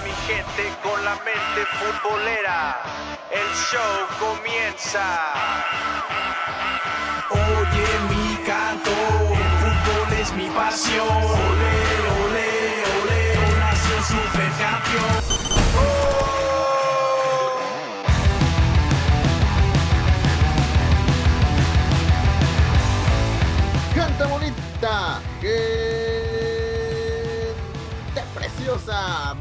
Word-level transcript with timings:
Mi 0.00 0.10
gente 0.26 0.72
con 0.82 1.04
la 1.04 1.14
mente 1.16 1.66
futbolera, 1.78 2.80
el 3.30 3.54
show 3.54 4.06
comienza. 4.18 5.04
Oye 7.30 7.86
mi 8.08 8.36
canto, 8.44 8.90
el 8.90 9.50
fútbol 9.60 10.12
es 10.18 10.32
mi 10.32 10.48
pasión. 10.48 11.06
Ole, 11.06 11.76
ole, 12.24 12.48
ole, 13.02 13.58
nación 13.58 14.02
supercampeón. 14.04 15.21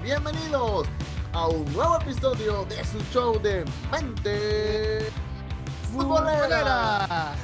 Bienvenidos 0.01 0.87
a 1.31 1.47
un 1.47 1.71
nuevo 1.73 1.95
episodio 2.01 2.65
de 2.65 2.83
su 2.83 2.97
show 3.13 3.39
de 3.39 3.63
Mente 3.91 5.11
Futbolera. 5.91 7.35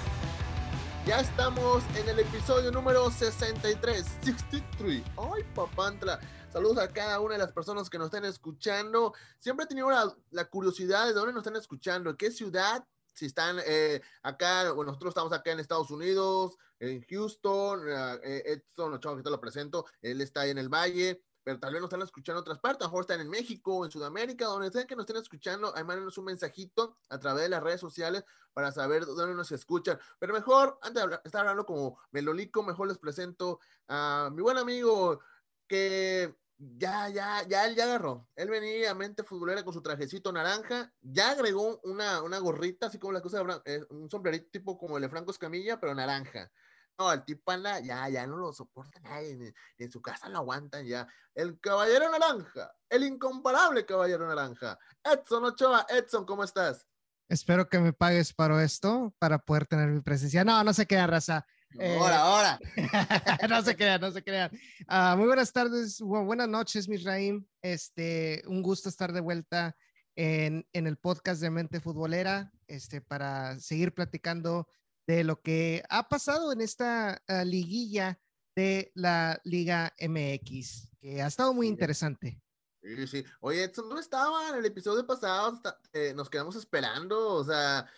Ya 1.05 1.19
estamos 1.19 1.83
en 1.95 2.09
el 2.09 2.19
episodio 2.19 2.71
número 2.71 3.11
63, 3.11 4.03
63. 4.23 5.03
Ay, 5.17 5.43
papantla. 5.53 6.19
Saludos 6.51 6.79
a 6.79 6.87
cada 6.87 7.19
una 7.19 7.33
de 7.33 7.39
las 7.39 7.51
personas 7.51 7.91
que 7.91 7.99
nos 7.99 8.07
están 8.07 8.25
escuchando. 8.25 9.13
Siempre 9.37 9.65
he 9.65 9.67
tenido 9.67 9.89
la, 10.31 10.45
curiosidad 10.45 11.05
de 11.05 11.13
dónde 11.13 11.31
nos 11.31 11.45
están 11.45 11.61
escuchando, 11.61 12.17
qué 12.17 12.31
ciudad, 12.31 12.83
si 13.13 13.27
están 13.27 13.57
eh, 13.67 14.01
acá, 14.23 14.71
bueno, 14.71 14.91
nosotros 14.91 15.11
estamos 15.11 15.31
acá 15.31 15.51
en 15.51 15.59
Estados 15.59 15.91
Unidos, 15.91 16.57
en 16.79 17.03
Houston, 17.03 17.81
eh, 18.23 18.43
Edson 18.45 18.95
Ochoa, 18.95 19.17
que 19.17 19.23
te 19.23 19.29
lo 19.29 19.39
presento, 19.39 19.85
él 20.01 20.21
está 20.21 20.41
ahí 20.41 20.49
en 20.49 20.57
el 20.57 20.69
Valle, 20.69 21.21
pero 21.47 21.59
tal 21.59 21.71
vez 21.71 21.81
nos 21.81 21.87
están 21.87 22.01
escuchando 22.01 22.39
en 22.39 22.41
otras 22.41 22.59
partes, 22.59 22.81
a 22.81 22.83
lo 22.83 22.89
mejor 22.89 23.03
están 23.03 23.21
en 23.21 23.29
México, 23.29 23.85
en 23.85 23.89
Sudamérica, 23.89 24.47
donde 24.47 24.69
sea 24.69 24.85
que 24.85 24.97
nos 24.97 25.03
estén 25.03 25.15
escuchando, 25.15 25.73
ahí 25.77 25.83
mándenos 25.85 26.17
un 26.17 26.25
mensajito 26.25 26.97
a 27.07 27.19
través 27.21 27.43
de 27.43 27.49
las 27.49 27.63
redes 27.63 27.79
sociales 27.79 28.25
para 28.51 28.69
saber 28.73 29.05
dónde 29.05 29.33
nos 29.33 29.49
escuchan. 29.53 29.97
Pero 30.19 30.33
mejor, 30.33 30.77
antes 30.81 30.95
de 30.95 31.01
hablar, 31.03 31.21
estar 31.23 31.39
hablando 31.39 31.65
como 31.65 31.97
Melolico, 32.11 32.63
mejor 32.63 32.89
les 32.89 32.97
presento 32.97 33.61
a 33.87 34.29
mi 34.33 34.41
buen 34.41 34.57
amigo 34.57 35.21
que 35.67 36.35
ya, 36.57 37.07
ya, 37.07 37.47
ya, 37.47 37.65
él 37.65 37.75
ya 37.77 37.85
agarró. 37.85 38.27
Él 38.35 38.49
venía 38.49 38.91
a 38.91 38.93
mente 38.93 39.23
futbolera 39.23 39.63
con 39.63 39.73
su 39.73 39.81
trajecito 39.81 40.33
naranja, 40.33 40.91
ya 40.99 41.31
agregó 41.31 41.79
una, 41.83 42.23
una 42.23 42.39
gorrita, 42.39 42.87
así 42.87 42.99
como 42.99 43.13
la 43.13 43.21
cosa, 43.21 43.41
de, 43.41 43.61
eh, 43.63 43.85
un 43.91 44.09
sombrerito 44.09 44.49
tipo 44.51 44.77
como 44.77 44.97
el 44.97 45.03
de 45.03 45.07
Franco 45.07 45.31
Escamilla, 45.31 45.79
pero 45.79 45.95
naranja. 45.95 46.51
No, 46.99 47.13
el 47.13 47.23
tipo 47.23 47.51
anda, 47.51 47.79
ya, 47.79 48.09
ya 48.09 48.25
no 48.25 48.37
lo 48.37 48.51
soporta 48.51 48.99
nadie, 49.01 49.35
ni, 49.35 49.45
ni 49.45 49.85
en 49.85 49.91
su 49.91 50.01
casa 50.01 50.29
lo 50.29 50.39
aguantan 50.39 50.85
ya. 50.85 51.07
El 51.35 51.59
caballero 51.59 52.09
naranja, 52.09 52.71
el 52.89 53.03
incomparable 53.03 53.85
caballero 53.85 54.27
naranja. 54.27 54.79
Edson 55.03 55.45
Ochoa, 55.45 55.85
Edson, 55.89 56.25
¿cómo 56.25 56.43
estás? 56.43 56.87
Espero 57.29 57.67
que 57.67 57.79
me 57.79 57.93
pagues 57.93 58.33
para 58.33 58.63
esto, 58.63 59.13
para 59.19 59.37
poder 59.37 59.67
tener 59.67 59.89
mi 59.89 60.01
presencia. 60.01 60.43
No, 60.43 60.63
no 60.63 60.73
se 60.73 60.85
queda 60.85 61.05
raza. 61.07 61.45
Eh, 61.77 61.97
ahora, 61.99 62.19
ahora. 62.19 62.59
no 63.49 63.61
se 63.61 63.75
crean, 63.75 64.01
no 64.01 64.11
se 64.11 64.23
crean. 64.23 64.49
Uh, 64.89 65.17
muy 65.17 65.27
buenas 65.27 65.51
tardes, 65.51 65.99
buenas 65.99 66.47
noches, 66.47 66.87
Misraim. 66.87 67.45
Este, 67.61 68.41
un 68.47 68.61
gusto 68.61 68.89
estar 68.89 69.11
de 69.11 69.19
vuelta 69.19 69.75
en, 70.15 70.65
en, 70.73 70.87
el 70.87 70.97
podcast 70.97 71.41
de 71.41 71.51
Mente 71.51 71.81
Futbolera, 71.81 72.51
este, 72.67 73.01
para 73.01 73.59
seguir 73.59 73.93
platicando 73.93 74.67
de 75.07 75.23
lo 75.23 75.41
que 75.41 75.83
ha 75.89 76.09
pasado 76.09 76.51
en 76.51 76.61
esta 76.61 77.23
uh, 77.29 77.45
liguilla 77.45 78.19
de 78.55 78.91
la 78.93 79.39
Liga 79.45 79.93
MX, 79.99 80.89
que 80.99 81.21
ha 81.21 81.27
estado 81.27 81.53
muy 81.53 81.67
interesante. 81.67 82.41
Sí, 82.83 83.07
sí. 83.07 83.25
Oye, 83.41 83.63
Edson, 83.63 83.87
¿dónde 83.87 84.01
estaba 84.01 84.49
en 84.49 84.55
el 84.55 84.65
episodio 84.65 85.05
pasado? 85.05 85.61
Eh, 85.93 86.13
nos 86.15 86.29
quedamos 86.29 86.55
esperando, 86.55 87.35
o 87.35 87.43
sea, 87.43 87.89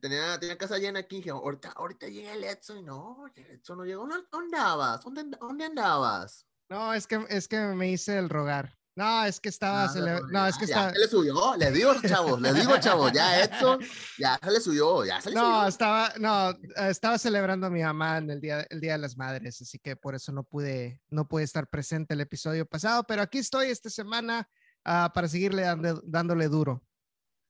tenía, 0.00 0.38
tenía 0.38 0.58
casa 0.58 0.78
llena 0.78 1.00
aquí, 1.00 1.16
dije, 1.16 1.30
ahorita, 1.30 1.72
ahorita 1.72 2.08
llega 2.08 2.32
el 2.32 2.44
Edson, 2.44 2.78
y 2.78 2.82
no, 2.82 3.24
el 3.34 3.46
Edson 3.52 3.78
no 3.78 3.84
llegó, 3.84 4.06
¿dónde 4.06 4.26
andabas? 4.32 5.02
¿Dónde, 5.02 5.24
dónde 5.38 5.64
andabas? 5.64 6.46
No, 6.68 6.94
es 6.94 7.06
que, 7.06 7.24
es 7.28 7.48
que 7.48 7.58
me 7.58 7.90
hice 7.90 8.18
el 8.18 8.28
rogar. 8.28 8.78
No, 8.96 9.24
es 9.24 9.40
que 9.40 9.48
estaba, 9.48 9.92
no, 9.92 10.06
no, 10.06 10.20
no, 10.28 10.46
es 10.46 10.56
que 10.56 10.66
ya 10.66 10.74
estaba. 10.74 10.92
Se 10.92 10.98
le 11.00 11.08
subió, 11.08 11.56
le 11.56 11.72
digo, 11.72 11.94
chavos, 12.00 12.40
le 12.40 12.52
digo, 12.52 12.78
chavos, 12.78 13.10
ya 13.12 13.42
Edson, 13.42 13.80
ya 14.18 14.38
se 14.40 14.50
le 14.52 14.60
subió, 14.60 15.04
ya 15.04 15.20
se 15.20 15.30
le 15.30 15.34
no, 15.34 15.56
subió. 15.56 15.68
estaba, 15.68 16.12
no, 16.20 16.56
estaba 16.88 17.18
celebrando 17.18 17.66
a 17.66 17.70
mi 17.70 17.82
mamá 17.82 18.18
en 18.18 18.30
el 18.30 18.40
día, 18.40 18.64
el 18.70 18.80
día 18.80 18.92
de 18.92 18.98
las 18.98 19.16
madres, 19.16 19.60
así 19.60 19.80
que 19.80 19.96
por 19.96 20.14
eso 20.14 20.30
no 20.30 20.44
pude, 20.44 21.02
no 21.10 21.26
pude 21.26 21.42
estar 21.42 21.68
presente 21.68 22.14
el 22.14 22.20
episodio 22.20 22.66
pasado, 22.66 23.02
pero 23.02 23.22
aquí 23.22 23.38
estoy 23.38 23.66
esta 23.66 23.90
semana 23.90 24.48
uh, 24.86 25.12
para 25.12 25.26
seguirle 25.26 25.62
dando, 25.62 26.00
dándole 26.04 26.46
duro. 26.46 26.80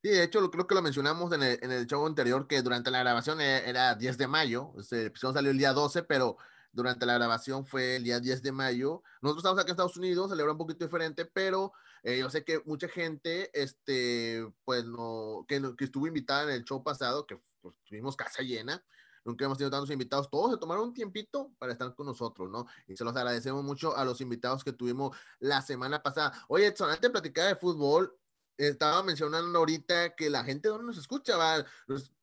Sí, 0.02 0.10
de 0.10 0.22
hecho, 0.22 0.50
creo 0.50 0.66
que 0.66 0.74
lo 0.74 0.82
mencionamos 0.82 1.30
en 1.32 1.42
el, 1.42 1.58
en 1.62 1.72
el, 1.72 1.86
show 1.86 2.06
anterior, 2.06 2.46
que 2.46 2.62
durante 2.62 2.90
la 2.90 3.00
grabación 3.00 3.42
era, 3.42 3.58
era 3.68 3.94
10 3.94 4.16
de 4.16 4.26
mayo, 4.28 4.72
el 4.90 5.06
episodio 5.06 5.34
salió 5.34 5.50
el 5.50 5.58
día 5.58 5.74
12, 5.74 6.04
pero 6.04 6.38
durante 6.74 7.06
la 7.06 7.14
grabación 7.14 7.64
fue 7.64 7.96
el 7.96 8.04
día 8.04 8.20
10 8.20 8.42
de 8.42 8.52
mayo. 8.52 9.02
Nosotros 9.22 9.42
estamos 9.42 9.58
acá 9.58 9.68
en 9.68 9.74
Estados 9.74 9.96
Unidos, 9.96 10.30
celebra 10.30 10.52
un 10.52 10.58
poquito 10.58 10.84
diferente, 10.84 11.24
pero 11.24 11.72
eh, 12.02 12.18
yo 12.18 12.28
sé 12.28 12.44
que 12.44 12.60
mucha 12.66 12.88
gente, 12.88 13.50
este, 13.54 14.46
pues, 14.64 14.84
no, 14.84 15.44
que, 15.48 15.62
que 15.76 15.84
estuvo 15.84 16.06
invitada 16.06 16.44
en 16.44 16.50
el 16.50 16.64
show 16.64 16.82
pasado, 16.82 17.26
que 17.26 17.40
pues, 17.62 17.76
tuvimos 17.88 18.16
casa 18.16 18.42
llena, 18.42 18.84
nunca 19.24 19.44
hemos 19.44 19.56
tenido 19.56 19.70
tantos 19.70 19.90
invitados, 19.90 20.28
todos 20.28 20.52
se 20.52 20.58
tomaron 20.58 20.88
un 20.88 20.94
tiempito 20.94 21.52
para 21.58 21.72
estar 21.72 21.94
con 21.94 22.06
nosotros, 22.06 22.50
¿no? 22.50 22.66
Y 22.86 22.96
se 22.96 23.04
los 23.04 23.16
agradecemos 23.16 23.64
mucho 23.64 23.96
a 23.96 24.04
los 24.04 24.20
invitados 24.20 24.64
que 24.64 24.72
tuvimos 24.72 25.16
la 25.38 25.62
semana 25.62 26.02
pasada. 26.02 26.32
Oye, 26.48 26.66
Edson, 26.66 26.90
antes 26.90 27.02
de 27.02 27.10
platicar 27.10 27.48
de 27.48 27.56
fútbol, 27.56 28.14
estaba 28.56 29.02
mencionando 29.02 29.58
ahorita 29.58 30.14
que 30.14 30.30
la 30.30 30.44
gente 30.44 30.68
donde 30.68 30.86
nos 30.86 30.98
escucha, 30.98 31.36
¿va? 31.36 31.64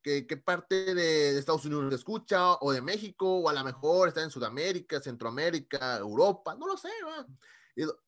¿Qué, 0.02 0.25
qué 0.25 0.38
parte 0.38 0.96
de, 0.96 1.38
Estados 1.38 1.66
Unidos 1.66 1.86
nos 1.86 1.94
escucha, 1.94 2.53
o 2.56 2.72
de 2.72 2.81
México, 2.81 3.40
o 3.40 3.50
a 3.50 3.53
lo 3.53 3.64
mejor 3.64 4.08
está 4.08 4.24
en 4.24 4.31
Sudamérica, 4.31 5.02
Centroamérica, 5.02 5.97
Europa, 5.97 6.56
no 6.56 6.68
lo 6.68 6.78
sé, 6.78 6.90
¿va? 7.06 7.25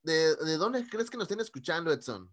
¿De, 0.02 0.36
de 0.36 0.56
dónde 0.56 0.86
crees 0.88 1.10
que 1.10 1.16
nos 1.16 1.24
estén 1.24 1.40
escuchando, 1.40 1.92
Edson? 1.92 2.30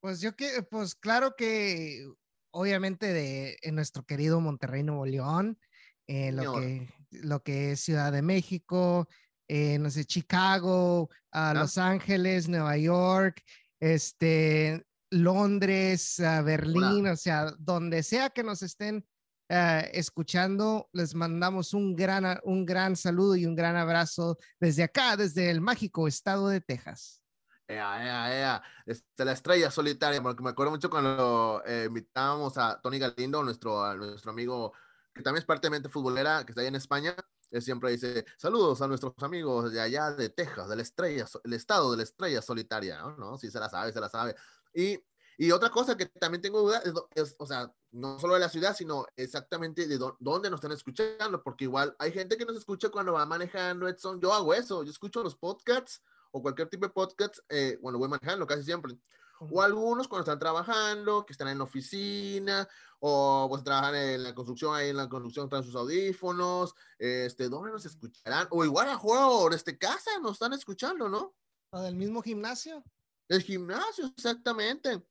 Pues 0.00 0.20
yo 0.20 0.34
que, 0.36 0.62
pues 0.62 0.94
claro 0.94 1.34
que 1.36 2.06
obviamente 2.50 3.12
de 3.12 3.58
en 3.62 3.74
nuestro 3.74 4.04
querido 4.04 4.40
Monterrey, 4.40 4.82
Nuevo 4.82 5.06
León, 5.06 5.58
eh, 6.06 6.32
lo, 6.32 6.54
que, 6.54 6.88
lo 7.10 7.42
que 7.42 7.72
es 7.72 7.80
Ciudad 7.80 8.12
de 8.12 8.22
México, 8.22 9.08
eh, 9.46 9.78
no 9.78 9.90
sé, 9.90 10.04
Chicago, 10.04 11.10
¿Ah? 11.30 11.52
Los 11.54 11.78
Ángeles, 11.78 12.48
Nueva 12.48 12.76
York, 12.76 13.44
este, 13.80 14.86
Londres, 15.10 16.18
uh, 16.18 16.44
Berlín, 16.44 17.00
Hola. 17.00 17.12
o 17.12 17.16
sea, 17.16 17.52
donde 17.58 18.02
sea 18.02 18.30
que 18.30 18.42
nos 18.42 18.62
estén 18.62 19.06
uh, 19.50 19.84
escuchando, 19.92 20.88
les 20.92 21.14
mandamos 21.14 21.74
un 21.74 21.94
gran, 21.94 22.38
un 22.44 22.66
gran 22.66 22.96
saludo 22.96 23.36
y 23.36 23.46
un 23.46 23.54
gran 23.54 23.76
abrazo 23.76 24.38
desde 24.60 24.82
acá, 24.82 25.16
desde 25.16 25.50
el 25.50 25.60
mágico 25.60 26.08
estado 26.08 26.48
de 26.48 26.60
Texas. 26.60 27.22
Ea, 27.70 28.04
ea, 28.04 28.38
ea. 28.38 28.62
Este, 28.86 29.24
la 29.24 29.32
estrella 29.32 29.70
solitaria, 29.70 30.22
porque 30.22 30.42
me 30.42 30.50
acuerdo 30.50 30.72
mucho 30.72 30.88
cuando 30.88 31.62
eh, 31.66 31.84
invitábamos 31.86 32.56
a 32.56 32.80
Tony 32.80 32.98
Galindo, 32.98 33.42
nuestro, 33.42 33.94
nuestro 33.94 34.30
amigo, 34.30 34.72
que 35.18 35.24
también 35.24 35.40
es 35.40 35.46
parte 35.46 35.66
de 35.66 35.70
mente 35.72 35.88
futbolera, 35.88 36.44
que 36.44 36.52
está 36.52 36.60
ahí 36.60 36.68
en 36.68 36.76
España, 36.76 37.16
él 37.50 37.60
siempre 37.60 37.90
dice, 37.90 38.24
saludos 38.36 38.80
a 38.82 38.86
nuestros 38.86 39.12
amigos 39.18 39.72
de 39.72 39.80
allá 39.80 40.12
de 40.12 40.28
Texas, 40.28 40.68
de 40.68 40.76
la 40.76 40.82
estrella, 40.82 41.26
el 41.42 41.52
estado 41.54 41.90
de 41.90 41.96
la 41.96 42.02
estrella 42.04 42.40
solitaria, 42.40 43.00
¿no? 43.00 43.16
¿no? 43.16 43.36
Sí, 43.36 43.50
se 43.50 43.58
la 43.58 43.68
sabe, 43.68 43.92
se 43.92 44.00
la 44.00 44.08
sabe. 44.08 44.36
Y, 44.72 44.96
y 45.36 45.50
otra 45.50 45.70
cosa 45.70 45.96
que 45.96 46.06
también 46.06 46.40
tengo 46.40 46.60
duda 46.60 46.80
es, 46.84 46.92
es, 47.16 47.34
o 47.40 47.46
sea, 47.46 47.74
no 47.90 48.20
solo 48.20 48.34
de 48.34 48.40
la 48.40 48.48
ciudad, 48.48 48.76
sino 48.76 49.06
exactamente 49.16 49.88
de 49.88 49.98
dónde 50.20 50.50
nos 50.50 50.58
están 50.58 50.70
escuchando, 50.70 51.42
porque 51.42 51.64
igual 51.64 51.96
hay 51.98 52.12
gente 52.12 52.36
que 52.36 52.44
nos 52.44 52.56
escucha 52.56 52.88
cuando 52.90 53.14
va 53.14 53.26
manejando, 53.26 53.88
Edson, 53.88 54.20
yo 54.20 54.32
hago 54.32 54.54
eso, 54.54 54.84
yo 54.84 54.90
escucho 54.92 55.24
los 55.24 55.34
podcasts 55.34 56.00
o 56.30 56.40
cualquier 56.40 56.68
tipo 56.68 56.86
de 56.86 56.92
podcast, 56.92 57.38
eh, 57.48 57.76
bueno, 57.82 57.98
voy 57.98 58.08
manejando 58.08 58.46
casi 58.46 58.62
siempre. 58.62 58.96
O 59.40 59.62
algunos 59.62 60.08
cuando 60.08 60.24
están 60.24 60.38
trabajando, 60.38 61.24
que 61.24 61.32
están 61.32 61.48
en 61.48 61.58
la 61.58 61.64
oficina, 61.64 62.68
o 63.00 63.46
pues 63.48 63.62
trabajan 63.62 63.94
en 63.94 64.22
la 64.22 64.34
construcción, 64.34 64.74
ahí 64.74 64.90
en 64.90 64.96
la 64.96 65.08
construcción 65.08 65.48
traen 65.48 65.64
sus 65.64 65.76
audífonos, 65.76 66.74
este, 66.98 67.48
¿dónde 67.48 67.70
nos 67.70 67.86
escucharán? 67.86 68.48
O 68.50 68.64
igual 68.64 68.88
a 68.88 68.96
juego 68.96 69.50
este 69.50 69.78
casa 69.78 70.10
nos 70.20 70.32
están 70.32 70.52
escuchando, 70.52 71.08
¿no? 71.08 71.34
O 71.70 71.80
del 71.80 71.94
mismo 71.94 72.22
gimnasio. 72.22 72.82
El 73.28 73.42
gimnasio, 73.42 74.06
exactamente. 74.06 75.02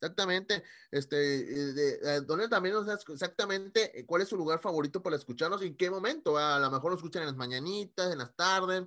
Exactamente. 0.00 0.62
Este, 0.90 1.16
de, 1.16 1.72
de, 1.72 2.20
donde 2.22 2.48
también 2.48 2.74
nos 2.74 3.08
exactamente 3.08 4.04
cuál 4.06 4.22
es 4.22 4.28
su 4.28 4.36
lugar 4.36 4.60
favorito 4.60 5.02
para 5.02 5.16
escucharnos 5.16 5.62
y 5.62 5.66
en 5.66 5.76
qué 5.76 5.90
momento. 5.90 6.36
A 6.38 6.58
lo 6.58 6.70
mejor 6.70 6.90
lo 6.90 6.96
escuchan 6.96 7.22
en 7.22 7.28
las 7.28 7.36
mañanitas, 7.36 8.12
en 8.12 8.18
las 8.18 8.34
tardes, 8.36 8.84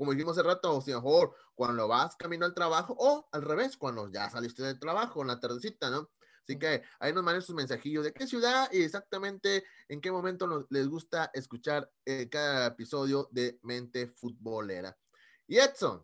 como 0.00 0.12
dijimos 0.12 0.38
hace 0.38 0.48
rato, 0.48 0.74
o 0.74 0.80
sea, 0.80 0.96
mejor 0.96 1.34
cuando 1.54 1.86
vas 1.86 2.16
camino 2.16 2.46
al 2.46 2.54
trabajo 2.54 2.96
o 2.98 3.28
al 3.32 3.42
revés, 3.42 3.76
cuando 3.76 4.10
ya 4.10 4.30
saliste 4.30 4.62
del 4.62 4.80
trabajo 4.80 5.20
en 5.20 5.26
la 5.28 5.38
tardecita, 5.38 5.90
¿no? 5.90 6.10
Así 6.42 6.58
que 6.58 6.82
ahí 7.00 7.12
nos 7.12 7.22
manden 7.22 7.42
sus 7.42 7.54
mensajillos 7.54 8.04
de 8.04 8.14
qué 8.14 8.26
ciudad 8.26 8.70
y 8.72 8.82
exactamente 8.82 9.62
en 9.88 10.00
qué 10.00 10.10
momento 10.10 10.46
nos, 10.46 10.64
les 10.70 10.88
gusta 10.88 11.30
escuchar 11.34 11.92
eh, 12.06 12.30
cada 12.30 12.68
episodio 12.68 13.28
de 13.30 13.58
Mente 13.62 14.06
Futbolera. 14.06 14.96
Y 15.46 15.58
Edson, 15.58 16.02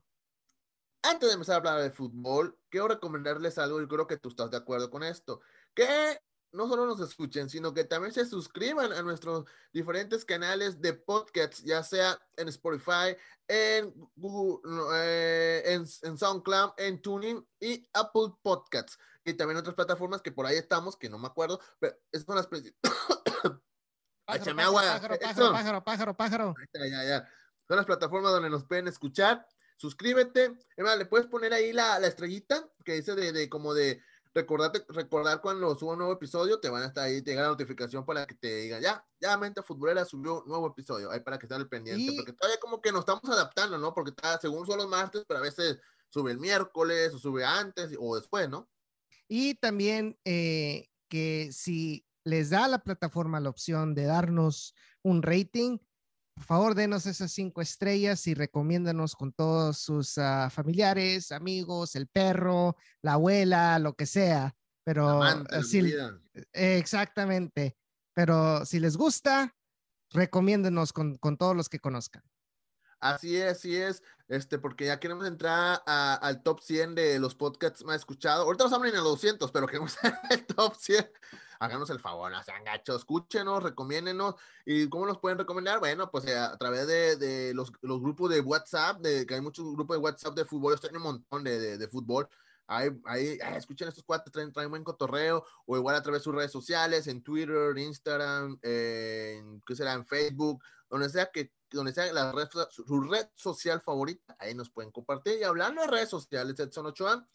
antes 1.02 1.30
de 1.30 1.32
empezar 1.32 1.54
a 1.54 1.56
hablar 1.56 1.82
de 1.82 1.90
fútbol, 1.90 2.58
quiero 2.68 2.88
recomendarles 2.88 3.56
algo 3.56 3.80
y 3.80 3.88
creo 3.88 4.06
que 4.06 4.18
tú 4.18 4.28
estás 4.28 4.50
de 4.50 4.58
acuerdo 4.58 4.90
con 4.90 5.04
esto. 5.04 5.40
Que 5.74 6.20
no 6.52 6.68
solo 6.68 6.86
nos 6.86 7.00
escuchen, 7.00 7.48
sino 7.50 7.74
que 7.74 7.84
también 7.84 8.12
se 8.12 8.24
suscriban 8.24 8.92
a 8.92 9.02
nuestros 9.02 9.44
diferentes 9.72 10.24
canales 10.24 10.80
de 10.80 10.94
podcasts, 10.94 11.62
ya 11.62 11.82
sea 11.82 12.18
en 12.36 12.48
Spotify, 12.48 13.16
en 13.48 13.92
Google, 14.14 14.60
eh, 14.94 15.62
en, 15.66 15.86
en, 16.02 16.18
SoundCloud, 16.18 16.72
en 16.78 17.02
Tuning 17.02 17.46
y 17.60 17.88
Apple 17.92 18.34
Podcasts. 18.42 18.98
Y 19.24 19.34
también 19.34 19.58
otras 19.58 19.74
plataformas 19.74 20.22
que 20.22 20.32
por 20.32 20.46
ahí 20.46 20.56
estamos, 20.56 20.96
que 20.96 21.10
no 21.10 21.18
me 21.18 21.26
acuerdo, 21.26 21.60
pero 21.78 21.96
esas 22.12 22.26
son 22.26 22.36
las 22.36 22.48
Pájaro, 24.26 24.56
pájaro, 24.56 24.72
pájaro, 24.74 25.18
pájaro, 25.20 25.52
pájaro, 25.52 25.84
pájaro, 25.84 26.16
pájaro. 26.16 26.54
Ya, 26.74 27.04
ya. 27.04 27.28
Son 27.68 27.76
las 27.76 27.86
plataformas 27.86 28.32
donde 28.32 28.50
nos 28.50 28.64
pueden 28.64 28.88
escuchar. 28.88 29.46
Suscríbete. 29.76 30.56
Además, 30.76 30.98
le 30.98 31.06
puedes 31.06 31.28
poner 31.28 31.52
ahí 31.52 31.72
la, 31.72 32.00
la 32.00 32.08
estrellita 32.08 32.68
que 32.84 32.94
dice 32.94 33.14
de, 33.14 33.32
de 33.32 33.48
como 33.48 33.72
de 33.72 34.02
recordarte, 34.36 34.84
recordar 34.88 35.40
cuando 35.40 35.74
suba 35.78 35.92
un 35.92 35.98
nuevo 35.98 36.12
episodio, 36.12 36.60
te 36.60 36.68
van 36.68 36.82
a 36.82 36.86
estar 36.86 37.04
ahí, 37.04 37.22
te 37.22 37.30
llega 37.30 37.42
la 37.42 37.48
notificación 37.48 38.04
para 38.04 38.26
que 38.26 38.34
te 38.34 38.54
digan, 38.56 38.82
ya, 38.82 39.02
ya 39.18 39.36
Mente 39.38 39.62
Futbolera 39.62 40.04
subió 40.04 40.42
un 40.42 40.48
nuevo 40.48 40.68
episodio, 40.68 41.10
ahí 41.10 41.20
para 41.20 41.38
que 41.38 41.46
estén 41.46 41.60
al 41.60 41.68
pendiente, 41.68 42.12
porque 42.14 42.34
todavía 42.34 42.60
como 42.60 42.82
que 42.82 42.92
nos 42.92 43.00
estamos 43.00 43.24
adaptando, 43.30 43.78
¿no? 43.78 43.94
Porque 43.94 44.10
está, 44.10 44.38
según 44.38 44.66
son 44.66 44.78
los 44.78 44.88
martes, 44.88 45.24
pero 45.26 45.40
a 45.40 45.42
veces 45.42 45.78
sube 46.10 46.32
el 46.32 46.38
miércoles, 46.38 47.14
o 47.14 47.18
sube 47.18 47.44
antes, 47.44 47.96
o 47.98 48.14
después, 48.14 48.48
¿no? 48.50 48.68
Y 49.26 49.54
también 49.54 50.18
eh, 50.24 50.88
que 51.08 51.50
si 51.50 52.06
les 52.22 52.50
da 52.50 52.66
a 52.66 52.68
la 52.68 52.80
plataforma 52.80 53.40
la 53.40 53.48
opción 53.48 53.94
de 53.94 54.04
darnos 54.04 54.74
un 55.02 55.22
rating, 55.22 55.78
por 56.36 56.44
favor, 56.44 56.74
denos 56.74 57.06
esas 57.06 57.32
cinco 57.32 57.62
estrellas 57.62 58.26
y 58.26 58.34
recomiéndanos 58.34 59.16
con 59.16 59.32
todos 59.32 59.78
sus 59.78 60.18
uh, 60.18 60.50
familiares, 60.50 61.32
amigos, 61.32 61.96
el 61.96 62.08
perro, 62.08 62.76
la 63.00 63.14
abuela, 63.14 63.78
lo 63.78 63.94
que 63.94 64.04
sea. 64.04 64.54
Pero 64.84 65.08
Amante, 65.22 65.62
si, 65.62 65.94
exactamente. 66.52 67.78
Pero 68.14 68.66
si 68.66 68.80
les 68.80 68.98
gusta, 68.98 69.56
recomiéndenos 70.10 70.92
con, 70.92 71.16
con, 71.16 71.38
todos 71.38 71.56
los 71.56 71.70
que 71.70 71.80
conozcan. 71.80 72.22
Así 73.00 73.36
es, 73.36 73.52
así 73.52 73.76
es, 73.76 74.02
este, 74.28 74.58
porque 74.58 74.86
ya 74.86 74.98
queremos 74.98 75.26
entrar 75.26 75.82
a, 75.86 76.14
al 76.14 76.42
top 76.42 76.60
100 76.60 76.94
de 76.94 77.18
los 77.18 77.34
podcasts 77.34 77.84
más 77.84 77.96
escuchados. 77.96 78.44
Ahorita 78.44 78.64
nos 78.64 78.72
vamos 78.72 78.92
a 78.92 78.98
200, 78.98 79.52
pero 79.52 79.66
queremos 79.66 79.96
el 80.30 80.46
top 80.46 80.74
100 80.74 81.10
háganos 81.58 81.90
el 81.90 82.00
favor, 82.00 82.30
no 82.30 82.42
sean 82.42 82.64
gachos, 82.64 82.98
escúchenos, 82.98 83.62
recomiéndenos. 83.62 84.34
¿Y 84.64 84.88
cómo 84.88 85.06
nos 85.06 85.18
pueden 85.18 85.38
recomendar? 85.38 85.78
Bueno, 85.78 86.10
pues 86.10 86.26
eh, 86.26 86.36
a 86.36 86.56
través 86.56 86.86
de, 86.86 87.16
de 87.16 87.54
los, 87.54 87.72
los, 87.82 88.00
grupos 88.00 88.30
de 88.30 88.40
WhatsApp, 88.40 89.00
de, 89.00 89.26
que 89.26 89.34
hay 89.34 89.40
muchos 89.40 89.64
grupos 89.72 89.96
de 89.96 90.02
WhatsApp 90.02 90.34
de 90.34 90.44
fútbol, 90.44 90.74
estoy 90.74 90.90
en 90.90 90.96
un 90.96 91.02
montón 91.02 91.44
de, 91.44 91.58
de, 91.58 91.78
de 91.78 91.88
fútbol. 91.88 92.28
Ahí, 92.68 92.90
ahí 93.04 93.38
escuchen 93.54 93.86
estos 93.86 94.02
cuatro, 94.02 94.32
traen, 94.32 94.52
traen 94.52 94.70
buen 94.70 94.82
cotorreo, 94.82 95.44
o 95.66 95.76
igual 95.76 95.94
a 95.94 96.02
través 96.02 96.20
de 96.20 96.24
sus 96.24 96.34
redes 96.34 96.50
sociales, 96.50 97.06
en 97.06 97.22
Twitter, 97.22 97.78
Instagram, 97.78 98.58
en, 98.60 99.62
¿qué 99.64 99.76
será? 99.76 99.92
En 99.92 100.04
Facebook, 100.04 100.60
donde 100.90 101.08
sea 101.08 101.26
que, 101.26 101.52
donde 101.70 101.92
sea 101.92 102.12
la 102.12 102.32
red, 102.32 102.48
su 102.70 103.00
red 103.00 103.28
social 103.34 103.80
favorita, 103.80 104.36
ahí 104.38 104.54
nos 104.54 104.70
pueden 104.70 104.90
compartir. 104.90 105.38
Y 105.40 105.44
hablando 105.44 105.82
de 105.82 105.88
redes 105.88 106.10
sociales, 106.10 106.58
Edson 106.58 106.86
Ochoa, 106.86 107.28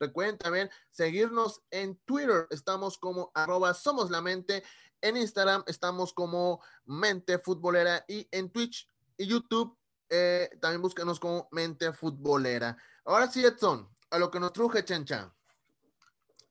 Recuerden 0.00 0.38
también 0.38 0.70
seguirnos 0.90 1.62
en 1.70 1.96
Twitter, 2.04 2.46
estamos 2.50 2.98
como 2.98 3.32
arroba 3.34 3.74
somos 3.74 4.10
la 4.10 4.20
mente, 4.20 4.62
en 5.00 5.16
Instagram 5.16 5.64
estamos 5.66 6.12
como 6.12 6.62
mente 6.84 7.38
futbolera 7.38 8.04
y 8.06 8.28
en 8.30 8.50
Twitch 8.50 8.88
y 9.16 9.26
YouTube 9.26 9.76
eh, 10.08 10.50
también 10.60 10.82
búsquenos 10.82 11.20
como 11.20 11.48
mente 11.50 11.92
futbolera. 11.92 12.76
Ahora 13.04 13.30
sí, 13.30 13.44
Edson, 13.44 13.88
a 14.10 14.18
lo 14.18 14.30
que 14.30 14.40
nos 14.40 14.52
truje, 14.52 14.84
Chencha. 14.84 15.32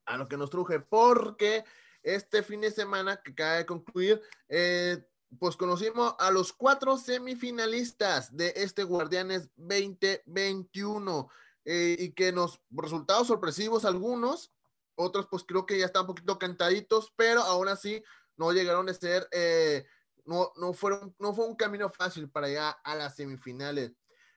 A 0.06 0.18
lo 0.18 0.28
que 0.28 0.38
nos 0.38 0.50
truje, 0.50 0.80
porque 0.80 1.64
este 2.04 2.44
fin 2.44 2.62
de 2.62 2.72
semana 2.72 3.22
que 3.22 3.32
acaba 3.32 3.54
de 3.54 3.66
concluir, 3.66 4.22
eh, 4.48 5.06
pues 5.40 5.58
conocimos 5.58 6.16
a 6.20 6.32
los 6.32 6.54
cuatro 6.54 6.98
semifinalistas 6.98 8.36
de 8.36 8.54
este 8.56 8.84
Guardianes 8.84 9.50
2021 9.56 11.30
eh, 11.66 11.96
y 12.00 12.12
que 12.14 12.32
nos 12.32 12.62
resultados 12.72 13.28
sorpresivos 13.28 13.86
algunos, 13.86 14.54
otros 14.96 15.28
pues 15.30 15.44
creo 15.44 15.66
que 15.66 15.80
ya 15.80 15.86
están 15.86 16.04
un 16.04 16.08
poquito 16.08 16.40
cantaditos, 16.40 17.14
pero 17.16 17.42
aún 17.42 17.68
así 17.68 18.04
no 18.38 18.52
llegaron 18.52 18.88
a 18.90 18.94
ser, 18.94 19.28
eh, 19.32 19.86
no, 20.26 20.52
no, 20.56 20.74
fueron, 20.74 21.16
no 21.20 21.34
fue 21.34 21.46
un 21.46 21.56
camino 21.56 21.90
fácil 21.90 22.30
para 22.30 22.48
llegar 22.48 22.78
a 22.84 22.96
las 22.96 23.16
semifinales, 23.16 23.92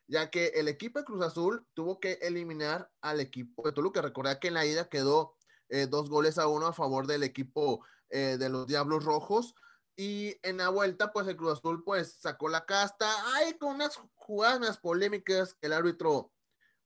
ya 0.09 0.31
que 0.31 0.49
el 0.49 0.69
equipo 0.69 1.05
Cruz 1.05 1.23
Azul 1.23 1.67
tuvo 1.75 2.01
que 2.01 2.19
eliminar 2.23 2.91
al 3.01 3.21
equipo 3.21 3.63
de 3.65 3.73
Toluca. 3.73 4.03
Recordad 4.03 4.39
que 4.39 4.49
en 4.49 4.55
la 4.55 4.67
ida 4.67 4.89
quedó 4.89 5.37
eh, 5.69 5.87
dos 5.87 6.11
goles 6.11 6.37
a 6.39 6.49
uno 6.49 6.67
a 6.67 6.73
favor 6.73 7.07
del 7.07 7.23
equipo 7.23 7.85
eh, 8.11 8.37
de 8.39 8.49
los 8.49 8.67
Diablos 8.67 9.05
Rojos. 9.05 9.55
Y 9.97 10.37
en 10.43 10.59
la 10.59 10.69
vuelta, 10.71 11.13
pues 11.13 11.27
el 11.27 11.37
Cruz 11.37 11.59
Azul 11.59 11.85
pues 11.85 12.15
sacó 12.21 12.49
la 12.49 12.65
casta, 12.65 13.09
ahí 13.35 13.55
con 13.59 13.75
unas 13.75 14.01
jugadas 14.15 14.59
unas 14.59 14.79
polémicas 14.79 15.57
el 15.61 15.73
árbitro 15.73 16.33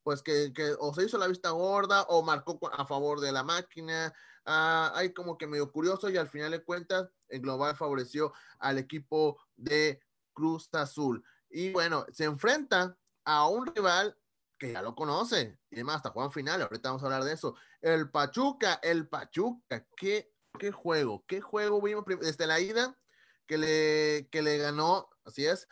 pues 0.04 0.22
que, 0.22 0.52
que, 0.52 0.74
o 0.78 0.92
se 0.94 1.04
hizo 1.04 1.18
la 1.18 1.26
vista 1.26 1.50
gorda 1.50 2.02
o 2.02 2.22
marcó 2.22 2.60
a 2.72 2.86
favor 2.86 3.20
de 3.20 3.32
la 3.32 3.42
máquina. 3.42 4.12
Ah, 4.44 4.92
hay 4.94 5.14
como 5.14 5.38
que 5.38 5.46
medio 5.46 5.72
curioso 5.72 6.10
y 6.10 6.18
al 6.18 6.28
final 6.28 6.50
de 6.50 6.62
cuentas 6.62 7.08
el 7.28 7.40
global 7.40 7.74
favoreció 7.74 8.32
al 8.58 8.78
equipo 8.78 9.38
de 9.56 10.00
Cruz 10.34 10.68
Azul. 10.74 11.24
Y 11.48 11.72
bueno, 11.72 12.04
se 12.12 12.24
enfrenta 12.24 12.96
a 13.24 13.48
un 13.48 13.66
rival 13.66 14.16
que 14.58 14.72
ya 14.72 14.82
lo 14.82 14.94
conoce 14.94 15.58
y 15.70 15.76
además 15.76 15.96
hasta 15.96 16.10
Juan 16.10 16.30
final, 16.30 16.60
ahorita 16.62 16.90
vamos 16.90 17.02
a 17.02 17.06
hablar 17.06 17.24
de 17.24 17.32
eso. 17.32 17.56
El 17.80 18.10
Pachuca, 18.10 18.80
el 18.82 19.08
Pachuca, 19.08 19.86
qué, 19.96 20.33
qué 20.58 20.72
juego, 20.72 21.24
qué 21.26 21.40
juego 21.40 21.80
vimos 21.80 22.04
desde 22.20 22.46
la 22.46 22.60
ida 22.60 22.98
que 23.46 23.58
le, 23.58 24.28
que 24.30 24.42
le 24.42 24.58
ganó, 24.58 25.08
así 25.24 25.44
es, 25.46 25.68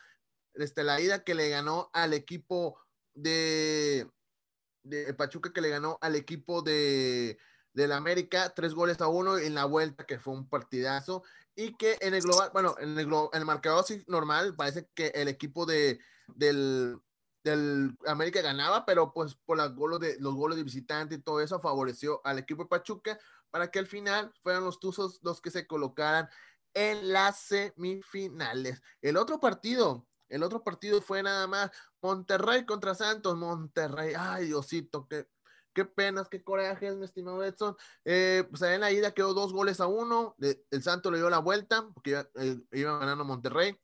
desde 0.53 0.83
la 0.83 0.99
ida 1.01 1.23
que 1.23 1.35
le 1.35 1.49
ganó 1.49 1.89
al 1.93 2.13
equipo 2.13 2.79
de, 3.13 4.09
de 4.83 5.13
Pachuca 5.13 5.51
que 5.53 5.61
le 5.61 5.69
ganó 5.69 5.97
al 6.01 6.15
equipo 6.15 6.61
de 6.61 7.37
del 7.73 7.91
América 7.91 8.53
tres 8.53 8.75
goles 8.75 9.01
a 9.01 9.07
uno 9.07 9.39
en 9.39 9.55
la 9.55 9.65
vuelta 9.65 10.05
que 10.05 10.19
fue 10.19 10.33
un 10.35 10.47
partidazo 10.47 11.23
y 11.55 11.75
que 11.75 11.97
en 12.01 12.13
el 12.13 12.21
global 12.21 12.51
bueno 12.53 12.75
en 12.79 12.99
el, 12.99 13.07
en 13.07 13.29
el 13.33 13.45
marcador 13.45 13.79
así 13.79 14.03
normal 14.07 14.55
parece 14.55 14.87
que 14.93 15.07
el 15.07 15.27
equipo 15.27 15.65
de 15.65 15.99
del, 16.27 16.99
del 17.43 17.97
América 18.05 18.41
ganaba 18.41 18.85
pero 18.85 19.11
pues 19.11 19.33
por 19.33 19.57
los 19.57 19.73
goles 19.75 19.99
de 19.99 20.19
los 20.19 20.35
goles 20.35 20.55
de 20.55 20.63
visitante 20.63 21.15
y 21.15 21.21
todo 21.21 21.41
eso 21.41 21.59
favoreció 21.59 22.21
al 22.23 22.37
equipo 22.37 22.63
de 22.63 22.69
Pachuca 22.69 23.19
para 23.53 23.69
que 23.69 23.77
al 23.77 23.87
final 23.87 24.33
fueran 24.41 24.63
los 24.63 24.79
Tuzos 24.79 25.19
los 25.21 25.39
que 25.39 25.51
se 25.51 25.67
colocaran 25.67 26.27
en 26.73 27.13
las 27.13 27.39
semifinales 27.39 28.81
el 29.01 29.17
otro 29.17 29.39
partido 29.39 30.07
el 30.33 30.41
otro 30.41 30.63
partido 30.63 30.99
fue 30.99 31.21
nada 31.21 31.45
más 31.45 31.69
Monterrey 32.01 32.65
contra 32.65 32.95
Santos. 32.95 33.37
Monterrey, 33.37 34.13
ay 34.17 34.45
Diosito, 34.47 35.07
qué, 35.07 35.27
qué 35.73 35.85
penas, 35.85 36.27
qué 36.27 36.43
corajes, 36.43 36.95
mi 36.95 37.05
estimado 37.05 37.43
Edson. 37.43 37.75
Eh, 38.03 38.43
pues 38.49 38.61
en 38.63 38.81
la 38.81 38.91
ida 38.91 39.11
quedó 39.11 39.35
dos 39.35 39.53
goles 39.53 39.79
a 39.79 39.85
uno. 39.85 40.35
El 40.39 40.81
Santos 40.81 41.11
le 41.11 41.19
dio 41.19 41.29
la 41.29 41.37
vuelta 41.37 41.87
porque 41.93 42.11
iba, 42.11 42.27
eh, 42.35 42.57
iba 42.71 42.97
ganando 42.97 43.25
Monterrey. 43.25 43.79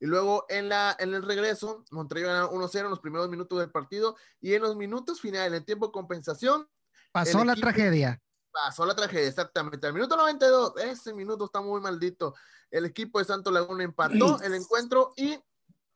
Y 0.00 0.06
luego 0.06 0.44
en, 0.48 0.68
la, 0.68 0.96
en 0.98 1.14
el 1.14 1.22
regreso, 1.22 1.84
Monterrey 1.92 2.24
ganó 2.24 2.50
1-0 2.50 2.80
en 2.80 2.90
los 2.90 2.98
primeros 2.98 3.28
minutos 3.28 3.60
del 3.60 3.70
partido. 3.70 4.16
Y 4.40 4.54
en 4.54 4.62
los 4.62 4.74
minutos 4.74 5.20
finales, 5.20 5.56
en 5.56 5.64
tiempo 5.64 5.86
de 5.86 5.92
compensación. 5.92 6.68
Pasó 7.12 7.44
la 7.44 7.54
tragedia. 7.54 8.20
Pasó 8.52 8.84
la 8.84 8.94
tragedia, 8.94 9.28
exactamente. 9.28 9.86
Al 9.86 9.94
minuto 9.94 10.16
92, 10.16 10.74
ese 10.84 11.14
minuto 11.14 11.46
está 11.46 11.60
muy 11.60 11.80
maldito. 11.80 12.34
El 12.70 12.84
equipo 12.84 13.18
de 13.18 13.24
Santos 13.24 13.52
Laguna 13.52 13.82
empató 13.82 14.40
el 14.42 14.54
encuentro 14.54 15.12
y 15.16 15.32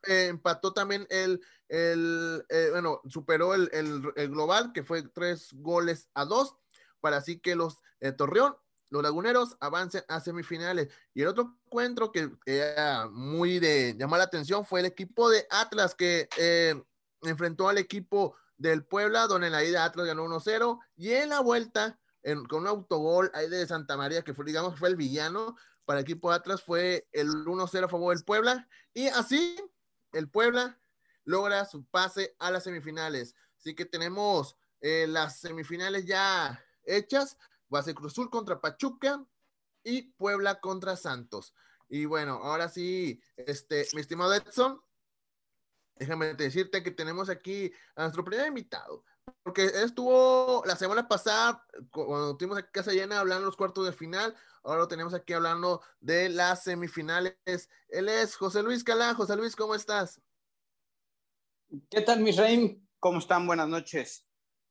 eh, 0.07 0.29
empató 0.29 0.73
también 0.73 1.07
el, 1.11 1.41
el 1.69 2.45
eh, 2.49 2.69
bueno, 2.71 3.01
superó 3.09 3.55
el, 3.55 3.69
el, 3.73 4.03
el, 4.17 4.31
global, 4.31 4.73
que 4.73 4.85
fue 4.85 5.03
tres 5.03 5.49
goles 5.53 6.09
a 6.15 6.25
dos, 6.25 6.57
para 7.01 7.19
así 7.19 7.39
que 7.41 7.57
los 7.57 7.79
eh, 8.01 8.13
Torreón, 8.13 8.57
los 8.89 9.03
laguneros 9.03 9.57
avancen 9.61 10.05
a 10.09 10.21
semifinales. 10.21 10.89
Y 11.13 11.23
el 11.23 11.29
otro 11.29 11.59
encuentro 11.67 12.13
que 12.13 12.31
era 12.47 13.09
muy 13.11 13.59
de 13.59 13.97
llamar 13.99 14.19
la 14.19 14.25
atención 14.25 14.65
fue 14.65 14.81
el 14.81 14.87
equipo 14.87 15.29
de 15.29 15.47
Atlas, 15.51 15.95
que 15.95 16.29
enfrentó 17.23 17.69
al 17.69 17.79
equipo 17.79 18.37
del 18.57 18.85
Puebla, 18.85 19.27
donde 19.27 19.49
en 19.49 19.53
la 19.53 19.65
ida 19.65 19.85
Atlas 19.85 20.07
ganó 20.07 20.25
1-0, 20.25 20.79
y 20.97 21.13
en 21.13 21.31
la 21.31 21.41
vuelta, 21.41 21.99
con 22.49 22.63
un 22.63 22.67
autogol 22.67 23.31
ahí 23.35 23.49
de 23.49 23.67
Santa 23.67 23.97
María, 23.97 24.23
que 24.23 24.35
fue, 24.35 24.45
digamos, 24.45 24.79
fue 24.79 24.89
el 24.89 24.97
villano, 24.97 25.57
para 25.85 26.01
el 26.01 26.05
equipo 26.05 26.31
de 26.31 26.37
Atlas 26.37 26.63
fue 26.63 27.09
el 27.13 27.29
1-0 27.29 27.85
a 27.85 27.89
favor 27.89 28.15
del 28.15 28.25
Puebla, 28.25 28.69
y 28.93 29.07
así 29.09 29.57
el 30.13 30.29
Puebla 30.29 30.81
logra 31.25 31.65
su 31.65 31.85
pase 31.85 32.35
a 32.39 32.51
las 32.51 32.65
semifinales. 32.65 33.35
Así 33.59 33.75
que 33.75 33.85
tenemos 33.85 34.57
eh, 34.81 35.07
las 35.09 35.41
semifinales 35.41 36.07
ya 36.07 36.65
hechas. 36.85 37.37
Va 37.73 37.81
a 37.81 37.83
ser 37.83 37.95
Cruz 37.95 38.13
Azul 38.13 38.31
contra 38.31 38.61
Pachuca 38.61 39.25
y 39.83 40.03
Puebla 40.13 40.61
contra 40.61 40.97
Santos. 40.97 41.55
Y 41.89 42.05
bueno, 42.05 42.41
ahora 42.43 42.69
sí, 42.69 43.21
este, 43.37 43.87
mi 43.93 44.01
estimado 44.01 44.35
Edson, 44.35 44.81
déjame 45.97 46.35
decirte 46.35 46.83
que 46.83 46.91
tenemos 46.91 47.29
aquí 47.29 47.73
a 47.95 48.03
nuestro 48.03 48.25
primer 48.25 48.47
invitado. 48.47 49.05
Porque 49.43 49.65
estuvo 49.65 50.63
la 50.67 50.77
semana 50.77 51.07
pasada, 51.09 51.65
cuando 51.91 52.37
tuvimos 52.37 52.59
aquí 52.59 52.69
casa 52.73 52.93
llena 52.93 53.21
hablando 53.21 53.43
de 53.43 53.47
los 53.47 53.57
cuartos 53.57 53.87
de 53.87 53.93
final, 53.93 54.35
ahora 54.65 54.81
lo 54.81 54.89
tenemos 54.89 55.15
aquí 55.15 55.33
hablando 55.33 55.83
de 56.01 56.29
las 56.29 56.65
semifinales. 56.65 57.69
Él 57.89 58.09
es 58.09 58.37
José 58.37 58.63
Luis 58.63 58.83
Calá. 58.83 59.15
José 59.15 59.37
Luis, 59.37 59.55
¿cómo 59.55 59.75
estás? 59.75 60.21
¿Qué 61.89 62.01
tal, 62.01 62.21
mis 62.21 62.37
rey? 62.37 62.83
¿Cómo 62.99 63.19
están? 63.19 63.47
Buenas 63.47 63.69
noches. 63.69 64.27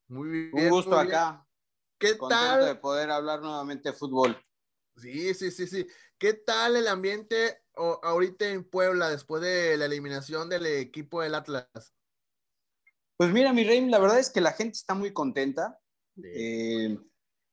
Muy 0.07 0.29
bien. 0.29 0.51
Un 0.53 0.69
gusto 0.69 0.97
acá. 0.97 1.47
¿Qué 1.97 2.17
Contento 2.17 2.43
tal? 2.43 2.65
de 2.65 2.75
poder 2.75 3.11
hablar 3.11 3.41
nuevamente 3.41 3.91
de 3.91 3.95
fútbol. 3.95 4.37
Sí, 4.97 5.33
sí, 5.33 5.51
sí, 5.51 5.67
sí. 5.67 5.87
¿Qué 6.17 6.33
tal 6.33 6.75
el 6.75 6.87
ambiente 6.87 7.63
ahorita 7.75 8.49
en 8.49 8.69
Puebla 8.69 9.09
después 9.09 9.41
de 9.41 9.77
la 9.77 9.85
eliminación 9.85 10.49
del 10.49 10.65
equipo 10.65 11.21
del 11.21 11.35
Atlas? 11.35 11.94
Pues 13.17 13.31
mira, 13.31 13.53
mi 13.53 13.63
rey, 13.63 13.85
la 13.89 13.99
verdad 13.99 14.19
es 14.19 14.29
que 14.29 14.41
la 14.41 14.51
gente 14.51 14.73
está 14.73 14.93
muy 14.93 15.13
contenta. 15.13 15.79
Eh, 16.23 16.97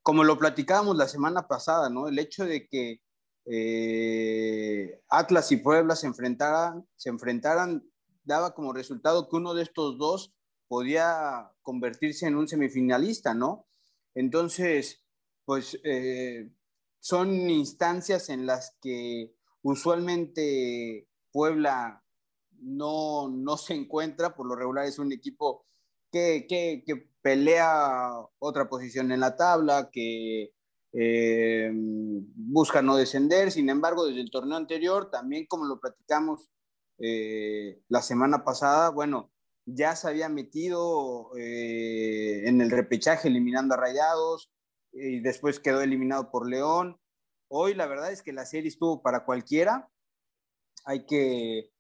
como 0.03 0.25
lo 0.25 0.37
platicábamos 0.39 0.97
la 0.97 1.07
semana 1.07 1.47
pasada, 1.47 1.89
¿no? 1.89 2.09
El 2.09 2.19
hecho 2.19 2.45
de 2.45 2.67
que 2.67 3.01
eh, 3.45 5.01
Atlas 5.09 5.53
y 5.53 5.57
Puebla 5.57 5.95
se 5.95 6.07
enfrentaran, 6.09 6.87
se 6.97 7.11
enfrentaran, 7.11 7.85
daba 8.25 8.55
como 8.55 8.73
resultado 8.73 9.29
que 9.29 9.37
uno 9.37 9.55
de 9.55 9.63
estos 9.63 9.99
dos 9.99 10.35
podía 10.67 11.53
convertirse 11.63 12.27
en 12.27 12.37
un 12.37 12.49
semifinalista, 12.49 13.35
¿no? 13.35 13.67
Entonces, 14.15 15.05
pues 15.45 15.79
eh, 15.85 16.51
son 17.01 17.51
instancias 17.51 18.29
en 18.29 18.47
las 18.47 18.77
que 18.81 19.35
usualmente 19.63 21.09
Puebla 21.31 22.03
no, 22.63 23.29
no 23.29 23.57
se 23.57 23.75
encuentra, 23.75 24.35
por 24.35 24.47
lo 24.47 24.57
regular 24.57 24.87
es 24.87 24.99
un 24.99 25.13
equipo 25.13 25.67
que, 26.11 26.47
que, 26.49 26.83
que 26.87 27.09
pelea 27.23 28.11
otra 28.39 28.69
posición 28.69 29.13
en 29.13 29.21
la 29.21 29.37
tabla, 29.37 29.91
que 29.91 30.53
eh, 30.93 31.71
busca 31.73 32.83
no 32.83 32.97
descender, 32.97 33.51
sin 33.51 33.71
embargo, 33.71 34.07
desde 34.07 34.21
el 34.21 34.31
torneo 34.31 34.57
anterior, 34.57 35.11
también 35.11 35.47
como 35.47 35.65
lo 35.65 35.81
platicamos 35.81 36.51
eh, 36.99 37.81
la 37.89 38.03
semana 38.03 38.45
pasada, 38.45 38.91
bueno, 38.91 39.33
ya 39.65 39.97
se 39.97 40.09
había 40.09 40.29
metido 40.29 41.31
eh, 41.39 42.43
en 42.47 42.61
el 42.61 42.71
repechaje 42.71 43.29
eliminando 43.29 43.75
a 43.75 43.79
Rayados 43.79 44.51
y 44.93 45.21
después 45.21 45.61
quedó 45.61 45.81
eliminado 45.81 46.31
por 46.31 46.49
León. 46.49 46.99
Hoy 47.49 47.75
la 47.75 47.87
verdad 47.87 48.13
es 48.13 48.23
que 48.23 48.33
la 48.33 48.45
serie 48.45 48.69
estuvo 48.69 49.03
para 49.03 49.25
cualquiera. 49.25 49.89
Hay 50.85 51.07
que 51.07 51.71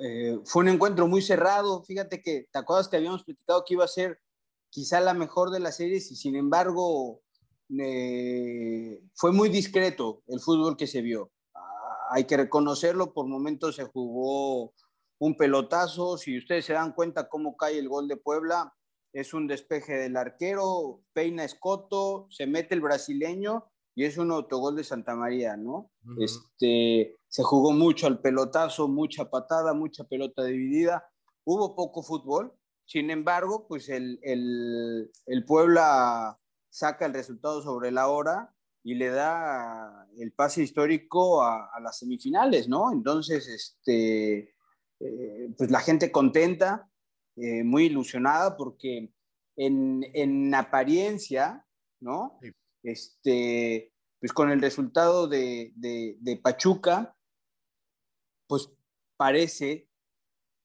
eh, 0.00 0.38
fue 0.44 0.62
un 0.62 0.68
encuentro 0.68 1.06
muy 1.06 1.22
cerrado. 1.22 1.82
Fíjate 1.84 2.22
que 2.22 2.48
te 2.50 2.58
acuerdas 2.58 2.88
que 2.88 2.96
habíamos 2.96 3.24
platicado 3.24 3.64
que 3.64 3.74
iba 3.74 3.84
a 3.84 3.88
ser 3.88 4.20
quizá 4.70 5.00
la 5.00 5.14
mejor 5.14 5.50
de 5.50 5.60
las 5.60 5.76
series 5.76 6.10
y 6.10 6.16
sin 6.16 6.34
embargo 6.34 7.20
eh, 7.78 9.02
fue 9.14 9.32
muy 9.32 9.48
discreto 9.48 10.22
el 10.28 10.40
fútbol 10.40 10.76
que 10.76 10.86
se 10.86 11.02
vio. 11.02 11.30
Ah, 11.54 12.08
hay 12.10 12.24
que 12.24 12.36
reconocerlo, 12.36 13.12
por 13.12 13.26
momentos 13.26 13.76
se 13.76 13.84
jugó 13.84 14.72
un 15.18 15.36
pelotazo. 15.36 16.18
Si 16.18 16.38
ustedes 16.38 16.64
se 16.64 16.72
dan 16.72 16.92
cuenta 16.92 17.28
cómo 17.28 17.56
cae 17.56 17.78
el 17.78 17.88
gol 17.88 18.08
de 18.08 18.16
Puebla, 18.16 18.74
es 19.12 19.34
un 19.34 19.46
despeje 19.46 19.94
del 19.94 20.16
arquero, 20.16 21.02
peina 21.12 21.44
Escoto, 21.44 22.26
se 22.30 22.46
mete 22.46 22.74
el 22.74 22.80
brasileño 22.80 23.66
y 23.94 24.04
es 24.04 24.16
un 24.16 24.30
autogol 24.30 24.74
de 24.74 24.84
Santa 24.84 25.14
María, 25.14 25.56
¿no? 25.56 25.90
Ujú. 26.06 26.22
Este, 26.22 27.16
se 27.32 27.42
jugó 27.42 27.72
mucho 27.72 28.06
al 28.06 28.20
pelotazo, 28.20 28.88
mucha 28.88 29.30
patada, 29.30 29.72
mucha 29.72 30.04
pelota 30.04 30.44
dividida. 30.44 31.08
Hubo 31.44 31.74
poco 31.74 32.02
fútbol. 32.02 32.52
Sin 32.84 33.10
embargo, 33.10 33.66
pues 33.66 33.88
el, 33.88 34.20
el, 34.22 35.10
el 35.24 35.44
Puebla 35.46 36.38
saca 36.68 37.06
el 37.06 37.14
resultado 37.14 37.62
sobre 37.62 37.90
la 37.90 38.08
hora 38.08 38.54
y 38.84 38.96
le 38.96 39.08
da 39.08 40.06
el 40.18 40.32
pase 40.34 40.62
histórico 40.62 41.42
a, 41.42 41.70
a 41.72 41.80
las 41.80 42.00
semifinales, 42.00 42.68
¿no? 42.68 42.92
Entonces, 42.92 43.48
este, 43.48 44.54
eh, 45.00 45.54
pues 45.56 45.70
la 45.70 45.80
gente 45.80 46.12
contenta, 46.12 46.90
eh, 47.36 47.64
muy 47.64 47.84
ilusionada, 47.86 48.58
porque 48.58 49.10
en, 49.56 50.04
en 50.12 50.54
apariencia, 50.54 51.66
¿no? 51.98 52.36
Sí. 52.42 52.50
Este, 52.82 53.94
pues 54.20 54.34
con 54.34 54.50
el 54.50 54.60
resultado 54.60 55.28
de, 55.28 55.72
de, 55.76 56.18
de 56.20 56.36
Pachuca, 56.36 57.16
pues 58.52 58.68
parece 59.16 59.88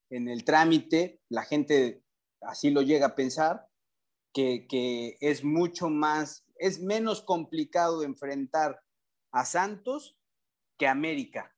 en 0.09 0.27
el 0.27 0.43
trámite, 0.43 1.21
la 1.29 1.43
gente 1.43 2.03
así 2.41 2.69
lo 2.69 2.81
llega 2.81 3.05
a 3.07 3.15
pensar, 3.15 3.69
que, 4.33 4.67
que 4.67 5.15
es 5.21 5.45
mucho 5.45 5.89
más, 5.89 6.45
es 6.57 6.81
menos 6.81 7.21
complicado 7.21 8.03
enfrentar 8.03 8.83
a 9.31 9.45
Santos 9.45 10.19
que 10.77 10.85
a 10.85 10.91
América, 10.91 11.55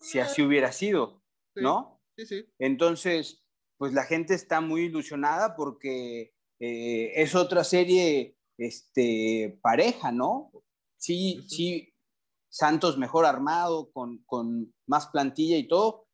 si 0.00 0.20
así 0.20 0.40
hubiera 0.40 0.72
sido, 0.72 1.22
¿no? 1.54 2.00
Sí, 2.16 2.24
sí. 2.24 2.46
Entonces, 2.58 3.44
pues 3.76 3.92
la 3.92 4.04
gente 4.04 4.32
está 4.32 4.62
muy 4.62 4.84
ilusionada 4.84 5.54
porque 5.54 6.32
eh, 6.60 7.12
es 7.14 7.34
otra 7.34 7.62
serie 7.62 8.38
este, 8.56 9.58
pareja, 9.60 10.12
¿no? 10.12 10.50
Sí, 10.96 11.44
sí, 11.46 11.91
Santos 12.52 12.98
mejor 12.98 13.24
armado, 13.24 13.90
con, 13.92 14.18
con 14.26 14.74
más 14.86 15.06
plantilla 15.06 15.56
y 15.56 15.66
todo, 15.66 16.06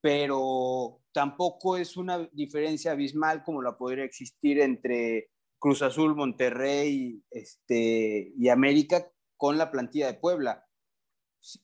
pero 0.00 1.00
tampoco 1.12 1.76
es 1.76 1.96
una 1.96 2.28
diferencia 2.32 2.92
abismal 2.92 3.44
como 3.44 3.62
la 3.62 3.78
podría 3.78 4.04
existir 4.04 4.60
entre 4.60 5.30
Cruz 5.58 5.82
Azul, 5.82 6.16
Monterrey 6.16 7.22
este, 7.30 8.32
y 8.36 8.48
América 8.48 9.08
con 9.36 9.56
la 9.56 9.70
plantilla 9.70 10.08
de 10.08 10.14
Puebla. 10.14 10.66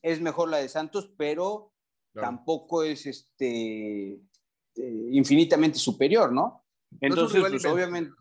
Es 0.01 0.21
mejor 0.21 0.49
la 0.49 0.57
de 0.57 0.69
Santos, 0.69 1.11
pero 1.17 1.71
Claro. 2.13 2.27
tampoco 2.27 2.83
es 2.83 3.05
este, 3.05 4.11
eh, 4.11 5.07
infinitamente 5.11 5.79
superior, 5.79 6.31
¿no? 6.31 6.65
Entonces, 6.99 7.41
pues 7.41 7.65
obviamente, 7.65 8.11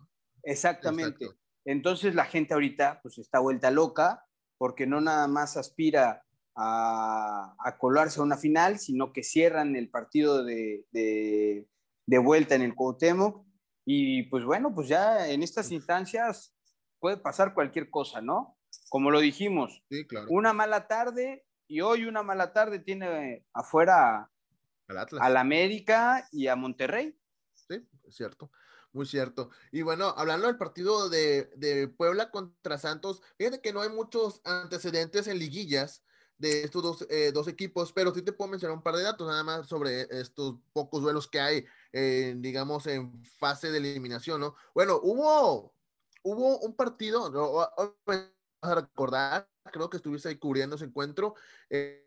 exactamente. 0.44 1.24
Exacto. 1.24 1.40
Entonces 1.64 2.14
la 2.14 2.24
gente 2.24 2.54
ahorita 2.54 3.00
pues 3.02 3.18
está 3.18 3.40
vuelta 3.40 3.70
loca 3.70 4.24
porque 4.60 4.86
no 4.86 5.00
nada 5.00 5.26
más 5.26 5.56
aspira 5.56 6.22
a, 6.54 7.54
a 7.58 7.78
colarse 7.78 8.20
a 8.20 8.22
una 8.22 8.36
final, 8.36 8.78
sino 8.78 9.10
que 9.14 9.22
cierran 9.22 9.74
el 9.74 9.88
partido 9.88 10.44
de, 10.44 10.84
de, 10.92 11.66
de 12.06 12.18
vuelta 12.18 12.56
en 12.56 12.60
el 12.60 12.74
Cuauhtémoc 12.74 13.46
y 13.86 14.24
pues 14.24 14.44
bueno, 14.44 14.74
pues 14.74 14.86
ya 14.86 15.30
en 15.30 15.42
estas 15.42 15.72
instancias 15.72 16.54
puede 16.98 17.16
pasar 17.16 17.54
cualquier 17.54 17.88
cosa, 17.88 18.20
¿no? 18.20 18.58
Como 18.90 19.10
lo 19.10 19.20
dijimos, 19.20 19.82
Sí, 19.88 20.06
claro. 20.06 20.26
una 20.28 20.52
mala 20.52 20.86
tarde 20.86 21.46
y 21.66 21.80
hoy 21.80 22.04
una 22.04 22.22
mala 22.22 22.52
tarde 22.52 22.80
tiene 22.80 23.46
afuera 23.54 24.30
Al 24.88 24.98
Atlas. 24.98 25.22
a 25.24 25.30
la 25.30 25.40
América 25.40 26.28
y 26.32 26.48
a 26.48 26.54
Monterrey. 26.56 27.18
Sí, 27.54 27.76
es 28.06 28.14
cierto, 28.14 28.50
muy 28.92 29.06
cierto. 29.06 29.50
Y 29.72 29.82
bueno, 29.82 30.14
hablando 30.16 30.46
del 30.46 30.56
partido 30.56 31.08
de, 31.08 31.50
de 31.56 31.88
Puebla 31.88 32.30
contra 32.30 32.78
Santos, 32.78 33.22
fíjate 33.38 33.60
que 33.60 33.72
no 33.72 33.80
hay 33.80 33.88
muchos 33.88 34.40
antecedentes 34.44 35.26
en 35.26 35.38
liguillas 35.38 36.02
de 36.38 36.64
estos 36.64 36.82
dos, 36.82 37.06
eh, 37.10 37.32
dos 37.32 37.48
equipos, 37.48 37.92
pero 37.92 38.14
sí 38.14 38.22
te 38.22 38.32
puedo 38.32 38.50
mencionar 38.50 38.76
un 38.76 38.82
par 38.82 38.96
de 38.96 39.02
datos 39.02 39.28
nada 39.28 39.44
más 39.44 39.68
sobre 39.68 40.02
estos 40.10 40.56
pocos 40.72 41.02
duelos 41.02 41.28
que 41.28 41.40
hay, 41.40 41.66
eh, 41.92 42.34
digamos, 42.38 42.86
en 42.86 43.22
fase 43.24 43.70
de 43.70 43.78
eliminación, 43.78 44.40
¿no? 44.40 44.56
Bueno, 44.74 44.98
hubo, 45.02 45.74
hubo 46.22 46.58
un 46.60 46.74
partido, 46.74 47.30
no, 47.30 47.52
vas 48.06 48.30
a 48.62 48.74
recordar, 48.74 49.48
creo 49.70 49.90
que 49.90 49.98
estuviste 49.98 50.30
ahí 50.30 50.36
cubriendo 50.36 50.76
ese 50.76 50.86
encuentro, 50.86 51.34
eh, 51.68 52.06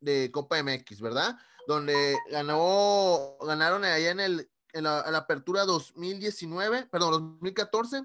de 0.00 0.30
Copa 0.30 0.62
MX, 0.62 1.00
¿verdad? 1.00 1.38
donde 1.66 2.16
ganó, 2.30 3.36
ganaron 3.40 3.84
allá 3.84 4.10
en, 4.10 4.20
el, 4.20 4.50
en, 4.76 4.84
la, 4.84 5.02
en 5.06 5.12
la 5.12 5.18
apertura 5.18 5.64
2019, 5.64 6.86
perdón, 6.90 7.38
2014, 7.40 8.04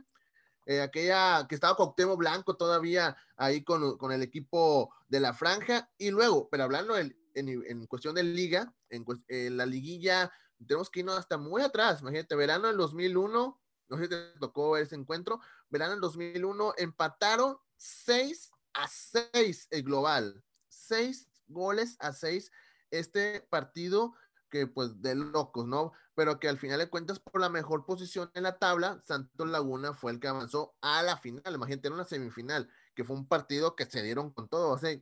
eh, 0.66 0.82
aquella 0.82 1.46
que 1.48 1.56
estaba 1.56 1.76
Cuauhtémoc 1.76 2.18
Blanco 2.18 2.56
todavía 2.56 3.18
ahí 3.36 3.64
con, 3.64 3.98
con, 3.98 4.12
el 4.12 4.22
equipo 4.22 4.94
de 5.10 5.20
la 5.20 5.34
franja, 5.34 5.90
y 5.98 6.12
luego, 6.12 6.48
pero 6.50 6.64
hablando 6.64 6.98
en, 6.98 7.16
en, 7.34 7.64
en 7.66 7.88
cuestión 7.88 8.16
de 8.16 8.24
liga, 8.24 8.74
en, 8.90 9.06
en, 9.28 9.58
la 9.58 9.66
liguilla, 9.66 10.32
tenemos 10.66 10.90
que 10.90 11.02
irnos 11.02 11.18
hasta 11.18 11.38
muy 11.38 11.62
atrás, 11.62 12.02
imagínate, 12.02 12.36
verano 12.36 12.68
del 12.68 12.78
2001, 12.78 13.60
no 13.90 13.98
sé 13.98 14.04
si 14.04 14.10
te 14.10 14.40
tocó 14.40 14.78
ese 14.78 14.96
encuentro, 14.96 15.42
verano 15.70 15.92
del 15.92 16.02
2001, 16.02 16.76
empataron 16.78 17.58
6 17.76 18.52
a 18.74 18.88
6 18.88 19.68
el 19.72 19.84
global, 19.84 20.44
6 20.70 21.28
goles 21.48 21.98
a 22.00 22.14
6 22.14 22.52
este 22.92 23.42
partido 23.50 24.14
que 24.52 24.68
pues 24.68 25.02
de 25.02 25.16
locos, 25.16 25.66
¿no? 25.66 25.94
Pero 26.14 26.40
que 26.40 26.48
al 26.48 26.60
final 26.60 26.78
de 26.78 26.90
cuentas 26.90 27.20
por 27.20 27.42
la 27.42 27.50
mejor 27.50 27.86
posición 27.86 28.30
en 28.36 28.44
la 28.44 28.60
tabla, 28.60 29.02
Santos 29.04 29.50
Laguna 29.50 29.94
fue 29.94 30.12
el 30.12 30.20
que 30.20 30.28
avanzó 30.28 30.76
a 30.82 31.02
la 31.02 31.18
final, 31.18 31.56
imagínate, 31.56 31.88
era 31.88 31.96
una 31.96 32.06
semifinal, 32.06 32.70
que 32.94 33.04
fue 33.04 33.16
un 33.16 33.28
partido 33.28 33.76
que 33.76 33.86
se 33.86 34.04
dieron 34.04 34.32
con 34.32 34.48
todo, 34.48 34.70
o 34.70 34.78
sea, 34.78 34.96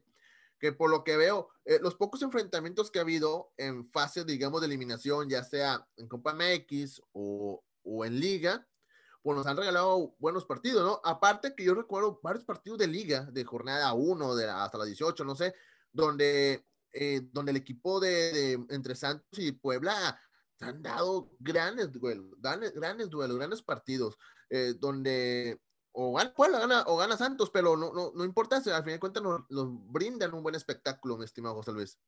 que 0.59 0.71
por 0.71 0.89
lo 0.89 1.03
que 1.03 1.17
veo, 1.17 1.49
eh, 1.65 1.79
los 1.81 1.95
pocos 1.95 2.21
enfrentamientos 2.21 2.91
que 2.91 2.99
ha 2.99 3.01
habido 3.01 3.51
en 3.57 3.89
fase, 3.91 4.23
digamos, 4.23 4.61
de 4.61 4.67
eliminación, 4.67 5.29
ya 5.29 5.43
sea 5.43 5.87
en 5.97 6.07
Copa 6.07 6.33
MX 6.33 7.01
o, 7.13 7.63
o 7.83 8.05
en 8.05 8.19
Liga, 8.19 8.67
pues 9.21 9.37
nos 9.37 9.47
han 9.47 9.57
regalado 9.57 10.15
buenos 10.19 10.45
partidos, 10.45 10.83
¿no? 10.83 11.01
Aparte 11.03 11.53
que 11.55 11.63
yo 11.63 11.73
recuerdo 11.73 12.19
varios 12.23 12.45
partidos 12.45 12.79
de 12.79 12.87
liga, 12.87 13.25
de 13.31 13.43
jornada 13.43 13.93
1, 13.93 14.35
de 14.35 14.49
hasta 14.49 14.77
la 14.77 14.85
18, 14.85 15.25
no 15.25 15.35
sé, 15.35 15.53
donde, 15.91 16.65
eh, 16.93 17.21
donde 17.31 17.51
el 17.51 17.57
equipo 17.57 17.99
de, 17.99 18.53
entre 18.69 18.95
Santos 18.95 19.39
y 19.39 19.51
Puebla 19.51 20.19
han 20.59 20.81
dado 20.81 21.31
grandes 21.39 21.91
duelos, 21.91 22.33
grandes, 22.37 22.73
grandes 22.73 23.09
duelos, 23.09 23.37
grandes 23.37 23.61
partidos, 23.61 24.17
eh, 24.49 24.73
donde 24.77 25.59
o 25.91 26.13
gana 26.13 26.33
Puebla 26.33 26.59
gana, 26.59 26.83
o 26.87 26.97
gana 26.97 27.17
Santos, 27.17 27.49
pero 27.51 27.75
no, 27.75 27.93
no, 27.93 28.11
no 28.13 28.23
importa, 28.23 28.57
al 28.57 28.63
final 28.63 28.83
de 28.85 28.99
cuentas 28.99 29.23
nos, 29.23 29.41
brindan 29.91 30.33
un 30.33 30.43
buen 30.43 30.55
espectáculo, 30.55 31.17
mi 31.17 31.25
estimado 31.25 31.55
José 31.55 31.71
Luis. 31.71 31.99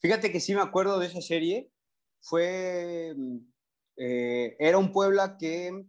Fíjate 0.00 0.32
que 0.32 0.40
sí 0.40 0.54
me 0.54 0.62
acuerdo 0.62 0.98
de 0.98 1.06
esa 1.06 1.20
serie, 1.20 1.70
fue, 2.20 3.14
eh, 3.96 4.56
era 4.58 4.78
un 4.78 4.92
Puebla 4.92 5.36
que 5.36 5.86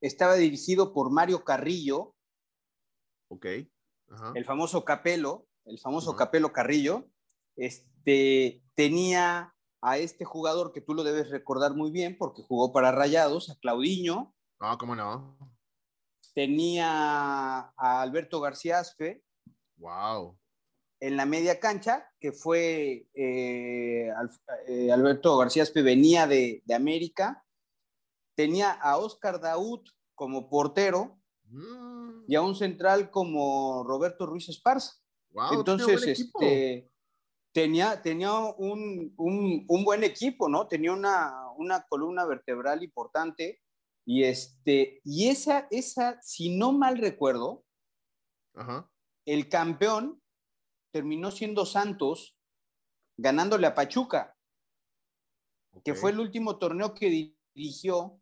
estaba 0.00 0.34
dirigido 0.34 0.92
por 0.92 1.10
Mario 1.10 1.44
Carrillo. 1.44 2.14
Ok. 3.28 3.46
El 4.34 4.44
famoso 4.44 4.84
Capelo, 4.84 5.48
el 5.66 5.78
famoso 5.78 6.16
Capelo 6.16 6.52
Carrillo. 6.52 7.08
Este, 7.56 8.62
tenía 8.74 9.54
a 9.82 9.98
este 9.98 10.24
jugador 10.24 10.72
que 10.72 10.80
tú 10.80 10.94
lo 10.94 11.04
debes 11.04 11.30
recordar 11.30 11.74
muy 11.74 11.90
bien 11.90 12.16
porque 12.18 12.42
jugó 12.42 12.72
para 12.72 12.92
Rayados, 12.92 13.50
a 13.50 13.58
Claudiño. 13.58 14.34
Ah, 14.58 14.76
cómo 14.78 14.96
no. 14.96 15.36
Tenía 16.34 16.88
a 16.88 18.02
Alberto 18.02 18.40
García 18.40 18.78
Aspe. 18.78 19.22
Wow. 19.76 20.38
En 21.00 21.16
la 21.16 21.26
media 21.26 21.60
cancha, 21.60 22.10
que 22.18 22.32
fue 22.32 23.06
eh, 23.14 24.10
eh, 24.66 24.92
Alberto 24.92 25.36
García 25.36 25.62
Aspe, 25.62 25.82
venía 25.82 26.26
de, 26.26 26.62
de 26.64 26.74
América 26.74 27.42
tenía 28.36 28.70
a 28.70 28.98
Oscar 28.98 29.40
Daud 29.40 29.80
como 30.14 30.48
portero 30.48 31.18
mm. 31.44 32.24
y 32.28 32.36
a 32.36 32.42
un 32.42 32.54
central 32.54 33.10
como 33.10 33.82
Roberto 33.82 34.26
Ruiz 34.26 34.48
Esparza. 34.48 34.92
Entonces, 35.52 36.06
este, 36.06 36.90
tenía, 37.52 38.02
tenía 38.02 38.32
un, 38.38 39.14
buen 39.16 40.04
equipo, 40.04 40.48
¿no? 40.48 40.68
Tenía 40.68 40.92
una, 40.92 41.86
columna 41.88 42.24
vertebral 42.24 42.82
importante. 42.82 43.60
Y, 44.06 44.24
este, 44.24 45.00
y 45.04 45.28
esa, 45.28 45.66
esa, 45.70 46.20
si 46.22 46.56
no 46.56 46.72
mal 46.72 46.98
recuerdo, 46.98 47.64
el 49.26 49.48
campeón 49.48 50.22
terminó 50.92 51.30
siendo 51.30 51.66
Santos, 51.66 52.36
ganándole 53.18 53.66
a 53.66 53.74
Pachuca, 53.74 54.36
que 55.84 55.94
fue 55.94 56.10
el 56.10 56.20
último 56.20 56.58
torneo 56.58 56.94
que 56.94 57.36
dirigió 57.54 58.20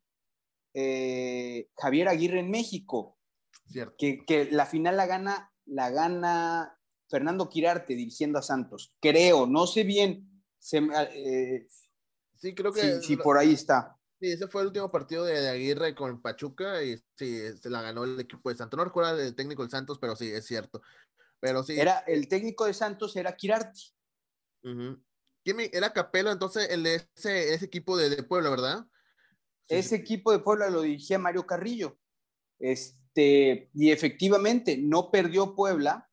eh, 0.75 1.69
Javier 1.77 2.09
Aguirre 2.09 2.41
en 2.41 2.51
México. 2.51 3.19
Que, 3.99 4.49
la 4.51 4.67
final 4.67 4.97
la 4.97 5.07
gana, 5.07 5.53
la 5.65 5.91
gana 5.91 6.79
Fernando 7.09 7.49
Quirarte 7.49 7.95
dirigiendo 7.95 8.39
a 8.39 8.43
Santos. 8.43 8.95
Creo, 9.01 9.47
no 9.47 9.67
sé 9.67 9.85
bien. 9.85 10.29
Eh, 10.73 11.67
sí, 12.37 12.55
creo 12.55 12.73
que. 12.73 13.01
Sí, 13.01 13.17
por 13.17 13.39
ahí 13.39 13.53
está. 13.53 13.97
Sí, 14.21 14.33
ese 14.33 14.49
fue 14.49 14.63
el 14.63 14.69
último 14.69 14.91
partido 14.91 15.25
de, 15.25 15.49
Aguirre 15.49 15.95
con 15.95 16.23
Pachuca 16.23 16.83
y 16.83 16.97
sí, 17.17 17.41
se 17.61 17.69
la 17.69 17.83
ganó 17.83 18.05
el 18.05 18.19
equipo 18.19 18.49
de 18.49 18.57
Santos. 18.57 18.79
No 18.79 18.85
recuerdo 18.85 19.21
el 19.21 19.35
técnico 19.35 19.63
del 19.63 19.71
Santos, 19.71 19.99
pero 20.01 20.17
sí, 20.17 20.31
es 20.31 20.47
cierto. 20.47 20.81
Pero 21.41 21.63
sí. 21.63 21.79
Era, 21.79 21.99
el 22.07 22.29
técnico 22.29 22.65
de 22.65 22.75
Santos 22.75 23.17
era 23.17 23.37
Quirarte. 23.37 23.81
Era 25.45 25.93
Capelo, 25.93 26.33
entonces, 26.33 26.71
el 26.71 26.85
de 26.85 27.07
ese, 27.15 27.53
ese 27.53 27.67
equipo 27.67 27.97
de, 27.97 28.09
de 28.09 28.23
Puebla, 28.23 28.49
¿verdad? 28.49 28.87
Ese 29.69 29.97
equipo 29.97 30.33
de 30.33 30.39
Puebla 30.39 30.71
lo 30.71 30.83
dirigía 30.83 31.19
Mario 31.19 31.47
Carrillo. 31.47 31.99
Este, 32.59 33.71
y 33.75 33.91
efectivamente, 33.91 34.79
no 34.79 35.11
perdió 35.11 35.55
Puebla. 35.55 36.09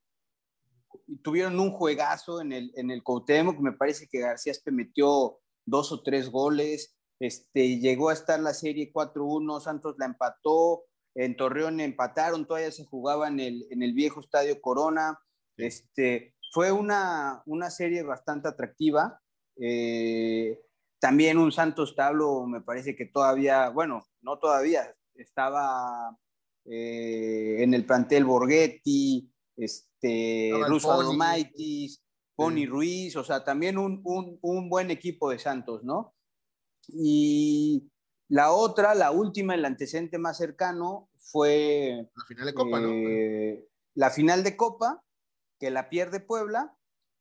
Tuvieron 1.23 1.59
un 1.59 1.71
juegazo 1.71 2.41
en 2.41 2.51
el, 2.53 2.71
en 2.75 2.91
el 2.91 3.03
que 3.03 3.61
me 3.61 3.73
parece 3.73 4.07
que 4.07 4.19
García 4.19 4.51
Espe 4.51 4.71
metió 4.71 5.39
dos 5.65 5.91
o 5.91 6.01
tres 6.03 6.29
goles. 6.29 6.97
Este, 7.19 7.79
llegó 7.79 8.09
a 8.09 8.13
estar 8.13 8.39
la 8.39 8.53
serie 8.53 8.91
4-1, 8.91 9.61
Santos 9.61 9.95
la 9.99 10.05
empató, 10.05 10.85
en 11.13 11.35
Torreón 11.35 11.79
empataron, 11.79 12.47
todavía 12.47 12.71
se 12.71 12.85
jugaba 12.85 13.27
en 13.27 13.39
el, 13.39 13.67
en 13.69 13.83
el 13.83 13.93
viejo 13.93 14.21
Estadio 14.21 14.59
Corona. 14.61 15.19
Este, 15.57 16.35
fue 16.51 16.71
una, 16.71 17.43
una 17.45 17.69
serie 17.69 18.03
bastante 18.03 18.47
atractiva. 18.47 19.21
Eh, 19.57 20.59
también 20.99 21.37
un 21.37 21.51
Santos 21.51 21.95
Tablo 21.95 22.45
me 22.45 22.61
parece 22.61 22.95
que 22.95 23.05
todavía, 23.05 23.69
bueno, 23.69 24.07
no 24.21 24.39
todavía, 24.39 24.95
estaba 25.15 26.17
eh, 26.65 27.57
en 27.59 27.73
el 27.73 27.85
plantel 27.85 28.25
Borghetti, 28.25 29.30
este, 29.57 30.51
Russo 30.67 30.91
Adomaitis, 30.91 32.01
Pony 32.35 32.65
Ruiz, 32.67 33.15
o 33.15 33.23
sea, 33.23 33.43
también 33.43 33.77
un, 33.77 34.69
buen 34.69 34.91
equipo 34.91 35.29
de 35.29 35.39
Santos, 35.39 35.83
¿no? 35.83 36.15
Y 36.87 37.89
la 38.29 38.51
otra, 38.51 38.95
la 38.95 39.11
última, 39.11 39.53
el 39.53 39.65
antecedente 39.65 40.17
más 40.17 40.37
cercano 40.37 41.09
fue... 41.15 42.09
La 42.15 42.25
final 42.25 42.45
de 42.45 42.53
Copa, 42.53 42.79
¿no? 42.79 42.89
Eh, 42.89 43.67
la 43.93 44.09
final 44.09 44.43
de 44.43 44.57
Copa, 44.57 45.03
que 45.59 45.69
la 45.69 45.89
pierde 45.89 46.19
Puebla, 46.19 46.75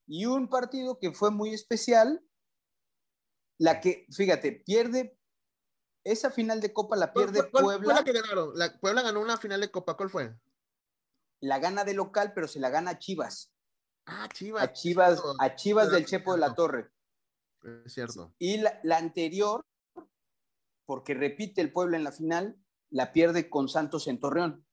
y 0.07 0.27
un 0.27 0.49
partido 0.49 0.99
que 0.99 1.13
fue 1.13 1.31
muy 1.31 1.53
especial, 1.53 2.25
la 3.59 3.81
que, 3.81 4.07
fíjate, 4.11 4.53
pierde 4.53 5.17
esa 6.05 6.31
final 6.31 6.61
de 6.61 6.73
Copa 6.73 6.97
la 6.97 7.13
pierde 7.13 7.43
Puebla. 7.45 7.95
la 7.95 8.05
que 8.05 8.13
ganaron? 8.13 8.53
La, 8.55 8.79
Puebla 8.81 9.03
ganó 9.03 9.21
una 9.21 9.37
final 9.37 9.61
de 9.61 9.71
Copa, 9.71 9.97
¿cuál 9.97 10.11
fue? 10.11 10.35
La 11.41 11.59
gana 11.59 11.85
de 11.85 11.95
local, 11.95 12.33
pero 12.35 12.49
se 12.49 12.61
la 12.61 12.71
gana 12.71 12.93
a 12.93 12.99
Chivas. 12.99 13.53
Ah, 14.07 14.29
Chivas. 14.33 14.63
A 14.63 14.73
Chivas, 14.73 15.23
a 15.39 15.55
Chivas 15.55 15.91
del 15.91 16.07
Chepo 16.07 16.33
de 16.33 16.39
la 16.39 16.55
Torre. 16.55 16.91
Es 17.85 17.93
cierto. 17.93 18.35
Y 18.39 18.59
la, 18.59 18.97
anterior, 18.97 19.65
porque 20.87 21.15
repite 21.15 21.61
el 21.61 21.73
Puebla 21.73 21.97
en 21.97 22.05
la 22.05 22.13
final, 22.13 22.57
la 22.91 23.13
pierde 23.13 23.49
con 23.49 23.69
Santos 23.69 24.07
en 24.09 24.19
Torreón. 24.19 24.67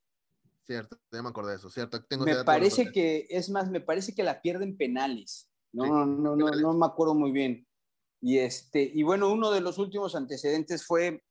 Cierto, 0.65 0.99
ya 1.11 1.21
me 1.21 1.29
acordé 1.29 1.51
de 1.51 1.57
eso, 1.57 1.69
cierto. 1.69 2.03
me 2.19 2.43
parece 2.43 2.91
que, 2.91 3.27
es 3.29 3.49
más, 3.49 3.69
me 3.69 3.79
parece 3.79 4.13
que 4.13 4.23
la 4.23 4.41
pierden 4.41 4.75
penales. 4.77 5.49
No, 5.71 6.05
no, 6.05 6.35
no, 6.35 6.49
no 6.49 6.73
me 6.73 6.85
acuerdo 6.85 7.13
muy 7.13 7.31
bien. 7.31 7.65
Y, 8.21 8.39
este, 8.39 8.81
y 8.81 9.03
bueno, 9.03 9.31
uno 9.31 9.51
de 9.51 9.61
los 9.61 9.77
últimos 9.77 10.15
antecedentes 10.15 10.85
fue 10.85 11.23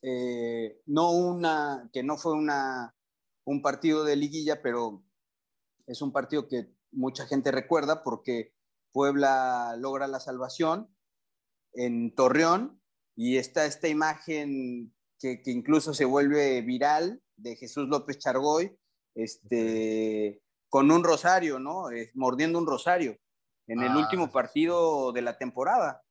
eh, 0.00 0.80
no 0.86 1.12
una, 1.12 1.88
que 1.92 2.02
no 2.02 2.16
fue 2.16 2.32
una, 2.32 2.94
un 3.44 3.62
partido 3.62 4.04
de 4.04 4.16
liguilla, 4.16 4.62
pero 4.62 5.04
es 5.86 6.02
un 6.02 6.12
partido 6.12 6.48
que 6.48 6.68
mucha 6.90 7.26
gente 7.26 7.50
recuerda 7.50 8.02
porque 8.02 8.54
Puebla 8.92 9.76
logra 9.78 10.06
la 10.06 10.20
salvación 10.20 10.94
en 11.72 12.14
Torreón 12.14 12.80
y 13.16 13.36
está 13.38 13.66
esta 13.66 13.88
imagen 13.88 14.94
que, 15.18 15.42
que 15.42 15.50
incluso 15.50 15.94
se 15.94 16.04
vuelve 16.04 16.60
viral 16.62 17.22
de 17.36 17.56
Jesús 17.56 17.88
López 17.88 18.18
Chargoy, 18.18 18.76
este, 19.14 20.42
con 20.68 20.90
un 20.90 21.04
rosario, 21.04 21.58
¿no? 21.58 21.84
mordiendo 22.14 22.58
un 22.58 22.66
rosario 22.66 23.18
en 23.66 23.80
el 23.80 23.92
ah, 23.92 23.98
último 23.98 24.30
partido 24.30 25.12
de 25.12 25.22
la 25.22 25.36
temporada. 25.38 26.02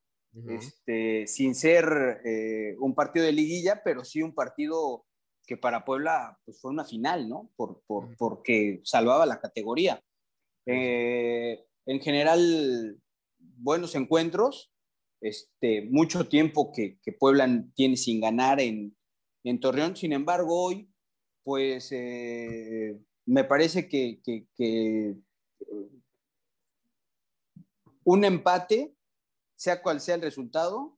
este, 0.48 1.28
sin 1.28 1.56
ser 1.56 2.22
eh, 2.24 2.76
un 2.80 2.96
partido 2.96 3.26
de 3.26 3.34
liguilla, 3.34 3.82
pero 3.84 4.06
sí 4.06 4.22
un 4.22 4.34
partido 4.34 5.06
que 5.46 5.58
para 5.58 5.86
Puebla 5.86 6.40
pues, 6.46 6.60
fue 6.60 6.72
una 6.72 6.86
final, 6.86 7.28
¿no? 7.28 7.52
Por, 7.56 7.82
por, 7.86 8.16
porque 8.18 8.82
salvaba 8.84 9.26
la 9.26 9.40
categoría. 9.40 10.02
Eh, 10.66 11.66
en 11.86 12.00
general, 12.00 12.98
buenos 13.40 13.96
encuentros, 13.96 14.72
este, 15.22 15.84
mucho 15.84 16.28
tiempo 16.28 16.72
que, 16.72 17.00
que 17.02 17.12
Puebla 17.12 17.48
tiene 17.76 17.98
sin 17.98 18.22
ganar 18.22 18.60
en, 18.60 18.96
en, 19.44 19.60
Torreón, 19.60 19.96
sin 19.96 20.14
embargo, 20.14 20.66
hoy, 20.66 20.90
pues 21.44 21.92
eh, 21.92 23.00
me 23.26 23.44
parece 23.44 23.88
que, 23.88 24.22
que, 24.24 24.48
que 24.56 25.16
un 28.04 28.24
empate, 28.24 28.96
sea 29.56 29.82
cual 29.82 30.02
sea 30.02 30.16
el 30.16 30.22
resultado, 30.22 30.98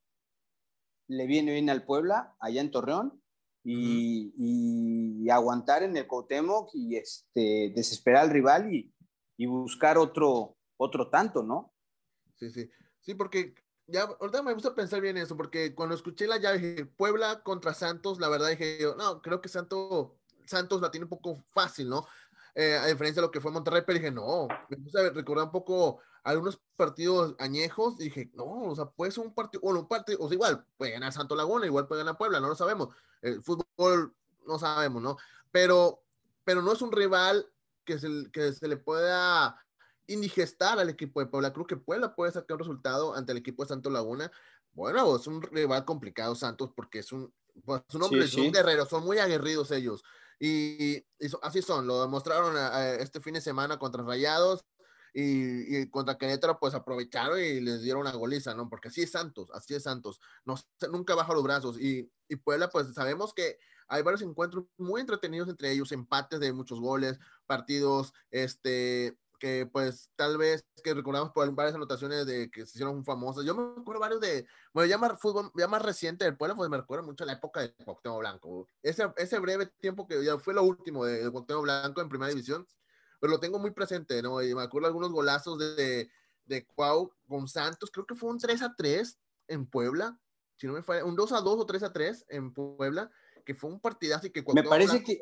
le 1.07 1.27
viene 1.27 1.53
bien 1.53 1.69
al 1.69 1.85
Puebla, 1.85 2.35
allá 2.39 2.61
en 2.61 2.71
Torreón, 2.71 3.22
y, 3.63 5.29
aguantar 5.29 5.83
en 5.83 5.97
el 5.97 6.05
Cuauhtémoc 6.05 6.69
y 6.73 6.95
este, 6.95 7.71
desesperar 7.75 8.23
al 8.23 8.29
rival 8.29 8.73
y, 8.73 8.89
buscar 9.45 9.97
otro, 9.97 10.55
otro 10.77 11.09
tanto, 11.09 11.43
¿no? 11.43 11.73
Sí, 12.35 12.49
sí. 12.49 12.69
Sí, 13.01 13.13
porque 13.13 13.53
ya, 13.87 14.03
ahorita 14.03 14.41
me 14.41 14.53
gusta 14.53 14.73
pensar 14.73 15.01
bien 15.01 15.17
eso, 15.17 15.35
porque 15.35 15.75
cuando 15.75 15.95
escuché 15.95 16.27
la 16.27 16.37
llave, 16.37 16.59
dije, 16.59 16.85
Puebla 16.85 17.43
contra 17.43 17.73
Santos, 17.73 18.19
la 18.19 18.29
verdad 18.29 18.49
dije 18.49 18.77
yo, 18.79 18.95
no, 18.95 19.21
creo 19.21 19.41
que 19.41 19.49
Santos, 19.49 20.11
Santos 20.45 20.81
la 20.81 20.91
tiene 20.91 21.05
un 21.05 21.09
poco 21.09 21.43
fácil, 21.51 21.89
¿no? 21.89 22.07
Eh, 22.55 22.77
a 22.77 22.87
diferencia 22.87 23.21
de 23.21 23.27
lo 23.27 23.31
que 23.31 23.41
fue 23.41 23.51
Monterrey, 23.51 23.83
pero 23.85 23.99
dije, 23.99 24.11
no, 24.11 24.47
me 24.69 24.77
puse 24.77 24.99
a 24.99 25.09
recordar 25.09 25.45
un 25.45 25.51
poco 25.51 25.99
algunos 26.23 26.61
partidos 26.75 27.35
añejos 27.39 27.95
y 27.99 28.05
dije, 28.05 28.31
no, 28.33 28.45
o 28.45 28.75
sea, 28.75 28.85
puede 28.85 29.11
ser 29.11 29.25
un 29.25 29.33
partido, 29.33 29.61
o 29.63 29.69
un 29.71 29.87
partido, 29.87 30.19
o 30.21 30.27
sea, 30.27 30.35
igual, 30.35 30.65
puede 30.77 30.91
ganar 30.91 31.11
Santo 31.11 31.35
Laguna, 31.35 31.65
igual 31.65 31.87
puede 31.87 32.01
ganar 32.01 32.17
Puebla, 32.17 32.39
no 32.39 32.47
lo 32.47 32.55
sabemos. 32.55 32.89
El 33.21 33.41
fútbol 33.41 34.15
no 34.45 34.59
sabemos, 34.59 35.01
¿no? 35.01 35.17
Pero, 35.51 36.03
pero 36.43 36.61
no 36.61 36.71
es 36.73 36.81
un 36.81 36.91
rival 36.91 37.49
que 37.85 37.99
se, 37.99 38.07
que 38.31 38.53
se 38.53 38.67
le 38.67 38.77
pueda 38.77 39.59
indigestar 40.07 40.79
al 40.79 40.89
equipo 40.89 41.19
de 41.19 41.27
Puebla. 41.27 41.53
Creo 41.53 41.67
que 41.67 41.77
Puebla 41.77 42.15
puede 42.15 42.31
sacar 42.31 42.55
un 42.55 42.59
resultado 42.59 43.15
ante 43.15 43.31
el 43.31 43.37
equipo 43.37 43.63
de 43.63 43.69
Santo 43.69 43.89
Laguna. 43.89 44.31
Bueno, 44.73 45.15
es 45.15 45.27
un 45.27 45.41
rival 45.41 45.85
complicado, 45.85 46.35
Santos, 46.35 46.71
porque 46.75 46.99
es 46.99 47.11
un, 47.11 47.33
pues, 47.63 47.81
un 47.93 48.03
hombre, 48.03 48.27
son 48.27 48.51
guerreros, 48.51 48.89
son 48.89 49.03
muy 49.03 49.19
aguerridos 49.19 49.71
ellos. 49.71 50.03
Y, 50.45 51.05
así 51.41 51.61
son, 51.61 51.87
lo 51.87 52.01
demostraron 52.01 52.57
este 52.99 53.21
fin 53.21 53.33
de 53.33 53.39
semana 53.39 53.79
contra 53.79 54.03
Rayados 54.03 54.65
y, 55.13 55.89
contra 55.89 56.17
Querétaro, 56.17 56.59
pues 56.59 56.73
aprovecharon 56.73 57.39
y 57.39 57.61
les 57.61 57.81
dieron 57.81 58.01
una 58.01 58.11
goliza, 58.11 58.53
¿no? 58.53 58.67
Porque 58.67 58.89
así 58.89 59.03
es 59.03 59.11
Santos, 59.11 59.49
así 59.53 59.73
es 59.73 59.83
Santos, 59.83 60.19
no, 60.43 60.55
nunca 60.91 61.15
baja 61.15 61.33
los 61.33 61.43
brazos. 61.43 61.79
Y, 61.79 62.11
y 62.27 62.35
Puebla, 62.35 62.69
pues 62.69 62.93
sabemos 62.93 63.33
que 63.33 63.57
hay 63.87 64.03
varios 64.03 64.21
encuentros 64.21 64.65
muy 64.75 64.99
entretenidos 64.99 65.47
entre 65.47 65.71
ellos, 65.71 65.93
empates 65.93 66.41
de 66.41 66.51
muchos 66.51 66.81
goles, 66.81 67.19
partidos, 67.45 68.11
este, 68.29 69.17
que 69.43 69.65
pues 69.65 70.09
tal 70.15 70.37
vez 70.37 70.65
que 70.81 70.93
recordamos 70.93 71.33
por 71.33 71.53
varias 71.53 71.75
anotaciones 71.75 72.25
de 72.25 72.49
que 72.49 72.65
se 72.65 72.77
hicieron 72.77 73.03
famosas. 73.03 73.43
Yo 73.43 73.53
me 73.53 73.81
acuerdo 73.81 73.99
varios 73.99 74.21
de, 74.21 74.47
bueno, 74.73 74.89
ya 74.89 74.97
más 74.97 75.19
fútbol, 75.19 75.51
ya 75.53 75.67
más 75.67 75.81
reciente 75.81 76.23
del 76.23 76.37
pueblo, 76.37 76.55
pues 76.55 76.69
me 76.69 76.77
recuerdo 76.77 77.03
mucho 77.03 77.25
la 77.25 77.33
época 77.33 77.59
de 77.59 77.73
Cuauhtémoc 77.73 78.19
Blanco. 78.19 78.69
Ese, 78.81 79.11
ese 79.17 79.39
breve 79.39 79.65
tiempo 79.81 80.07
que 80.07 80.23
ya 80.23 80.39
fue 80.39 80.53
lo 80.53 80.63
último 80.63 81.03
de, 81.03 81.25
de 81.25 81.29
Cuauhtémoc 81.29 81.63
Blanco 81.63 81.99
en 81.99 82.07
primera 82.07 82.29
división, 82.29 82.65
pero 83.19 83.31
lo 83.31 83.39
tengo 83.41 83.59
muy 83.59 83.71
presente, 83.71 84.21
¿no? 84.21 84.41
Y 84.41 84.55
me 84.55 84.63
acuerdo 84.63 84.87
algunos 84.87 85.11
golazos 85.11 85.59
de, 85.59 86.09
de 86.45 86.65
Cuau 86.65 87.11
con 87.27 87.45
Santos, 87.49 87.91
creo 87.91 88.05
que 88.05 88.15
fue 88.15 88.29
un 88.29 88.37
3 88.37 88.61
a 88.61 88.73
3 88.73 89.19
en 89.49 89.65
Puebla, 89.65 90.17
si 90.55 90.67
no 90.67 90.73
me 90.73 90.83
falla, 90.83 91.03
un 91.03 91.17
2 91.17 91.33
a 91.33 91.41
2 91.41 91.59
o 91.59 91.65
3 91.65 91.83
a 91.83 91.91
3 91.91 92.27
en 92.29 92.53
Puebla, 92.53 93.11
que 93.43 93.55
fue 93.55 93.69
un 93.69 93.81
partidazo 93.81 94.27
y 94.27 94.29
que 94.29 94.41
Me 94.53 94.63
parece 94.63 95.03
que 95.03 95.19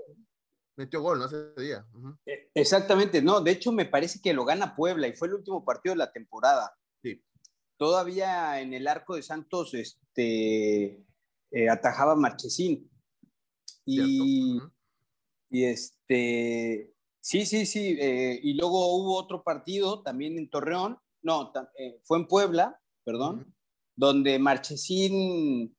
metió 0.75 1.01
gol, 1.01 1.19
¿no? 1.19 1.25
Ese 1.25 1.53
día. 1.57 1.85
E, 2.25 2.49
exactamente, 2.53 3.21
no, 3.21 3.41
de 3.41 3.51
hecho 3.51 3.71
me 3.71 3.85
parece 3.85 4.19
que 4.21 4.33
lo 4.33 4.45
gana 4.45 4.75
Puebla 4.75 5.07
y 5.07 5.13
fue 5.13 5.27
el 5.27 5.35
último 5.35 5.63
partido 5.63 5.93
de 5.93 5.99
la 5.99 6.11
temporada. 6.11 6.73
Sí. 7.01 7.23
Todavía 7.77 8.59
en 8.61 8.73
el 8.73 8.87
arco 8.87 9.15
de 9.15 9.23
Santos 9.23 9.73
este, 9.73 11.03
eh, 11.51 11.69
atajaba 11.69 12.15
Marchesín. 12.15 12.89
Y, 13.85 14.61
y 15.49 15.63
este, 15.65 16.93
sí, 17.19 17.45
sí, 17.45 17.65
sí, 17.65 17.97
eh, 17.99 18.39
y 18.41 18.53
luego 18.53 18.95
hubo 18.95 19.17
otro 19.17 19.43
partido 19.43 20.03
también 20.03 20.37
en 20.37 20.49
Torreón, 20.49 20.99
no, 21.23 21.51
eh, 21.77 21.99
fue 22.03 22.19
en 22.19 22.27
Puebla, 22.27 22.79
perdón, 23.03 23.53
donde 23.95 24.37
Marchesín 24.39 25.75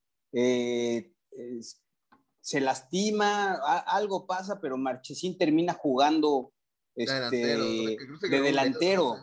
se 2.43 2.61
lastima, 2.61 3.55
algo 3.87 4.27
pasa, 4.27 4.61
pero 4.61 4.77
Marchesín 4.77 5.39
termina 5.39 5.75
jugando 5.75 6.53
este, 6.97 7.57
de 7.57 8.41
delantero. 8.41 9.17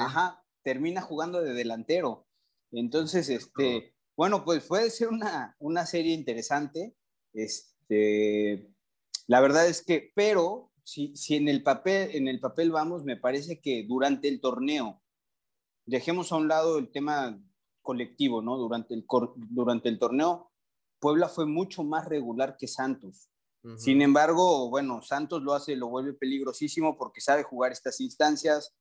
Ajá, 0.00 0.42
termina 0.64 1.02
jugando 1.02 1.42
de 1.42 1.52
delantero. 1.52 2.26
Entonces, 2.72 3.28
este, 3.28 3.94
bueno, 4.16 4.44
pues 4.44 4.64
puede 4.64 4.90
ser 4.90 5.08
una, 5.08 5.54
una 5.58 5.84
serie 5.84 6.14
interesante. 6.14 6.96
Este, 7.34 8.72
la 9.26 9.40
verdad 9.40 9.68
es 9.68 9.82
que, 9.82 10.10
pero 10.14 10.72
si, 10.82 11.14
si 11.14 11.36
en, 11.36 11.48
el 11.48 11.62
papel, 11.62 12.10
en 12.14 12.26
el 12.26 12.40
papel 12.40 12.70
vamos, 12.70 13.04
me 13.04 13.18
parece 13.18 13.60
que 13.60 13.84
durante 13.86 14.28
el 14.28 14.40
torneo, 14.40 15.02
dejemos 15.84 16.32
a 16.32 16.36
un 16.36 16.48
lado 16.48 16.78
el 16.78 16.90
tema 16.90 17.38
colectivo, 17.82 18.40
¿no? 18.40 18.56
Durante 18.56 18.94
el, 18.94 19.04
durante 19.50 19.90
el 19.90 19.98
torneo, 19.98 20.50
Puebla 21.06 21.28
fue 21.28 21.46
mucho 21.46 21.84
más 21.84 22.08
regular 22.08 22.56
que 22.56 22.66
Santos. 22.66 23.30
Sin 23.76 24.02
embargo, 24.02 24.68
bueno, 24.70 25.02
Santos 25.02 25.40
lo 25.40 25.54
hace, 25.54 25.76
lo 25.76 25.86
vuelve 25.86 26.14
peligrosísimo 26.14 26.98
porque 26.98 27.20
sabe 27.20 27.44
jugar 27.44 27.70
estas 27.70 28.00
instancias, 28.00 28.74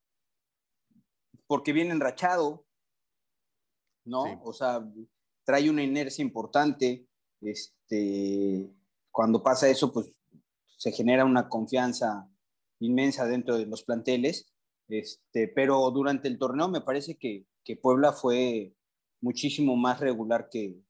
porque 1.46 1.72
viene 1.72 1.92
enrachado, 1.92 2.66
¿no? 4.06 4.42
O 4.44 4.54
sea, 4.54 4.84
trae 5.44 5.70
una 5.70 5.84
inercia 5.84 6.24
importante. 6.24 7.08
Este, 7.42 8.74
cuando 9.12 9.44
pasa 9.44 9.70
eso, 9.70 9.94
pues 9.94 10.10
se 10.78 10.92
genera 10.92 11.26
una 11.26 11.48
confianza 11.48 12.28
inmensa 12.80 13.28
dentro 13.28 13.56
de 13.56 13.68
los 13.68 13.84
planteles. 13.84 14.52
Este, 14.88 15.48
pero 15.48 15.92
durante 15.92 16.28
el 16.28 16.40
torneo 16.40 16.70
me 16.70 16.82
parece 16.82 17.18
que, 17.20 17.46
que 17.64 17.76
Puebla 17.76 18.14
fue 18.14 18.74
muchísimo 19.22 19.76
más 19.76 20.00
regular 20.00 20.50
que, 20.50 20.82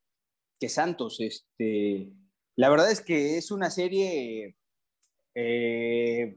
que 0.60 0.70
Santos. 0.70 1.20
Este, 1.20 2.12
la 2.56 2.70
verdad 2.70 2.92
es 2.92 3.02
que 3.02 3.38
es 3.38 3.52
una 3.52 3.70
serie, 3.70 4.58
eh, 5.36 6.36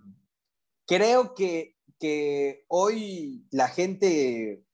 creo 0.86 1.34
que, 1.34 1.76
que, 1.98 2.64
hoy 2.68 3.46
la 3.50 3.68
gente 3.68 4.64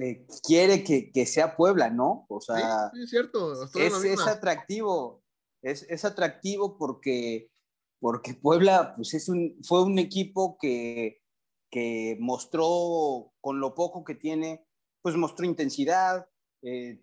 eh, 0.00 0.26
quiere 0.42 0.84
que, 0.84 1.10
que, 1.12 1.26
sea 1.26 1.56
Puebla, 1.56 1.90
¿no? 1.90 2.26
O 2.28 2.40
sea, 2.40 2.90
es 3.02 3.10
cierto. 3.10 3.52
Es, 3.74 4.26
atractivo, 4.26 5.22
es, 5.62 5.86
es, 5.88 6.04
atractivo 6.04 6.76
porque, 6.76 7.50
porque 8.00 8.34
Puebla 8.34 8.94
pues 8.96 9.14
es 9.14 9.28
un, 9.28 9.58
fue 9.62 9.82
un 9.82 9.98
equipo 9.98 10.58
que, 10.60 11.22
que 11.70 12.16
mostró 12.20 13.32
con 13.40 13.58
lo 13.58 13.74
poco 13.74 14.04
que 14.04 14.14
tiene, 14.14 14.64
pues 15.02 15.16
mostró 15.16 15.44
intensidad, 15.44 16.26
eh, 16.62 17.02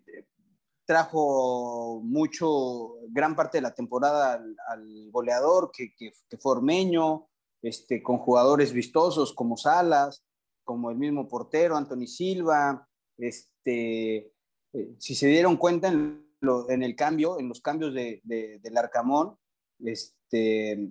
trajo 0.92 2.02
mucho, 2.04 2.96
gran 3.08 3.34
parte 3.34 3.56
de 3.56 3.62
la 3.62 3.74
temporada 3.74 4.34
al, 4.68 5.10
goleador 5.10 5.70
que, 5.72 6.12
fue 6.38 6.52
Ormeño, 6.52 7.28
este, 7.62 8.02
con 8.02 8.18
jugadores 8.18 8.74
vistosos 8.74 9.32
como 9.32 9.56
Salas, 9.56 10.22
como 10.64 10.90
el 10.90 10.98
mismo 10.98 11.28
portero 11.28 11.78
Anthony 11.78 12.06
Silva, 12.06 12.86
este, 13.16 14.34
eh, 14.74 14.94
si 14.98 15.14
se 15.14 15.28
dieron 15.28 15.56
cuenta 15.56 15.88
en, 15.88 16.26
en, 16.68 16.82
el 16.82 16.94
cambio, 16.94 17.40
en 17.40 17.48
los 17.48 17.62
cambios 17.62 17.94
de, 17.94 18.20
del 18.22 18.76
Arcamón, 18.76 19.38
este, 19.82 20.90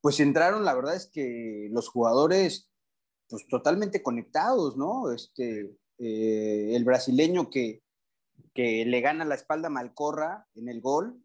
pues 0.00 0.18
entraron, 0.18 0.64
la 0.64 0.74
verdad 0.74 0.96
es 0.96 1.06
que 1.06 1.68
los 1.70 1.88
jugadores, 1.88 2.68
pues 3.28 3.46
totalmente 3.46 4.02
conectados, 4.02 4.76
¿no? 4.76 5.12
Este, 5.12 5.76
eh, 5.98 6.72
el 6.74 6.84
brasileño 6.84 7.50
que, 7.50 7.82
que 8.58 8.84
le 8.84 9.00
gana 9.00 9.24
la 9.24 9.36
espalda 9.36 9.68
a 9.68 9.70
Malcorra 9.70 10.44
en 10.56 10.68
el 10.68 10.80
gol, 10.80 11.22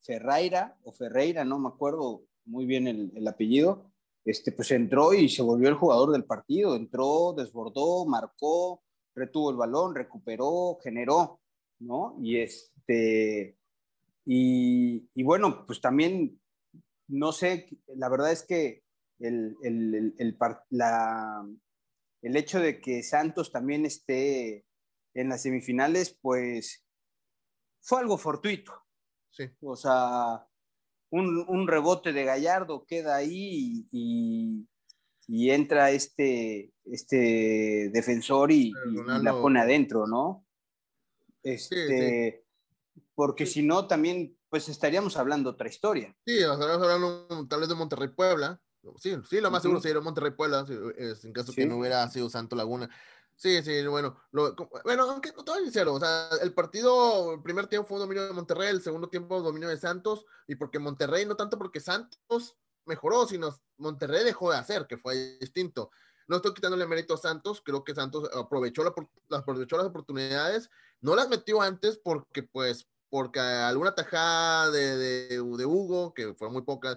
Ferreira 0.00 0.76
o 0.82 0.90
Ferreira, 0.90 1.44
no 1.44 1.60
me 1.60 1.68
acuerdo 1.68 2.24
muy 2.46 2.66
bien 2.66 2.88
el, 2.88 3.28
apellido, 3.28 3.92
este, 4.24 4.50
pues 4.50 4.72
entró 4.72 5.14
y 5.14 5.28
se 5.28 5.42
volvió 5.42 5.68
el 5.68 5.76
jugador 5.76 6.10
del 6.10 6.24
partido, 6.24 6.74
entró, 6.74 7.32
desbordó, 7.32 8.06
marcó, 8.06 8.82
retuvo 9.14 9.52
el 9.52 9.56
balón, 9.56 9.94
recuperó, 9.94 10.76
generó, 10.82 11.38
¿no? 11.78 12.16
Y 12.20 12.38
este, 12.38 13.56
y, 14.24 15.08
y 15.14 15.22
bueno, 15.22 15.66
pues 15.66 15.80
también, 15.80 16.40
no 17.06 17.30
sé, 17.30 17.68
la 17.86 18.08
verdad 18.08 18.32
es 18.32 18.42
que 18.42 18.82
el, 19.20 19.56
el, 19.62 20.12
el, 20.18 20.38
la, 20.70 21.48
el 22.20 22.36
hecho 22.36 22.58
de 22.58 22.80
que 22.80 23.04
Santos 23.04 23.52
también 23.52 23.86
esté 23.86 24.64
en 25.14 25.28
las 25.28 25.42
semifinales, 25.42 26.18
pues 26.20 26.84
fue 27.80 28.00
algo 28.00 28.18
fortuito. 28.18 28.72
Sí. 29.30 29.44
O 29.62 29.76
sea, 29.76 30.46
un, 31.10 31.68
rebote 31.68 32.12
de 32.12 32.24
Gallardo 32.24 32.84
queda 32.86 33.16
ahí 33.16 33.86
y, 33.90 34.68
entra 35.50 35.90
este, 35.90 36.72
este 36.84 37.90
defensor 37.92 38.50
y, 38.50 38.72
la 39.22 39.32
pone 39.32 39.60
adentro, 39.60 40.06
¿no? 40.06 40.44
Este, 41.42 42.44
Porque 43.14 43.46
si 43.46 43.62
no, 43.62 43.86
también 43.86 44.36
pues 44.48 44.68
estaríamos 44.68 45.16
hablando 45.16 45.50
otra 45.50 45.68
historia. 45.68 46.16
Sí, 46.24 46.38
estaríamos 46.38 46.82
hablando 46.82 47.46
tal 47.48 47.60
vez 47.60 47.68
de 47.68 47.74
Monterrey 47.74 48.08
Puebla. 48.08 48.60
Sí, 48.98 49.16
sí, 49.28 49.40
lo 49.40 49.50
más 49.50 49.62
seguro 49.62 49.80
sería 49.80 50.00
Monterrey 50.00 50.32
Puebla, 50.32 50.64
en 50.68 51.32
caso 51.32 51.52
que 51.52 51.66
no 51.66 51.78
hubiera 51.78 52.08
sido 52.08 52.28
Santo 52.28 52.54
Laguna. 52.54 52.88
Sí, 53.36 53.62
sí, 53.62 53.84
bueno, 53.86 54.16
bueno, 54.84 55.10
aunque 55.10 55.32
te 55.32 55.52
sincero, 55.62 55.94
o 55.94 56.00
sea, 56.00 56.28
el 56.40 56.54
partido, 56.54 57.34
el 57.34 57.42
primer 57.42 57.66
tiempo 57.66 57.88
fue 57.88 57.96
un 57.96 58.02
dominio 58.02 58.26
de 58.26 58.32
Monterrey, 58.32 58.68
el 58.68 58.80
segundo 58.80 59.08
tiempo 59.08 59.42
dominio 59.42 59.68
de 59.68 59.76
Santos, 59.76 60.24
y 60.46 60.54
porque 60.54 60.78
Monterrey, 60.78 61.26
no 61.26 61.34
tanto 61.36 61.58
porque 61.58 61.80
Santos 61.80 62.56
mejoró, 62.86 63.26
sino 63.26 63.54
Monterrey 63.76 64.24
dejó 64.24 64.52
de 64.52 64.58
hacer, 64.58 64.86
que 64.86 64.98
fue 64.98 65.36
distinto. 65.40 65.90
No 66.28 66.36
estoy 66.36 66.54
quitándole 66.54 66.86
mérito 66.86 67.14
a 67.14 67.18
Santos, 67.18 67.60
creo 67.62 67.82
que 67.82 67.94
Santos 67.94 68.30
aprovechó, 68.34 68.84
la, 68.84 68.94
aprovechó 69.36 69.76
las 69.76 69.86
oportunidades, 69.86 70.70
no 71.00 71.16
las 71.16 71.28
metió 71.28 71.60
antes 71.60 71.98
porque, 71.98 72.44
pues, 72.44 72.86
porque 73.10 73.40
alguna 73.40 73.94
tajada 73.94 74.70
de, 74.70 74.96
de 74.96 75.66
Hugo, 75.66 76.14
que 76.14 76.34
fue 76.34 76.50
muy 76.50 76.62
poca, 76.62 76.96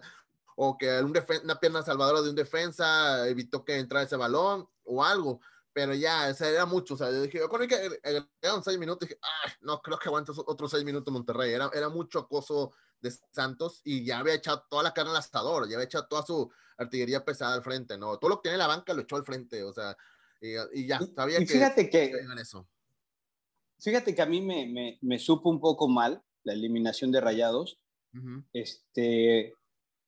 o 0.55 0.77
que 0.77 1.01
una 1.01 1.59
pierna 1.59 1.83
salvadora 1.83 2.21
de 2.21 2.29
un 2.29 2.35
defensa 2.35 3.27
evitó 3.27 3.63
que 3.63 3.77
entrara 3.77 4.05
ese 4.05 4.15
balón 4.15 4.67
o 4.85 5.03
algo, 5.03 5.39
pero 5.77 5.93
ya, 5.93 6.29
o 6.31 6.33
sea, 6.33 6.49
era 6.49 6.65
mucho, 6.65 6.95
o 6.95 6.97
sea, 6.97 7.11
yo 7.11 7.21
dije, 7.21 7.37
yo 7.37 7.47
con 7.47 7.67
que 7.67 7.75
agregaron 7.75 8.63
seis 8.63 8.79
minutos, 8.79 9.07
dije, 9.07 9.19
ah, 9.21 9.53
no, 9.61 9.79
creo 9.79 9.99
que 9.99 10.09
aguanta 10.09 10.31
otros 10.47 10.71
seis 10.71 10.83
minutos 10.83 11.13
Monterrey, 11.13 11.53
era, 11.53 11.69
era 11.71 11.87
mucho 11.87 12.17
acoso 12.17 12.73
de 12.99 13.11
Santos 13.31 13.81
y 13.83 14.03
ya 14.03 14.17
había 14.17 14.33
echado 14.33 14.65
toda 14.71 14.81
la 14.81 14.91
carne 14.91 15.11
al 15.11 15.17
asador, 15.17 15.69
ya 15.69 15.75
había 15.75 15.85
echado 15.85 16.07
toda 16.07 16.25
su 16.25 16.51
artillería 16.79 17.23
pesada 17.23 17.53
al 17.53 17.61
frente, 17.61 17.95
¿no? 17.95 18.17
Todo 18.17 18.29
lo 18.29 18.35
que 18.37 18.49
tiene 18.49 18.55
en 18.55 18.61
la 18.61 18.65
banca 18.65 18.91
lo 18.95 19.03
echó 19.03 19.17
al 19.17 19.23
frente, 19.23 19.61
o 19.61 19.71
sea, 19.71 19.95
y, 20.41 20.87
ya, 20.87 20.99
sabía 21.15 21.39
y 21.39 21.45
fíjate 21.45 21.91
que, 21.91 22.11
eso. 22.41 22.67
Fíjate 23.77 24.15
que 24.15 24.21
a 24.23 24.25
mí 24.25 24.41
me, 24.41 24.65
me, 24.65 24.97
me, 25.03 25.19
supo 25.19 25.51
un 25.51 25.61
poco 25.61 25.87
mal 25.87 26.23
la 26.41 26.53
eliminación 26.53 27.11
de 27.11 27.21
Rayados, 27.21 27.79
este, 28.51 29.53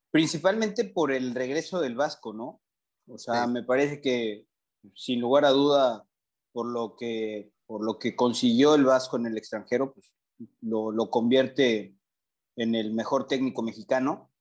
principalmente 0.09 0.85
por 0.85 1.11
el 1.11 1.35
regreso 1.35 1.79
del 1.79 1.93
Vasco, 1.93 2.33
¿no? 2.33 2.59
O 3.05 3.19
sea, 3.19 3.45
me 3.45 3.61
parece 3.61 4.01
que 4.01 4.48
sin 4.95 5.19
lugar 5.19 5.45
a 5.45 5.49
duda, 5.49 6.05
por 6.51 6.67
lo 6.67 6.95
que, 6.95 7.51
por 7.65 7.83
lo 7.83 7.99
que 7.99 8.15
consiguió 8.15 8.75
el 8.75 8.85
Vasco 8.85 9.17
en 9.17 9.27
el 9.27 9.37
extranjero, 9.37 9.93
pues 9.93 10.13
lo, 10.61 10.91
lo 10.91 11.09
convierte 11.09 11.95
en 12.55 12.75
el 12.75 12.93
mejor 12.93 13.27
técnico 13.27 13.61
mexicano 13.61 14.31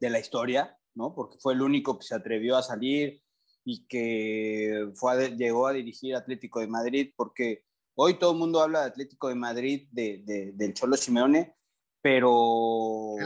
de 0.00 0.10
la 0.10 0.18
historia, 0.18 0.78
¿no? 0.94 1.14
Porque 1.14 1.38
fue 1.38 1.54
el 1.54 1.62
único 1.62 1.98
que 1.98 2.06
se 2.06 2.14
atrevió 2.14 2.56
a 2.56 2.62
salir 2.62 3.22
y 3.64 3.86
que 3.86 4.90
fue 4.94 5.30
llegó 5.36 5.66
a 5.66 5.72
dirigir 5.72 6.14
Atlético 6.14 6.60
de 6.60 6.66
Madrid, 6.66 7.12
porque 7.16 7.64
hoy 7.94 8.18
todo 8.18 8.32
el 8.32 8.38
mundo 8.38 8.60
habla 8.60 8.80
de 8.80 8.86
Atlético 8.86 9.28
de 9.28 9.34
Madrid, 9.34 9.88
de, 9.90 10.52
del 10.54 10.74
Cholo 10.74 10.96
Simeone, 10.96 11.56
pero 12.02 13.16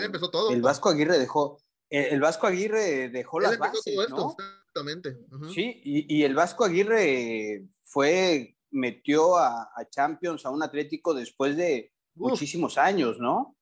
el 0.51 0.63
Vasco 0.63 0.91
Aguirre 0.91 1.19
dejó, 1.19 1.59
el, 1.89 2.21
Vasco 2.21 2.47
Aguirre 2.47 3.09
dejó 3.09 3.41
las 3.41 3.59
bases, 3.59 3.97
¿no? 4.11 4.37
Exactamente. 4.77 5.17
Sí, 5.55 5.81
y, 5.85 6.23
el 6.23 6.35
Vasco 6.35 6.65
Aguirre 6.65 7.67
fue, 7.83 8.57
metió 8.71 9.37
a, 9.39 9.71
Champions, 9.91 10.45
a 10.45 10.51
un 10.51 10.63
Atlético 10.63 11.15
después 11.15 11.57
de 11.57 11.93
muchísimos 12.15 12.77
años, 12.79 13.19
¿no? 13.19 13.57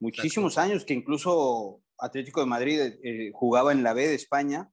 muchísimos 0.00 0.58
años 0.58 0.84
que 0.84 0.94
incluso 0.94 1.80
Atlético 1.96 2.40
de 2.40 2.46
Madrid 2.46 2.80
eh, 3.04 3.30
jugaba 3.32 3.70
en 3.70 3.84
la 3.84 3.92
B 3.92 4.08
de 4.08 4.14
España 4.16 4.70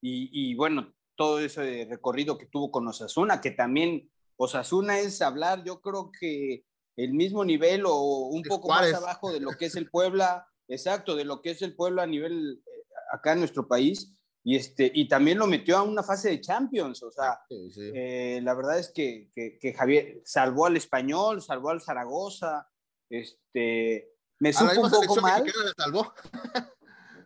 y, 0.00 0.54
bueno, 0.54 0.94
todo 1.16 1.40
ese 1.40 1.86
recorrido 1.88 2.38
que 2.38 2.46
tuvo 2.46 2.70
con 2.70 2.86
Osasuna, 2.86 3.40
que 3.40 3.50
también 3.50 4.10
Osasuna 4.36 5.00
es 5.00 5.22
hablar, 5.22 5.64
yo 5.64 5.80
creo 5.80 6.10
que 6.18 6.64
el 6.96 7.12
mismo 7.12 7.44
nivel 7.44 7.84
o 7.86 8.28
un 8.28 8.42
poco 8.42 8.68
más 8.68 8.92
abajo 8.92 9.32
de 9.32 9.40
lo 9.40 9.52
que 9.52 9.66
es 9.66 9.76
el 9.76 9.90
Puebla, 9.90 10.46
exacto, 10.68 11.16
de 11.16 11.24
lo 11.24 11.40
que 11.40 11.50
es 11.50 11.62
el 11.62 11.74
Puebla 11.74 12.04
a 12.04 12.06
nivel 12.06 12.62
eh, 12.64 12.84
acá 13.12 13.32
en 13.32 13.40
nuestro 13.40 13.66
país. 13.66 14.16
Y, 14.48 14.54
este, 14.54 14.92
y 14.94 15.08
también 15.08 15.38
lo 15.38 15.48
metió 15.48 15.76
a 15.76 15.82
una 15.82 16.04
fase 16.04 16.28
de 16.28 16.40
Champions, 16.40 17.02
o 17.02 17.10
sea, 17.10 17.40
eh, 17.50 18.38
la 18.44 18.54
verdad 18.54 18.78
es 18.78 18.92
que, 18.92 19.28
que, 19.34 19.74
Javier 19.74 20.22
salvó 20.24 20.66
al 20.66 20.76
español, 20.76 21.42
salvó 21.42 21.70
al 21.70 21.80
Zaragoza, 21.80 22.70
este, 23.10 24.14
me 24.38 24.52
supo 24.52 24.82
un 24.82 24.88
poco 24.88 25.20
mal. 25.20 25.44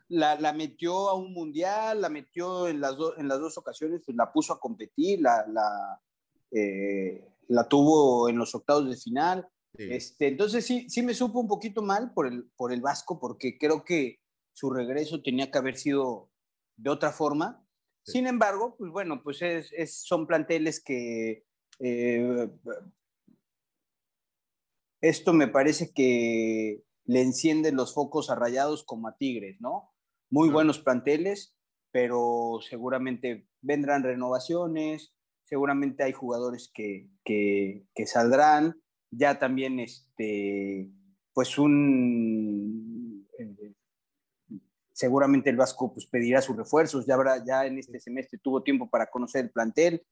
La, 0.08 0.40
la, 0.40 0.54
metió 0.54 1.10
a 1.10 1.14
un 1.14 1.34
mundial, 1.34 2.00
la 2.00 2.08
metió 2.08 2.66
en 2.68 2.80
las, 2.80 2.96
en 3.18 3.28
las 3.28 3.38
dos 3.38 3.58
ocasiones, 3.58 4.00
pues, 4.02 4.16
la 4.16 4.32
puso 4.32 4.54
a 4.54 4.58
competir, 4.58 5.20
la, 5.20 5.46
la, 5.46 6.00
eh, 6.50 7.28
la 7.48 7.68
tuvo 7.68 8.30
en 8.30 8.38
los 8.38 8.54
octavos 8.54 8.88
de 8.88 8.96
final. 8.96 9.46
Este, 9.74 10.28
entonces 10.28 10.64
sí, 10.64 10.88
sí 10.88 11.02
me 11.02 11.12
supo 11.12 11.38
un 11.38 11.48
poquito 11.48 11.82
mal 11.82 12.14
por 12.14 12.26
el, 12.26 12.50
por 12.56 12.72
el 12.72 12.80
Vasco, 12.80 13.20
porque 13.20 13.58
creo 13.58 13.84
que 13.84 14.20
su 14.54 14.70
regreso 14.70 15.22
tenía 15.22 15.50
que 15.50 15.58
haber 15.58 15.76
sido 15.76 16.29
de 16.80 16.90
otra 16.90 17.12
forma. 17.12 17.64
Sin 18.02 18.26
embargo, 18.26 18.76
pues 18.78 18.90
bueno, 18.90 19.22
pues 19.22 19.42
es, 19.42 19.72
es, 19.76 20.02
son 20.02 20.26
planteles 20.26 20.82
que 20.82 21.44
eh, 21.78 22.50
esto 25.00 25.32
me 25.32 25.48
parece 25.48 25.92
que 25.92 26.82
le 27.04 27.22
encienden 27.22 27.76
los 27.76 27.94
focos 27.94 28.30
a 28.30 28.34
Rayados 28.34 28.84
como 28.84 29.08
a 29.08 29.16
Tigres, 29.16 29.60
¿no? 29.60 29.92
Muy 30.30 30.48
buenos 30.48 30.78
planteles, 30.78 31.54
pero 31.90 32.60
seguramente 32.62 33.48
vendrán 33.60 34.02
renovaciones, 34.02 35.14
seguramente 35.44 36.04
hay 36.04 36.12
jugadores 36.12 36.70
que, 36.72 37.08
que, 37.24 38.06
saldrán, 38.06 38.80
ya 39.10 39.38
también 39.38 39.80
este, 39.80 40.90
pues 41.34 41.58
un, 41.58 42.49
seguramente 45.00 45.48
el 45.48 45.56
Vasco 45.56 45.92
pues 45.94 46.06
pedirá 46.06 46.42
sus 46.42 46.56
refuerzos, 46.56 47.06
ya 47.06 47.14
habrá, 47.14 47.42
ya 47.44 47.64
en 47.64 47.78
este 47.78 47.98
semestre 47.98 48.38
tuvo 48.42 48.62
tiempo 48.62 48.90
para 48.90 49.06
conocer 49.06 49.46
el 49.46 49.50
plantel, 49.50 50.02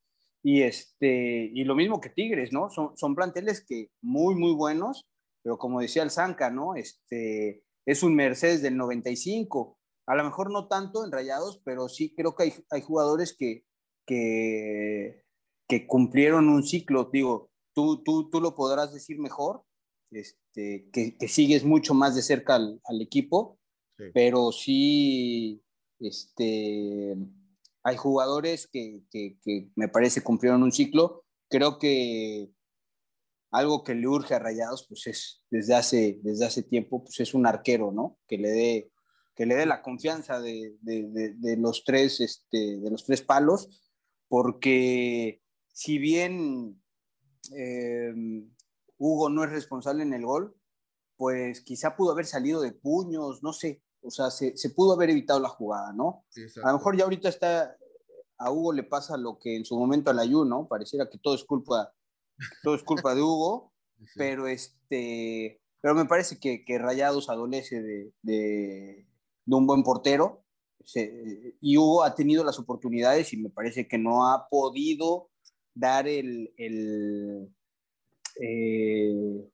y 0.43 0.63
este, 0.63 1.51
y 1.53 1.65
lo 1.65 1.75
mismo 1.75 2.01
que 2.01 2.09
Tigres, 2.09 2.53
¿no? 2.53 2.71
Son, 2.71 2.97
son 2.97 3.15
planteles 3.15 3.65
que 3.67 3.91
muy, 4.01 4.35
muy 4.35 4.53
buenos, 4.55 5.07
pero 5.43 5.59
como 5.59 5.81
decía 5.81 6.03
el 6.03 6.11
Zanca, 6.11 6.51
¿no? 6.51 6.75
Este, 6.75 7.65
es 7.85 8.03
un 8.03 8.15
Mercedes 8.15 8.63
del 8.63 8.77
95. 8.77 9.79
A 10.07 10.15
lo 10.15 10.25
mejor 10.25 10.51
no 10.51 10.69
tanto 10.69 11.05
en 11.05 11.13
Rayados, 11.13 11.61
pero 11.65 11.89
sí 11.89 12.15
creo 12.15 12.35
que 12.35 12.45
hay, 12.45 12.55
hay 12.71 12.81
jugadores 12.81 13.37
que, 13.37 13.65
que, 14.07 15.23
que, 15.69 15.87
cumplieron 15.87 16.49
un 16.49 16.63
ciclo. 16.63 17.11
Digo, 17.13 17.51
tú, 17.75 18.03
tú, 18.03 18.31
tú 18.31 18.41
lo 18.41 18.55
podrás 18.55 18.95
decir 18.95 19.19
mejor, 19.19 19.65
este, 20.11 20.89
que, 20.93 21.19
que 21.19 21.29
sigues 21.29 21.65
mucho 21.65 21.93
más 21.93 22.15
de 22.15 22.23
cerca 22.23 22.55
al, 22.55 22.81
al 22.85 23.03
equipo, 23.03 23.58
pero 24.15 24.53
sí 24.53 25.63
este, 26.01 27.17
hay 27.83 27.97
jugadores 27.97 28.67
que, 28.67 29.03
que, 29.11 29.71
me 29.75 29.89
parece 29.89 30.23
cumplieron 30.23 30.63
un 30.63 30.73
ciclo. 30.73 31.25
Creo 31.49 31.79
que 31.79 32.51
algo 33.51 33.83
que 33.83 33.95
le 33.95 34.07
urge 34.07 34.35
a 34.35 34.39
Rayados, 34.39 34.87
pues 34.89 35.07
es 35.07 35.43
desde 35.51 35.75
hace, 35.75 36.21
desde 36.23 36.47
hace 36.47 36.63
tiempo, 36.63 37.03
pues 37.03 37.19
es 37.21 37.35
un 37.35 37.47
arquero, 37.47 37.93
¿no? 37.93 38.19
Que 38.27 38.39
le 38.39 38.51
dé, 38.51 38.93
que 39.35 39.47
le 39.47 39.55
dé 39.55 39.67
la 39.67 39.83
confianza 39.83 40.41
de, 40.41 40.77
de, 40.83 41.35
de, 41.37 41.57
los 41.57 41.85
tres, 41.85 42.21
este, 42.21 42.79
de 42.79 42.91
los 42.91 43.05
tres 43.05 43.23
palos, 43.23 43.93
porque 44.29 45.41
si 45.73 45.99
bien 45.99 46.83
eh, 47.57 48.13
Hugo 48.99 49.31
no 49.31 49.45
es 49.45 49.51
responsable 49.51 50.03
en 50.03 50.13
el 50.13 50.27
gol, 50.27 50.55
pues 51.17 51.63
quizá 51.63 51.97
pudo 51.97 52.13
haber 52.13 52.27
salido 52.27 52.61
de 52.61 52.73
puños, 52.73 53.43
no 53.43 53.53
sé, 53.53 53.83
o 54.03 54.11
sea, 54.11 54.31
se, 54.31 54.57
se 54.57 54.71
pudo 54.71 54.93
haber 54.93 55.11
evitado 55.11 55.41
la 55.41 55.49
jugada, 55.49 55.93
¿no? 55.93 56.25
a 56.63 56.69
lo 56.73 56.79
mejor 56.79 56.97
ya 56.97 57.05
ahorita 57.05 57.29
está, 57.29 57.77
a 58.39 58.51
Hugo 58.51 58.73
le 58.73 58.85
pasa 58.85 59.17
lo 59.17 59.39
que 59.39 59.57
en 59.57 59.65
su 59.65 59.79
momento 59.79 60.11
al 60.11 60.19
Ayun, 60.19 60.49
¿no? 60.49 60.69
Pareciera 60.69 61.09
que 61.11 61.19
todo 61.19 61.35
es 61.35 61.45
culpa 61.45 61.93
todo 62.63 62.75
es 62.75 62.83
culpa 62.83 63.15
de 63.15 63.23
Hugo, 63.23 63.73
pero 64.17 64.47
este, 64.47 65.61
pero 65.81 65.95
me 65.95 66.07
parece 66.07 66.39
que, 66.39 66.65
que 66.65 66.79
Rayados 66.79 67.29
adolece 67.29 67.83
de, 67.83 68.13
de, 68.23 69.07
un 69.47 69.67
buen 69.67 69.83
portero. 69.83 70.45
y 71.61 71.77
Hugo 71.77 72.05
ha 72.05 72.15
tenido 72.15 72.45
las 72.45 72.59
oportunidades 72.59 73.33
y 73.33 73.37
me 73.39 73.51
parece 73.51 73.89
que 73.89 73.99
no 73.99 74.31
ha 74.31 74.49
podido 74.49 75.31
dar 75.75 76.09
el, 76.09 76.53
el 76.57 77.49
eh, 78.41 79.49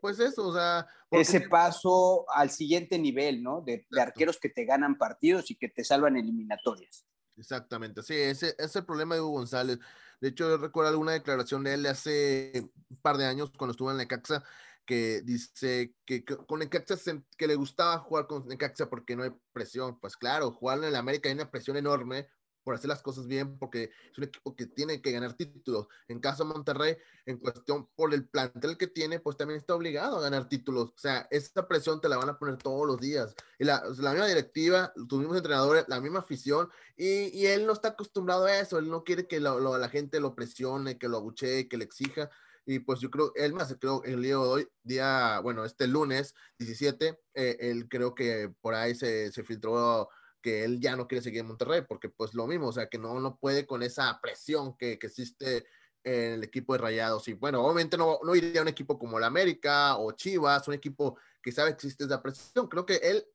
pues 0.00 0.20
eso, 0.20 0.48
o 0.48 0.54
sea, 0.54 0.86
ese 1.10 1.40
paso 1.42 2.26
al 2.32 2.50
siguiente 2.50 2.98
nivel, 2.98 3.42
¿no? 3.42 3.62
De, 3.62 3.86
de, 3.90 4.00
arqueros 4.00 4.38
que 4.38 4.48
te 4.48 4.64
ganan 4.64 4.98
partidos 4.98 5.50
y 5.50 5.56
que 5.56 5.68
te 5.68 5.84
salvan 5.84 6.16
eliminatorias. 6.16 7.06
Exactamente, 7.36 8.02
sí, 8.02 8.14
ese, 8.14 8.48
ese 8.50 8.64
es 8.64 8.76
el 8.76 8.86
problema 8.86 9.14
de 9.14 9.20
Hugo 9.20 9.32
González. 9.32 9.78
De 10.20 10.28
hecho, 10.28 10.48
yo 10.48 10.56
recuerdo 10.56 10.90
alguna 10.90 11.12
declaración 11.12 11.64
de 11.64 11.74
él 11.74 11.86
hace 11.86 12.52
un 12.88 12.96
par 13.02 13.16
de 13.18 13.26
años 13.26 13.50
cuando 13.56 13.72
estuvo 13.72 13.90
en 13.90 13.98
Necaxa 13.98 14.42
que 14.86 15.20
dice 15.22 15.94
que, 16.06 16.24
con 16.24 16.60
Necaxa 16.60 16.96
que 17.36 17.46
le 17.46 17.56
gustaba 17.56 17.98
jugar 17.98 18.26
con 18.26 18.46
Necaxa 18.46 18.88
porque 18.88 19.16
no 19.16 19.24
hay 19.24 19.32
presión. 19.52 19.98
Pues 20.00 20.16
claro, 20.16 20.52
jugar 20.52 20.78
en 20.78 20.84
el 20.84 20.96
América 20.96 21.28
hay 21.28 21.34
una 21.34 21.50
presión 21.50 21.76
enorme 21.76 22.28
por 22.66 22.74
hacer 22.74 22.88
las 22.88 23.00
cosas 23.00 23.28
bien, 23.28 23.56
porque 23.60 23.92
es 24.10 24.18
un 24.18 24.24
equipo 24.24 24.56
que 24.56 24.66
tiene 24.66 25.00
que 25.00 25.12
ganar 25.12 25.34
títulos. 25.34 25.86
En 26.08 26.18
caso 26.18 26.42
de 26.42 26.52
Monterrey, 26.52 26.96
en 27.24 27.38
cuestión 27.38 27.88
por 27.94 28.12
el 28.12 28.26
plantel 28.26 28.76
que 28.76 28.88
tiene, 28.88 29.20
pues 29.20 29.36
también 29.36 29.60
está 29.60 29.76
obligado 29.76 30.18
a 30.18 30.20
ganar 30.20 30.48
títulos. 30.48 30.88
O 30.88 30.98
sea, 30.98 31.28
esa 31.30 31.68
presión 31.68 32.00
te 32.00 32.08
la 32.08 32.16
van 32.16 32.28
a 32.28 32.36
poner 32.36 32.56
todos 32.56 32.84
los 32.84 32.98
días. 32.98 33.36
Y 33.60 33.64
la, 33.64 33.84
la 33.98 34.10
misma 34.10 34.26
directiva, 34.26 34.92
tus 35.08 35.20
mismos 35.20 35.36
entrenadores, 35.36 35.84
la 35.86 36.00
misma 36.00 36.18
afición, 36.18 36.68
y, 36.96 37.28
y, 37.38 37.46
él 37.46 37.66
no 37.66 37.72
está 37.72 37.90
acostumbrado 37.90 38.46
a 38.46 38.58
eso. 38.58 38.80
Él 38.80 38.90
no 38.90 39.04
quiere 39.04 39.28
que 39.28 39.38
lo, 39.38 39.78
la 39.78 39.88
gente 39.88 40.18
lo 40.18 40.34
presione, 40.34 40.98
que 40.98 41.06
lo 41.06 41.18
abuchee, 41.18 41.68
que 41.68 41.76
le 41.76 41.84
exija. 41.84 42.30
Y 42.64 42.80
pues 42.80 42.98
yo 42.98 43.12
creo, 43.12 43.32
él 43.36 43.52
más, 43.52 43.72
creo, 43.78 44.02
el 44.02 44.20
día 44.22 44.30
de 44.30 44.34
hoy, 44.34 44.68
día, 44.82 45.38
bueno, 45.38 45.64
este 45.64 45.86
lunes 45.86 46.34
17, 46.58 47.16
eh, 47.34 47.56
él 47.60 47.88
creo 47.88 48.12
que 48.12 48.52
por 48.60 48.74
ahí 48.74 48.96
se, 48.96 49.30
se 49.30 49.44
filtró 49.44 50.08
que 50.46 50.62
él 50.62 50.78
ya 50.78 50.94
no 50.94 51.08
quiere 51.08 51.22
seguir 51.22 51.40
en 51.40 51.48
Monterrey, 51.48 51.82
porque 51.88 52.08
pues 52.08 52.32
lo 52.32 52.46
mismo, 52.46 52.68
o 52.68 52.72
sea, 52.72 52.88
que 52.88 52.98
no, 52.98 53.18
no 53.18 53.36
puede 53.36 53.66
con 53.66 53.82
esa 53.82 54.20
presión 54.22 54.76
que, 54.76 54.96
que 54.96 55.08
existe 55.08 55.66
en 56.04 56.34
el 56.34 56.44
equipo 56.44 56.72
de 56.72 56.78
Rayados. 56.78 57.26
Y 57.26 57.32
bueno, 57.32 57.64
obviamente 57.64 57.96
no, 57.96 58.20
no 58.22 58.32
iría 58.36 58.60
a 58.60 58.62
un 58.62 58.68
equipo 58.68 58.96
como 58.96 59.18
el 59.18 59.24
América 59.24 59.96
o 59.96 60.12
Chivas, 60.12 60.68
un 60.68 60.74
equipo 60.74 61.18
que 61.42 61.50
sabe 61.50 61.70
que 61.70 61.74
existe 61.74 62.04
esa 62.04 62.22
presión. 62.22 62.68
Creo 62.68 62.86
que 62.86 62.94
él 62.94 63.26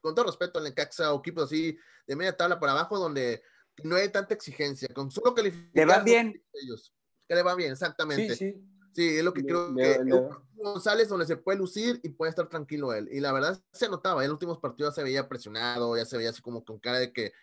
con 0.00 0.16
todo 0.16 0.26
respeto 0.26 0.58
al 0.58 0.64
Necaxa 0.64 1.14
o 1.14 1.20
equipos 1.20 1.44
así 1.44 1.78
de 2.04 2.16
media 2.16 2.36
tabla 2.36 2.58
para 2.58 2.72
abajo 2.72 2.98
donde 2.98 3.44
no 3.84 3.94
hay 3.94 4.08
tanta 4.08 4.34
exigencia, 4.34 4.88
con 4.92 5.08
solo 5.12 5.36
calificar. 5.36 5.70
Le 5.72 5.84
va 5.84 6.00
bien. 6.00 6.44
Ellos, 6.52 6.92
que 7.28 7.34
le 7.36 7.44
va 7.44 7.54
bien, 7.54 7.70
exactamente. 7.70 8.34
Sí, 8.34 8.50
sí. 8.50 8.75
Sí, 8.96 9.18
es 9.18 9.22
lo 9.22 9.34
que 9.34 9.44
creo 9.44 9.74
que 9.74 10.00
González 10.54 11.10
donde 11.10 11.26
se 11.26 11.36
puede 11.36 11.58
lucir 11.58 12.00
y 12.02 12.08
puede 12.08 12.30
estar 12.30 12.48
tranquilo 12.48 12.94
él. 12.94 13.10
Y 13.12 13.20
la 13.20 13.30
verdad 13.30 13.62
se 13.70 13.90
notaba, 13.90 14.22
en 14.22 14.30
los 14.30 14.36
últimos 14.36 14.56
partidos 14.56 14.94
se 14.94 15.02
veía 15.02 15.28
presionado, 15.28 15.94
ya 15.98 16.06
se 16.06 16.16
veía 16.16 16.30
así 16.30 16.40
como 16.40 16.64
con 16.64 16.78
cara 16.78 16.98
de 16.98 17.12
que 17.12 17.34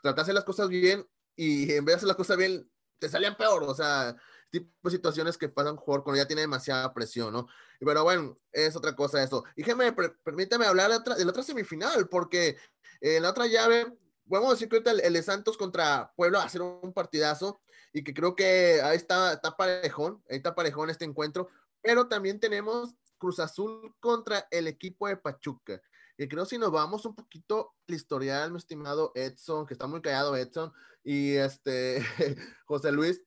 tratase 0.00 0.32
las 0.32 0.44
cosas 0.44 0.70
bien 0.70 1.06
y 1.36 1.70
en 1.74 1.84
vez 1.84 1.92
de 1.92 1.96
hacer 1.96 2.08
las 2.08 2.16
cosas 2.16 2.38
bien, 2.38 2.66
te 2.98 3.10
salían 3.10 3.36
peor. 3.36 3.64
O 3.64 3.74
sea, 3.74 4.16
tipo 4.50 4.70
de 4.82 4.92
situaciones 4.92 5.36
que 5.36 5.50
pasan 5.50 5.76
jugador 5.76 6.04
cuando 6.04 6.22
ya 6.22 6.26
tiene 6.26 6.40
demasiada 6.40 6.94
presión, 6.94 7.34
¿no? 7.34 7.48
Pero 7.80 8.02
bueno, 8.02 8.38
es 8.50 8.74
otra 8.74 8.96
cosa 8.96 9.22
eso. 9.22 9.44
Y 9.56 9.62
déjeme, 9.62 9.94
permítame 10.24 10.64
hablar 10.64 10.90
de, 10.90 10.96
otra, 10.96 11.16
de 11.16 11.24
la 11.26 11.32
otra 11.32 11.42
semifinal, 11.42 12.08
porque 12.08 12.56
en 13.02 13.24
la 13.24 13.28
otra 13.28 13.46
llave, 13.46 13.94
podemos 14.28 14.52
decir 14.52 14.68
que 14.68 14.78
el, 14.90 15.00
el 15.00 15.12
de 15.12 15.22
Santos 15.22 15.56
contra 15.56 16.12
Puebla 16.16 16.38
va 16.40 16.44
a 16.44 16.48
ser 16.48 16.62
un 16.62 16.92
partidazo 16.92 17.60
y 17.92 18.02
que 18.02 18.12
creo 18.12 18.34
que 18.34 18.80
ahí 18.82 18.96
está, 18.96 19.34
está 19.34 19.56
parejón, 19.56 20.22
ahí 20.28 20.36
está 20.36 20.54
parejón 20.54 20.90
este 20.90 21.04
encuentro, 21.04 21.48
pero 21.80 22.08
también 22.08 22.40
tenemos 22.40 22.94
Cruz 23.18 23.38
Azul 23.38 23.94
contra 24.00 24.48
el 24.50 24.66
equipo 24.66 25.06
de 25.06 25.16
Pachuca. 25.16 25.80
Y 26.18 26.28
creo 26.28 26.44
si 26.44 26.58
nos 26.58 26.70
vamos 26.70 27.04
un 27.06 27.14
poquito 27.14 27.74
al 27.88 27.94
historial, 27.94 28.50
mi 28.50 28.58
estimado 28.58 29.12
Edson, 29.14 29.66
que 29.66 29.74
está 29.74 29.86
muy 29.86 30.02
callado 30.02 30.36
Edson, 30.36 30.72
y 31.02 31.34
este 31.34 32.04
José 32.66 32.92
Luis, 32.92 33.22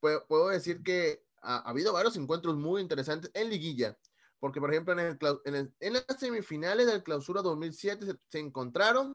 puedo, 0.00 0.26
puedo 0.26 0.48
decir 0.48 0.82
que 0.82 1.24
ha, 1.42 1.58
habido 1.68 1.92
varios 1.92 2.16
encuentros 2.16 2.56
muy 2.56 2.82
interesantes 2.82 3.30
en 3.34 3.48
liguilla, 3.50 3.96
porque 4.38 4.60
por 4.60 4.70
ejemplo 4.70 4.92
en, 4.94 5.00
el, 5.00 5.18
en, 5.44 5.74
en 5.80 5.92
las 5.92 6.04
semifinales 6.18 6.86
del 6.86 7.02
clausura 7.02 7.42
2007 7.42 8.06
se, 8.06 8.18
se, 8.28 8.38
encontraron 8.38 9.14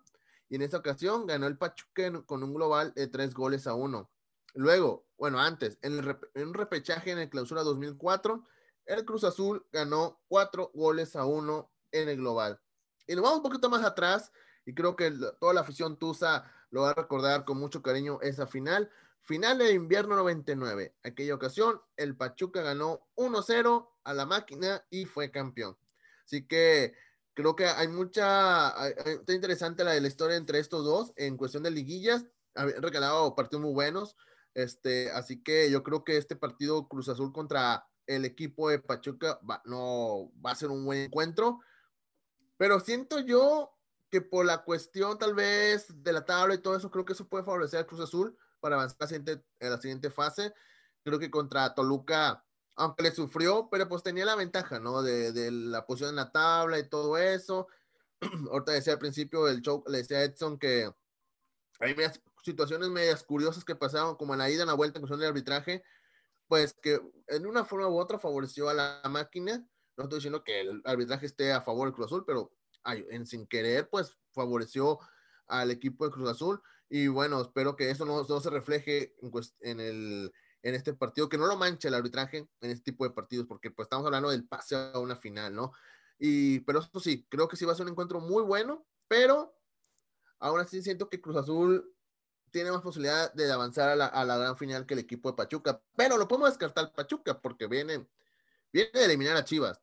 y 0.50 0.56
en 0.56 0.62
esta 0.62 0.78
ocasión 0.78 1.26
ganó 1.26 1.48
el 1.48 1.58
Pachuca 1.58 2.12
con 2.26 2.44
un 2.44 2.54
global 2.54 2.94
de 2.96 3.08
tres 3.08 3.34
goles 3.34 3.68
a 3.68 3.74
uno. 3.74 4.12
Luego, 4.54 5.06
bueno, 5.18 5.40
antes, 5.40 5.78
en, 5.82 6.00
el, 6.00 6.18
un 6.36 6.54
repechaje 6.54 7.12
en 7.12 7.20
el 7.20 7.30
clausura 7.30 7.64
2004, 7.64 8.44
el 8.86 9.06
Cruz 9.06 9.24
Azul 9.24 9.66
ganó 9.72 10.22
cuatro 10.28 10.72
goles 10.74 11.16
a 11.16 11.26
uno 11.26 11.72
en 11.92 12.10
el 12.10 12.18
global. 12.18 12.60
Y 13.08 13.16
nos 13.16 13.24
vamos 13.24 13.38
un 13.38 13.44
poquito 13.44 13.70
más 13.70 13.84
atrás, 13.84 14.32
y 14.66 14.74
creo 14.74 14.96
que 14.96 15.12
toda 15.40 15.54
la 15.54 15.62
afición 15.62 15.98
Tusa 15.98 16.52
lo 16.70 16.82
va 16.82 16.92
a 16.92 16.94
recordar 16.94 17.46
con 17.46 17.58
mucho 17.58 17.82
cariño 17.82 18.20
esa 18.22 18.48
final. 18.48 18.90
Final 19.22 19.58
de 19.58 19.74
invierno 19.74 20.16
99. 20.16 20.96
Aquella 21.04 21.36
ocasión, 21.36 21.82
el 21.98 22.16
Pachuca 22.16 22.62
ganó 22.62 23.08
1-0 23.16 23.90
a 24.04 24.14
la 24.14 24.26
máquina 24.26 24.86
y 24.90 25.06
fue 25.06 25.32
campeón. 25.32 25.78
Así 26.26 26.48
que 26.48 26.96
creo 27.36 27.56
que 27.56 27.67
hay 27.67 27.88
mucha, 27.88 28.74
está 28.89 29.34
interesante 29.34 29.84
la 29.84 30.00
la 30.00 30.08
historia 30.08 30.38
entre 30.38 30.60
estos 30.60 30.84
dos 30.84 31.13
en 31.17 31.38
cuestión 31.38 31.63
de 31.63 31.71
liguillas. 31.71 32.26
Han 32.56 32.82
regalado 32.82 33.36
partidos 33.36 33.62
muy 33.63 33.74
buenos. 33.74 34.15
Este, 34.56 35.12
así 35.12 35.43
que 35.43 35.69
yo 35.69 35.84
creo 35.84 36.04
que 36.04 36.17
este 36.17 36.38
partido 36.38 36.88
Cruz 36.88 37.10
Azul 37.10 37.34
contra 37.34 37.86
el 38.08 38.24
equipo 38.24 38.69
de 38.69 38.80
Pachuca 38.80 39.39
va, 39.48 39.62
no 39.65 40.32
va 40.43 40.52
a 40.52 40.56
ser 40.56 40.69
un 40.69 40.86
buen 40.86 41.00
encuentro. 41.00 41.60
Pero 42.58 42.80
siento 42.80 43.19
yo 43.19 43.76
que 44.10 44.21
por 44.21 44.45
la 44.45 44.63
cuestión 44.63 45.17
tal 45.17 45.36
vez 45.36 45.88
de 46.02 46.13
la 46.13 46.26
tabla 46.26 46.56
y 46.56 46.60
todo 46.60 46.78
eso, 46.78 46.89
creo 46.89 47.04
que 47.04 47.13
eso 47.13 47.28
puede 47.28 47.43
favorecer 47.43 47.82
a 47.82 47.86
Cruz 47.86 48.00
Azul 48.00 48.38
para 48.62 48.76
avanzar 48.76 48.98
a 49.02 49.04
la 49.04 49.08
siguiente, 49.08 49.45
a 49.60 49.69
la 49.69 49.82
siguiente 49.82 50.10
fase. 50.10 50.54
Creo 51.04 51.19
que 51.19 51.30
contra 51.30 51.74
Toluca, 51.76 52.45
aunque 52.76 53.04
le 53.04 53.12
sufrió, 53.12 53.70
pero 53.72 53.88
pues 53.88 54.04
tenía 54.04 54.26
la 54.26 54.36
ventaja, 54.36 54.80
¿no? 54.80 55.02
De, 55.02 55.52
la 55.52 55.86
posición 55.86 56.12
en 56.12 56.18
la 56.18 56.32
tabla 56.32 56.80
y 56.80 56.90
todo 56.90 57.18
eso. 57.18 57.68
Ahorita 58.52 58.74
decía 58.74 58.94
al 58.94 59.00
principio 59.00 59.46
del 59.46 59.62
show, 59.62 59.84
le 59.88 60.00
decía 60.00 60.18
a 60.18 60.24
Edson 60.24 60.58
que 60.58 60.92
hay 61.80 61.96
situaciones 62.44 62.90
medias 62.90 63.24
curiosas 63.24 63.64
que 63.66 63.76
pasaron, 63.76 64.16
como 64.16 64.34
en 64.34 64.40
la 64.40 64.50
ida, 64.50 64.62
en 64.62 64.68
la 64.68 64.74
vuelta 64.74 64.98
en 64.98 65.02
cuestión 65.02 65.20
del 65.20 65.30
arbitraje, 65.30 65.84
pues 66.48 66.74
que 66.74 67.02
en 67.28 67.46
una 67.46 67.66
forma 67.66 67.88
u 67.88 67.98
otra 67.98 68.20
favoreció 68.20 68.70
a 68.70 68.74
la 68.74 69.02
máquina. 69.10 69.66
No 69.98 70.04
estoy 70.04 70.18
diciendo 70.18 70.44
que 70.44 70.62
el 70.62 70.82
arbitraje 70.86 71.26
esté 71.26 71.54
a 71.54 71.62
favor 71.62 71.88
del 71.88 71.96
Cruz 71.96 72.08
Azul, 72.08 72.24
pero 72.26 72.52
en 72.86 73.26
sin 73.26 73.48
querer, 73.48 73.90
pues 73.90 74.18
favoreció 74.32 75.00
al 75.48 75.72
equipo 75.72 76.06
de 76.06 76.12
Cruz 76.12 76.30
Azul. 76.30 76.62
Y 76.90 77.08
bueno, 77.08 77.42
espero 77.42 77.76
que 77.76 77.90
eso 77.90 78.06
no, 78.06 78.24
no 78.24 78.40
se 78.40 78.50
refleje 78.50 79.16
en, 79.22 79.32
en, 79.62 79.80
el, 79.80 80.34
en 80.65 80.73
este 80.73 80.95
partido, 80.95 81.30
que 81.30 81.38
no 81.38 81.45
lo 81.45 81.56
manche 81.56 81.89
el 81.89 81.93
arbitraje 81.93 82.49
en 82.60 82.71
este 82.71 82.91
tipo 82.91 83.04
de 83.04 83.12
partidos, 83.12 83.45
porque 83.45 83.69
pues 83.69 83.86
estamos 83.86 84.04
hablando 84.04 84.32
del 84.32 84.47
pase 84.47 84.75
a 84.75 84.97
una 84.97 85.15
final, 85.15 85.54
¿no? 85.54 85.73
Y, 86.17 86.62
pero 86.62 86.80
eso 86.80 86.99
sí, 86.99 87.23
creo 87.30 87.47
que 87.47 87.56
sí 87.56 87.65
va 87.65 87.73
a 87.73 87.75
ser 87.75 87.86
un 87.86 87.91
encuentro 87.91 88.19
muy 88.19 88.41
bueno, 88.41 88.84
pero 89.08 89.56
aún 90.39 90.60
así 90.60 90.82
siento 90.82 91.08
que 91.08 91.21
Cruz 91.21 91.36
Azul 91.36 91.95
tiene 92.49 92.71
más 92.71 92.82
posibilidad 92.82 93.32
de 93.34 93.51
avanzar 93.51 93.89
a 93.89 93.95
la, 93.95 94.08
a 94.08 94.25
la, 94.25 94.38
gran 94.38 94.58
final 94.58 94.88
que 94.88 94.95
el 94.95 95.01
equipo 95.01 95.30
de 95.30 95.36
Pachuca. 95.36 95.84
Pero 95.95 96.17
lo 96.17 96.28
podemos 96.28 96.49
descartar 96.49 96.91
Pachuca 96.95 97.39
porque 97.39 97.67
viene, 97.67 98.08
a 98.73 98.99
eliminar 98.99 99.38
a 99.38 99.45
Chivas, 99.45 99.80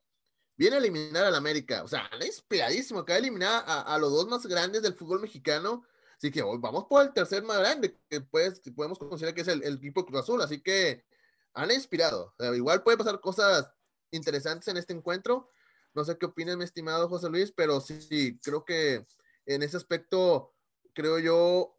viene 0.56 0.76
a 0.76 0.78
eliminar 0.80 1.24
al 1.24 1.36
América. 1.36 1.84
O 1.84 1.88
sea, 1.88 2.10
es 2.18 2.26
inspiradísimo. 2.26 3.00
Acaba 3.00 3.20
de 3.20 3.28
eliminar 3.28 3.62
a, 3.68 3.82
a, 3.82 3.98
los 3.98 4.10
dos 4.10 4.26
más 4.26 4.44
grandes 4.46 4.82
del 4.82 4.94
fútbol 4.94 5.20
mexicano. 5.20 5.84
Así 6.22 6.30
que 6.30 6.40
vamos 6.40 6.85
por 6.85 7.02
el 7.02 7.12
tercer 7.12 7.42
más 7.42 7.58
grande, 7.58 7.98
que 8.08 8.20
pues, 8.20 8.62
podemos 8.76 8.96
considerar 8.96 9.35
que 9.35 9.40
es 9.40 9.48
el, 9.48 9.61
el 9.64 9.78
equipo 9.78 10.06
Cruz 10.06 10.20
Azul. 10.20 10.40
Así 10.40 10.62
que 10.62 11.04
han 11.52 11.72
inspirado. 11.72 12.26
O 12.26 12.35
sea, 12.38 12.54
igual 12.54 12.85
puede 12.85 12.96
pasar 12.96 13.20
cosas 13.20 13.68
interesantes 14.12 14.68
en 14.68 14.76
este 14.76 14.92
encuentro. 14.92 15.50
No 15.94 16.04
sé 16.04 16.16
qué 16.16 16.26
opinas, 16.26 16.56
mi 16.56 16.62
estimado 16.62 17.08
José 17.08 17.28
Luis, 17.28 17.50
pero 17.50 17.80
sí, 17.80 18.00
sí 18.00 18.38
creo 18.40 18.64
que 18.64 19.04
en 19.46 19.64
ese 19.64 19.76
aspecto, 19.76 20.54
creo 20.94 21.18
yo, 21.18 21.76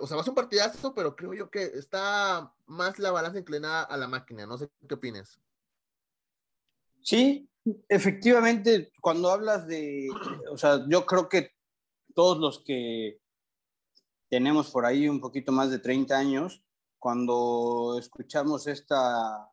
o 0.00 0.06
sea, 0.08 0.16
va 0.16 0.24
a 0.24 0.28
un 0.28 0.34
partidazo, 0.34 0.92
pero 0.92 1.14
creo 1.14 1.32
yo 1.32 1.48
que 1.48 1.62
está 1.62 2.52
más 2.66 2.98
la 2.98 3.12
balanza 3.12 3.38
inclinada 3.38 3.84
a 3.84 3.96
la 3.96 4.08
máquina. 4.08 4.44
No 4.44 4.58
sé 4.58 4.68
qué 4.88 4.94
opinas. 4.96 5.40
Sí, 7.00 7.48
efectivamente, 7.88 8.90
cuando 9.00 9.30
hablas 9.30 9.68
de, 9.68 10.08
o 10.50 10.58
sea, 10.58 10.84
yo 10.88 11.06
creo 11.06 11.28
que 11.28 11.52
todos 12.12 12.38
los 12.38 12.64
que 12.64 13.20
tenemos 14.34 14.72
por 14.72 14.84
ahí 14.84 15.08
un 15.08 15.20
poquito 15.20 15.52
más 15.52 15.70
de 15.70 15.78
30 15.78 16.18
años, 16.18 16.60
cuando 16.98 17.96
escuchamos 18.00 18.66
esta, 18.66 19.48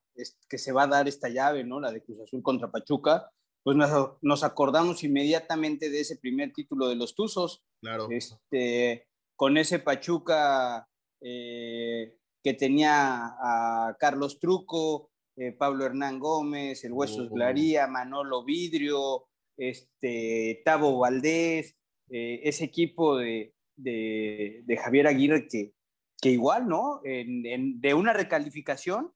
que 0.49 0.57
se 0.57 0.71
va 0.71 0.83
a 0.83 0.87
dar 0.87 1.07
esta 1.07 1.29
llave, 1.29 1.63
¿no? 1.63 1.79
La 1.79 1.91
de 1.91 2.01
Cruz 2.01 2.19
Azul 2.19 2.41
contra 2.41 2.71
Pachuca, 2.71 3.29
pues 3.61 3.77
nos, 3.77 4.13
nos 4.23 4.43
acordamos 4.43 5.03
inmediatamente 5.03 5.91
de 5.91 5.99
ese 5.99 6.17
primer 6.17 6.51
título 6.51 6.87
de 6.87 6.95
los 6.95 7.13
Tuzos. 7.13 7.63
Claro. 7.79 8.07
Este, 8.09 9.07
con 9.35 9.57
ese 9.57 9.77
Pachuca 9.77 10.89
eh, 11.21 12.17
que 12.43 12.55
tenía 12.55 13.35
a 13.39 13.95
Carlos 13.99 14.39
Truco, 14.39 15.11
eh, 15.37 15.51
Pablo 15.51 15.85
Hernán 15.85 16.17
Gómez, 16.17 16.83
el 16.85 16.93
Huesos 16.93 17.27
oh. 17.29 17.35
Glaría, 17.35 17.85
Manolo 17.85 18.43
Vidrio, 18.43 19.27
este, 19.57 20.63
Tavo 20.65 20.97
Valdés, 20.97 21.77
eh, 22.09 22.41
ese 22.45 22.65
equipo 22.65 23.17
de, 23.17 23.53
de, 23.83 24.63
de, 24.65 24.77
Javier 24.77 25.07
Aguirre 25.07 25.47
que, 25.47 25.73
que 26.21 26.29
igual, 26.29 26.67
¿no? 26.67 27.01
En, 27.03 27.45
en, 27.45 27.81
de 27.81 27.93
una 27.93 28.13
recalificación 28.13 29.11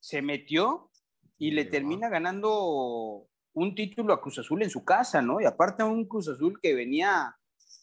se 0.00 0.22
metió 0.22 0.90
y 1.38 1.52
le 1.52 1.64
termina 1.64 2.08
ganando 2.08 3.28
un 3.54 3.74
título 3.74 4.12
a 4.12 4.20
Cruz 4.20 4.38
Azul 4.38 4.62
en 4.62 4.70
su 4.70 4.84
casa, 4.84 5.22
¿no? 5.22 5.40
Y 5.40 5.44
aparte 5.44 5.82
un 5.82 6.06
Cruz 6.06 6.28
Azul 6.28 6.58
que 6.60 6.74
venía 6.74 7.36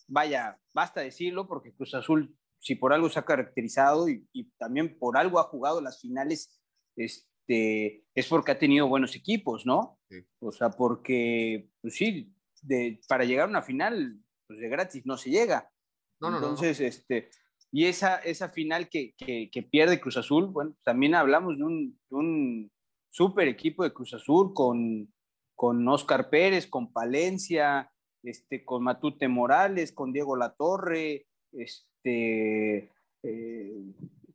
vaya, 0.09 0.59
basta 0.73 1.01
decirlo, 1.01 1.47
porque 1.47 1.73
Cruz 1.73 1.93
Azul, 1.93 2.35
si 2.59 2.75
por 2.75 2.93
algo 2.93 3.09
se 3.09 3.19
ha 3.19 3.25
caracterizado 3.25 4.09
y, 4.09 4.27
y 4.33 4.51
también 4.57 4.97
por 4.97 5.17
algo 5.17 5.39
ha 5.39 5.43
jugado 5.43 5.81
las 5.81 6.01
finales, 6.01 6.59
este, 6.95 8.05
es 8.13 8.27
porque 8.27 8.51
ha 8.51 8.59
tenido 8.59 8.87
buenos 8.87 9.15
equipos, 9.15 9.65
¿no? 9.65 9.99
Sí. 10.09 10.17
O 10.39 10.51
sea, 10.51 10.71
porque, 10.71 11.69
pues 11.81 11.95
sí, 11.95 12.33
de, 12.61 12.99
para 13.07 13.23
llegar 13.23 13.45
a 13.45 13.49
una 13.49 13.61
final, 13.61 14.19
pues 14.47 14.59
de 14.59 14.67
gratis 14.67 15.05
no 15.05 15.17
se 15.17 15.29
llega. 15.29 15.71
Entonces, 16.21 16.79
este, 16.81 17.29
y 17.71 17.85
esa, 17.85 18.17
esa 18.17 18.49
final 18.49 18.89
que, 18.89 19.13
que, 19.17 19.63
pierde 19.63 20.01
Cruz 20.01 20.17
Azul, 20.17 20.47
bueno, 20.47 20.75
también 20.83 21.15
hablamos 21.15 21.57
de 21.57 21.63
un, 21.63 21.99
un 22.09 22.71
super 23.09 23.47
equipo 23.47 23.83
de 23.83 23.93
Cruz 23.93 24.13
Azul 24.13 24.53
con, 24.53 25.13
con 25.55 25.87
Oscar 25.87 26.29
Pérez, 26.29 26.67
con 26.67 26.91
Palencia, 26.91 27.91
este, 28.23 28.65
con 28.65 28.83
Matute 28.83 29.27
Morales, 29.27 29.91
con 29.93 30.11
Diego 30.11 30.35
Latorre, 30.35 31.27
este, 31.51 32.91
eh, 33.23 33.73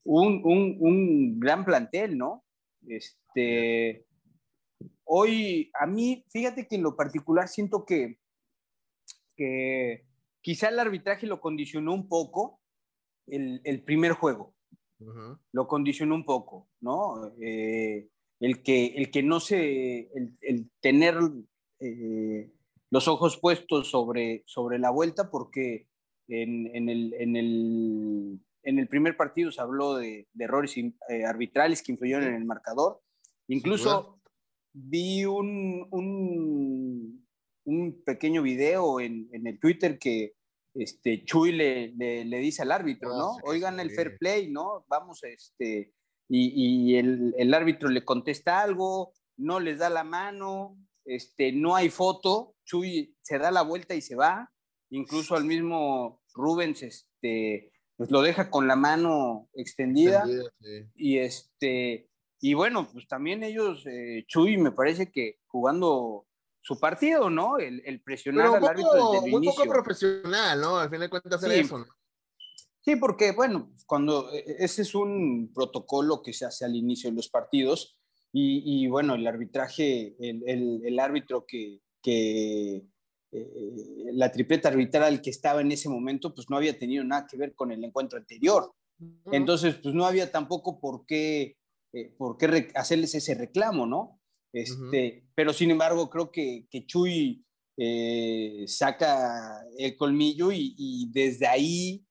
un, 0.05 0.41
un, 0.45 0.77
un, 0.81 1.41
gran 1.41 1.65
plantel, 1.65 2.17
¿no? 2.17 2.45
Este, 2.87 4.07
hoy, 5.05 5.71
a 5.79 5.87
mí, 5.87 6.25
fíjate 6.31 6.67
que 6.67 6.77
en 6.77 6.83
lo 6.83 6.97
particular 6.97 7.49
siento 7.49 7.85
que, 7.85 8.19
que 9.37 10.07
quizá 10.45 10.69
el 10.69 10.79
arbitraje 10.79 11.27
lo 11.27 11.41
condicionó 11.41 11.95
un 11.95 12.07
poco 12.07 12.61
el, 13.27 13.63
el 13.65 13.83
primer 13.83 14.13
juego. 14.13 14.55
Uh 15.01 15.07
-huh. 15.07 15.39
Lo 15.53 15.67
condicionó 15.67 16.15
un 16.15 16.25
poco, 16.25 16.69
¿no? 16.81 17.33
Eh, 17.41 18.09
el, 18.41 18.63
que, 18.63 18.95
el 18.99 19.11
que 19.11 19.23
no 19.23 19.41
se, 19.41 20.11
el, 20.15 20.37
el 20.41 20.71
tener... 20.81 21.15
Eh, 21.81 22.51
los 22.91 23.09
ojos 23.09 23.39
puestos 23.39 23.91
sobre, 23.91 24.45
sobre 24.47 24.79
la 24.79 24.91
vuelta 24.91 25.29
porque 25.29 25.89
en, 26.29 26.89
el, 26.89 27.13
en, 27.15 27.35
el, 27.35 28.39
en 28.63 28.79
el 28.79 28.87
primer 28.87 29.17
partido 29.17 29.51
se 29.51 29.61
habló 29.61 29.97
de, 29.97 30.29
errores 30.39 30.77
eh, 30.77 31.25
arbitrales 31.27 31.83
que 31.83 31.91
influyeron 31.91 32.29
en 32.29 32.35
el 32.37 32.45
marcador. 32.45 33.01
Incluso 33.49 34.21
vi 34.73 35.25
un, 35.25 35.89
un, 35.91 37.24
un, 37.65 38.03
pequeño 38.05 38.43
video 38.43 39.01
en, 39.01 39.29
en, 39.33 39.47
el 39.47 39.59
Twitter 39.59 39.99
que 39.99 40.35
este, 40.75 41.25
Chuy 41.25 41.53
le, 41.53 41.93
le, 41.93 42.39
dice 42.39 42.63
al 42.63 42.73
árbitro, 42.73 43.13
ah, 43.15 43.19
¿no? 43.19 43.37
Oigan 43.45 43.79
el 43.81 43.91
fair 43.91 44.19
play, 44.19 44.51
¿no? 44.51 44.85
Vamos, 44.89 45.23
este, 45.23 45.93
y, 46.29 46.93
y 46.93 46.97
el, 46.97 47.35
el, 47.39 47.55
árbitro 47.55 47.89
le 47.89 48.05
contesta 48.05 48.61
algo, 48.61 49.13
no 49.37 49.61
les 49.61 49.79
da 49.79 49.91
la 49.91 50.05
mano, 50.05 50.77
este, 51.05 51.53
no 51.53 51.77
hay 51.77 51.91
foto, 51.91 52.55
Chuy 52.65 53.17
se 53.23 53.39
da 53.39 53.51
la 53.51 53.63
vuelta 53.63 53.95
y 53.95 54.01
se 54.01 54.17
va, 54.17 54.51
incluso 54.91 55.37
al 55.37 55.45
mismo 55.45 56.23
Rubens, 56.35 56.83
este, 56.83 57.73
pues 57.97 58.11
lo 58.11 58.23
deja 58.23 58.51
con 58.51 58.67
la 58.67 58.77
mano 58.77 59.49
extendida, 59.55 60.25
y 60.95 61.19
este, 61.19 62.09
y 62.41 62.55
bueno, 62.55 62.89
pues 62.93 63.07
también 63.07 63.43
ellos, 63.43 63.87
eh, 63.87 64.25
Chuy 64.27 64.59
me 64.59 64.73
parece 64.73 65.11
que 65.11 65.39
jugando 65.47 66.27
su 66.65 66.81
partido, 66.81 67.29
¿no? 67.29 67.59
El, 67.59 67.83
el 67.85 68.01
presionar 68.01 68.47
al 68.47 68.67
árbitro 68.67 69.13
desde 69.13 69.27
el 69.27 69.33
muy 69.33 69.47
poco 69.47 69.65
profesional, 69.65 70.59
¿no? 70.59 70.79
Al 70.79 70.89
fin 70.89 71.01
de 71.01 71.11
cuentas 71.11 71.35
hacer 71.35 71.53
eso, 71.53 71.79
¿no? 71.79 71.85
Sí, 72.81 72.97
porque, 72.97 73.33
bueno, 73.33 73.71
cuando 73.87 74.33
e, 74.33 74.39
e, 74.39 74.65
ese 74.65 74.81
es 74.81 74.95
un 74.95 75.53
protocolo 75.55 76.23
que 76.23 76.33
se 76.33 76.47
hace 76.47 76.65
al 76.65 76.75
inicio 76.75 77.11
de 77.11 77.17
los 77.17 77.29
partidos 77.29 78.01
y, 78.33 78.89
bueno, 78.89 79.15
el 79.15 79.27
arbitraje, 79.27 80.17
el, 80.19 80.83
el, 80.85 80.99
árbitro 80.99 81.45
que, 81.47 81.83
que 82.03 82.85
eh, 83.31 84.11
la 84.13 84.33
tripleta 84.33 84.71
arbitral 84.71 85.23
que 85.23 85.31
estaba 85.31 85.61
en 85.61 85.71
ese 85.71 85.89
momento, 85.89 86.35
pues 86.35 86.51
no 86.51 86.57
había 86.57 86.77
tenido 86.77 87.05
nada 87.05 87.29
que 87.31 87.37
ver 87.37 87.55
con 87.55 87.71
el 87.71 87.85
encuentro 87.85 88.19
anterior. 88.19 88.73
Entonces, 89.31 89.77
pues 89.77 89.95
no 89.95 90.05
había 90.05 90.33
tampoco 90.33 90.81
por 90.81 91.07
qué, 91.07 91.59
eh, 91.93 92.13
por 92.19 92.37
qué 92.37 92.73
hacerles 92.75 93.15
ese 93.15 93.35
reclamo, 93.35 93.87
¿no? 93.87 94.19
Este, 94.55 95.27
Pero 95.35 95.53
sin 95.53 95.73
embargo, 95.73 96.09
creo 96.09 96.31
que, 96.31 96.67
que 96.71 96.87
Chuy 96.87 97.45
eh, 97.77 98.65
saca 98.69 99.65
el 99.77 99.97
colmillo 99.97 100.53
y, 100.53 100.75
y 100.79 101.11
desde 101.11 101.49
ahí 101.49 102.07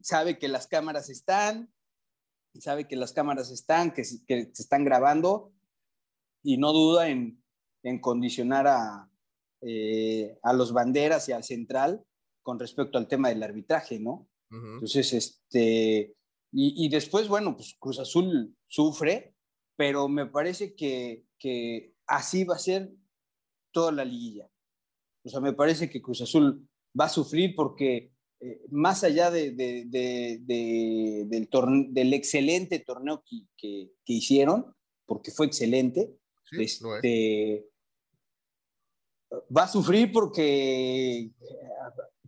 sabe 0.00 0.38
que 0.38 0.46
las 0.46 0.68
cámaras 0.68 1.10
están, 1.10 1.72
sabe 2.60 2.86
que 2.86 2.94
las 2.94 3.12
cámaras 3.12 3.50
están, 3.50 3.92
que, 3.92 4.02
que 4.26 4.50
se 4.52 4.62
están 4.62 4.84
grabando 4.84 5.52
y 6.44 6.56
no 6.56 6.72
duda 6.72 7.08
en, 7.08 7.42
en 7.82 8.00
condicionar 8.00 8.68
a, 8.68 9.10
eh, 9.62 10.38
a 10.44 10.52
los 10.52 10.72
banderas 10.72 11.28
y 11.28 11.32
al 11.32 11.42
central 11.42 12.04
con 12.42 12.60
respecto 12.60 12.98
al 12.98 13.08
tema 13.08 13.28
del 13.28 13.42
arbitraje, 13.42 13.98
¿no? 13.98 14.28
Entonces, 14.48 15.12
este, 15.12 16.14
y, 16.52 16.86
y, 16.86 16.88
después, 16.88 17.26
bueno, 17.26 17.56
pues 17.56 17.74
Cruz 17.80 17.98
Azul 17.98 18.56
sufre, 18.68 19.34
pero 19.74 20.06
me 20.06 20.26
parece 20.26 20.76
que, 20.76 21.25
que 21.38 21.94
así 22.06 22.44
va 22.44 22.56
a 22.56 22.60
ser 22.60 22.90
toda 23.72 23.92
la 23.92 24.04
liguilla. 24.04 24.48
O 25.24 25.28
sea, 25.28 25.40
me 25.40 25.52
parece 25.52 25.90
que 25.90 26.00
Cruz 26.00 26.20
Azul 26.22 26.68
va 26.98 27.06
a 27.06 27.10
sufrir 27.10 27.54
porque 27.54 28.12
eh, 28.40 28.60
más 28.70 29.02
allá 29.02 29.30
de, 29.30 29.52
del, 29.52 29.90
del, 30.46 32.14
excelente 32.14 32.78
torneo 32.80 33.24
que, 33.24 33.46
que, 33.56 34.12
hicieron, 34.12 34.74
porque 35.06 35.30
fue 35.30 35.46
excelente, 35.46 36.14
este, 36.52 37.66
va 39.56 39.64
a 39.64 39.68
sufrir 39.68 40.12
porque 40.12 41.18
eh, 41.18 41.32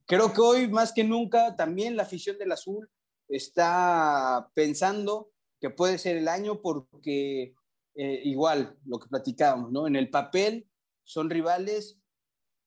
creo 0.07 0.33
que 0.33 0.41
hoy 0.41 0.69
más 0.69 0.93
que 0.93 1.05
nunca 1.05 1.57
también 1.57 1.97
la 1.97 2.05
afición 2.05 2.39
del 2.39 2.53
azul 2.53 2.89
está 3.29 4.51
pensando 4.55 5.31
que 5.61 5.71
puede 5.71 5.99
ser 5.99 6.17
el 6.17 6.29
año 6.29 6.61
porque 6.63 7.55
eh, 8.01 8.23
igual 8.27 8.79
lo 8.85 9.01
que 9.01 9.09
platicábamos, 9.09 9.73
¿no? 9.73 9.89
En 9.89 9.97
el 9.97 10.09
papel 10.09 10.69
son 11.03 11.29
rivales 11.29 11.99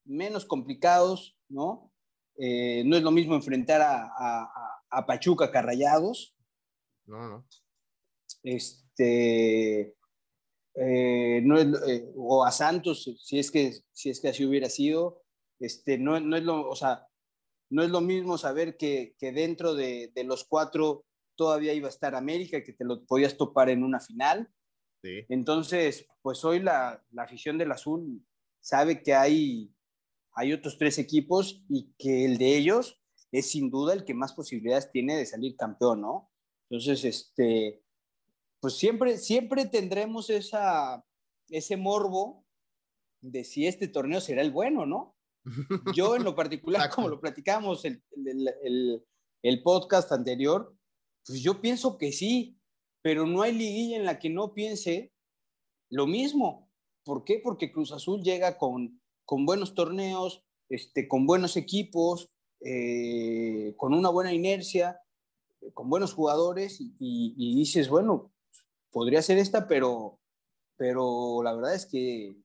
menos 0.03 0.43
complicados, 0.43 1.37
¿no? 1.47 1.93
Eh, 2.37 2.83
no 2.85 2.97
es 2.97 3.01
lo 3.01 3.11
mismo 3.11 3.35
enfrentar 3.35 3.81
a, 3.81 5.05
Pachuca 5.07 5.49
Carrayados. 5.49 6.35
No, 7.05 7.29
no. 7.29 7.47
Este, 8.43 9.95
eh, 10.75 11.41
no 11.45 11.57
es, 11.57 11.67
o 12.17 12.43
a 12.43 12.51
Santos, 12.51 13.09
si 13.23 13.39
es 13.39 13.51
que, 13.51 13.71
si 13.93 14.09
es 14.09 14.19
que 14.19 14.27
así 14.27 14.43
hubiera 14.43 14.69
sido. 14.69 15.23
Este, 15.61 15.97
no, 15.97 16.19
no, 16.19 16.35
es 16.35 16.43
lo, 16.43 16.67
o 16.67 16.75
sea, 16.75 17.07
no 17.69 17.83
es 17.83 17.89
lo 17.89 18.01
mismo 18.01 18.37
saber 18.37 18.75
que, 18.75 19.15
que 19.17 19.31
dentro 19.31 19.75
de, 19.75 20.11
de, 20.13 20.25
los 20.25 20.43
cuatro 20.43 21.05
todavía 21.37 21.73
iba 21.73 21.87
a 21.87 21.91
estar 21.91 22.15
América, 22.15 22.65
que 22.65 22.73
te 22.73 22.83
lo 22.83 23.05
podías 23.05 23.37
topar 23.37 23.69
en 23.69 23.85
una 23.85 24.01
final. 24.01 24.51
Sí. 25.01 25.25
Entonces, 25.29 26.07
pues 26.21 26.43
hoy 26.45 26.59
la, 26.59 27.03
la 27.11 27.23
afición 27.23 27.57
del 27.57 27.71
azul 27.71 28.23
sabe 28.59 29.01
que 29.01 29.13
hay 29.13 29.73
hay 30.33 30.53
otros 30.53 30.77
tres 30.77 30.97
equipos 30.97 31.63
y 31.69 31.93
que 31.97 32.25
el 32.25 32.37
de 32.37 32.57
ellos 32.57 32.99
es 33.31 33.51
sin 33.51 33.69
duda 33.69 33.93
el 33.93 34.03
que 34.03 34.13
más 34.13 34.33
posibilidades 34.33 34.91
tiene 34.91 35.15
de 35.15 35.25
salir 35.25 35.55
campeón, 35.55 36.01
¿no? 36.01 36.31
Entonces, 36.69 37.03
este, 37.03 37.83
pues 38.59 38.75
siempre, 38.75 39.17
siempre 39.17 39.65
tendremos 39.65 40.29
esa, 40.29 41.05
ese 41.49 41.77
morbo 41.77 42.45
de 43.21 43.43
si 43.43 43.67
este 43.67 43.87
torneo 43.87 44.21
será 44.21 44.41
el 44.41 44.51
bueno, 44.51 44.85
¿no? 44.85 45.15
Yo 45.95 46.15
en 46.15 46.23
lo 46.23 46.35
particular, 46.35 46.89
como 46.89 47.09
lo 47.09 47.19
platicamos 47.19 47.83
el, 47.85 48.03
el, 48.63 49.03
el, 49.41 49.63
podcast 49.63 50.11
anterior, 50.11 50.75
pues 51.25 51.41
yo 51.41 51.61
pienso 51.61 51.97
que 51.97 52.11
sí, 52.11 52.59
pero 53.01 53.25
no 53.25 53.41
hay 53.41 53.53
liguilla 53.53 53.97
en 53.97 54.05
la 54.05 54.19
que 54.19 54.29
no 54.29 54.53
piense 54.53 55.11
lo 55.89 56.07
mismo. 56.07 56.69
¿Por 57.03 57.23
qué? 57.23 57.39
Porque 57.43 57.71
Cruz 57.71 57.91
Azul 57.91 58.21
llega 58.21 58.57
con 58.57 59.01
con 59.31 59.45
buenos 59.45 59.75
torneos, 59.75 60.43
este, 60.67 61.07
con 61.07 61.25
buenos 61.25 61.55
equipos, 61.55 62.29
eh, 62.59 63.73
con 63.77 63.93
una 63.93 64.09
buena 64.09 64.33
inercia, 64.33 64.99
con 65.73 65.89
buenos 65.89 66.13
jugadores 66.13 66.79
y, 66.79 67.55
dices, 67.55 67.87
bueno, 67.87 68.33
podría 68.91 69.21
ser 69.21 69.37
esta, 69.37 69.69
pero, 69.69 70.19
pero 70.75 71.41
la 71.43 71.53
verdad 71.53 71.75
es 71.75 71.85
que... 71.85 72.35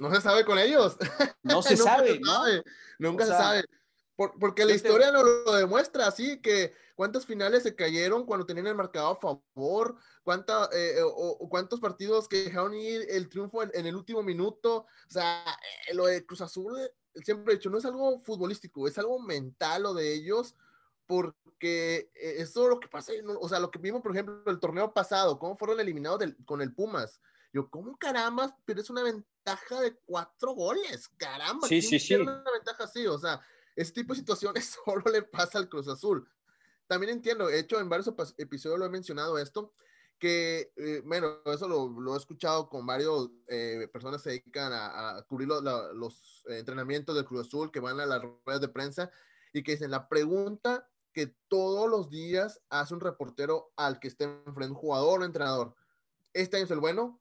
No 0.00 0.12
se 0.12 0.20
sabe 0.20 0.44
con 0.44 0.58
ellos. 0.58 0.96
No 1.44 1.62
se 1.62 1.76
sabe, 1.76 2.18
¿no? 2.18 2.42
Nunca 2.98 3.26
se 3.26 3.30
sabe. 3.30 3.62
Porque 4.16 4.64
la 4.64 4.74
historia 4.74 5.10
no 5.10 5.22
lo 5.22 5.52
demuestra, 5.54 6.06
así 6.06 6.40
que 6.40 6.72
cuántas 6.94 7.26
finales 7.26 7.64
se 7.64 7.74
cayeron 7.74 8.24
cuando 8.24 8.46
tenían 8.46 8.68
el 8.68 8.74
marcador 8.74 9.16
a 9.16 9.20
favor, 9.20 9.96
cuánta, 10.22 10.68
eh, 10.72 11.00
o, 11.02 11.48
cuántos 11.48 11.80
partidos 11.80 12.28
que 12.28 12.44
dejaron 12.44 12.74
ir 12.74 13.06
el 13.08 13.28
triunfo 13.28 13.62
en, 13.62 13.86
el 13.86 13.96
último 13.96 14.22
minuto. 14.22 14.86
O 15.08 15.10
sea, 15.10 15.44
eh, 15.88 15.94
lo 15.94 16.06
de 16.06 16.24
Cruz 16.24 16.40
Azul, 16.40 16.78
eh, 16.80 16.92
siempre 17.24 17.54
he 17.54 17.56
dicho, 17.56 17.70
no 17.70 17.78
es 17.78 17.84
algo 17.84 18.20
futbolístico, 18.22 18.86
es 18.86 18.96
algo 18.98 19.18
mental 19.18 19.82
lo 19.82 19.94
de 19.94 20.14
ellos, 20.14 20.54
porque 21.06 22.10
eso 22.14 22.62
es 22.62 22.68
lo 22.68 22.78
que 22.78 22.88
pasa, 22.88 23.12
o 23.40 23.48
sea, 23.48 23.58
lo 23.58 23.70
que 23.70 23.78
vimos, 23.78 24.00
por 24.00 24.12
ejemplo, 24.12 24.42
el 24.46 24.60
torneo 24.60 24.92
pasado, 24.92 25.38
cómo 25.38 25.56
fueron 25.56 25.80
eliminados 25.80 26.22
con 26.44 26.62
el 26.62 26.72
Pumas. 26.72 27.20
Yo, 27.52 27.70
¿cómo 27.70 27.96
caramba? 27.96 28.56
Pero 28.64 28.80
es 28.80 28.90
una 28.90 29.02
ventaja 29.02 29.80
de 29.80 29.94
cuatro 30.04 30.54
goles, 30.54 31.08
caramba. 31.16 31.68
Sí, 31.68 31.80
sí, 31.82 32.00
sí. 32.00 32.16
Una 32.16 32.42
ventaja 32.52 32.84
así, 32.84 33.06
o 33.06 33.16
sea, 33.16 33.40
ese 33.76 33.92
tipo 33.92 34.12
de 34.12 34.20
situaciones 34.20 34.76
solo 34.84 35.04
le 35.10 35.22
pasa 35.22 35.58
al 35.58 35.68
Cruz 35.68 35.88
Azul. 35.88 36.28
También 36.86 37.12
entiendo, 37.12 37.48
he 37.48 37.58
hecho 37.58 37.80
en 37.80 37.88
varios 37.88 38.12
episodios 38.36 38.78
lo 38.78 38.86
he 38.86 38.90
mencionado 38.90 39.38
esto, 39.38 39.72
que, 40.18 40.72
eh, 40.76 41.02
bueno, 41.04 41.38
eso 41.46 41.68
lo, 41.68 42.14
he 42.14 42.16
escuchado 42.16 42.68
con 42.68 42.86
varios 42.86 43.30
eh, 43.48 43.88
personas 43.92 44.22
que 44.22 44.24
se 44.24 44.30
dedican 44.30 44.72
a, 44.72 45.24
cubrir 45.28 45.48
los 45.48 46.44
entrenamientos 46.48 47.14
del 47.14 47.24
Cruz 47.24 47.46
Azul, 47.46 47.70
que 47.70 47.80
van 47.80 48.00
a 48.00 48.06
las 48.06 48.22
ruedas 48.22 48.60
de 48.60 48.68
prensa 48.68 49.10
y 49.52 49.62
que 49.62 49.72
dicen 49.72 49.90
la 49.90 50.08
pregunta 50.08 50.88
que 51.12 51.34
todos 51.48 51.88
los 51.88 52.10
días 52.10 52.60
hace 52.68 52.92
un 52.92 53.00
reportero 53.00 53.72
al 53.76 54.00
que 54.00 54.08
esté 54.08 54.24
enfrente, 54.24 54.72
un 54.72 54.78
jugador 54.78 55.22
o 55.22 55.24
entrenador. 55.24 55.74
Este 56.32 56.56
año 56.56 56.64
es 56.64 56.70
el 56.70 56.80
bueno, 56.80 57.20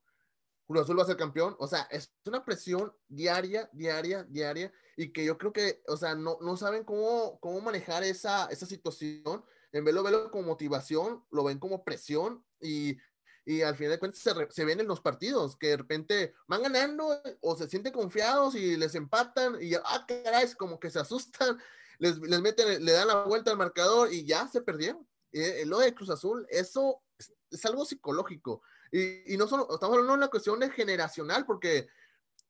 Cruz 0.65 0.81
Azul 0.81 0.97
va 0.97 1.03
a 1.03 1.07
ser 1.07 1.17
campeón. 1.17 1.55
O 1.59 1.67
sea, 1.67 1.83
es 1.91 2.11
una 2.25 2.43
presión 2.43 2.93
diaria, 3.07 3.69
diaria, 3.71 4.23
diaria, 4.23 4.73
y 4.95 5.11
que 5.11 5.25
yo 5.25 5.37
creo 5.37 5.53
que, 5.53 5.81
o 5.87 5.97
sea, 5.97 6.15
no, 6.15 6.37
no 6.41 6.57
saben 6.57 6.83
cómo, 6.83 7.39
cómo 7.39 7.61
manejar 7.61 8.03
esa, 8.03 8.45
esa 8.47 8.65
situación. 8.65 9.43
En 9.71 9.83
vez 9.83 9.95
de 9.95 10.01
verlo 10.01 10.29
como 10.29 10.47
motivación, 10.47 11.23
lo 11.31 11.43
ven 11.43 11.59
como 11.59 11.83
presión 11.83 12.45
y, 12.61 12.97
y 13.45 13.61
al 13.61 13.75
final 13.75 13.93
de 13.93 13.99
cuentas 13.99 14.21
se, 14.21 14.31
se, 14.51 14.65
ven 14.65 14.79
en 14.79 14.87
los 14.87 15.01
partidos, 15.01 15.57
que 15.57 15.69
de 15.69 15.77
repente 15.77 16.35
van 16.47 16.61
ganando 16.61 17.07
o 17.41 17.55
se 17.55 17.67
sienten 17.67 17.91
confiados 17.91 18.55
y 18.55 18.77
les 18.77 18.93
empatan 18.93 19.57
y, 19.59 19.73
ah, 19.73 20.05
caray, 20.07 20.53
como 20.53 20.79
que 20.79 20.91
se 20.91 20.99
asustan, 20.99 21.57
les, 21.99 22.19
les 22.19 22.41
meten, 22.41 22.85
le 22.85 22.91
dan 22.91 23.07
la 23.07 23.23
vuelta 23.23 23.51
al 23.51 23.57
marcador 23.57 24.13
y 24.13 24.25
ya 24.25 24.47
se 24.47 24.61
perdieron. 24.61 25.07
Eh, 25.31 25.63
lo 25.65 25.79
de 25.79 25.95
Cruz 25.95 26.11
Azul, 26.11 26.45
eso 26.49 27.01
es, 27.49 27.65
algo 27.65 27.85
psicológico. 27.85 28.61
Y, 28.91 29.33
y, 29.33 29.37
no 29.37 29.47
solo, 29.47 29.63
estamos 29.63 29.95
hablando 29.95 30.13
de 30.13 30.17
una 30.19 30.27
cuestión 30.27 30.59
de 30.59 30.69
generacional, 30.69 31.47
porque 31.47 31.87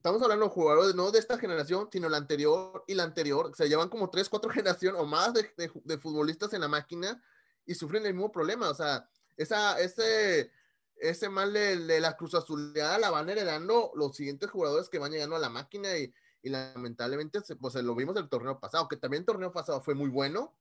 estamos 0.03 0.21
hablando 0.21 0.47
de 0.47 0.51
jugadores 0.51 0.95
no 0.95 1.11
de 1.11 1.19
esta 1.19 1.37
generación, 1.37 1.87
sino 1.89 2.09
la 2.09 2.17
anterior 2.17 2.83
y 2.87 2.93
la 2.93 3.03
anterior. 3.03 3.45
O 3.45 3.55
sea, 3.55 3.67
llevan 3.67 3.87
como 3.87 4.09
tres, 4.09 4.27
cuatro 4.27 4.49
generaciones 4.51 4.99
o 4.99 5.05
más 5.05 5.33
de, 5.33 5.43
de, 5.55 5.71
de 5.81 5.97
futbolistas 5.97 6.51
en 6.51 6.59
la 6.59 6.67
máquina 6.67 7.23
y 7.65 7.73
sufren 7.73 8.05
el 8.05 8.13
mismo 8.13 8.29
problema. 8.29 8.69
O 8.69 8.73
sea, 8.73 9.09
esa, 9.37 9.79
ese, 9.79 10.51
ese 10.97 11.29
mal 11.29 11.53
de, 11.53 11.77
de 11.77 12.01
la 12.01 12.17
Cruz 12.17 12.35
Azuleada 12.35 12.97
la 12.97 13.11
van 13.11 13.29
heredando 13.29 13.93
los 13.95 14.13
siguientes 14.13 14.51
jugadores 14.51 14.89
que 14.89 14.99
van 14.99 15.13
llegando 15.13 15.37
a 15.37 15.39
la 15.39 15.49
máquina 15.49 15.97
y, 15.97 16.13
y 16.41 16.49
lamentablemente 16.49 17.39
pues 17.61 17.75
lo 17.75 17.95
vimos 17.95 18.17
el 18.17 18.27
torneo 18.27 18.59
pasado, 18.59 18.89
que 18.89 18.97
también 18.97 19.21
el 19.21 19.25
torneo 19.25 19.53
pasado 19.53 19.81
fue 19.81 19.95
muy 19.95 20.09
bueno 20.09 20.53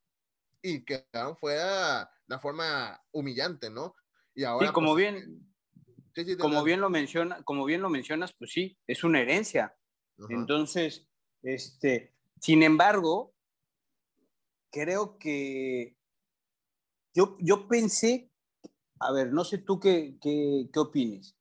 y 0.63 0.85
que 0.85 1.05
fue 1.41 1.55
de 1.55 2.39
forma 2.39 3.03
humillante, 3.11 3.71
¿no? 3.71 3.97
Y 4.37 4.45
ahora, 4.45 4.69
sí, 4.69 4.73
como 4.73 4.93
pues, 4.93 5.13
bien, 5.13 5.52
sí, 6.15 6.37
como 6.37 6.63
bien 6.63 6.81
lo 6.81 6.91
menciona, 6.91 7.43
como 7.43 7.65
bien 7.65 7.83
lo 7.83 7.91
mencionas, 7.91 8.33
pues 8.33 8.53
sí, 8.53 8.79
es 8.87 9.05
una 9.05 9.21
herencia. 9.21 9.77
Entonces, 10.29 11.09
este, 11.43 12.15
sin 12.41 12.63
embargo, 12.63 13.35
creo 14.71 15.19
que 15.19 15.97
yo, 17.15 17.37
yo 17.41 17.69
pensé, 17.69 18.31
a 19.01 19.13
ver, 19.13 19.33
no 19.33 19.45
sé 19.45 19.59
tú 19.59 19.81
qué, 19.81 20.17
qué, 20.21 20.69
qué 20.73 20.79
opines, 20.79 21.37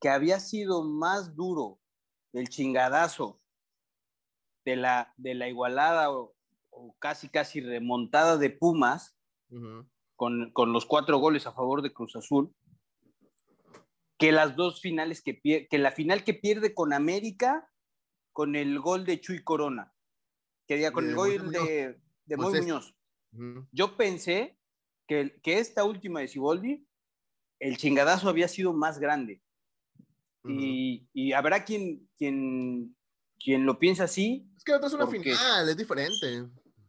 que 0.00 0.08
había 0.08 0.38
sido 0.40 0.84
más 0.84 1.34
duro 1.34 1.80
el 2.32 2.48
chingadazo 2.48 3.40
de 4.64 4.76
la, 4.76 5.12
de 5.16 5.34
la 5.34 5.48
igualada 5.48 6.10
o, 6.12 6.34
casi, 6.98 7.28
casi 7.28 7.60
remontada 7.60 8.36
de 8.36 8.50
Pumas 8.50 9.16
con, 10.16 10.50
con, 10.52 10.72
los 10.72 10.86
cuatro 10.86 11.18
goles 11.18 11.46
a 11.46 11.52
favor 11.52 11.82
de 11.82 11.92
Cruz 11.92 12.16
Azul, 12.16 12.52
que 14.18 14.32
las 14.32 14.56
dos 14.56 14.80
finales 14.80 15.22
que 15.22 15.34
pierde, 15.34 15.68
que 15.68 15.78
la 15.78 15.90
final 15.90 16.24
que 16.24 16.34
pierde 16.34 16.74
con 16.74 16.92
América 16.92 17.70
con 18.32 18.56
el 18.56 18.80
gol 18.80 19.06
de 19.06 19.20
Chuy 19.20 19.42
Corona, 19.42 19.94
que 20.66 20.76
diga 20.76 20.90
con 20.90 21.08
el 21.08 21.14
gol 21.14 21.50
de, 21.50 22.00
de 22.26 22.36
Moy 22.36 22.60
Muñoz. 22.60 22.94
Yo 23.72 23.96
pensé 23.96 24.58
que, 25.06 25.40
que, 25.42 25.58
esta 25.58 25.84
última 25.84 26.20
de 26.20 26.28
Siboldi, 26.28 26.86
el 27.60 27.76
chingadazo 27.76 28.28
había 28.28 28.48
sido 28.48 28.72
más 28.72 28.98
grande. 28.98 29.40
y, 30.44 31.08
y, 31.12 31.32
habrá 31.32 31.64
quien, 31.64 32.08
quien, 32.18 32.96
quien 33.38 33.64
lo 33.64 33.78
piensa 33.78 34.04
así. 34.04 34.50
Es 34.56 34.64
que 34.64 34.72
otra 34.72 34.88
es 34.88 34.94
una 34.94 35.06
final, 35.06 35.68
es 35.68 35.76
diferente. 35.76 36.26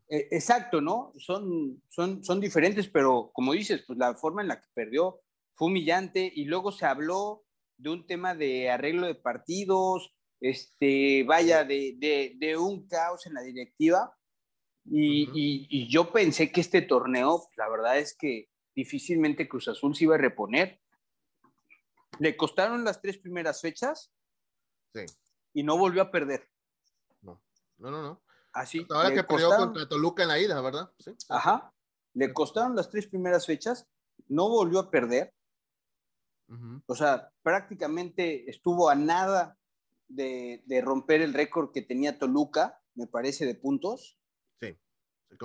Eh, 0.09 0.27
exacto, 0.31 0.81
¿no? 0.81 1.13
Son, 1.17 1.81
son, 1.87 2.23
son 2.23 2.39
diferentes, 2.39 2.87
pero 2.87 3.31
como 3.33 3.53
dices, 3.53 3.83
pues 3.85 3.97
la 3.97 4.15
forma 4.15 4.41
en 4.41 4.49
la 4.49 4.61
que 4.61 4.67
perdió 4.73 5.21
fue 5.55 5.67
humillante 5.67 6.31
y 6.33 6.45
luego 6.45 6.71
se 6.71 6.85
habló 6.85 7.43
de 7.77 7.89
un 7.89 8.05
tema 8.05 8.35
de 8.35 8.69
arreglo 8.69 9.07
de 9.07 9.15
partidos, 9.15 10.13
este, 10.39 11.23
vaya, 11.23 11.63
de, 11.63 11.95
de, 11.97 12.35
de 12.37 12.57
un 12.57 12.87
caos 12.87 13.25
en 13.25 13.33
la 13.33 13.41
directiva 13.41 14.15
y, 14.87 15.87
yo 15.89 16.11
pensé 16.11 16.51
que 16.51 16.61
este 16.61 16.81
torneo, 16.81 17.47
la 17.57 17.67
verdad 17.69 17.97
es 17.97 18.15
que 18.15 18.49
difícilmente 18.75 19.47
Cruz 19.47 19.67
Azul 19.67 19.95
se 19.95 20.03
iba 20.03 20.15
a 20.15 20.19
reponer. 20.19 20.79
Le 22.19 22.37
costaron 22.37 22.83
las 22.83 23.01
tres 23.01 23.17
primeras 23.17 23.61
fechas 23.61 24.11
y 25.53 25.63
no 25.63 25.77
volvió 25.77 26.01
a 26.03 26.11
perder. 26.11 26.49
No, 27.21 27.41
no, 27.77 27.91
no. 27.91 28.01
no. 28.01 28.21
Así. 28.53 28.85
Ahora 28.89 29.13
que 29.13 29.23
perdió 29.23 29.49
contra 29.49 29.87
Toluca 29.87 30.23
en 30.23 30.29
la 30.29 30.39
ida, 30.39 30.61
¿verdad? 30.61 30.89
Sí. 30.99 31.11
Ajá. 31.29 31.73
Le 32.13 32.31
costaron 32.33 32.75
las 32.75 32.89
tres 32.89 33.07
primeras 33.07 33.45
fechas, 33.45 33.89
no 34.27 34.47
volvió 34.47 34.79
a 34.79 34.89
perder. 34.89 35.33
O 36.85 36.95
sea, 36.95 37.31
prácticamente 37.41 38.49
estuvo 38.49 38.89
a 38.89 38.95
nada 38.95 39.57
de, 40.07 40.63
de 40.65 40.81
romper 40.81 41.21
el 41.21 41.33
récord 41.33 41.71
que 41.71 41.81
tenía 41.81 42.19
Toluca, 42.19 42.81
me 42.93 43.07
parece, 43.07 43.45
de 43.45 43.55
puntos. 43.55 44.19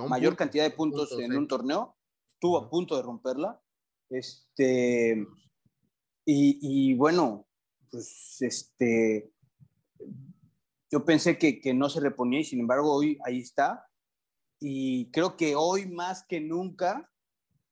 Mayor 0.07 0.37
cantidad 0.37 0.63
de 0.63 0.71
puntos 0.71 1.11
en 1.19 1.35
un 1.35 1.47
torneo, 1.47 1.97
estuvo 2.29 2.57
a 2.57 2.69
punto 2.69 2.95
de 2.95 3.03
romperla. 3.03 3.61
Este, 4.09 5.27
y, 6.25 6.93
bueno, 6.95 7.47
pues 7.89 8.37
este, 8.41 9.33
yo 10.89 11.03
pensé 11.03 11.37
que, 11.37 11.59
que, 11.59 11.73
no 11.73 11.89
se 11.89 11.99
reponía 11.99 12.39
y 12.39 12.45
sin 12.45 12.61
embargo 12.61 12.93
hoy 12.93 13.17
ahí 13.25 13.39
está. 13.39 13.87
Y 14.59 15.11
creo 15.11 15.35
que 15.35 15.55
hoy 15.55 15.87
más 15.87 16.25
que 16.27 16.39
nunca, 16.39 17.11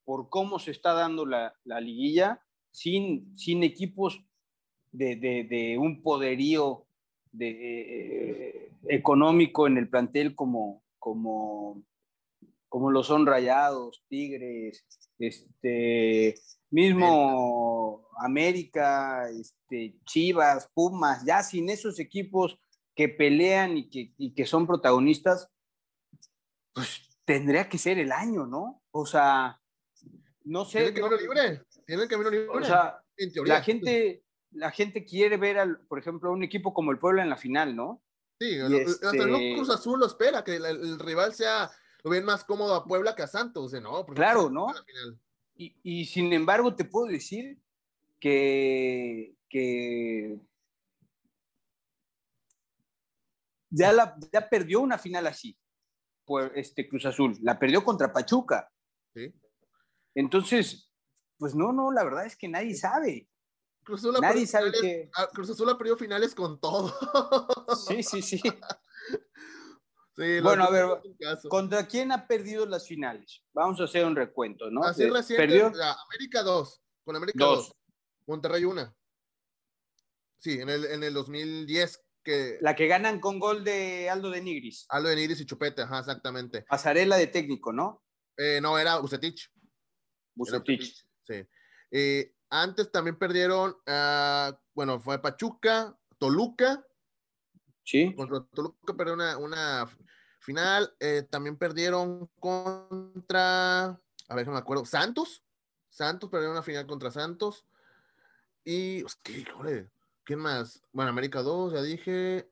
por 0.03 0.29
cómo 0.29 0.59
se 0.59 0.71
está 0.71 0.93
dando 0.93 1.25
la, 1.25 1.55
la 1.63 1.79
liguilla, 1.79 2.43
sin, 2.71 3.37
sin 3.37 3.63
equipos 3.63 4.23
de, 4.91 5.15
de, 5.15 5.77
un 5.77 6.01
poderío 6.01 6.85
de, 7.31 7.49
eh, 7.49 8.71
económico 8.87 9.67
en 9.67 9.77
el 9.77 9.89
plantel 9.89 10.35
como, 10.35 10.83
como, 10.97 11.83
como 12.67 12.91
lo 12.91 13.03
son 13.03 13.25
Rayados, 13.25 14.03
Tigres, 14.07 14.85
este, 15.17 16.35
mismo 16.71 18.07
América, 18.17 19.29
este, 19.29 19.95
Chivas, 20.05 20.69
Pumas, 20.73 21.23
ya 21.25 21.43
sin 21.43 21.69
esos 21.69 21.99
equipos 21.99 22.59
que 22.95 23.09
pelean 23.09 23.77
y 23.77 23.89
que, 23.89 24.13
y 24.17 24.33
que 24.33 24.45
son 24.45 24.67
protagonistas, 24.67 25.49
pues 26.73 27.01
tendría 27.25 27.69
que 27.69 27.77
ser 27.77 27.99
el 27.99 28.11
año, 28.11 28.45
¿no? 28.45 28.81
O 28.91 29.05
sea, 29.05 29.61
no 30.43 30.65
sé. 30.65 30.93
Camino. 32.07 32.29
O 32.51 32.63
sea, 32.63 33.03
la 33.45 33.61
gente, 33.61 34.23
la 34.51 34.71
gente 34.71 35.05
quiere 35.05 35.37
ver, 35.37 35.59
al, 35.59 35.79
por 35.81 35.99
ejemplo, 35.99 36.29
a 36.29 36.33
un 36.33 36.43
equipo 36.43 36.73
como 36.73 36.91
el 36.91 36.99
Pueblo 36.99 37.21
en 37.21 37.29
la 37.29 37.37
final, 37.37 37.75
¿no? 37.75 38.01
Sí, 38.39 38.57
hasta 38.59 39.09
el 39.09 39.35
este 39.35 39.55
Cruz 39.55 39.69
Azul 39.69 39.99
lo 39.99 40.05
espera, 40.05 40.43
que 40.43 40.55
el 40.55 40.99
rival 40.99 41.33
sea 41.33 41.69
lo 42.03 42.11
ven 42.11 42.25
más 42.25 42.43
cómodo 42.43 42.75
a 42.75 42.85
Puebla 42.85 43.15
que 43.15 43.23
a 43.23 43.27
Santos, 43.27 43.73
¿no? 43.73 44.05
claro, 44.05 44.49
¿no? 44.49 44.67
Y, 45.55 45.75
y, 45.83 46.05
sin 46.05 46.31
embargo, 46.31 46.73
te 46.73 46.85
puedo 46.85 47.07
decir 47.07 47.59
que, 48.19 49.35
que 49.49 50.39
ya, 53.69 53.91
la, 53.91 54.17
ya 54.31 54.47
perdió 54.47 54.79
una 54.79 54.97
final 54.97 55.27
así, 55.27 55.57
por 56.23 56.57
este 56.57 56.87
Cruz 56.87 57.05
Azul, 57.05 57.37
la 57.41 57.59
perdió 57.59 57.83
contra 57.83 58.13
Pachuca. 58.13 58.71
¿Sí? 59.13 59.33
Entonces, 60.15 60.88
pues 61.39 61.55
no, 61.55 61.71
no, 61.71 61.91
la 61.91 62.03
verdad 62.03 62.25
es 62.25 62.35
que 62.35 62.49
nadie 62.49 62.75
sabe. 62.75 63.27
Cruz 63.83 64.01
Azul 64.01 64.17
nadie 64.21 64.45
sabe 64.45 64.71
que... 64.73 65.09
Cruz 65.33 65.49
Azul 65.49 65.69
ha 65.69 65.77
perdido 65.77 65.97
finales 65.97 66.35
con 66.35 66.59
todo. 66.59 66.93
Sí, 67.87 68.03
sí, 68.03 68.21
sí 68.21 68.41
bueno, 70.43 70.65
a 70.65 70.71
ver, 70.71 70.85
¿contra 71.49 71.87
quién 71.87 72.11
ha 72.11 72.27
perdido 72.27 72.65
las 72.65 72.87
finales? 72.87 73.43
Vamos 73.53 73.79
a 73.79 73.85
hacer 73.85 74.05
un 74.05 74.15
recuento, 74.15 74.69
¿no? 74.69 74.83
Así 74.83 75.09
reciente, 75.09 75.47
perdió 75.47 75.67
América 75.67 76.43
2, 76.43 76.81
con 77.05 77.15
América 77.15 77.45
2. 77.45 77.71
Monterrey 78.27 78.65
1. 78.65 78.95
Sí, 80.39 80.59
en 80.59 80.69
el, 80.69 80.85
en 80.85 81.03
el 81.03 81.13
2010 81.13 82.03
que... 82.23 82.57
La 82.61 82.75
que 82.75 82.87
ganan 82.87 83.19
con 83.19 83.39
gol 83.39 83.63
de 83.63 84.09
Aldo 84.09 84.29
de 84.29 84.41
Nigris. 84.41 84.85
Aldo 84.89 85.09
de 85.09 85.15
Nigris 85.15 85.39
y 85.39 85.45
Chupete, 85.45 85.83
ajá, 85.83 85.99
exactamente. 85.99 86.63
Pasarela 86.63 87.17
de 87.17 87.27
técnico, 87.27 87.71
¿no? 87.71 88.03
Eh, 88.35 88.59
no, 88.61 88.77
era 88.77 88.97
Bucetich. 88.97 89.49
Bucetich. 90.35 91.08
Sí. 91.29 91.47
Eh, 91.91 92.35
antes 92.49 92.91
también 92.91 93.17
perdieron, 93.17 93.71
uh, 93.71 94.53
bueno, 94.73 94.99
fue 94.99 95.21
Pachuca, 95.21 95.97
Toluca. 96.17 96.85
Sí. 97.83 98.13
Contra 98.15 98.43
Toluca 98.53 98.93
perdió 98.95 99.13
una, 99.13 99.37
una 99.37 99.87
Final, 100.39 100.95
eh, 100.99 101.27
también 101.29 101.57
perdieron 101.57 102.29
contra, 102.39 103.85
a 103.85 104.35
ver, 104.35 104.47
no 104.47 104.53
me 104.53 104.59
acuerdo, 104.59 104.85
Santos. 104.85 105.43
Santos 105.89 106.29
perdieron 106.29 106.53
una 106.53 106.63
final 106.63 106.87
contra 106.87 107.11
Santos. 107.11 107.65
Y, 108.63 109.03
¿qué, 109.21 109.45
joder, 109.45 109.91
¿quién 110.23 110.39
más? 110.39 110.81
Bueno, 110.93 111.11
América 111.11 111.41
2, 111.41 111.73
ya 111.73 111.81
dije. 111.81 112.49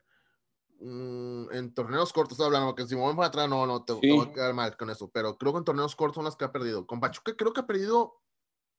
Mm, 0.80 1.50
en 1.50 1.74
torneos 1.74 2.12
cortos 2.12 2.34
estoy 2.34 2.46
hablando, 2.46 2.68
porque 2.68 2.86
si 2.86 2.94
me 2.94 3.00
voy 3.00 3.16
para 3.16 3.28
atrás, 3.28 3.48
no, 3.48 3.66
no, 3.66 3.84
te, 3.84 3.94
voy 3.94 4.28
a 4.28 4.32
quedar 4.32 4.54
mal 4.54 4.76
con 4.76 4.90
eso. 4.90 5.10
Pero 5.10 5.36
creo 5.38 5.52
que 5.52 5.58
en 5.58 5.64
torneos 5.64 5.96
cortos 5.96 6.16
son 6.16 6.24
las 6.24 6.36
que 6.36 6.44
ha 6.44 6.52
perdido. 6.52 6.86
Con 6.86 7.00
Pachuca 7.00 7.34
creo 7.36 7.52
que 7.52 7.60
ha 7.60 7.66
perdido 7.66 8.20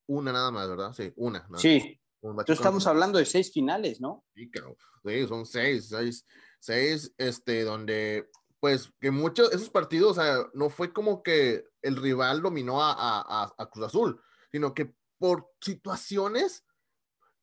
una 0.10 0.32
nada 0.32 0.52
más, 0.52 0.68
¿verdad? 0.68 0.94
Sí, 0.94 1.14
una. 1.16 1.48
sí. 1.56 2.00
Entonces 2.22 2.58
estamos 2.58 2.86
hablando 2.86 3.18
de 3.18 3.26
seis 3.26 3.52
finales, 3.54 4.02
¿no? 4.02 4.26
Sí, 4.36 4.50
claro. 4.50 4.76
Sí, 5.06 5.26
son 5.28 5.46
seis, 5.46 5.88
seis, 5.88 6.26
seis, 6.60 7.14
este, 7.18 7.64
donde 7.64 8.30
pues 8.60 8.92
que 9.00 9.10
muchos, 9.10 9.54
esos 9.54 9.70
partidos, 9.70 10.18
o 10.18 10.22
sea, 10.22 10.46
no 10.54 10.70
fue 10.70 10.92
como 10.92 11.24
que 11.24 11.64
el 11.82 11.96
rival 11.96 12.42
dominó 12.42 12.84
a, 12.84 12.92
a, 12.92 13.54
a, 13.58 13.70
Cruz 13.70 13.86
Azul, 13.86 14.22
sino 14.52 14.74
que 14.74 14.94
por 15.18 15.50
situaciones, 15.62 16.66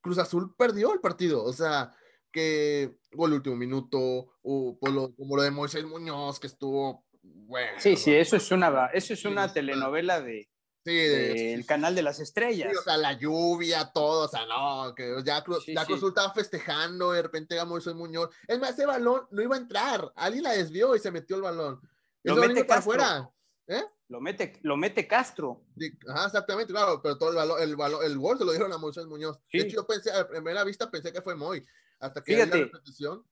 Cruz 0.03 0.19
Azul 0.19 0.55
perdió 0.59 0.93
el 0.93 1.01
partido, 1.01 1.43
o 1.43 1.55
sea, 1.55 1.95
que 2.31 2.99
gol 3.13 3.33
último 3.33 3.57
minuto, 3.57 4.35
o 4.43 4.79
por 4.79 4.91
lo, 4.91 5.15
como 5.15 5.37
lo 5.37 5.43
de 5.43 5.51
Moisés 5.51 5.87
Muñoz, 5.87 6.39
que 6.39 6.49
estuvo, 6.49 7.07
bueno. 7.23 7.73
Sí, 7.79 7.97
sí, 7.97 8.15
eso 8.15 8.37
es 8.37 8.51
una, 8.51 8.91
eso 8.93 9.15
es 9.15 9.25
una 9.25 9.51
telenovela 9.51 10.21
de, 10.21 10.51
Sí, 10.87 10.95
de- 10.95 11.53
el 11.55 11.67
canal 11.67 11.97
de 11.97 12.03
las 12.03 12.21
estrellas. 12.21 12.71
Sí, 12.71 12.77
o 12.79 12.83
sea, 12.83 12.97
la 12.97 13.13
lluvia, 13.15 13.91
todo, 13.93 14.27
o 14.27 14.29
sea, 14.29 14.47
no, 14.47 14.95
que 14.95 15.17
ya, 15.25 15.43
Cruz, 15.43 15.65
Sí, 15.65 15.75
ya. 15.75 15.85
Cruz 15.85 16.01
estaba 16.03 16.33
festejando, 16.33 17.11
de 17.11 17.23
repente 17.23 17.55
llega 17.55 17.65
Moisés 17.65 17.95
Muñoz. 17.95 18.31
Es 18.47 18.59
más, 18.61 18.71
ese 18.71 18.87
balón 18.87 19.27
no 19.33 19.43
iba 19.43 19.57
a 19.57 19.59
entrar, 19.59 20.13
alguien 20.15 20.45
la 20.45 20.53
desvió 20.53 20.95
y 20.95 21.01
se 21.01 21.11
metió 21.11 21.35
el 21.37 21.43
balón. 21.43 21.81
Lo 22.23 22.37
mete 22.37 22.61
iba 22.61 22.67
para 22.67 22.77
Castro. 22.81 22.93
afuera. 22.93 23.31
¿Eh? 23.67 23.83
Lo 24.09 24.21
mete, 24.21 24.61
lo 24.63 24.77
mete 24.77 25.09
Castro. 25.09 25.65
Ajá, 26.09 26.27
exactamente, 26.27 26.73
claro, 26.73 27.03
pero 27.03 27.19
todo 27.19 27.31
el 27.31 27.35
balón, 27.37 27.61
el 27.61 27.75
balón, 27.75 28.05
el 28.05 28.17
gol 28.17 28.39
se 28.39 28.45
lo 28.45 28.53
dieron 28.53 28.73
a 28.73 28.79
Moisés 28.79 29.07
Muñoz. 29.07 29.41
De 29.53 29.59
hecho, 29.63 29.75
yo 29.79 29.87
pensé, 29.89 30.13
a 30.13 30.29
primera 30.29 30.63
vista 30.63 30.89
pensé 30.89 31.13
que 31.13 31.21
fue 31.21 31.35
Moy, 31.35 31.67
hasta 31.99 32.23
que 32.23 32.33
vi 32.33 32.39
la 32.39 32.45
Fíjate. 32.45 32.65
repetición. 32.67 33.27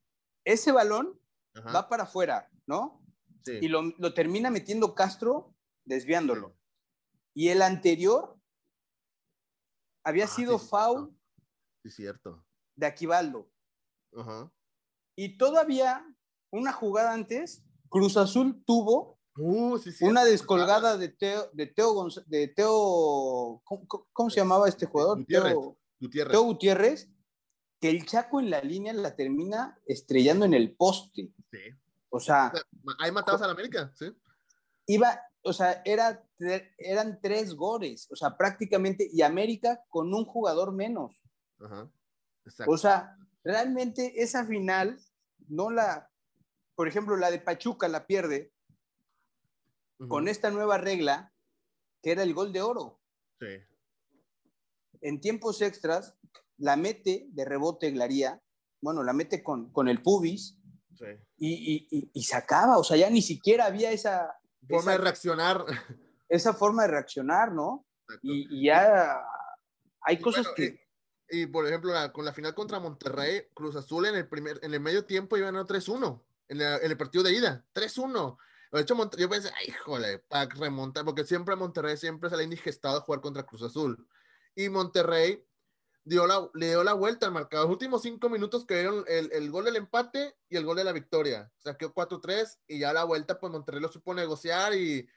Ese 0.45 0.73
balón 0.73 1.21
Ajá, 1.55 1.71
va 1.71 1.89
para 1.89 2.03
afuera, 2.03 2.51
¿no? 2.67 3.01
Y 3.47 3.69
lo, 3.69 3.83
lo 3.99 4.13
termina 4.13 4.51
metiendo 4.51 4.93
Castro, 4.97 5.55
desviándolo. 5.85 6.57
Y 7.35 7.49
el 7.49 7.63
anterior 7.63 8.39
había 10.05 10.25
Ah, 10.25 10.29
sido 10.29 10.59
sí, 10.59 10.67
foul 10.69 11.17
Sí, 11.83 11.91
cierto. 11.91 12.45
de 12.77 12.87
Aquivaldo. 12.87 13.51
Ajá. 14.17 14.51
Y 15.17 15.37
todavía, 15.37 16.07
una 16.51 16.73
jugada 16.73 17.13
antes, 17.13 17.65
Cruz 17.89 18.17
Azul 18.17 18.63
tuvo 18.65 19.15
Uh, 19.37 19.79
sí, 19.79 19.91
una 20.05 20.25
descolgada 20.25 20.97
de 20.97 21.09
Teo, 21.09 21.51
de 21.53 21.67
Teo, 21.67 21.93
Gonz- 21.93 22.25
de 22.27 22.47
Teo 22.47 23.61
¿cómo, 24.13 24.31
se 24.31 24.37
llamaba 24.37 24.69
este 24.69 24.87
jugador? 24.87 25.19
Gutiérrez. 25.19 25.53
Teo, 25.55 25.77
Gutiérrez. 26.01 26.31
Teo 26.33 26.43
Gutiérrez, 26.45 27.11
que 27.81 27.91
el 27.91 28.07
Chaco 28.07 28.39
en 28.39 28.51
la 28.51 28.61
línea 28.61 28.93
la 28.93 29.17
termina 29.17 29.77
estrellando 29.87 30.45
en 30.45 30.55
el 30.55 30.77
poste. 30.77 31.33
Sí. 31.51 31.59
O 32.11 32.21
sea, 32.21 32.53
O 32.55 32.57
sea, 32.57 32.65
Ahí 33.01 33.11
matabas 33.11 33.43
a 33.43 33.47
la 33.49 33.55
América, 33.55 33.93
sí. 33.97 34.07
iba, 34.87 35.21
o 35.45 35.53
sea, 35.53 35.83
era, 35.85 36.27
eran 36.79 37.21
tres 37.21 37.55
goles, 37.55 38.09
o 38.11 38.17
sea, 38.17 38.37
prácticamente, 38.37 39.09
y 39.13 39.23
América 39.23 39.85
con 39.89 40.13
un 40.15 40.25
jugador 40.25 40.73
menos. 40.73 41.23
Ajá. 41.61 41.91
O 42.67 42.77
sea, 42.77 43.17
realmente 43.43 44.23
esa 44.23 44.45
final 44.45 44.99
no 45.49 45.71
la, 45.71 46.11
por 46.75 46.89
ejemplo, 46.89 47.17
la 47.17 47.31
de 47.31 47.39
Pachuca 47.41 47.89
la 47.89 48.07
pierde 48.07 48.53
con 50.09 50.29
esta 50.29 50.51
nueva 50.51 50.77
regla, 50.79 51.33
que 52.03 52.11
era 52.13 52.23
el 52.23 52.35
gol 52.35 52.53
de 52.53 52.61
oro. 52.63 53.01
Sí. 53.39 53.47
En 55.01 55.21
tiempos 55.21 55.63
extras, 55.63 56.17
la 56.59 56.77
mete 56.77 57.27
de 57.31 57.45
rebote 57.45 57.91
Glaría, 57.91 58.43
bueno, 58.81 59.03
la 59.03 59.13
mete 59.13 59.43
con, 59.43 59.71
con 59.73 59.89
el 59.89 60.03
pubis 60.03 60.59
Sí. 60.99 61.07
y, 61.39 61.75
y, 61.75 61.89
y- 61.91 62.11
y 62.15 62.23
se 62.23 62.37
acaba, 62.37 62.79
o 62.79 62.85
sea, 62.85 62.97
ya 62.97 63.11
ni 63.11 63.21
siquiera 63.21 63.65
había 63.67 63.91
esa, 63.91 64.33
Forma 64.69 64.93
de 64.93 64.97
Exacto. 64.99 65.03
reaccionar. 65.05 65.65
esa 66.29 66.55
forma 66.55 66.83
de 66.83 66.89
reaccionar, 66.89 67.53
¿no? 67.53 67.87
Y, 68.23 68.61
y 68.61 68.67
ya 68.67 69.21
hay 70.03 70.17
Y 70.17 70.21
cosas 70.21 70.45
bueno, 70.45 70.55
que... 70.57 70.85
Y 71.31 71.47
por 71.47 71.67
ejemplo, 71.67 71.93
la- 71.93 72.13
con 72.13 72.25
la 72.25 72.33
final 72.33 72.55
contra 72.55 72.79
Monterrey, 72.81 73.49
Cruz 73.55 73.77
Azul 73.77 74.07
en 74.07 74.15
el 74.15 74.29
primer, 74.29 74.59
en 74.63 74.75
el 74.75 74.81
medio 74.81 75.05
tiempo 75.07 75.37
iban 75.37 75.57
a 75.57 75.65
3-1 75.65 76.23
en, 76.49 76.61
en 76.61 76.91
el 76.91 76.97
partido 76.97 77.25
de 77.25 77.33
ida. 77.33 77.65
3-1. 77.75 78.37
De 78.73 78.81
hecho, 78.81 79.11
yo 79.17 79.29
pensé, 79.31 79.51
ay, 79.57 79.69
híjole, 79.69 80.19
para 80.19 80.47
remontar, 80.51 81.05
porque 81.05 81.25
siempre 81.25 81.55
a 81.55 81.57
Monterrey 81.57 81.97
siempre 81.97 82.29
se 82.29 82.37
le 82.37 82.43
ha 82.43 82.45
indigestado 82.45 83.01
jugar 83.01 83.21
contra 83.21 83.45
Cruz 83.45 83.63
Azul. 83.63 84.07
Y 84.55 84.69
Monterrey 84.69 85.43
dio 86.05 86.27
la, 86.27 86.49
le 86.55 86.69
dio 86.69 86.85
la 86.85 86.93
vuelta 86.93 87.27
al 87.27 87.33
marcador. 87.33 87.67
Los 87.67 87.73
últimos 87.73 88.03
cinco 88.03 88.29
minutos 88.29 88.65
que 88.67 88.75
dieron 88.75 89.05
el, 89.09 89.33
el 89.33 89.51
gol 89.51 89.65
del 89.65 89.77
empate 89.77 90.37
y 90.49 90.57
el 90.57 90.65
gol 90.65 90.77
de 90.77 90.85
la 90.85 90.93
victoria. 90.93 91.51
O 91.59 91.63
sea, 91.63 91.77
quedó 91.77 91.93
4-3 91.95 92.61
y 92.67 92.79
ya 92.79 92.93
la 92.93 93.05
vuelta, 93.05 93.39
pues 93.39 93.53
Monterrey 93.53 93.81
lo 93.81 93.89
supo 93.91 94.15
negociar 94.15 94.75
y 94.75 95.09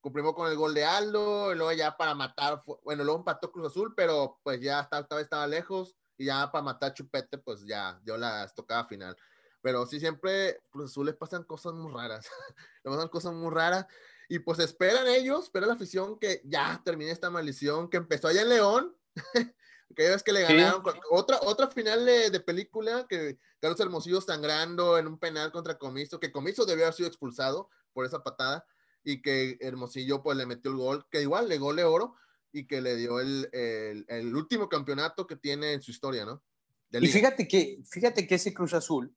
cumplimos 0.00 0.34
con 0.34 0.50
el 0.50 0.56
gol 0.56 0.74
de 0.74 0.84
Aldo, 0.84 1.52
y 1.52 1.54
luego 1.56 1.70
ya 1.72 1.96
para 1.96 2.12
matar, 2.14 2.60
fue- 2.64 2.76
bueno, 2.82 3.04
luego 3.04 3.20
empató 3.20 3.52
Cruz 3.52 3.68
Azul, 3.68 3.94
pero 3.96 4.40
pues 4.42 4.60
ya 4.60 4.80
estaba, 4.80 5.20
estaba, 5.20 5.46
lejos, 5.46 5.96
y 6.18 6.24
ya 6.26 6.50
para 6.50 6.64
matar 6.64 6.92
Chupete, 6.92 7.38
pues 7.38 7.64
ya 7.64 8.00
dio 8.02 8.16
la 8.16 8.42
estocada 8.44 8.84
final. 8.84 9.16
Pero 9.60 9.86
sí, 9.86 10.00
siempre 10.00 10.60
Cruz 10.70 10.90
Azul 10.90 11.06
les 11.06 11.14
pasan 11.14 11.44
cosas 11.44 11.74
muy 11.74 11.92
raras, 11.92 12.26
le 12.84 12.90
pasan 12.90 13.08
cosas 13.08 13.32
muy 13.32 13.54
raras, 13.54 13.86
y 14.28 14.40
pues 14.40 14.58
esperan 14.58 15.06
ellos, 15.06 15.44
espera 15.44 15.66
la 15.68 15.74
afición 15.74 16.18
que 16.18 16.42
ya 16.44 16.82
termine 16.84 17.12
esta 17.12 17.30
maldición 17.30 17.88
que 17.88 17.98
empezó 17.98 18.26
allá 18.26 18.42
en 18.42 18.48
León, 18.48 18.96
que 19.94 20.12
es 20.12 20.22
que 20.22 20.32
le 20.32 20.42
ganaron 20.42 20.82
otra, 21.10 21.38
otra 21.42 21.68
final 21.68 22.04
de, 22.04 22.30
de 22.30 22.40
película 22.40 23.06
que 23.08 23.38
Carlos 23.60 23.80
Hermosillo 23.80 24.20
sangrando 24.20 24.98
en 24.98 25.06
un 25.06 25.18
penal 25.18 25.52
contra 25.52 25.78
Comiso, 25.78 26.20
que 26.20 26.32
Comiso 26.32 26.64
debió 26.64 26.84
haber 26.84 26.94
sido 26.94 27.08
expulsado 27.08 27.70
por 27.92 28.06
esa 28.06 28.22
patada 28.22 28.66
y 29.04 29.22
que 29.22 29.58
Hermosillo 29.60 30.22
pues 30.22 30.36
le 30.36 30.46
metió 30.46 30.70
el 30.70 30.76
gol, 30.76 31.06
que 31.10 31.22
igual 31.22 31.48
le 31.48 31.58
gol 31.58 31.76
de 31.76 31.84
oro 31.84 32.14
y 32.52 32.66
que 32.66 32.80
le 32.80 32.96
dio 32.96 33.20
el, 33.20 33.48
el, 33.52 34.04
el 34.08 34.36
último 34.36 34.68
campeonato 34.68 35.26
que 35.26 35.36
tiene 35.36 35.72
en 35.72 35.82
su 35.82 35.90
historia, 35.90 36.24
¿no? 36.24 36.42
Y 36.90 37.08
fíjate 37.08 37.48
que, 37.48 37.82
fíjate 37.88 38.26
que 38.26 38.34
ese 38.34 38.52
Cruz 38.52 38.74
Azul 38.74 39.14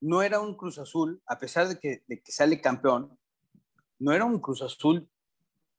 no 0.00 0.22
era 0.22 0.40
un 0.40 0.56
Cruz 0.56 0.78
Azul, 0.78 1.20
a 1.26 1.38
pesar 1.38 1.68
de 1.68 1.78
que, 1.78 2.02
de 2.06 2.22
que 2.22 2.32
sale 2.32 2.60
campeón, 2.60 3.18
no 3.98 4.12
era 4.12 4.24
un 4.24 4.40
Cruz 4.40 4.62
Azul 4.62 5.08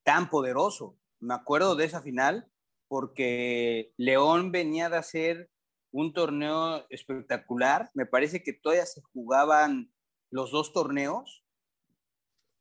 tan 0.04 0.30
poderoso. 0.30 0.96
Me 1.20 1.34
acuerdo 1.34 1.76
de 1.76 1.86
esa 1.86 2.02
final 2.02 2.50
porque 2.90 3.94
León 3.96 4.52
venía 4.52 4.90
de 4.90 4.98
hacer 4.98 5.50
un 5.92 6.12
torneo 6.12 6.86
espectacular. 6.90 7.90
Me 7.94 8.06
parece 8.06 8.44
que 8.44 8.52
todavía 8.52 8.86
se 8.86 9.02
jugaban 9.14 9.94
los 10.32 10.52
dos 10.52 10.74
torneos. 10.74 11.46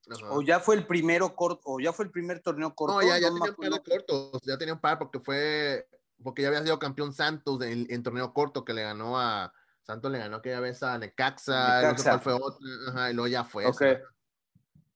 Ajá. 0.08 0.30
O 0.30 0.42
ya 0.42 0.60
fue 0.60 0.76
el 0.76 0.86
primero 0.86 1.34
corto, 1.34 1.62
o 1.64 1.80
ya 1.80 1.92
fue 1.92 2.04
el 2.04 2.10
primer 2.10 2.40
torneo 2.40 2.74
corto. 2.74 2.94
No, 2.94 3.06
ya, 3.06 3.18
ya 3.18 3.28
no 3.28 3.34
me 3.34 3.40
tenía 3.40 3.50
un 3.50 3.56
par 3.56 3.82
de 3.82 3.90
cortos, 3.90 4.42
ya 4.44 4.56
tenía 4.56 4.74
un 4.74 4.80
par 4.80 4.98
porque 4.98 5.20
fue, 5.20 5.86
porque 6.22 6.42
ya 6.42 6.48
había 6.48 6.62
sido 6.62 6.78
campeón 6.78 7.12
Santos 7.12 7.60
en, 7.62 7.86
en 7.90 8.02
torneo 8.02 8.32
corto 8.32 8.64
que 8.64 8.72
le 8.72 8.82
ganó 8.82 9.18
a, 9.18 9.52
Santos 9.82 10.10
le 10.10 10.18
ganó 10.18 10.36
aquella 10.36 10.60
vez 10.60 10.82
a 10.82 10.98
Necaxa, 10.98 11.52
no 11.54 11.80
sé 11.80 11.86
Necaxa. 11.88 12.10
cuál 12.10 12.20
fue 12.20 12.32
otra, 12.34 12.66
ajá, 12.88 13.10
y 13.10 13.14
luego 13.14 13.28
ya 13.28 13.44
fue. 13.44 13.64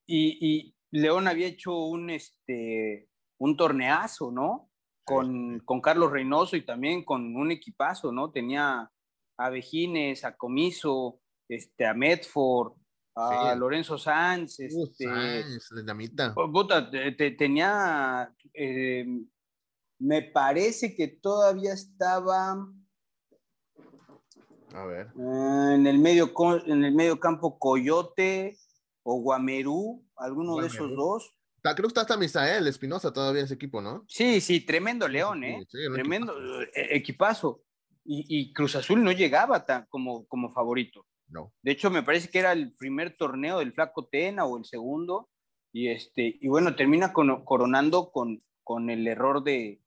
Y, 0.06 0.38
y 0.40 0.76
León 0.90 1.28
había 1.28 1.46
hecho 1.46 1.74
un, 1.74 2.10
este, 2.10 3.08
un 3.38 3.56
torneazo, 3.56 4.30
¿no? 4.30 4.71
Con, 5.04 5.58
con 5.60 5.80
Carlos 5.80 6.12
Reynoso 6.12 6.56
y 6.56 6.64
también 6.64 7.04
con 7.04 7.34
un 7.36 7.50
equipazo, 7.50 8.12
¿no? 8.12 8.30
Tenía 8.30 8.90
a 9.36 9.50
Vejines, 9.50 10.24
a 10.24 10.36
Comiso, 10.36 11.18
este, 11.48 11.86
a 11.86 11.92
Medford, 11.94 12.72
a 13.16 13.52
Sí. 13.52 13.58
Lorenzo 13.58 13.98
Sanz, 13.98 14.58
Uh, 14.60 14.84
este. 14.84 15.04
Oh, 16.36 16.50
puta, 16.50 16.88
te- 16.90 17.12
te- 17.12 17.32
tenía, 17.32 18.32
eh, 18.54 19.04
me 19.98 20.22
parece 20.22 20.94
que 20.94 21.08
todavía 21.08 21.72
estaba 21.72 22.52
A 24.74 24.84
ver. 24.86 25.06
eh, 25.18 25.74
en, 25.74 25.86
el 25.86 25.98
medio, 25.98 26.32
en 26.66 26.84
el 26.84 26.94
medio 26.94 27.18
campo 27.18 27.58
Coyote 27.58 28.56
o 29.02 29.20
Guamerú, 29.20 30.04
alguno 30.16 30.56
de 30.58 30.68
esos 30.68 30.90
dos. 30.96 31.34
Creo 31.62 31.74
que 31.76 31.86
está 31.88 32.00
hasta 32.02 32.16
Misael 32.16 32.66
Espinosa 32.66 33.12
todavía 33.12 33.42
ese 33.44 33.54
equipo, 33.54 33.80
¿no? 33.80 34.04
Sí, 34.08 34.40
sí, 34.40 34.60
tremendo 34.66 35.06
León, 35.08 35.44
¿eh? 35.44 35.58
Sí, 35.68 35.78
sí, 35.78 35.86
un 35.86 35.94
tremendo 35.94 36.32
equipazo. 36.34 36.62
eh, 36.74 36.88
equipazo. 36.96 37.62
Y, 38.04 38.24
y 38.28 38.52
Cruz 38.52 38.74
Azul 38.74 39.02
no 39.04 39.12
llegaba 39.12 39.64
tan, 39.64 39.86
como, 39.88 40.26
como 40.26 40.52
favorito. 40.52 41.06
No. 41.28 41.52
De 41.62 41.70
hecho, 41.72 41.88
me 41.90 42.02
parece 42.02 42.28
que 42.28 42.40
era 42.40 42.52
el 42.52 42.74
primer 42.74 43.16
torneo 43.16 43.60
del 43.60 43.72
Flaco 43.72 44.06
Tena 44.08 44.44
o 44.44 44.58
el 44.58 44.64
segundo. 44.64 45.30
Y, 45.72 45.88
este, 45.88 46.36
y 46.40 46.48
bueno, 46.48 46.74
termina 46.74 47.12
con- 47.12 47.44
coronando 47.44 48.10
con, 48.10 48.40
con 48.64 48.90
el 48.90 49.06
error 49.06 49.42
de, 49.44 49.80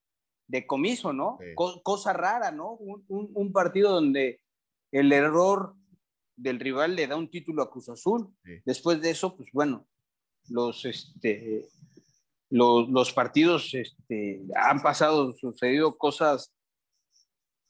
de 0.47 0.65
comiso, 0.65 1.11
¿no? 1.13 1.37
Sí. 1.41 1.47
Co- 1.55 1.83
cosa 1.83 2.13
rara, 2.13 2.51
¿no? 2.51 2.71
Un, 2.71 3.03
un- 3.09 3.31
un 3.33 3.51
partido 3.51 3.91
donde 3.91 4.41
el 4.91 5.11
error 5.11 5.75
del 6.37 6.59
rival 6.59 6.95
le 6.95 7.07
da 7.07 7.17
un 7.17 7.29
título 7.29 7.61
a 7.63 7.69
Cruz 7.69 7.89
Azul. 7.89 8.33
Después 8.65 9.01
de 9.01 9.09
eso, 9.11 9.35
pues 9.35 9.49
bueno, 9.51 9.87
los, 10.49 10.85
este, 10.85 11.67
los, 12.49 12.89
los 12.89 13.11
partidos 13.13 13.73
este, 13.73 14.41
han 14.55 14.81
pasado, 14.81 15.33
sucedido 15.33 15.97
cosas 15.97 16.51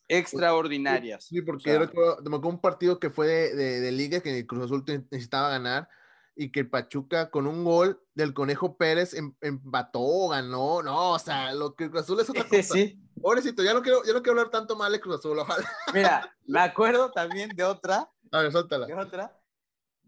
extraordinarias. 0.07 1.25
Sí, 1.25 1.41
porque 1.41 1.57
O 1.57 1.63
sea, 1.63 1.73
yo 1.73 1.79
recuerdo, 1.79 2.17
me 2.29 2.35
acuerdo 2.37 2.49
un 2.49 2.61
partido 2.61 2.99
que 2.99 3.09
fue 3.09 3.27
de, 3.27 3.55
de- 3.55 3.79
de 3.81 3.91
liga 3.91 4.19
que 4.21 4.37
el 4.37 4.45
Cruz 4.47 4.65
Azul 4.65 4.83
necesitaba 4.87 5.49
ganar 5.49 5.87
y 6.35 6.51
que 6.51 6.59
el 6.61 6.69
Pachuca 6.69 7.31
con 7.31 7.47
un 7.47 7.63
gol 7.63 8.01
del 8.13 8.33
Conejo 8.33 8.77
Pérez 8.77 9.13
em- 9.13 9.33
empató, 9.41 10.27
ganó, 10.29 10.83
no, 10.83 11.11
o 11.13 11.19
sea, 11.19 11.53
lo 11.53 11.75
que 11.75 11.85
el 11.85 11.89
Cruz 11.91 12.03
Azul 12.03 12.19
es 12.19 12.29
otra 12.29 12.43
cosa. 12.49 12.73
sí. 12.73 13.01
Pobrecito, 13.21 13.63
ya 13.63 13.73
no 13.73 13.81
quiero, 13.81 14.03
ya 14.03 14.11
no 14.13 14.21
quiero 14.21 14.37
hablar 14.39 14.51
tanto 14.51 14.75
mal 14.75 14.91
de 14.91 14.99
Cruz 14.99 15.15
Azul, 15.19 15.39
ojalá. 15.39 15.65
Mira, 15.93 16.35
me 16.45 16.59
acuerdo 16.59 17.11
también 17.11 17.49
de 17.55 17.63
otra, 17.63 18.11
A 18.31 18.41
ver, 18.41 18.51
suéltala. 18.51 18.85
de 18.85 18.93
otra, 18.93 19.39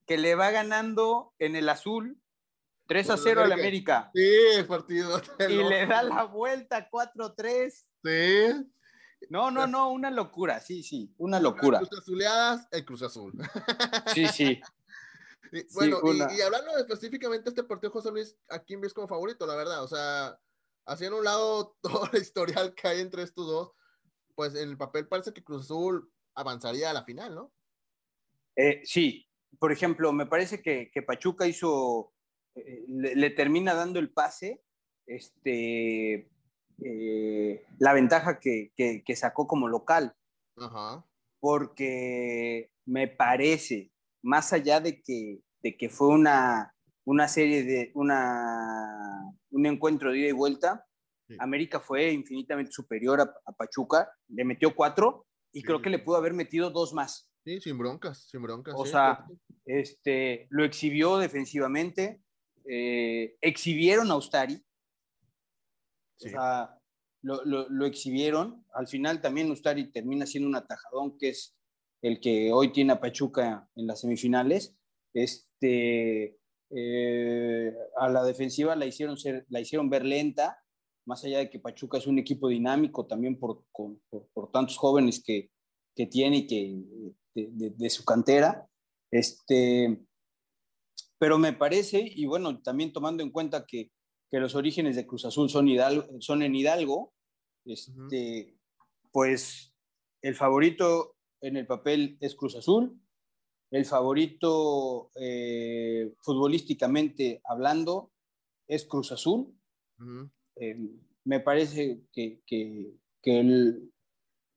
que 0.05 0.18
le 0.18 0.36
va 0.36 0.51
ganando 0.51 1.34
en 1.39 1.55
el 1.55 1.70
azul 1.70 2.22
3 2.88 3.09
a 3.09 3.13
Con 3.13 3.17
el 3.17 3.23
0 3.23 3.43
al 3.43 3.51
América. 3.51 4.11
Sí, 4.13 4.63
partido. 4.67 5.21
Y 5.49 5.63
le 5.63 5.85
da 5.85 6.03
la 6.03 6.23
vuelta 6.23 6.89
4-3. 6.89 7.85
Sí. 8.03 8.71
No, 9.29 9.51
no, 9.51 9.67
no, 9.67 9.91
una 9.91 10.11
locura, 10.11 10.59
sí, 10.59 10.83
sí, 10.83 11.13
una 11.17 11.39
locura. 11.39 11.79
Cruz 11.79 11.99
Azuleadas, 11.99 12.67
el 12.71 12.85
Cruz 12.85 13.01
Azul. 13.01 13.33
Sí, 14.13 14.27
sí. 14.27 14.61
bueno, 15.73 15.99
y, 16.03 16.41
hablando 16.41 16.77
específicamente 16.77 17.45
de 17.45 17.49
este 17.49 17.63
partido, 17.63 17.91
José 17.91 18.11
Luis, 18.11 18.38
¿a 18.49 18.59
quién 18.59 18.79
ves 18.79 18.93
como 18.93 19.07
favorito, 19.07 19.45
la 19.45 19.55
verdad? 19.55 19.83
O 19.83 19.88
sea, 19.88 20.39
haciendo 20.85 21.17
un 21.17 21.25
lado 21.25 21.77
todo 21.81 22.09
el 22.13 22.21
historial 22.21 22.73
que 22.73 22.88
hay 22.88 23.01
entre 23.01 23.23
estos 23.23 23.47
dos, 23.47 23.71
pues 24.35 24.55
en 24.55 24.69
el 24.69 24.77
papel 24.77 25.07
parece 25.07 25.33
que 25.33 25.43
Cruz 25.43 25.65
Azul 25.65 26.11
avanzaría 26.35 26.89
a 26.89 26.93
la 26.93 27.03
final, 27.03 27.35
¿no? 27.35 27.51
Eh, 28.55 28.81
sí, 28.85 29.27
por 29.59 29.71
ejemplo, 29.71 30.11
me 30.13 30.25
parece 30.25 30.61
que, 30.61 30.91
Pachuca 31.05 31.47
hizo, 31.47 32.13
eh, 32.66 32.86
le, 32.88 33.30
termina 33.30 33.74
dando 33.74 33.99
el 33.99 34.12
pase, 34.12 34.64
este, 35.05 36.30
eh, 36.84 37.66
la 37.80 37.93
ventaja 37.93 38.39
que, 38.39 39.03
sacó 39.16 39.47
como 39.47 39.68
local. 39.68 40.16
Porque 41.39 42.72
me 42.86 43.08
parece, 43.08 43.91
más 44.24 44.53
allá 44.53 44.80
de 44.80 45.01
que, 45.01 45.41
de 45.62 45.78
que 45.78 45.89
fue 45.89 46.08
una, 46.08 46.76
una 47.05 47.28
serie 47.28 47.64
de 47.64 47.91
una, 47.93 49.22
un 49.51 49.66
encuentro 49.66 50.12
de 50.12 50.20
ida 50.20 50.30
y 50.30 50.34
vuelta, 50.34 50.88
América 51.39 51.80
fue 51.80 52.12
infinitamente 52.12 52.72
superior 52.72 53.22
a, 53.22 53.51
Pachuca, 53.53 54.10
le 54.30 54.45
metió 54.45 54.76
cuatro 54.76 55.26
y 55.51 55.62
creo 55.62 55.82
que 55.82 55.89
le 55.89 55.99
pudo 55.99 56.18
haber 56.18 56.34
metido 56.34 56.70
dos 56.70 56.93
más. 56.93 57.30
Sí, 57.43 57.60
sin 57.62 57.78
broncas, 57.78 58.28
sin 58.30 58.41
broncas. 58.41 58.76
O 58.78 58.86
sea, 58.86 59.26
este, 59.66 60.47
lo 60.49 60.64
exhibió 60.64 61.18
defensivamente, 61.18 62.22
eh, 62.70 63.36
exhibieron 63.41 64.11
a 64.11 64.15
Ustari. 64.15 64.63
O 66.20 66.30
sea, 66.30 66.80
lo, 67.22 67.43
lo, 67.45 67.86
exhibieron. 67.86 68.65
Al 68.74 68.88
final 68.88 69.22
también 69.22 69.51
Ustari 69.51 69.91
termina 69.91 70.26
siendo 70.26 70.49
un 70.49 70.55
atajadón, 70.55 71.18
que 71.18 71.30
es 71.30 71.55
el 72.01 72.20
que 72.20 72.51
hoy 72.51 72.72
tiene 72.72 72.93
a 72.93 72.99
Pachuca 72.99 73.70
en 73.76 73.88
las 73.88 74.01
semifinales. 74.01 74.76
Este, 75.13 76.38
eh, 76.70 77.74
a 77.97 78.09
la 78.09 78.24
defensiva 78.24 78.76
la 78.76 78.86
hicieron, 78.86 79.18
ser, 79.18 79.45
la 79.49 79.59
hicieron 79.59 79.89
ver 79.89 80.05
lenta, 80.05 80.61
más 81.05 81.24
allá 81.24 81.39
de 81.39 81.49
que 81.49 81.59
Pachuca 81.59 81.97
es 81.97 82.07
un 82.07 82.20
equipo 82.20 82.49
dinámico 82.49 83.05
también 83.05 83.39
por, 83.39 83.63
por, 83.72 84.51
tantos 84.51 84.78
jóvenes 84.78 85.24
que, 85.24 85.49
que, 85.95 86.05
tiene 86.07 86.38
y 86.38 86.47
que 86.47 87.13
de, 87.34 87.89
su 87.89 88.03
cantera. 88.03 88.68
Este, 89.09 90.05
pero 91.20 91.38
me 91.38 91.53
parece, 91.53 92.03
y 92.03 92.26
bueno, 92.26 92.61
también 92.61 92.93
tomando 92.93 93.24
en 93.24 93.32
cuenta 93.32 93.65
que, 93.65 93.91
que 94.30 94.39
los 94.39 94.55
orígenes 94.55 94.95
de 94.95 95.07
Cruz 95.07 95.26
Azul 95.26 95.49
son, 95.49 95.68
son 96.20 96.43
en 96.43 96.55
Hidalgo, 96.55 97.13
este, 97.65 98.57
pues 99.11 99.74
el 100.22 100.36
favorito 100.36 101.15
en 101.41 101.57
el 101.57 101.65
papel 101.65 102.18
es 102.20 102.36
Cruz 102.36 102.55
Azul, 102.55 102.99
el 103.72 103.86
favorito 103.86 105.11
eh, 105.15 106.13
futbolísticamente 106.22 107.41
hablando 107.43 108.11
es 108.68 108.86
Cruz 108.86 109.11
Azul. 109.11 109.53
Eh, 110.55 110.89
me 111.26 111.39
parece 111.41 112.01
que, 112.13 112.41
que, 112.45 112.93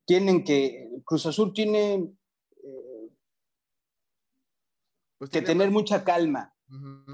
tienen 0.06 0.44
que, 0.44 0.90
Cruz 1.04 1.26
Azul 1.26 1.52
tiene 1.52 2.12
eh, 2.62 3.11
pues 5.20 5.30
que 5.30 5.42
tener 5.42 5.70
mucha 5.70 6.02
calma 6.02 6.54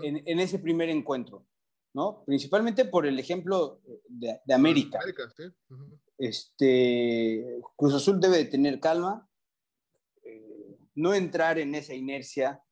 en, 0.00 0.38
ese 0.38 0.60
primer 0.60 0.88
encuentro, 0.88 1.44
¿no? 1.92 2.22
Principalmente 2.24 2.84
por 2.84 3.04
el 3.04 3.18
ejemplo 3.18 3.80
de, 4.08 4.54
América. 4.54 5.00
este, 6.16 7.58
Cruz 7.74 7.94
Azul 7.94 8.20
debe 8.20 8.36
de 8.36 8.44
tener 8.44 8.78
calma, 8.78 9.28
no 10.94 11.14
entrar 11.14 11.58
en 11.58 11.74
esa 11.74 11.94
inercia 11.94 12.62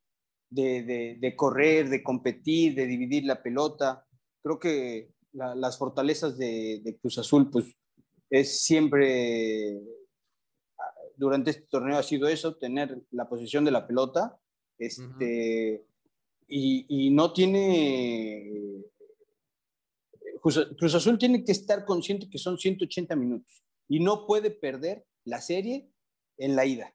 de, 0.51 1.35
correr, 1.37 1.89
de 1.89 2.05
competir, 2.05 2.77
de 2.77 2.87
dividir 2.87 3.25
la 3.25 3.43
pelota. 3.43 4.07
Creo 4.41 4.61
que 4.61 5.11
las 5.33 5.77
fortalezas 5.79 6.39
de, 6.39 6.97
Cruz 7.01 7.19
Azul, 7.19 7.51
pues 7.51 7.77
es 8.31 8.63
siempre, 8.63 9.81
durante 11.17 11.51
este 11.51 11.67
torneo 11.67 11.99
ha 11.99 12.05
sido 12.05 12.29
eso, 12.29 12.55
tener 12.55 13.03
la 13.11 13.29
posición 13.29 13.65
de 13.65 13.73
la 13.73 13.85
pelota. 13.89 14.39
Este, 14.79 15.87
y, 16.49 17.11
no 17.11 17.33
tiene... 17.33 18.83
Cruz 20.41 20.95
Azul 20.95 21.19
tiene 21.19 21.43
que 21.43 21.53
estar 21.53 21.87
consciente 21.87 22.29
que 22.29 22.39
son 22.39 22.59
180 22.59 23.17
minutos 23.17 23.65
y 23.89 24.01
no 24.01 24.27
puede 24.27 24.51
perder 24.51 25.07
la 25.25 25.41
serie 25.41 25.91
en 26.37 26.55
la 26.55 26.67
ida. 26.67 26.95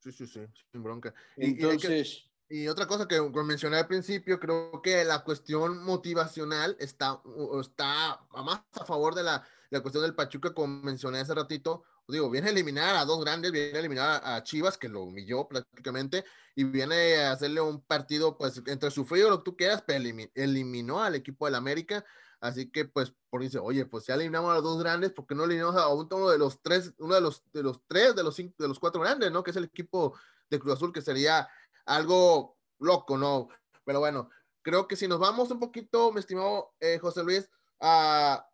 Sí, 0.00 0.12
sí, 0.12 0.26
sí, 0.26 0.40
sin 0.72 0.82
bronca. 0.82 1.14
Entonces... 1.36 2.22
Y, 2.48 2.68
otra 2.68 2.86
cosa 2.86 3.08
que 3.08 3.20
mencioné 3.44 3.78
al 3.78 3.88
principio, 3.88 4.38
creo 4.38 4.80
que 4.80 5.04
la 5.04 5.24
cuestión 5.24 5.82
motivacional 5.82 6.76
está, 6.78 7.20
está 7.60 8.24
más 8.30 8.62
a 8.72 8.84
favor 8.84 9.16
de 9.16 9.24
la, 9.24 9.44
la 9.70 9.80
cuestión 9.80 10.02
del 10.04 10.14
Pachuca, 10.14 10.54
como 10.54 10.82
mencioné 10.82 11.20
hace 11.20 11.34
ratito. 11.34 11.84
Digo, 12.08 12.30
viene 12.30 12.48
a 12.48 12.50
eliminar 12.50 12.96
a 12.96 13.04
dos 13.04 13.20
grandes, 13.24 13.50
viene 13.50 13.76
a 13.76 13.80
eliminar 13.80 14.22
a 14.24 14.42
Chivas, 14.42 14.78
que 14.78 14.88
lo 14.88 15.02
humilló 15.02 15.48
prácticamente, 15.48 16.24
y 16.54 16.64
viene 16.64 17.16
a 17.16 17.32
hacerle 17.32 17.60
un 17.60 17.80
partido, 17.82 18.38
pues, 18.38 18.62
entre 18.66 18.90
sufrido 18.90 19.28
lo 19.28 19.38
que 19.38 19.44
tú 19.44 19.56
quieras, 19.56 19.82
pero 19.86 20.04
eliminó 20.34 21.02
al 21.02 21.16
equipo 21.16 21.46
del 21.46 21.56
América. 21.56 22.04
Así 22.38 22.70
que, 22.70 22.84
pues, 22.84 23.12
por 23.30 23.40
dice, 23.40 23.58
oye, 23.58 23.86
pues 23.86 24.06
ya 24.06 24.14
eliminamos 24.14 24.50
a 24.50 24.54
los 24.54 24.62
dos 24.62 24.78
grandes, 24.78 25.10
¿por 25.10 25.26
qué 25.26 25.34
no 25.34 25.44
eliminamos 25.44 25.76
a 25.76 25.88
uno 25.88 26.28
de 26.28 26.38
los 26.38 26.60
tres, 26.62 26.92
uno 26.98 27.14
de 27.14 27.20
los, 27.20 27.42
de 27.52 27.62
los 27.62 27.80
tres, 27.88 28.14
de 28.14 28.22
los 28.22 28.36
cinco, 28.36 28.54
de 28.58 28.68
los 28.68 28.78
cuatro 28.78 29.00
grandes, 29.00 29.32
¿no? 29.32 29.42
Que 29.42 29.50
es 29.50 29.56
el 29.56 29.64
equipo 29.64 30.16
de 30.48 30.58
Cruz 30.60 30.74
Azul, 30.74 30.92
que 30.92 31.02
sería 31.02 31.48
algo 31.86 32.56
loco, 32.78 33.16
¿no? 33.16 33.48
Pero 33.84 34.00
bueno, 34.00 34.28
creo 34.62 34.86
que 34.86 34.96
si 34.96 35.08
nos 35.08 35.18
vamos 35.18 35.50
un 35.50 35.60
poquito, 35.60 36.12
mi 36.12 36.20
estimado 36.20 36.74
eh, 36.80 36.98
José 36.98 37.24
Luis, 37.24 37.48
a 37.80 38.46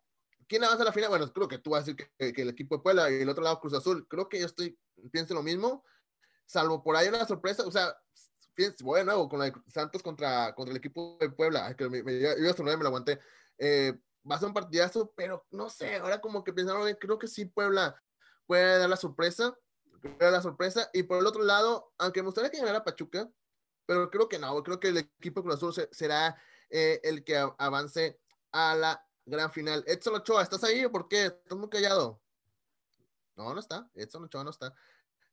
quién 0.47 0.63
avanza 0.63 0.83
a 0.83 0.85
la 0.85 0.93
final, 0.93 1.09
bueno, 1.09 1.31
creo 1.31 1.47
que 1.47 1.59
tú 1.59 1.71
vas 1.71 1.83
a 1.83 1.85
decir 1.85 2.09
que, 2.17 2.41
el 2.41 2.49
equipo 2.49 2.77
de 2.77 2.83
Puebla 2.83 3.09
y 3.11 3.21
el 3.21 3.29
otro 3.29 3.43
lado 3.43 3.59
Cruz 3.59 3.73
Azul, 3.73 4.07
creo 4.07 4.29
que 4.29 4.39
yo 4.39 4.45
estoy, 4.45 4.77
pienso 5.11 5.33
lo 5.33 5.43
mismo, 5.43 5.83
salvo 6.45 6.83
por 6.83 6.95
ahí 6.95 7.07
una 7.07 7.25
sorpresa, 7.25 7.65
o 7.65 7.71
sea, 7.71 7.95
voy 8.81 8.99
de 8.99 9.05
nuevo 9.05 9.27
con 9.29 9.39
la 9.39 9.45
de 9.45 9.53
Santos 9.67 10.03
contra, 10.03 10.53
contra 10.53 10.71
el 10.71 10.77
equipo 10.77 11.17
de 11.19 11.29
Puebla, 11.29 11.75
que 11.75 11.89
me, 11.89 12.03
me, 12.03 12.19
yo, 12.19 12.29
yo 12.37 12.63
me 12.63 12.77
lo 12.77 12.87
aguanté. 12.87 13.19
Eh, 13.57 13.93
va 14.29 14.35
a 14.35 14.39
ser 14.39 14.47
un 14.47 14.53
partidazo, 14.53 15.13
pero 15.15 15.45
no 15.51 15.69
sé, 15.69 15.95
ahora 15.95 16.21
como 16.21 16.43
que 16.43 16.53
pensaron, 16.53 16.91
creo 16.99 17.19
que 17.19 17.27
sí 17.27 17.45
Puebla 17.45 18.01
puede 18.45 18.77
dar 18.77 18.89
la 18.89 18.97
sorpresa, 18.97 19.57
puede 20.01 20.17
dar 20.17 20.33
la 20.33 20.41
sorpresa, 20.41 20.89
y 20.93 21.03
por 21.03 21.19
el 21.19 21.27
otro 21.27 21.43
lado, 21.43 21.93
aunque 21.97 22.21
me 22.21 22.27
gustaría 22.27 22.51
que 22.51 22.59
ganara 22.59 22.83
Pachuca, 22.83 23.29
pero 23.85 24.09
creo 24.09 24.29
que 24.29 24.39
no, 24.39 24.63
creo 24.63 24.79
que 24.79 24.89
el 24.89 24.97
equipo 24.97 25.43
Cruz 25.43 25.55
Azul 25.55 25.87
será 25.91 26.37
eh, 26.69 26.99
el 27.03 27.23
que 27.23 27.37
avance 27.57 28.19
a 28.51 28.75
la 28.75 29.05
gran 29.25 29.51
final. 29.51 29.83
Edson 29.87 30.15
Ochoa, 30.15 30.43
¿estás 30.43 30.63
ahí 30.63 30.85
o 30.85 30.91
por 30.91 31.07
qué? 31.07 31.25
Estás 31.25 31.57
muy 31.57 31.69
callado. 31.69 32.21
No, 33.35 33.53
no 33.53 33.59
está, 33.59 33.89
Edson 33.95 34.23
Ochoa 34.23 34.43
no 34.43 34.51
está. 34.51 34.73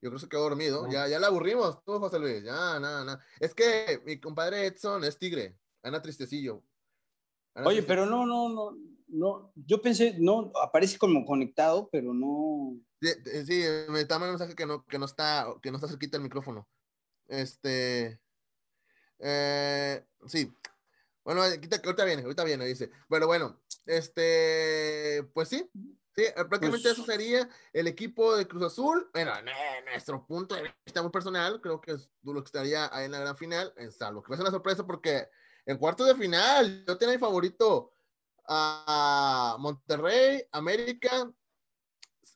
Yo 0.02 0.08
creo 0.08 0.12
que 0.14 0.20
se 0.20 0.28
quedó 0.28 0.42
dormido. 0.42 0.88
Ya, 0.90 1.06
ya 1.08 1.18
le 1.18 1.26
aburrimos, 1.26 1.84
tú, 1.84 1.98
José 1.98 2.18
Luis. 2.18 2.42
Ya, 2.42 2.80
nada, 2.80 3.04
nada. 3.04 3.24
Es 3.38 3.54
que 3.54 4.00
mi 4.06 4.18
compadre 4.18 4.66
Edson 4.66 5.04
es 5.04 5.18
tigre. 5.18 5.58
Anda 5.82 6.00
tristecillo. 6.00 6.62
Oye, 7.54 7.82
pero 7.82 8.06
no, 8.06 8.24
no, 8.24 8.48
no, 8.48 8.78
no, 9.08 9.52
yo 9.54 9.82
pensé, 9.82 10.14
no, 10.18 10.52
aparece 10.62 10.98
como 10.98 11.26
conectado, 11.26 11.88
pero 11.90 12.14
no. 12.14 12.78
Sí, 13.00 13.64
me 13.88 14.00
está 14.00 14.18
mandando 14.18 14.26
un 14.26 14.38
mensaje 14.38 14.54
que 14.54 14.66
no, 14.66 14.84
que 14.86 14.98
no 14.98 15.04
está, 15.04 15.46
que 15.60 15.70
no 15.70 15.76
está 15.76 15.88
cerquita 15.88 16.16
el 16.16 16.22
micrófono. 16.22 16.68
Este, 17.26 18.20
eh, 19.18 20.04
sí. 20.26 20.52
Bueno, 21.24 21.42
ahorita 21.42 22.04
viene, 22.04 22.22
ahorita 22.22 22.44
viene, 22.44 22.66
dice. 22.66 22.90
Bueno, 23.08 23.26
bueno, 23.26 23.60
este, 23.90 25.28
pues 25.34 25.48
sí, 25.48 25.68
sí, 26.14 26.22
eh, 26.22 26.32
prácticamente 26.34 26.82
pues 26.82 26.98
eso 26.98 27.04
sería 27.04 27.48
el 27.72 27.86
equipo 27.86 28.36
de 28.36 28.46
Cruz 28.46 28.62
Azul. 28.64 29.10
Bueno, 29.12 29.32
en 29.36 29.84
nuestro 29.86 30.26
punto 30.26 30.54
de 30.54 30.74
vista 30.84 31.02
muy 31.02 31.10
personal, 31.10 31.60
creo 31.60 31.80
que 31.80 31.92
es 31.92 32.10
lo 32.22 32.34
que 32.34 32.46
estaría 32.46 32.88
ahí 32.94 33.06
en 33.06 33.12
la 33.12 33.20
gran 33.20 33.36
final, 33.36 33.72
en 33.76 33.90
salvo 33.90 34.22
que 34.22 34.30
va 34.30 34.34
a 34.34 34.38
ser 34.38 34.44
una 34.44 34.52
sorpresa 34.52 34.86
porque 34.86 35.28
en 35.66 35.76
cuartos 35.78 36.06
de 36.06 36.14
final, 36.14 36.84
yo 36.86 36.96
tenía 36.96 37.14
mi 37.14 37.20
favorito 37.20 37.92
a 38.46 39.56
Monterrey, 39.58 40.42
América, 40.52 41.30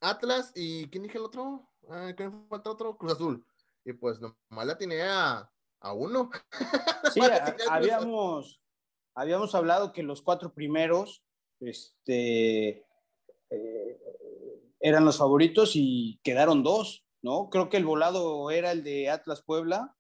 Atlas 0.00 0.52
y 0.54 0.88
¿quién 0.90 1.02
dije 1.04 1.18
el 1.18 1.24
otro? 1.24 1.70
¿Quién 2.16 2.46
falta 2.48 2.70
otro? 2.70 2.96
Cruz 2.96 3.12
Azul. 3.12 3.46
Y 3.84 3.92
pues 3.92 4.20
nomás 4.20 4.66
la 4.66 4.76
tenía 4.76 5.38
a, 5.38 5.52
a 5.80 5.92
uno. 5.92 6.30
Sí, 7.12 7.20
habíamos, 7.70 8.60
habíamos 9.14 9.54
hablado 9.54 9.92
que 9.92 10.02
los 10.02 10.22
cuatro 10.22 10.52
primeros 10.52 11.23
este, 11.66 12.86
eh, 13.50 14.00
eran 14.80 15.04
los 15.04 15.18
favoritos 15.18 15.72
y 15.74 16.20
quedaron 16.22 16.62
dos, 16.62 17.04
¿no? 17.22 17.48
Creo 17.50 17.68
que 17.68 17.76
el 17.76 17.84
volado 17.84 18.50
era 18.50 18.72
el 18.72 18.84
de 18.84 19.10
Atlas 19.10 19.42
Puebla, 19.42 19.96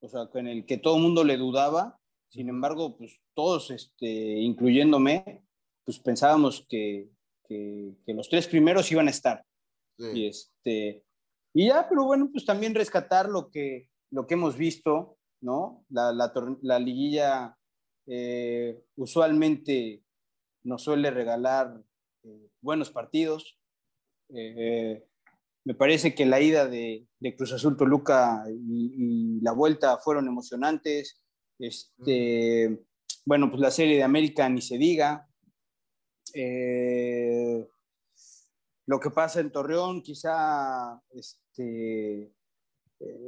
o 0.00 0.08
sea, 0.08 0.28
en 0.34 0.48
el 0.48 0.66
que 0.66 0.78
todo 0.78 0.96
el 0.96 1.02
mundo 1.02 1.24
le 1.24 1.36
dudaba, 1.36 1.98
sin 2.28 2.48
embargo, 2.48 2.96
pues 2.96 3.20
todos, 3.34 3.70
este, 3.70 4.06
incluyéndome, 4.06 5.44
pues 5.84 5.98
pensábamos 5.98 6.66
que, 6.68 7.10
que, 7.48 7.94
los 8.06 8.28
tres 8.28 8.48
primeros 8.48 8.90
iban 8.90 9.06
a 9.06 9.10
estar. 9.10 9.44
Y, 9.98 10.26
este, 10.26 11.04
y 11.54 11.68
ya, 11.68 11.88
pero 11.88 12.04
bueno, 12.04 12.28
pues 12.32 12.44
también 12.44 12.74
rescatar 12.74 13.28
lo 13.28 13.50
que, 13.50 13.88
lo 14.10 14.26
que 14.26 14.34
hemos 14.34 14.56
visto 14.56 15.16
¿no? 15.44 15.84
La, 15.90 16.12
la, 16.62 16.78
liguilla 16.78 17.56
eh, 18.06 18.82
usualmente 18.96 20.02
nos 20.64 20.82
suele 20.82 21.10
regalar 21.10 21.80
eh, 22.24 22.50
buenos 22.60 22.90
partidos. 22.90 23.58
Eh, 24.30 25.06
me 25.64 25.74
parece 25.74 26.14
que 26.14 26.26
la 26.26 26.40
ida 26.40 26.66
de, 26.66 27.06
Cruz 27.36 27.52
Azul 27.52 27.76
Toluca 27.76 28.44
y, 28.48 29.40
la 29.40 29.52
vuelta 29.52 29.98
fueron 29.98 30.26
emocionantes. 30.26 31.22
Este, 31.58 32.84
bueno, 33.24 33.50
pues 33.50 33.60
la 33.60 33.70
serie 33.70 33.96
de 33.96 34.02
América 34.02 34.48
ni 34.48 34.60
se 34.60 34.78
diga. 34.78 35.28
lo 38.86 39.00
que 39.00 39.10
pasa 39.10 39.40
en 39.40 39.52
Torreón, 39.52 40.02
quizá 40.02 41.00
este, 41.10 42.34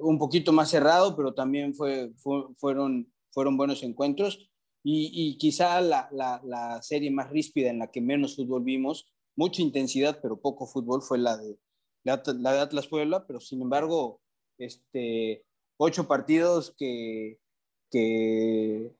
un 0.00 0.18
poquito 0.18 0.52
más 0.52 0.70
cerrado, 0.70 1.16
pero 1.16 1.34
también 1.34 1.74
fue, 1.74 2.12
fueron, 2.58 3.12
fueron 3.30 3.56
buenos 3.56 3.82
encuentros. 3.82 4.50
Y, 4.88 5.36
quizá 5.38 5.80
la, 5.80 6.80
serie 6.80 7.10
más 7.10 7.28
ríspida 7.30 7.70
en 7.70 7.80
la 7.80 7.90
que 7.90 8.00
menos 8.00 8.36
fútbol 8.36 8.62
vimos, 8.62 9.12
mucha 9.34 9.60
intensidad, 9.60 10.20
pero 10.22 10.40
poco 10.40 10.68
fútbol, 10.68 11.02
fue 11.02 11.18
la 11.18 11.36
de, 11.36 11.58
la, 12.04 12.18
de 12.22 12.60
Atlas 12.60 12.86
Puebla, 12.86 13.26
pero 13.26 13.40
sin 13.40 13.62
embargo, 13.62 14.20
este, 14.58 15.44
ocho 15.76 16.06
partidos 16.06 16.72
que, 16.78 17.40
que 17.90 18.94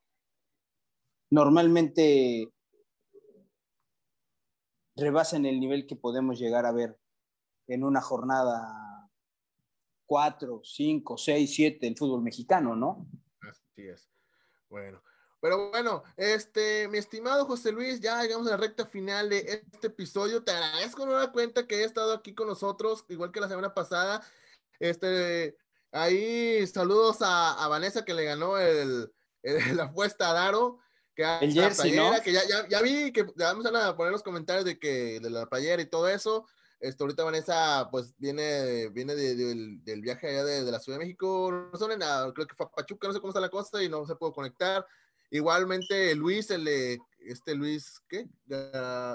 normalmente 1.31 2.53
rebasan 4.97 5.47
el 5.47 5.61
nivel 5.61 5.87
que 5.87 5.95
podemos 5.95 6.41
llegar 6.41 6.67
a 6.67 6.73
ver 6.73 6.99
en 7.69 7.85
una 7.85 8.01
jornada 8.01 9.09
cuatro, 10.05 10.63
cinco, 10.65 11.17
seis, 11.17 11.55
siete 11.55 11.87
el 11.87 11.97
fútbol 11.97 12.23
mexicano, 12.23 12.75
¿no? 12.75 13.07
Así 13.41 13.87
es. 13.87 14.11
Bueno, 14.69 15.01
pero 15.47 15.71
bueno, 15.71 16.03
este, 16.17 16.89
mi 16.89 16.99
estimado 16.99 17.47
José 17.47 17.71
Luis, 17.71 18.01
ya 18.01 18.21
llegamos 18.21 18.49
a 18.49 18.51
la 18.51 18.57
recta 18.57 18.85
final 18.85 19.29
de 19.29 19.39
este 19.71 19.87
episodio. 19.87 20.43
Te 20.43 20.51
agradezco 20.51 21.07
nueva 21.07 21.31
cuenta 21.31 21.69
que 21.69 21.77
hayas 21.77 21.87
estado 21.87 22.13
aquí 22.15 22.35
con 22.35 22.49
nosotros, 22.49 23.05
igual 23.11 23.31
que 23.31 23.39
la 23.39 23.47
semana 23.47 23.73
pasada. 23.73 24.27
Este, 24.81 25.57
ahí 25.93 26.67
saludos 26.67 27.19
a, 27.21 27.65
Vanessa 27.69 28.05
que 28.05 28.13
le 28.13 28.25
ganó 28.25 28.59
el, 28.59 29.13
la 29.77 29.85
apuesta 29.85 30.31
a 30.31 30.33
Daro. 30.33 30.81
Que 31.15 31.23
el 31.43 31.53
jersey, 31.53 31.93
¿no? 31.93 32.11
que 32.25 32.33
ya, 32.33 32.43
ya, 32.69 32.83
vi 32.83 33.13
que 33.13 33.25
ya 33.37 33.53
vamos 33.53 33.67
a 33.67 33.97
poner 33.97 34.11
los 34.11 34.25
comentarios 34.25 34.65
de 34.65 34.81
que 34.81 35.21
de 35.21 35.31
la 35.31 35.47
playera 35.47 35.81
y 35.81 35.87
todo 35.87 36.09
eso. 36.09 36.45
Esto, 36.81 37.05
ahorita 37.05 37.23
Vanessa, 37.23 37.89
pues 37.93 38.17
viene, 38.19 38.89
viene 38.89 39.15
del, 39.15 39.85
del, 39.85 40.01
viaje 40.01 40.27
allá 40.27 40.43
de, 40.43 40.65
de, 40.65 40.73
la 40.73 40.81
Ciudad 40.81 40.99
de 40.99 41.05
México, 41.05 41.71
no 41.73 41.79
sé 41.79 41.97
nada, 41.97 42.33
creo 42.35 42.49
que 42.49 42.57
fue 42.57 42.67
a 42.67 42.71
Pachuca, 42.71 43.07
no 43.07 43.15
sé 43.15 43.21
cómo 43.21 43.31
está 43.31 43.41
la 43.41 43.49
cosa 43.49 43.81
y 43.81 43.89
no 43.89 44.05
se 44.07 44.17
pudo 44.17 44.33
conectar. 44.33 44.85
Igualmente 45.31 46.15
Luis, 46.15 46.51
el 46.51 46.69
este 47.19 47.55
Luis, 47.55 48.03
¿qué? 48.09 48.29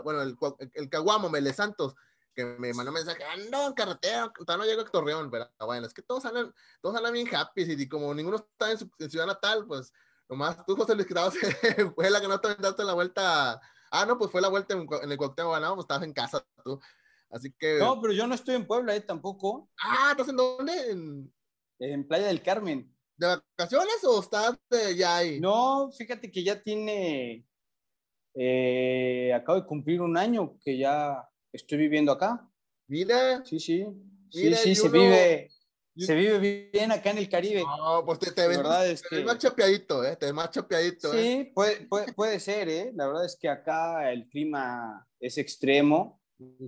bueno, 0.03 0.21
el, 0.21 0.37
el, 0.73 0.89
Caguamo, 0.89 1.29
Mele 1.29 1.53
Santos, 1.53 1.95
que 2.33 2.45
me 2.45 2.73
mandó 2.73 2.91
un 2.91 2.95
mensaje, 2.95 3.23
ando 3.23 3.67
en 3.67 3.73
carretera, 3.73 4.31
no 4.47 4.65
llego 4.65 4.81
a 4.81 4.85
Torreón, 4.85 5.29
pero 5.31 5.49
bueno, 5.59 5.87
es 5.87 5.93
que 5.93 6.01
todos 6.01 6.23
salen, 6.23 6.53
todos 6.81 6.95
salen 6.95 7.13
bien 7.13 7.33
happy 7.33 7.63
y 7.63 7.87
como 7.87 8.13
ninguno 8.13 8.37
está 8.37 8.71
en 8.71 8.77
su 8.77 8.89
ciudad 9.09 9.27
natal, 9.27 9.65
pues 9.67 9.93
nomás 10.29 10.65
tú, 10.65 10.75
José 10.75 10.95
Luis, 10.95 11.07
que 11.07 11.13
fue 11.95 12.09
la 12.09 12.21
que 12.21 12.27
no 12.27 12.39
te 12.39 12.47
aventaste 12.49 12.83
la 12.83 12.93
vuelta, 12.93 13.61
ah, 13.91 14.05
no, 14.05 14.17
pues 14.17 14.31
fue 14.31 14.41
la 14.41 14.49
vuelta 14.49 14.73
en, 14.73 14.81
el 14.81 15.17
Cuauhtémoc, 15.17 15.53
ganado, 15.53 15.75
pues 15.75 15.85
estabas 15.85 16.03
en 16.03 16.13
casa 16.13 16.45
tú. 16.63 16.79
Así 17.29 17.53
que. 17.57 17.79
No, 17.79 18.01
pero 18.01 18.13
yo 18.13 18.27
no 18.27 18.35
estoy 18.35 18.55
en 18.55 18.67
Puebla, 18.67 18.93
¿eh? 18.93 19.01
Tampoco. 19.01 19.69
Ah, 19.81 20.09
¿estás 20.11 20.27
en 20.27 20.35
dónde? 20.35 20.91
En, 20.91 21.33
en 21.79 22.05
Playa 22.05 22.27
del 22.27 22.43
Carmen. 22.43 22.93
¿De 23.21 23.27
vacaciones 23.27 24.03
o 24.03 24.19
estás 24.19 24.57
ya 24.97 25.17
ahí? 25.17 25.39
No, 25.39 25.91
fíjate 25.91 26.31
que 26.31 26.43
ya 26.43 26.59
tiene. 26.59 27.45
Eh, 28.33 29.31
acabo 29.35 29.61
de 29.61 29.67
cumplir 29.67 30.01
un 30.01 30.17
año 30.17 30.57
que 30.63 30.75
ya 30.75 31.29
estoy 31.53 31.77
viviendo 31.77 32.11
acá. 32.11 32.49
Mira. 32.87 33.45
Sí, 33.45 33.59
sí. 33.59 33.85
sí, 34.31 34.53
sí, 34.55 34.73
se 34.73 34.89
vive. 34.89 35.51
Se 35.95 36.15
vive 36.15 36.69
bien 36.71 36.91
acá 36.91 37.11
en 37.11 37.19
el 37.19 37.29
Caribe. 37.29 37.61
No, 37.61 38.03
pues 38.05 38.17
te, 38.17 38.31
te 38.31 38.47
ves, 38.47 38.59
es 38.85 39.03
que... 39.03 39.23
más 39.23 39.37
chapeadito, 39.37 40.03
¿eh? 40.03 40.15
Te 40.15 40.25
ves 40.25 40.33
más 40.33 40.49
chapeadito. 40.49 41.11
Sí, 41.11 41.17
¿eh? 41.17 41.51
puede, 41.53 41.85
puede, 41.85 42.13
puede, 42.13 42.39
ser, 42.39 42.69
¿eh? 42.69 42.91
La 42.95 43.05
verdad 43.05 43.25
es 43.25 43.37
que 43.39 43.49
acá 43.49 44.11
el 44.11 44.27
clima 44.29 45.07
es 45.19 45.37
extremo 45.37 46.21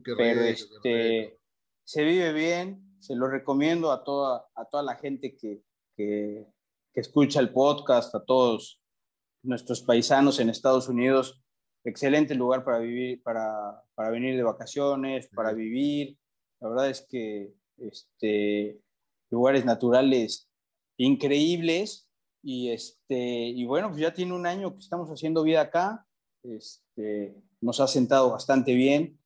pero 0.04 0.42
este, 0.42 1.40
se 1.84 2.04
vive 2.04 2.34
bien, 2.34 2.98
se 3.00 3.16
lo 3.16 3.28
recomiendo 3.28 3.92
a 3.92 4.04
toda, 4.04 4.48
a 4.56 4.66
toda 4.66 4.84
la 4.84 4.96
gente 4.96 5.36
que, 5.36 5.64
que, 5.96 6.48
escucha 6.96 7.40
el 7.40 7.52
podcast, 7.52 8.14
a 8.14 8.24
todos 8.24 8.80
nuestros 9.44 9.82
paisanos 9.82 10.40
en 10.40 10.50
Estados 10.50 10.88
Unidos. 10.88 11.44
Excelente 11.84 12.36
lugar 12.36 12.64
para 12.64 12.80
vivir, 12.80 13.24
para, 13.24 13.84
para 13.96 14.12
venir 14.12 14.38
de 14.38 14.44
vacaciones, 14.44 15.28
para 15.34 15.54
vivir. 15.54 16.18
La 16.60 16.70
verdad 16.70 16.90
es 16.90 17.06
que 17.10 17.54
este, 17.78 18.80
lugares 19.32 19.66
naturales 19.66 20.50
increíbles 20.98 22.08
y 22.44 22.70
este 22.70 23.18
y 23.18 23.66
bueno 23.66 23.90
pues 23.90 24.02
ya 24.02 24.14
tiene 24.14 24.34
un 24.34 24.46
año 24.46 24.74
que 24.74 24.80
estamos 24.80 25.10
haciendo 25.10 25.44
vida 25.44 25.62
acá 25.62 26.06
este, 26.44 27.34
nos 27.62 27.80
ha 27.80 27.88
sentado 27.88 28.32
bastante 28.32 28.76
bien 28.76 29.18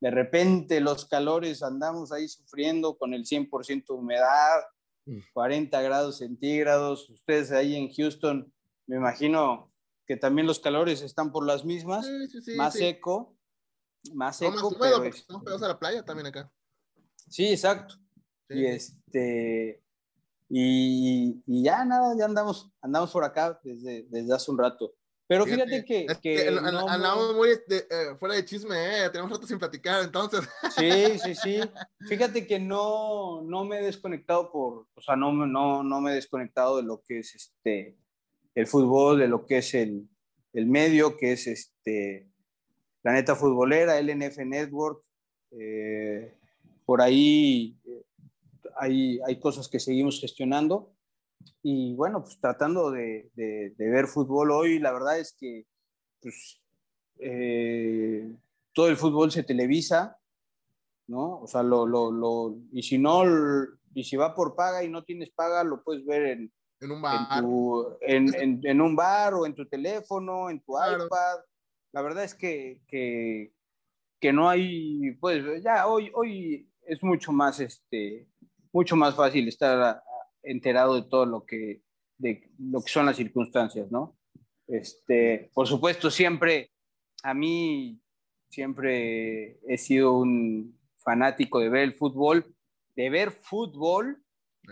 de 0.00 0.10
repente 0.10 0.80
los 0.80 1.04
calores 1.04 1.62
andamos 1.62 2.10
ahí 2.10 2.26
sufriendo 2.26 2.96
con 2.96 3.12
el 3.12 3.24
100% 3.24 3.86
de 3.86 3.94
humedad, 3.94 4.60
40 5.32 5.78
mm. 5.78 5.82
grados 5.82 6.18
centígrados. 6.18 7.08
Ustedes 7.10 7.52
ahí 7.52 7.76
en 7.76 7.92
Houston, 7.92 8.52
me 8.86 8.96
imagino 8.96 9.70
que 10.06 10.16
también 10.16 10.46
los 10.46 10.58
calores 10.58 11.02
están 11.02 11.32
por 11.32 11.46
las 11.46 11.64
mismas, 11.64 12.06
más 12.56 12.74
seco, 12.74 13.36
más 14.12 14.36
seco. 14.36 14.76
pero 14.78 15.04
este 15.04 15.18
estamos 15.20 15.44
pegados 15.44 15.62
a 15.62 15.68
la 15.68 15.78
playa 15.78 16.04
también 16.04 16.26
acá. 16.26 16.50
Sí, 17.28 17.46
exacto. 17.48 17.94
Y 18.48 18.66
este 18.66 19.82
y, 20.52 21.40
y, 21.46 21.62
ya 21.62 21.84
nada, 21.84 22.12
ya 22.18 22.24
andamos, 22.24 22.72
andamos 22.80 23.12
por 23.12 23.22
acá 23.22 23.60
desde, 23.62 24.02
desde 24.10 24.34
hace 24.34 24.50
un 24.50 24.58
rato. 24.58 24.96
Pero 25.30 25.46
fíjate, 25.46 25.84
que, 25.84 26.06
que, 26.20 26.48
andamos 26.48 27.36
muy 27.36 27.50
eh, 27.50 28.16
fuera 28.18 28.34
de 28.34 28.44
chisme, 28.44 28.74
¿eh? 28.74 29.10
tenemos 29.10 29.30
rato 29.30 29.46
sin 29.46 29.60
platicar, 29.60 30.02
entonces. 30.02 30.40
Sí, 30.76 31.20
sí, 31.20 31.36
sí. 31.36 31.60
Fíjate 32.08 32.48
que 32.48 32.58
no, 32.58 33.40
no 33.42 33.64
me 33.64 33.78
he 33.78 33.84
desconectado 33.84 34.50
por, 34.50 34.88
o 34.92 35.00
sea, 35.00 35.14
no, 35.14 35.32
no, 35.32 35.84
no 35.84 36.00
me 36.00 36.10
he 36.10 36.14
desconectado 36.16 36.78
de 36.78 36.82
lo 36.82 37.00
que 37.06 37.20
es 37.20 37.32
este, 37.36 37.96
el 38.56 38.66
fútbol, 38.66 39.20
de 39.20 39.28
lo 39.28 39.46
que 39.46 39.58
es 39.58 39.72
el, 39.74 40.08
el 40.52 40.66
medio, 40.66 41.16
que 41.16 41.30
es 41.30 41.46
este, 41.46 42.28
Planeta 43.00 43.36
Futbolera, 43.36 44.00
LNF 44.00 44.38
Network. 44.38 45.04
Eh, 45.52 46.34
por 46.84 47.00
ahí 47.00 47.78
eh, 47.86 48.02
hay, 48.80 49.20
hay 49.24 49.38
cosas 49.38 49.68
que 49.68 49.78
seguimos 49.78 50.20
gestionando 50.20 50.92
y 51.62 51.94
bueno, 51.94 52.22
pues 52.22 52.38
tratando 52.40 52.90
de, 52.90 53.30
de, 53.34 53.74
ver 53.78 54.06
fútbol 54.06 54.50
hoy, 54.50 54.78
la 54.78 54.92
verdad 54.92 55.18
es 55.18 55.34
que 55.38 55.66
pues, 56.20 56.60
eh, 57.18 58.34
todo 58.72 58.88
el 58.88 58.96
fútbol 58.96 59.30
se 59.30 59.42
televisa, 59.42 60.18
¿no? 61.06 61.40
O 61.40 61.46
sea, 61.46 61.62
lo, 61.62 61.86
lo, 61.86 62.10
lo, 62.10 62.56
y 62.72 62.82
si 62.82 62.98
no, 62.98 63.24
y 63.94 64.04
si 64.04 64.16
va 64.16 64.34
por 64.34 64.54
paga 64.54 64.84
y 64.84 64.88
no 64.88 65.04
tienes 65.04 65.30
paga, 65.30 65.64
lo 65.64 65.82
puedes 65.82 66.04
ver 66.06 66.26
en, 66.26 66.52
en 66.80 66.90
un 66.90 67.02
bar. 67.02 67.44
En, 68.00 68.34
en, 68.34 68.60
en, 68.64 68.80
un 68.80 68.96
bar 68.96 69.34
o 69.34 69.44
en 69.44 69.54
tu 69.54 69.66
teléfono, 69.66 70.48
en 70.48 70.60
tu 70.60 70.72
iPad. 70.72 71.40
La 71.92 72.02
verdad 72.02 72.24
es 72.24 72.34
que, 72.34 72.80
que, 72.86 73.52
que, 74.20 74.32
no 74.32 74.48
hay, 74.48 75.12
pues 75.20 75.62
ya 75.62 75.88
hoy, 75.88 76.10
hoy 76.14 76.70
es 76.86 77.02
mucho 77.02 77.32
más, 77.32 77.60
este, 77.60 78.28
mucho 78.72 78.96
más 78.96 79.14
fácil 79.14 79.48
estar 79.48 80.02
enterado 80.42 80.94
de 80.94 81.08
todo 81.08 81.26
lo 81.26 81.44
que, 81.44 81.82
de 82.18 82.50
lo 82.58 82.82
que 82.82 82.90
son 82.90 83.06
las 83.06 83.16
circunstancias, 83.16 83.90
¿no? 83.90 84.16
Este, 84.66 85.50
por 85.52 85.66
supuesto, 85.66 86.10
siempre, 86.10 86.70
a 87.22 87.34
mí 87.34 88.00
siempre 88.48 89.58
he 89.66 89.78
sido 89.78 90.12
un 90.12 90.78
fanático 90.98 91.60
de 91.60 91.68
ver 91.68 91.82
el 91.82 91.94
fútbol, 91.94 92.54
de 92.94 93.10
ver 93.10 93.30
fútbol 93.30 94.22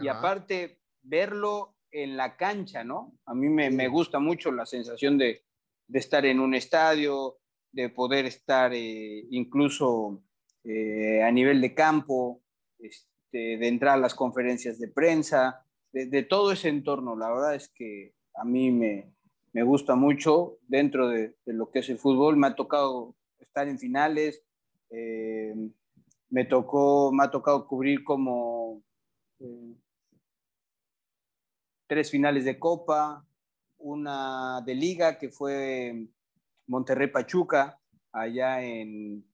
y 0.00 0.08
aparte 0.08 0.78
verlo 1.02 1.74
en 1.90 2.16
la 2.16 2.36
cancha, 2.36 2.84
¿no? 2.84 3.18
A 3.24 3.34
mí 3.34 3.48
me, 3.48 3.70
me 3.70 3.88
gusta 3.88 4.18
mucho 4.18 4.52
la 4.52 4.66
sensación 4.66 5.16
de, 5.18 5.42
de, 5.86 5.98
estar 5.98 6.26
en 6.26 6.38
un 6.38 6.54
estadio, 6.54 7.38
de 7.72 7.88
poder 7.88 8.26
estar 8.26 8.72
eh, 8.74 9.24
incluso 9.30 10.22
eh, 10.64 11.22
a 11.22 11.30
nivel 11.30 11.60
de 11.60 11.74
campo, 11.74 12.42
este, 12.78 13.08
este, 13.28 13.58
de 13.58 13.68
entrar 13.68 13.94
a 13.94 14.00
las 14.00 14.14
conferencias 14.14 14.78
de 14.78 14.88
prensa, 14.88 15.62
de, 15.92 16.22
todo 16.22 16.50
ese 16.50 16.70
entorno. 16.70 17.14
La 17.14 17.28
verdad 17.28 17.54
es 17.54 17.68
que 17.68 18.14
a 18.34 18.44
mí 18.44 18.70
me, 18.70 19.12
me 19.52 19.62
gusta 19.62 19.96
mucho 19.96 20.56
dentro 20.66 21.08
de, 21.08 21.34
lo 21.44 21.70
que 21.70 21.80
es 21.80 21.90
el 21.90 21.98
fútbol. 21.98 22.38
Me 22.38 22.46
ha 22.46 22.54
tocado 22.54 23.14
estar 23.38 23.68
en 23.68 23.78
finales, 23.78 24.42
eh, 24.88 25.54
me, 26.30 26.46
tocó, 26.46 27.12
me 27.12 27.24
ha 27.24 27.30
tocado 27.30 27.66
cubrir 27.66 28.02
como... 28.02 28.82
Eh, 29.40 29.74
tres 31.86 32.10
finales 32.10 32.44
de 32.44 32.58
Copa, 32.58 33.26
una 33.78 34.60
de 34.60 34.74
Liga 34.74 35.18
que 35.18 35.30
fue 35.30 36.06
Monterrey 36.66 37.08
Pachuca, 37.08 37.80
allá 38.12 38.62
en, 38.62 39.24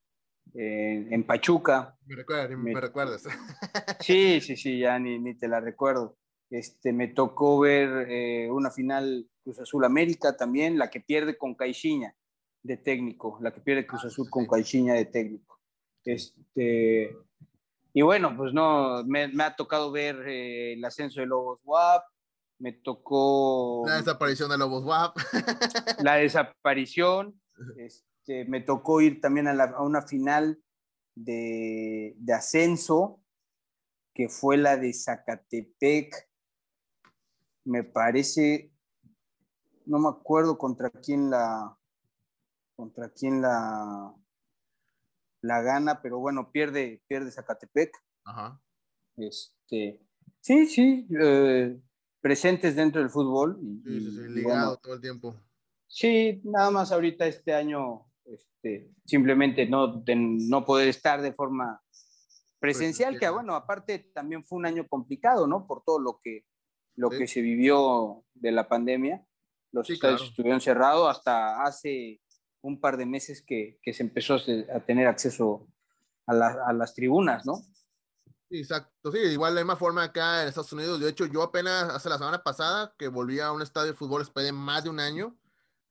en, 0.52 1.24
Pachuca. 1.24 1.96
Me, 2.06 2.16
recuerdas, 2.16 2.58
me, 2.58 2.80
recuerdas. 2.80 3.24
Sí, 4.00 4.40
sí, 4.40 4.56
sí, 4.56 4.80
ya 4.80 4.98
ni, 4.98 5.18
ni, 5.18 5.34
te 5.34 5.48
la 5.48 5.60
recuerdo. 5.60 6.16
Este, 6.50 6.92
me 6.92 7.08
tocó 7.08 7.58
ver 7.58 8.06
eh, 8.10 8.50
una 8.50 8.70
final 8.70 9.28
Cruz 9.42 9.58
Azul 9.60 9.84
América 9.84 10.36
también, 10.36 10.78
la 10.78 10.90
que 10.90 11.00
pierde 11.00 11.36
con 11.36 11.54
Caixinha 11.54 12.14
de 12.62 12.76
técnico, 12.76 13.38
la 13.40 13.52
que 13.52 13.60
pierde 13.60 13.86
Cruz 13.86 14.02
ah, 14.04 14.08
Azul 14.08 14.28
con 14.30 14.46
Caixinha 14.46 14.94
de 14.94 15.06
técnico. 15.06 15.60
Este, 16.04 17.16
y 17.92 18.02
bueno, 18.02 18.36
pues 18.36 18.52
no, 18.52 19.04
me, 19.04 19.28
me 19.28 19.44
ha 19.44 19.56
tocado 19.56 19.90
ver 19.90 20.16
eh, 20.28 20.74
el 20.74 20.84
ascenso 20.84 21.20
de 21.20 21.26
Lobos 21.26 21.60
WAP, 21.64 22.04
me 22.58 22.72
tocó... 22.72 23.84
La 23.86 23.96
desaparición 23.96 24.50
de 24.50 24.58
Lobos 24.58 24.84
WAP. 24.84 25.16
la 26.02 26.16
desaparición, 26.16 27.40
este, 27.78 28.06
me 28.26 28.60
tocó 28.60 29.00
ir 29.00 29.20
también 29.20 29.48
a, 29.48 29.82
una 29.82 30.02
final 30.02 30.62
de, 31.14 32.14
de, 32.18 32.32
ascenso, 32.32 33.22
que 34.14 34.28
fue 34.28 34.56
la 34.56 34.76
de 34.76 34.92
Zacatepec, 34.92 36.28
me 37.64 37.82
parece, 37.82 38.72
no 39.86 39.98
me 39.98 40.08
acuerdo 40.08 40.58
contra 40.58 40.90
quién 40.90 41.30
la, 41.30 41.76
contra 42.76 43.08
quién 43.10 43.40
la, 43.40 44.14
la 45.42 45.62
gana, 45.62 46.00
pero 46.02 46.18
bueno, 46.18 46.50
pierde, 46.50 47.02
pierde 47.06 47.30
Zacatepec. 47.30 47.92
Ajá. 48.24 48.60
Este, 49.16 50.00
sí, 50.40 50.66
sí, 50.66 51.06
eh, 51.20 51.78
presentes 52.20 52.74
dentro 52.76 53.00
del 53.00 53.10
fútbol. 53.10 53.58
Y, 53.62 54.00
sí, 54.00 54.10
sí, 54.10 54.28
ligado 54.30 54.76
todo 54.78 54.94
el 54.94 55.00
tiempo. 55.00 55.34
Sí, 55.86 56.40
nada 56.44 56.70
más 56.70 56.90
ahorita 56.90 57.26
este 57.26 57.54
año, 57.54 58.06
este, 58.24 58.90
simplemente 59.04 59.66
no, 59.66 60.02
no 60.06 60.64
poder 60.64 60.88
estar 60.88 61.20
de 61.22 61.32
forma 61.32 61.82
presencial, 62.58 63.18
que 63.18 63.28
bueno, 63.28 63.54
aparte 63.54 64.10
también 64.14 64.44
fue 64.44 64.58
un 64.58 64.66
año 64.66 64.86
complicado, 64.88 65.46
¿no? 65.46 65.66
Por 65.66 65.82
todo 65.84 65.98
lo 65.98 66.20
que, 66.22 66.46
lo 66.96 67.10
que 67.10 67.26
se 67.26 67.42
vivió 67.42 68.24
de 68.34 68.52
la 68.52 68.68
pandemia. 68.68 69.24
Los 69.72 69.90
estadios 69.90 70.22
estuvieron 70.22 70.60
cerrados 70.60 71.10
hasta 71.10 71.62
hace 71.62 72.20
un 72.62 72.80
par 72.80 72.96
de 72.96 73.06
meses 73.06 73.44
que, 73.46 73.78
que 73.82 73.92
se 73.92 74.02
empezó 74.02 74.36
a 74.36 74.80
tener 74.80 75.06
acceso 75.06 75.68
a, 76.26 76.32
a 76.32 76.72
las 76.72 76.94
tribunas, 76.94 77.44
¿no? 77.44 77.60
Exacto, 78.50 79.10
sí, 79.10 79.18
igual 79.18 79.52
de 79.52 79.60
la 79.60 79.64
misma 79.64 79.76
forma 79.76 80.04
acá 80.04 80.42
en 80.42 80.48
Estados 80.48 80.72
Unidos. 80.72 81.00
De 81.00 81.08
hecho, 81.08 81.26
yo 81.26 81.42
apenas 81.42 81.90
hace 81.90 82.08
la 82.08 82.18
semana 82.18 82.42
pasada 82.42 82.94
que 82.98 83.08
volví 83.08 83.40
a 83.40 83.52
un 83.52 83.62
estadio 83.62 83.88
de 83.88 83.98
fútbol 83.98 84.22
después 84.22 84.46
de 84.46 84.52
más 84.52 84.84
de 84.84 84.90
un 84.90 85.00
año, 85.00 85.36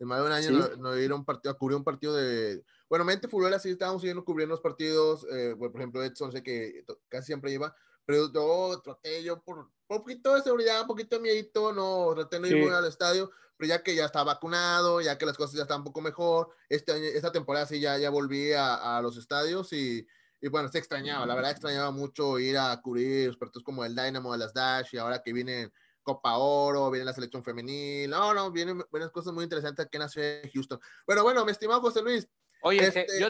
de 0.03 0.07
más 0.07 0.19
de 0.19 0.25
un 0.25 0.31
año 0.31 0.51
no, 0.77 0.91
no 0.91 1.15
un 1.15 1.25
partido, 1.25 1.53
a 1.53 1.57
cubrir 1.57 1.77
un 1.77 1.83
partido 1.83 2.13
de, 2.13 2.63
bueno, 2.89 3.05
mente 3.05 3.29
fútbol 3.29 3.53
así 3.53 3.69
estábamos 3.69 4.01
siguiendo 4.01 4.25
cubriendo 4.25 4.53
los 4.53 4.61
partidos, 4.61 5.25
eh, 5.31 5.55
por 5.57 5.73
ejemplo, 5.75 6.03
Edson 6.03 6.31
sé 6.31 6.43
que 6.43 6.83
casi 7.07 7.27
siempre 7.27 7.51
iba, 7.51 7.73
pero 8.05 8.31
yo 8.31 8.81
traté 8.83 9.23
yo 9.23 9.41
por 9.41 9.59
un 9.59 9.71
poquito 9.87 10.35
de 10.35 10.41
seguridad, 10.41 10.81
un 10.81 10.87
poquito 10.87 11.15
de 11.15 11.21
miedito, 11.21 11.71
no, 11.71 12.13
traté 12.15 12.39
de 12.39 12.57
ir 12.57 12.71
al 12.71 12.85
estadio, 12.85 13.31
pero 13.55 13.69
ya 13.69 13.81
que 13.81 13.95
ya 13.95 14.05
está 14.05 14.23
vacunado, 14.23 14.99
ya 14.99 15.17
que 15.17 15.25
las 15.25 15.37
cosas 15.37 15.55
ya 15.55 15.61
están 15.61 15.79
un 15.79 15.85
poco 15.85 16.01
mejor, 16.01 16.49
este 16.67 16.91
año, 16.91 17.05
esta 17.05 17.31
temporada 17.31 17.65
sí 17.65 17.79
ya, 17.79 17.97
ya 17.97 18.09
volví 18.09 18.51
a, 18.51 18.97
a 18.97 19.01
los 19.01 19.17
estadios 19.17 19.71
y 19.71 20.05
y 20.43 20.49
bueno, 20.49 20.67
se 20.67 20.77
extrañaba, 20.77 21.25
la 21.25 21.35
verdad 21.35 21.51
extrañaba 21.51 21.91
mucho 21.91 22.37
ir 22.37 22.57
a 22.57 22.81
cubrir 22.81 23.27
los 23.27 23.37
partidos 23.37 23.63
como 23.63 23.85
el 23.85 23.95
Dynamo 23.95 24.33
de 24.33 24.39
las 24.39 24.53
Dash 24.53 24.89
y 24.91 24.97
ahora 24.97 25.23
que 25.23 25.31
viene 25.31 25.71
Copa 26.03 26.37
Oro, 26.37 26.91
viene 26.91 27.05
la 27.05 27.13
selección 27.13 27.43
femenil, 27.43 28.09
no, 28.09 28.33
no, 28.33 28.51
vienen, 28.51 28.81
vienen 28.91 29.09
cosas 29.09 29.33
muy 29.33 29.43
interesantes 29.43 29.85
aquí 29.85 29.97
en 29.97 30.01
la 30.01 30.09
ciudad 30.09 30.41
de 30.41 30.51
Houston. 30.53 30.79
Pero 31.07 31.23
bueno, 31.23 31.43
mi 31.45 31.51
estimado 31.51 31.81
José 31.81 32.01
Luis. 32.01 32.27
Oye, 32.61 32.85
este, 32.85 33.07
yo, 33.19 33.29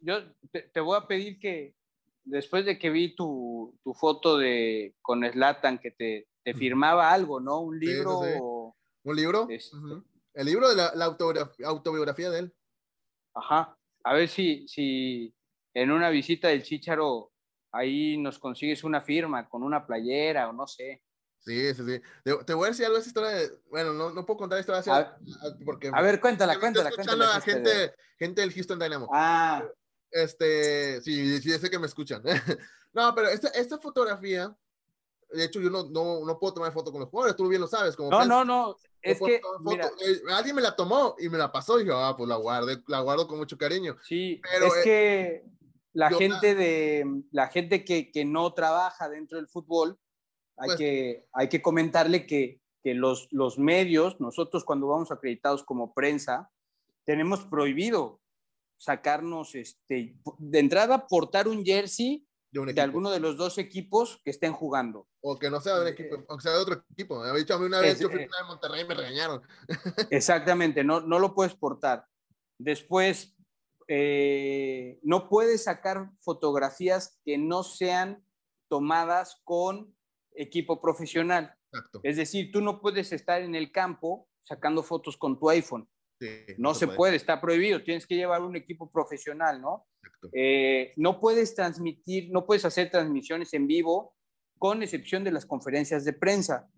yo 0.00 0.22
te, 0.50 0.80
voy 0.80 0.96
a 0.96 1.06
pedir 1.06 1.38
que 1.38 1.74
después 2.24 2.64
de 2.64 2.78
que 2.78 2.90
vi 2.90 3.14
tu, 3.14 3.76
tu 3.82 3.94
foto 3.94 4.36
de 4.36 4.94
con 5.00 5.24
Slatan 5.24 5.78
que 5.78 5.90
te, 5.90 6.28
te, 6.44 6.54
firmaba 6.54 7.10
algo, 7.12 7.40
¿no? 7.40 7.60
Un 7.60 7.78
libro. 7.78 8.74
¿Un 9.04 9.16
libro? 9.16 9.46
Este. 9.48 9.76
El 10.34 10.46
libro 10.46 10.68
de 10.68 10.76
la, 10.76 10.92
la 10.94 11.04
autobiografía 11.64 12.30
de 12.30 12.40
él. 12.40 12.54
Ajá. 13.34 13.76
A 14.04 14.14
ver 14.14 14.28
si, 14.28 14.66
si, 14.68 15.34
en 15.74 15.90
una 15.90 16.10
visita 16.10 16.48
del 16.48 16.62
Chicharo, 16.62 17.32
ahí 17.72 18.16
nos 18.16 18.38
consigues 18.38 18.84
una 18.84 19.00
firma 19.00 19.48
con 19.48 19.62
una 19.62 19.86
playera 19.86 20.48
o 20.48 20.52
no 20.52 20.66
sé. 20.66 21.02
Sí, 21.48 21.74
sí, 21.74 21.82
sí. 21.82 22.02
Te, 22.44 22.52
voy 22.52 22.66
a 22.66 22.70
decir 22.70 22.84
algo 22.84 22.96
de 22.96 23.00
esa 23.00 23.08
historia. 23.08 23.30
De, 23.30 23.50
bueno, 23.70 23.94
no, 23.94 24.10
no 24.10 24.26
puedo 24.26 24.36
contar 24.36 24.58
esta 24.58 24.78
historia. 24.78 25.16
A, 25.42 25.64
porque, 25.64 25.90
a 25.90 26.02
ver, 26.02 26.20
cuéntala, 26.20 26.60
cuéntala. 26.60 26.90
cuéntala 26.90 27.36
a 27.36 27.40
gente, 27.40 27.94
gente 28.18 28.42
del 28.42 28.52
Houston 28.52 28.78
Dynamo. 28.78 29.08
Ah. 29.10 29.64
Este, 30.10 31.00
sí, 31.00 31.40
sí, 31.40 31.50
sé 31.58 31.70
que 31.70 31.78
me 31.78 31.86
escuchan. 31.86 32.22
no, 32.92 33.14
pero 33.14 33.28
esta, 33.28 33.48
esta 33.48 33.78
fotografía, 33.78 34.54
de 35.30 35.44
hecho, 35.44 35.58
yo 35.58 35.70
no, 35.70 35.88
no, 35.88 36.26
no, 36.26 36.38
puedo 36.38 36.52
tomar 36.52 36.72
foto 36.74 36.92
con 36.92 37.00
los 37.00 37.08
jugadores, 37.08 37.34
tú 37.34 37.48
bien 37.48 37.62
lo 37.62 37.66
sabes. 37.66 37.96
Como 37.96 38.10
no, 38.10 38.26
no, 38.26 38.44
no, 38.44 38.76
es 39.00 39.18
que 39.18 39.36
eh, 39.36 40.20
alguien 40.30 40.54
me 40.54 40.62
la 40.62 40.76
tomó 40.76 41.16
y 41.18 41.30
me 41.30 41.38
la 41.38 41.50
pasó 41.50 41.80
y 41.80 41.84
dije, 41.84 41.94
ah, 41.96 42.14
pues 42.14 42.28
la 42.28 42.36
guardé, 42.36 42.82
la 42.88 43.00
guardo 43.00 43.26
con 43.26 43.38
mucho 43.38 43.56
cariño. 43.56 43.96
Sí, 44.02 44.38
pero 44.42 44.66
es 44.66 44.84
que 44.84 45.44
la 45.94 46.10
gente, 46.10 46.54
de, 46.54 47.22
la 47.30 47.48
gente 47.48 47.86
que, 47.86 48.10
que, 48.10 48.26
no 48.26 48.52
trabaja 48.52 49.08
dentro 49.08 49.38
del 49.38 49.48
fútbol, 49.48 49.98
hay, 50.58 50.66
pues 50.66 50.78
que, 50.78 51.26
hay 51.32 51.48
que 51.48 51.62
comentarle 51.62 52.26
que, 52.26 52.60
que 52.82 52.94
los, 52.94 53.28
los 53.30 53.58
medios, 53.58 54.20
nosotros 54.20 54.64
cuando 54.64 54.88
vamos 54.88 55.10
acreditados 55.10 55.64
como 55.64 55.94
prensa, 55.94 56.50
tenemos 57.04 57.44
prohibido 57.46 58.20
sacarnos, 58.76 59.54
este, 59.54 60.16
de 60.38 60.58
entrada, 60.58 61.06
portar 61.06 61.48
un 61.48 61.64
jersey 61.64 62.28
de, 62.50 62.80
alguno 62.80 63.10
de 63.10 63.20
los 63.20 63.36
dos 63.36 63.58
equipos 63.58 64.20
que 64.24 64.30
estén 64.30 64.52
jugando. 64.52 65.06
O 65.20 65.38
que 65.38 65.50
no 65.50 65.60
sea 65.60 65.76
de 65.76 65.82
un 65.82 65.88
equipo, 65.88 66.16
o 66.28 66.36
que 66.36 66.42
sea 66.42 66.52
de 66.52 66.58
otro 66.58 66.84
equipo. 66.90 67.20
Me 67.20 67.38
dicho 67.38 67.54
a 67.54 67.58
mí 67.58 67.66
una 67.66 67.80
vez, 67.80 67.98
yo 67.98 68.08
fui 68.08 68.22
eh, 68.22 68.28
a 68.40 68.44
Monterrey 68.46 68.82
y 68.82 68.84
me 68.84 68.94
regañaron. 68.94 69.42
Exactamente, 70.10 70.84
no, 70.84 71.00
no 71.00 71.18
lo 71.18 71.34
puedes 71.34 71.54
portar. 71.54 72.06
Después, 72.58 73.36
eh, 73.88 74.98
no 75.02 75.28
puedes 75.28 75.64
sacar 75.64 76.10
fotografías 76.20 77.18
que 77.24 77.38
no 77.38 77.62
sean 77.62 78.24
tomadas 78.68 79.40
con 79.44 79.94
equipo 80.38 80.80
profesional. 80.80 81.54
Es 82.02 82.16
decir, 82.16 82.50
tú 82.52 82.60
no 82.60 82.80
puedes 82.80 83.12
estar 83.12 83.42
en 83.42 83.54
el 83.54 83.70
campo 83.70 84.28
sacando 84.42 84.82
fotos 84.82 85.16
con 85.16 85.38
tu 85.38 85.50
iPhone. 85.50 85.88
no, 86.56 86.74
se, 86.74 86.88
puede. 86.88 87.16
está 87.16 87.40
prohibido. 87.40 87.82
Tienes 87.82 88.06
que 88.06 88.16
llevar 88.16 88.42
un 88.42 88.56
equipo 88.56 88.90
profesional, 88.90 89.60
¿no? 89.60 89.86
Eh, 90.32 90.92
no 90.96 91.20
puedes 91.20 91.54
transmitir, 91.54 92.30
no 92.30 92.46
puedes 92.46 92.64
hacer 92.64 92.90
transmisiones 92.90 93.52
en 93.54 93.66
vivo, 93.66 94.14
con 94.58 94.82
excepción 94.82 95.22
de 95.24 95.32
las 95.32 95.46
conferencias 95.46 96.04
de 96.04 96.12
prensa. 96.12 96.68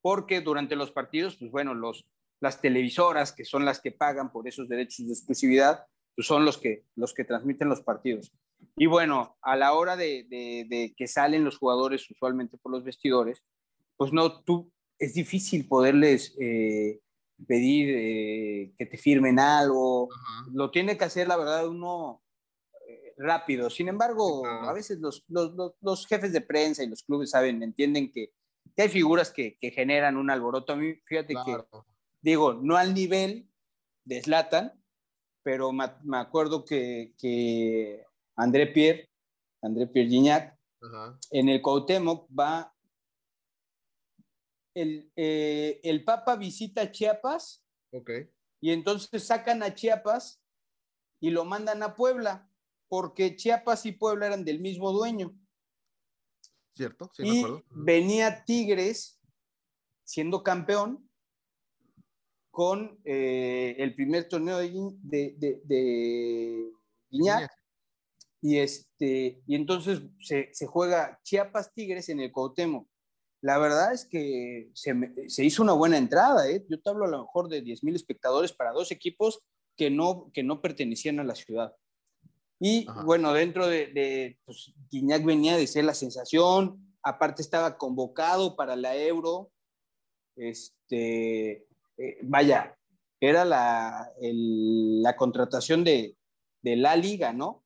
Porque 0.00 0.40
durante 0.40 0.74
los 0.74 0.90
partidos, 0.90 1.36
pues 1.36 1.50
bueno, 1.50 1.74
los, 1.74 2.08
las 2.40 2.60
televisoras, 2.60 3.32
que 3.32 3.44
son 3.44 3.64
las 3.64 3.80
que 3.80 3.92
pagan 3.92 4.32
por 4.32 4.48
esos 4.48 4.68
derechos 4.68 5.06
de 5.06 5.12
exclusividad, 5.12 5.86
pues, 6.16 6.26
son 6.26 6.44
los 6.44 6.58
que, 6.58 6.84
los 6.96 7.14
que 7.14 7.24
transmiten 7.24 7.68
los 7.68 7.82
partidos. 7.82 8.32
Y 8.76 8.86
bueno, 8.86 9.36
a 9.42 9.56
la 9.56 9.74
hora 9.74 9.96
de, 9.96 10.24
de, 10.28 10.94
que 10.96 11.08
salen 11.08 11.44
los 11.44 11.58
jugadores 11.58 12.10
usualmente 12.10 12.58
por 12.58 12.72
los 12.72 12.84
vestidores, 12.84 13.42
pues 13.96 14.12
no, 14.12 14.42
tú, 14.42 14.70
es 14.98 15.14
difícil 15.14 15.66
poderles 15.66 16.34
eh, 16.40 17.00
pedir 17.46 17.88
eh, 17.90 18.72
que 18.78 18.86
te 18.86 18.98
firmen 18.98 19.38
algo. 19.38 20.08
Lo 20.52 20.70
tiene 20.70 20.96
que 20.96 21.04
hacer, 21.04 21.28
la 21.28 21.36
verdad, 21.36 21.68
uno 21.68 22.22
eh, 22.88 23.14
rápido. 23.18 23.68
Sin 23.70 23.88
embargo, 23.88 24.46
a 24.46 24.72
veces 24.72 24.98
los, 25.00 25.24
los, 25.28 25.52
los, 25.80 26.06
jefes 26.06 26.32
de 26.32 26.40
prensa 26.40 26.82
y 26.82 26.88
los 26.88 27.02
clubes 27.02 27.30
saben, 27.30 27.62
entienden 27.62 28.10
que, 28.10 28.32
que 28.74 28.82
hay 28.82 28.88
figuras 28.88 29.30
que, 29.30 29.58
que, 29.58 29.70
generan 29.70 30.16
un 30.16 30.30
alboroto. 30.30 30.72
A 30.72 30.76
mí, 30.76 30.94
fíjate 31.04 31.34
que, 31.34 31.56
digo, 32.20 32.54
no 32.54 32.76
al 32.76 32.94
nivel 32.94 33.48
de 34.04 34.22
Slatan, 34.22 34.72
pero 35.42 35.72
me, 35.72 35.90
acuerdo 36.16 36.64
que, 36.64 37.14
que, 37.18 38.04
André 38.42 38.66
Pierre, 38.66 39.08
André 39.62 39.86
Pierre 39.86 40.08
Gignac, 40.08 40.58
en 41.30 41.48
el 41.48 41.62
Cuauhtémoc 41.62 42.28
va, 42.36 42.74
el, 44.74 45.12
eh, 45.14 45.80
el 45.84 46.02
Papa 46.02 46.34
visita 46.34 46.90
Chiapas, 46.90 47.64
y 48.60 48.70
entonces 48.72 49.24
sacan 49.24 49.62
a 49.62 49.74
Chiapas 49.74 50.42
y 51.20 51.30
lo 51.30 51.44
mandan 51.44 51.82
a 51.84 51.94
Puebla, 51.94 52.50
porque 52.88 53.36
Chiapas 53.36 53.86
y 53.86 53.92
Puebla 53.92 54.26
eran 54.26 54.44
del 54.44 54.60
mismo 54.60 54.90
dueño. 54.90 55.38
Cierto, 56.74 57.10
sí, 57.14 57.22
y 57.24 57.44
venía 57.70 58.44
Tigres 58.44 59.20
siendo 60.04 60.42
campeón 60.42 61.08
con 62.50 63.00
eh, 63.04 63.76
el 63.78 63.94
primer 63.94 64.28
torneo 64.28 64.58
de, 64.58 65.34
de, 65.38 65.62
de, 65.64 66.72
Y, 68.42 68.58
este, 68.58 69.40
y 69.46 69.54
entonces 69.54 70.02
se, 70.20 70.50
se, 70.52 70.66
juega 70.66 71.20
Chiapas 71.22 71.72
Tigres 71.72 72.08
en 72.08 72.20
el 72.20 72.32
Cuauhtémoc. 72.32 72.88
la 73.40 73.56
verdad 73.58 73.92
es 73.92 74.04
que 74.04 74.70
se, 74.74 74.94
se 75.28 75.44
hizo 75.44 75.62
una 75.62 75.72
buena 75.72 75.96
entrada. 75.96 76.48
¿eh? 76.50 76.64
Yo 76.68 76.80
te 76.80 76.90
hablo 76.90 77.04
a 77.04 77.08
lo 77.08 77.20
mejor 77.20 77.48
de 77.48 77.62
10 77.62 77.84
mil 77.84 77.94
espectadores 77.94 78.52
para 78.52 78.72
dos 78.72 78.90
equipos 78.90 79.40
que 79.76 79.90
no, 79.90 80.30
que 80.34 80.42
no 80.42 80.60
pertenecían 80.60 81.20
a 81.20 81.24
la 81.24 81.34
ciudad. 81.34 81.74
Y 82.60 82.86
bueno, 83.04 83.32
dentro 83.32 83.66
de, 83.66 83.88
de 83.88 84.38
pues, 84.44 84.72
Guiñac 84.90 85.24
venía 85.24 85.56
de 85.56 85.66
ser 85.66 85.84
la 85.84 85.94
sensación, 85.94 86.96
aparte 87.02 87.42
estaba 87.42 87.76
convocado 87.76 88.54
para 88.54 88.76
la 88.76 88.96
Euro, 88.96 89.50
este, 90.36 91.66
eh, 91.98 92.18
vaya, 92.22 92.76
era 93.20 93.44
la, 93.44 94.12
la 94.20 95.16
contratación 95.16 95.84
de, 95.84 96.16
de, 96.62 96.76
la 96.76 96.96
liga, 96.96 97.32
¿no? 97.32 97.61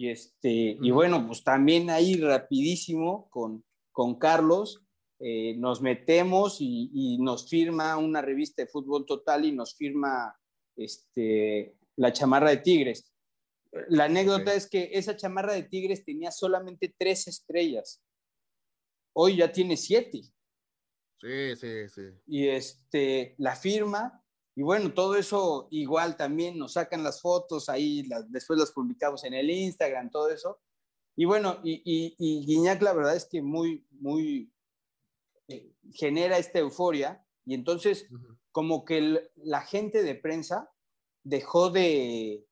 Y, 0.00 0.08
este, 0.08 0.78
y 0.80 0.90
bueno, 0.92 1.26
pues 1.26 1.44
también 1.44 1.90
ahí 1.90 2.14
rapidísimo 2.14 3.28
con, 3.28 3.62
con 3.92 4.18
Carlos, 4.18 4.82
eh, 5.18 5.54
nos 5.58 5.82
metemos 5.82 6.56
y, 6.60 7.18
nos 7.20 7.50
firma 7.50 7.98
una 7.98 8.22
revista 8.22 8.62
de 8.62 8.68
fútbol 8.68 9.04
total 9.04 9.44
y 9.44 9.52
nos 9.52 9.76
firma 9.76 10.34
este, 10.74 11.76
la 11.96 12.14
chamarra 12.14 12.48
de 12.48 12.56
Tigres. 12.56 13.12
La 13.88 14.04
anécdota 14.04 14.54
es 14.54 14.70
que 14.70 14.88
esa 14.94 15.18
chamarra 15.18 15.52
de 15.52 15.64
Tigres 15.64 16.02
tenía 16.02 16.30
solamente 16.30 16.94
tres 16.96 17.28
estrellas. 17.28 18.02
Hoy 19.14 19.36
ya 19.36 19.52
tiene 19.52 19.76
siete. 19.76 20.22
Sí, 21.20 21.56
sí, 21.56 21.88
sí. 21.90 22.02
Y 22.26 22.48
este, 22.48 23.34
la 23.36 23.54
firma, 23.54 24.19
y 24.60 24.62
bueno, 24.62 24.92
todo 24.92 25.16
eso 25.16 25.68
igual 25.70 26.18
también 26.18 26.58
nos 26.58 26.74
sacan 26.74 27.02
las 27.02 27.22
fotos 27.22 27.70
ahí, 27.70 28.06
después 28.28 28.58
las 28.58 28.72
publicamos 28.72 29.24
en 29.24 29.32
el 29.32 29.48
Instagram, 29.48 30.10
todo 30.10 30.28
eso. 30.28 30.60
Y 31.16 31.24
bueno, 31.24 31.60
y, 31.64 31.80
y, 31.82 32.44
Guiñac 32.44 32.82
la 32.82 32.92
verdad 32.92 33.16
es 33.16 33.24
que 33.24 33.40
muy, 33.40 33.86
muy, 33.88 34.52
eh, 35.48 35.72
genera 35.94 36.36
esta 36.36 36.58
euforia, 36.58 37.24
y 37.46 37.54
entonces 37.54 38.06
como 38.52 38.84
que 38.84 39.30
la 39.36 39.62
gente 39.62 40.02
de 40.02 40.14
prensa 40.14 40.70
dejó 41.24 41.70
de, 41.70 42.46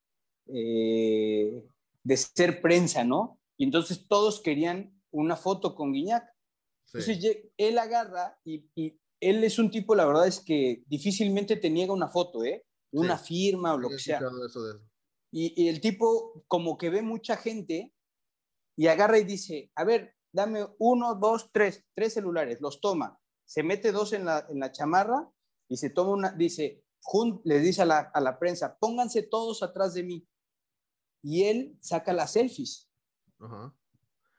eh, 0.47 1.69
de 2.05 2.17
ser 2.17 2.63
prensa, 2.63 3.05
¿no? 3.05 3.39
Y 3.59 3.65
entonces 3.65 4.09
todos 4.09 4.41
querían 4.41 4.99
una 5.11 5.37
foto 5.37 5.75
con 5.75 5.93
Guiñac. 5.93 6.25
Entonces 6.87 7.43
él 7.59 7.79
agarra 7.79 8.41
y, 8.47 8.99
él 9.21 9.43
es 9.45 9.59
un 9.59 9.71
tipo, 9.71 9.95
la 9.95 10.07
verdad 10.07 10.27
es 10.27 10.41
que 10.41 10.83
difícilmente 10.87 11.57
te 11.57 11.71
niega 11.71 11.93
una 11.93 12.09
foto, 12.09 12.45
¿eh? 12.45 12.65
Una 12.93 13.19
firma 13.19 13.75
o 13.75 13.79
lo 13.79 13.89
que 13.89 13.99
sea. 13.99 14.21
Y, 15.31 15.63
y, 15.63 15.69
el 15.69 15.81
tipo 15.81 16.43
como 16.49 16.79
que 16.79 16.89
ve 16.89 17.03
mucha 17.03 17.37
gente 17.37 17.95
y 18.77 18.87
agarra 18.87 19.19
y 19.19 19.25
dice, 19.25 19.71
a 19.75 19.85
ver, 19.85 20.15
dame 20.33 20.67
uno, 20.79 21.15
dos, 21.15 21.51
tres, 21.53 21.85
tres 21.95 22.15
celulares, 22.15 22.61
los 22.61 22.81
toma, 22.81 23.19
se 23.47 23.63
mete 23.63 23.93
dos 23.93 24.13
en 24.13 24.25
la, 24.25 24.47
en 24.49 24.61
la 24.61 24.73
chamarra 24.73 25.31
y 25.69 25.77
se 25.77 25.91
toma 25.91 26.13
una, 26.13 26.33
dice, 26.33 26.85
le 27.45 27.61
dice 27.61 27.83
a 27.83 27.87
la, 27.87 27.99
a 28.15 28.21
la 28.21 28.39
prensa, 28.39 28.79
pónganse 28.79 29.23
todos 29.23 29.63
atrás 29.63 29.95
de 29.95 30.03
mí 30.03 30.29
y 31.23 31.45
él 31.45 31.79
saca 31.81 32.13
las 32.13 32.33
selfies. 32.33 32.91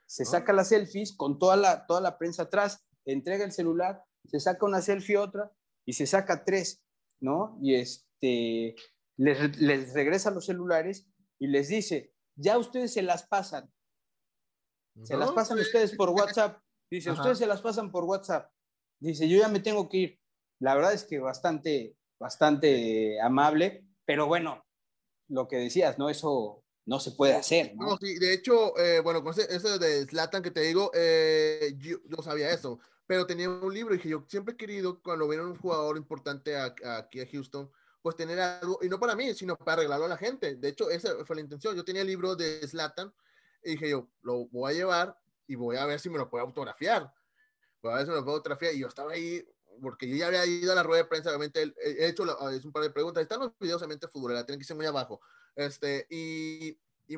Se 0.06 0.26
saca 0.26 0.54
las 0.54 0.70
selfies 0.70 1.16
con 1.16 1.38
toda 1.38 1.56
la, 1.56 1.86
toda 1.86 2.02
la 2.02 2.18
prensa 2.18 2.44
atrás, 2.44 2.86
entrega 3.06 3.46
el 3.46 3.52
celular, 3.52 4.04
se 4.26 4.40
saca 4.40 4.66
una 4.66 4.82
selfie 4.82 5.18
otra 5.18 5.52
y 5.86 5.94
se 5.94 6.06
saca 6.06 6.44
tres, 6.44 6.84
¿no? 7.20 7.58
Y 7.62 7.76
este, 7.76 8.76
les, 9.18 9.60
les 9.60 9.94
regresa 9.94 10.32
los 10.32 10.46
celulares 10.46 11.08
y 11.40 11.48
les 11.48 11.68
dice, 11.70 12.14
ya 12.36 12.58
ustedes 12.58 12.94
se 12.94 13.02
las 13.02 13.28
pasan. 13.28 13.72
Se 15.04 15.16
las 15.16 15.32
pasan 15.32 15.60
ustedes 15.60 15.96
por 15.96 16.10
WhatsApp. 16.10 16.62
Dice, 16.92 17.12
ustedes 17.12 17.38
se 17.38 17.48
las 17.48 17.62
pasan 17.62 17.92
por 17.92 18.04
WhatsApp. 18.04 18.52
Dice, 19.00 19.30
yo 19.30 19.38
ya 19.38 19.48
me 19.48 19.60
tengo 19.60 19.88
que 19.88 19.98
ir. 19.98 20.20
La 20.60 20.76
verdad 20.76 20.94
es 20.94 21.06
que 21.06 21.20
bastante, 21.20 21.96
bastante 22.20 23.22
amable, 23.22 23.86
pero 24.06 24.28
bueno, 24.28 24.66
lo 25.30 25.48
que 25.48 25.58
decías, 25.58 25.98
¿no? 25.98 26.10
Eso 26.10 26.64
no 26.90 27.00
se 27.00 27.12
puede 27.12 27.36
hacer. 27.36 27.74
No, 27.76 27.98
sí, 27.98 28.18
de 28.18 28.34
hecho, 28.34 28.76
eh, 28.80 29.00
bueno, 29.02 29.24
con 29.24 29.32
ese, 29.32 29.48
de 29.78 30.06
Slatan 30.06 30.42
que 30.42 30.50
te 30.50 30.62
digo, 30.62 30.90
eh, 30.96 31.76
yo 31.78 31.98
no 32.08 32.24
sabía 32.24 32.50
eso, 32.52 32.80
pero 33.06 33.28
tenía 33.28 33.48
un 33.48 33.72
libro 33.72 33.94
y 33.94 33.98
dije, 33.98 34.10
yo 34.10 34.26
siempre 34.28 34.56
he 34.56 34.58
querido, 34.58 35.00
cuando 35.00 35.28
viene 35.28 35.46
un 35.46 35.56
jugador 35.56 35.98
importante 35.98 36.58
aquí 36.58 37.22
a 37.22 37.28
Houston, 37.32 37.70
pues 38.02 38.16
tener 38.16 38.40
algo, 38.40 38.80
y 38.82 38.90
no 38.90 39.00
para 39.00 39.16
mí, 39.16 39.36
sino 39.36 39.56
para 39.56 39.74
arreglarlo 39.74 40.06
a 40.06 40.10
la 40.10 40.18
gente. 40.18 40.56
De 40.56 40.70
hecho, 40.70 40.90
esa 40.90 41.24
fue 41.26 41.36
la 41.36 41.44
intención. 41.44 41.76
Yo 41.76 41.86
tenía 41.86 42.02
el 42.02 42.08
libro 42.08 42.36
de 42.36 42.68
Slatan 42.68 43.14
y 43.64 43.72
dije 43.72 43.92
yo, 43.92 44.10
lo 44.24 44.48
voy 44.48 44.72
a 44.72 44.76
llevar 44.76 45.20
y 45.46 45.54
voy 45.54 45.78
a 45.78 45.86
ver 45.86 46.00
si 46.00 46.10
me 46.10 46.18
lo 46.18 46.28
puedo 46.28 46.44
autografiar. 46.44 47.14
Voy 47.84 47.94
a 47.94 47.98
ver 47.98 48.06
si 48.06 48.10
me 48.10 48.18
lo 48.18 48.24
puedo 48.24 48.38
autografiar. 48.38 48.74
Y 48.74 48.80
yo 48.80 48.88
estaba 48.88 49.12
ahí, 49.12 49.48
porque 49.80 50.10
yo 50.10 50.16
ya 50.16 50.26
había 50.26 50.44
ido 50.48 50.72
a 50.72 50.76
la 50.76 50.82
rueda 50.82 51.04
de 51.04 51.10
prensa, 51.10 51.30
obviamente 51.30 51.72
he 51.84 52.08
hecho 52.08 52.24
es 52.50 52.66
un 52.66 52.72
par 52.72 52.82
de 52.82 52.90
preguntas. 52.90 53.22
Están 53.22 53.42
los 53.42 53.52
videos, 53.60 53.80
obviamente, 53.80 54.08
futbolera, 54.08 54.44
tienen 54.44 54.60
que 54.60 54.66
ser 54.66 54.76
muy 54.76 54.88
abajo. 54.88 55.22
Este, 55.56 56.08
y, 56.10 56.80
y 57.08 57.16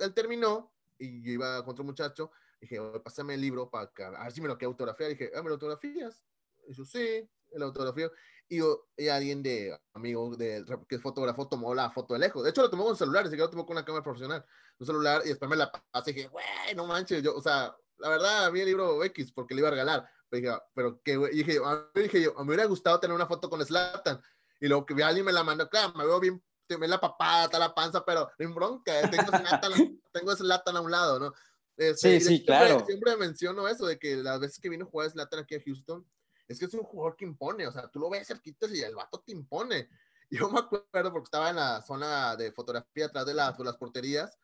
él 0.00 0.14
terminó 0.14 0.72
y 0.98 1.22
yo 1.22 1.32
iba 1.32 1.64
contra 1.64 1.82
un 1.82 1.88
muchacho. 1.88 2.30
Dije, 2.60 2.78
pásame 3.02 3.34
el 3.34 3.40
libro 3.40 3.68
para 3.68 3.90
a 4.16 4.24
ver 4.24 4.32
si 4.32 4.40
me 4.40 4.48
lo 4.48 4.56
quiero 4.56 4.70
autografiar. 4.70 5.10
Dije, 5.10 5.32
ah, 5.34 5.42
¿me 5.42 5.48
lo 5.48 5.54
autografías? 5.54 6.22
Y 6.68 6.74
yo, 6.74 6.84
sí, 6.84 7.28
el 7.50 7.62
autografío. 7.62 8.12
Y, 8.48 8.58
yo, 8.58 8.86
y 8.96 9.08
alguien 9.08 9.42
de 9.42 9.76
amigo 9.94 10.36
de, 10.36 10.64
que 10.88 10.96
es 10.96 11.02
fotógrafo 11.02 11.48
tomó 11.48 11.74
la 11.74 11.90
foto 11.90 12.14
de 12.14 12.20
lejos. 12.20 12.44
De 12.44 12.50
hecho, 12.50 12.62
lo 12.62 12.70
tomó 12.70 12.84
con 12.84 12.96
celular, 12.96 13.26
así 13.26 13.34
que 13.34 13.42
lo 13.42 13.50
tomó 13.50 13.66
con 13.66 13.76
una 13.76 13.84
cámara 13.84 14.04
profesional. 14.04 14.44
Un 14.78 14.86
celular 14.86 15.22
y 15.24 15.30
después 15.30 15.50
me 15.50 15.56
la 15.56 15.72
pasé 15.90 16.12
dije, 16.12 16.28
güey, 16.28 16.74
no 16.76 16.86
manches. 16.86 17.22
Yo, 17.22 17.34
o 17.34 17.42
sea, 17.42 17.74
la 17.98 18.08
verdad, 18.08 18.52
vi 18.52 18.60
el 18.60 18.66
libro 18.66 19.02
X 19.04 19.32
porque 19.32 19.54
le 19.54 19.60
iba 19.60 19.68
a 19.68 19.72
regalar. 19.72 20.08
Pero 20.28 20.40
dije, 20.40 20.62
pero 20.74 21.02
que, 21.02 21.12
y 21.32 21.38
dije, 21.38 21.58
a 21.64 21.90
mí, 21.94 22.02
dije 22.02 22.22
yo, 22.22 22.34
me 22.36 22.42
hubiera 22.42 22.66
gustado 22.66 23.00
tener 23.00 23.14
una 23.14 23.26
foto 23.26 23.50
con 23.50 23.64
Slatan. 23.64 24.22
Y 24.60 24.68
luego 24.68 24.86
que 24.86 25.02
a 25.02 25.08
alguien 25.08 25.26
me 25.26 25.32
la 25.32 25.42
mandó, 25.42 25.68
claro, 25.68 25.92
me 25.96 26.06
veo 26.06 26.20
bien 26.20 26.42
me 26.78 26.88
la 26.88 27.00
papada, 27.00 27.44
está 27.44 27.58
la 27.58 27.74
panza, 27.74 28.04
pero 28.04 28.30
en 28.38 28.54
bronca, 28.54 29.00
eh, 29.00 29.08
tengo 29.08 29.22
ese 29.32 29.42
tengo 30.12 30.78
a 30.78 30.80
un 30.80 30.90
lado, 30.90 31.18
¿no? 31.18 31.32
Este, 31.76 32.20
sí, 32.20 32.26
sí, 32.26 32.44
claro. 32.44 32.84
Siempre 32.86 33.16
menciono 33.16 33.66
eso, 33.68 33.86
de 33.86 33.98
que 33.98 34.16
las 34.16 34.40
veces 34.40 34.58
que 34.58 34.68
vino 34.68 34.84
a 34.84 34.88
jugar 34.88 35.10
Slatan 35.10 35.40
aquí 35.40 35.54
a 35.54 35.62
Houston, 35.64 36.06
es 36.48 36.58
que 36.58 36.66
es 36.66 36.74
un 36.74 36.82
jugador 36.82 37.16
que 37.16 37.24
impone, 37.24 37.66
o 37.66 37.72
sea, 37.72 37.88
tú 37.88 37.98
lo 37.98 38.10
ves 38.10 38.26
cerquita 38.26 38.66
y 38.68 38.80
el 38.80 38.94
vato 38.94 39.22
te 39.24 39.32
impone. 39.32 39.88
Yo 40.30 40.48
me 40.48 40.60
acuerdo 40.60 41.12
porque 41.12 41.24
estaba 41.24 41.50
en 41.50 41.56
la 41.56 41.82
zona 41.82 42.36
de 42.36 42.52
fotografía 42.52 43.06
atrás 43.06 43.26
de 43.26 43.34
las, 43.34 43.56
de 43.56 43.64
las 43.64 43.76
porterías, 43.76 44.38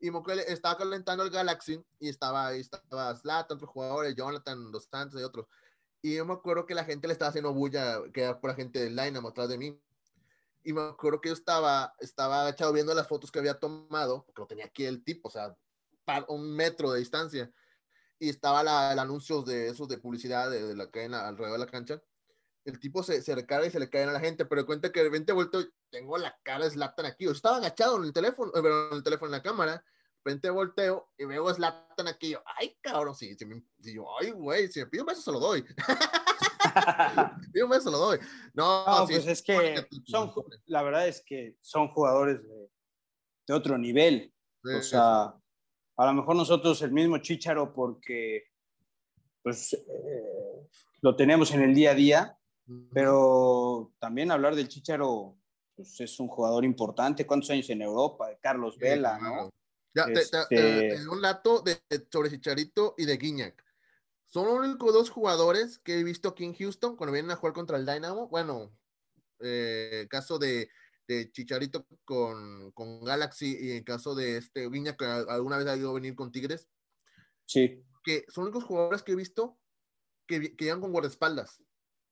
y 0.00 0.10
me 0.10 0.18
acuerdo, 0.18 0.42
estaba 0.42 0.76
calentando 0.78 1.24
el 1.24 1.30
Galaxy, 1.30 1.82
y 1.98 2.08
estaba 2.08 2.48
ahí, 2.48 2.60
estaba 2.60 3.14
Slatan, 3.14 3.56
otros 3.56 3.70
jugadores, 3.70 4.14
Jonathan, 4.14 4.70
Dos 4.70 4.88
Santos 4.90 5.20
y 5.20 5.24
otros. 5.24 5.46
Y 6.00 6.14
yo 6.14 6.24
me 6.24 6.34
acuerdo 6.34 6.64
que 6.64 6.74
la 6.74 6.84
gente 6.84 7.08
le 7.08 7.12
estaba 7.12 7.30
haciendo 7.30 7.52
bulla, 7.52 8.00
que 8.14 8.22
era 8.22 8.40
por 8.40 8.50
la 8.50 8.56
gente 8.56 8.78
del 8.78 8.94
Dynamo 8.94 9.28
atrás 9.28 9.48
de 9.48 9.58
mí 9.58 9.80
y 10.68 10.72
me 10.74 10.82
acuerdo 10.82 11.22
que 11.22 11.30
yo 11.30 11.32
estaba, 11.32 11.94
estaba 11.98 12.42
agachado 12.42 12.74
viendo 12.74 12.92
las 12.92 13.08
fotos 13.08 13.32
que 13.32 13.38
había 13.38 13.58
tomado, 13.58 14.26
porque 14.26 14.42
lo 14.42 14.46
tenía 14.46 14.66
aquí 14.66 14.84
el 14.84 15.02
tipo, 15.02 15.28
o 15.28 15.30
sea, 15.30 15.56
un 16.28 16.54
metro 16.54 16.92
de 16.92 16.98
distancia, 16.98 17.50
y 18.18 18.28
estaba 18.28 18.62
la, 18.62 18.92
el 18.92 18.98
anuncio 18.98 19.40
de 19.40 19.68
esos 19.68 19.88
de 19.88 19.96
publicidad 19.96 20.50
de, 20.50 20.76
la 20.76 20.90
cadena 20.90 21.26
alrededor 21.26 21.58
de 21.58 21.64
la 21.64 21.70
cancha. 21.70 22.02
El 22.66 22.78
tipo 22.78 23.02
se, 23.02 23.22
se 23.22 23.34
recarga 23.34 23.66
y 23.66 23.70
se 23.70 23.80
le 23.80 23.88
cae 23.88 24.02
a 24.02 24.12
la 24.12 24.20
gente, 24.20 24.44
pero 24.44 24.66
cuenta 24.66 24.92
que 24.92 25.00
de 25.00 25.06
repente 25.06 25.32
vuelto, 25.32 25.64
tengo 25.88 26.18
la 26.18 26.38
cara 26.42 26.66
de 26.66 26.70
Slatan 26.72 27.06
aquí. 27.06 27.24
Yo 27.24 27.30
estaba 27.30 27.56
agachado 27.56 27.96
en 27.96 28.04
el 28.04 28.12
teléfono, 28.12 28.52
eh, 28.54 28.58
en 28.58 28.96
el 28.98 29.02
teléfono, 29.02 29.28
en 29.28 29.38
la 29.38 29.42
cámara. 29.42 29.72
De 29.72 29.82
repente 30.22 30.50
volteo 30.50 31.10
y 31.16 31.24
veo 31.24 31.48
a 31.48 31.54
Slatan 31.54 32.08
aquí. 32.08 32.32
Yo, 32.32 32.42
ay, 32.44 32.76
cabrón, 32.82 33.14
si, 33.14 33.34
si, 33.34 33.94
yo, 33.94 34.06
ay, 34.20 34.32
güey, 34.32 34.68
si 34.68 34.80
me 34.80 34.86
pido 34.86 35.04
un 35.04 35.06
beso 35.06 35.22
se 35.22 35.32
lo 35.32 35.40
doy. 35.40 35.64
un 37.62 37.70
beso 37.70 37.90
lo 37.90 37.98
doy. 37.98 38.18
No, 38.54 38.84
pues 39.06 39.26
es 39.26 39.42
que 39.42 39.86
son, 40.04 40.32
la 40.66 40.82
verdad 40.82 41.08
es 41.08 41.22
que 41.24 41.56
son 41.60 41.88
jugadores 41.88 42.42
de, 42.42 42.70
de 43.46 43.54
otro 43.54 43.78
nivel. 43.78 44.32
o 44.64 44.82
sea, 44.82 45.34
a 45.96 46.06
lo 46.06 46.12
mejor 46.12 46.36
nosotros 46.36 46.80
el 46.82 46.92
mismo 46.92 47.18
Chicharo 47.18 47.72
porque 47.72 48.44
pues 49.42 49.72
eh, 49.72 50.68
lo 51.00 51.16
tenemos 51.16 51.52
en 51.52 51.62
el 51.62 51.74
día 51.74 51.92
a 51.92 51.94
día, 51.94 52.38
pero 52.92 53.92
también 53.98 54.30
hablar 54.30 54.54
del 54.54 54.68
Chicharo 54.68 55.36
pues 55.74 56.00
es 56.00 56.20
un 56.20 56.28
jugador 56.28 56.64
importante. 56.64 57.26
¿Cuántos 57.26 57.50
años 57.50 57.70
en 57.70 57.82
Europa? 57.82 58.28
Carlos 58.40 58.76
Vela, 58.78 59.18
¿no? 59.18 59.50
Ya, 59.94 60.04
este... 60.04 61.08
un 61.08 61.22
dato 61.22 61.62
de, 61.62 61.80
sobre 62.10 62.30
Chicharito 62.30 62.94
y 62.98 63.04
de 63.04 63.16
Guiñac. 63.16 63.64
Son 64.28 64.44
los 64.46 64.58
únicos 64.58 64.92
dos 64.92 65.08
jugadores 65.08 65.78
que 65.78 65.98
he 65.98 66.04
visto 66.04 66.28
aquí 66.28 66.44
en 66.44 66.54
Houston 66.54 66.96
cuando 66.96 67.14
vienen 67.14 67.30
a 67.30 67.36
jugar 67.36 67.54
contra 67.54 67.78
el 67.78 67.86
Dynamo. 67.86 68.28
Bueno, 68.28 68.70
eh, 69.40 70.06
caso 70.10 70.38
de, 70.38 70.68
de 71.06 71.32
Chicharito 71.32 71.86
con, 72.04 72.70
con, 72.72 73.02
Galaxy 73.04 73.56
y 73.58 73.72
en 73.72 73.84
caso 73.84 74.14
de 74.14 74.36
este 74.36 74.68
Viña 74.68 74.96
que 74.98 75.06
alguna 75.06 75.56
vez 75.56 75.66
ha 75.66 75.76
ido 75.76 75.90
a 75.90 75.94
venir 75.94 76.14
con 76.14 76.30
Tigres. 76.30 76.68
Sí. 77.46 77.82
Que 78.04 78.26
son 78.28 78.44
los 78.44 78.52
únicos 78.52 78.64
jugadores 78.64 79.02
que 79.02 79.12
he 79.12 79.16
visto 79.16 79.58
que, 80.26 80.54
que 80.54 80.64
llegan 80.64 80.82
con 80.82 80.92
guardaespaldas. 80.92 81.62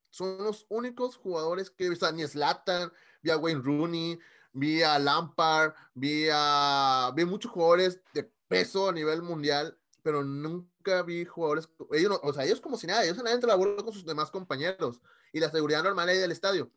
Son 0.09 0.39
los 0.39 0.65
únicos 0.71 1.17
jugadores 1.17 1.69
que 1.69 1.85
he 1.85 1.91
visto. 1.91 2.11
Ni 2.13 2.27
Slatan, 2.27 2.91
vi 3.21 3.31
a 3.31 3.37
Wayne 3.37 3.61
Rooney, 3.61 4.19
vi 4.53 4.81
a 4.81 4.99
Lampard, 4.99 5.75
vi 5.93 6.29
a 6.33 7.13
vi 7.15 7.27
muchos 7.27 7.53
jugadores 7.53 8.01
de 8.15 8.33
peso 8.49 8.89
a 8.89 8.93
nivel 8.93 9.21
mundial 9.21 9.79
pero 10.07 10.23
nunca 10.23 11.03
vi 11.03 11.25
jugadores, 11.25 11.69
ellos 11.91 12.21
o 12.23 12.33
sea, 12.33 12.45
ellos 12.45 12.61
como 12.61 12.77
si 12.77 12.87
nada, 12.87 13.03
ellos 13.03 13.19
andaban 13.19 13.39
entre 13.39 13.49
la 13.49 13.57
bola 13.57 13.83
con 13.83 13.93
sus 13.93 14.07
demás 14.07 14.31
compañeros 14.31 15.01
y 15.33 15.41
la 15.41 15.51
seguridad 15.51 15.83
normal 15.83 16.09
ahí 16.09 16.19
del 16.19 16.31
estadio, 16.31 16.71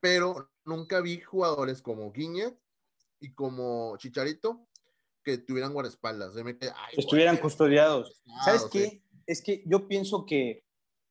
pero 0.00 0.50
nunca 0.64 1.00
vi 1.00 1.20
jugadores 1.20 1.80
como 1.80 2.10
Guiña 2.10 2.52
y 3.20 3.34
como 3.34 3.96
Chicharito 3.98 4.66
que 5.22 5.38
tuvieran 5.38 5.72
guardaespaldas. 5.72 6.34
Estuvieran 6.96 7.36
custodiados. 7.36 8.20
¿Sabes 8.44 8.64
qué? 8.64 9.00
Es 9.28 9.42
que 9.42 9.62
yo 9.64 9.86
pienso 9.86 10.26
que, 10.26 10.64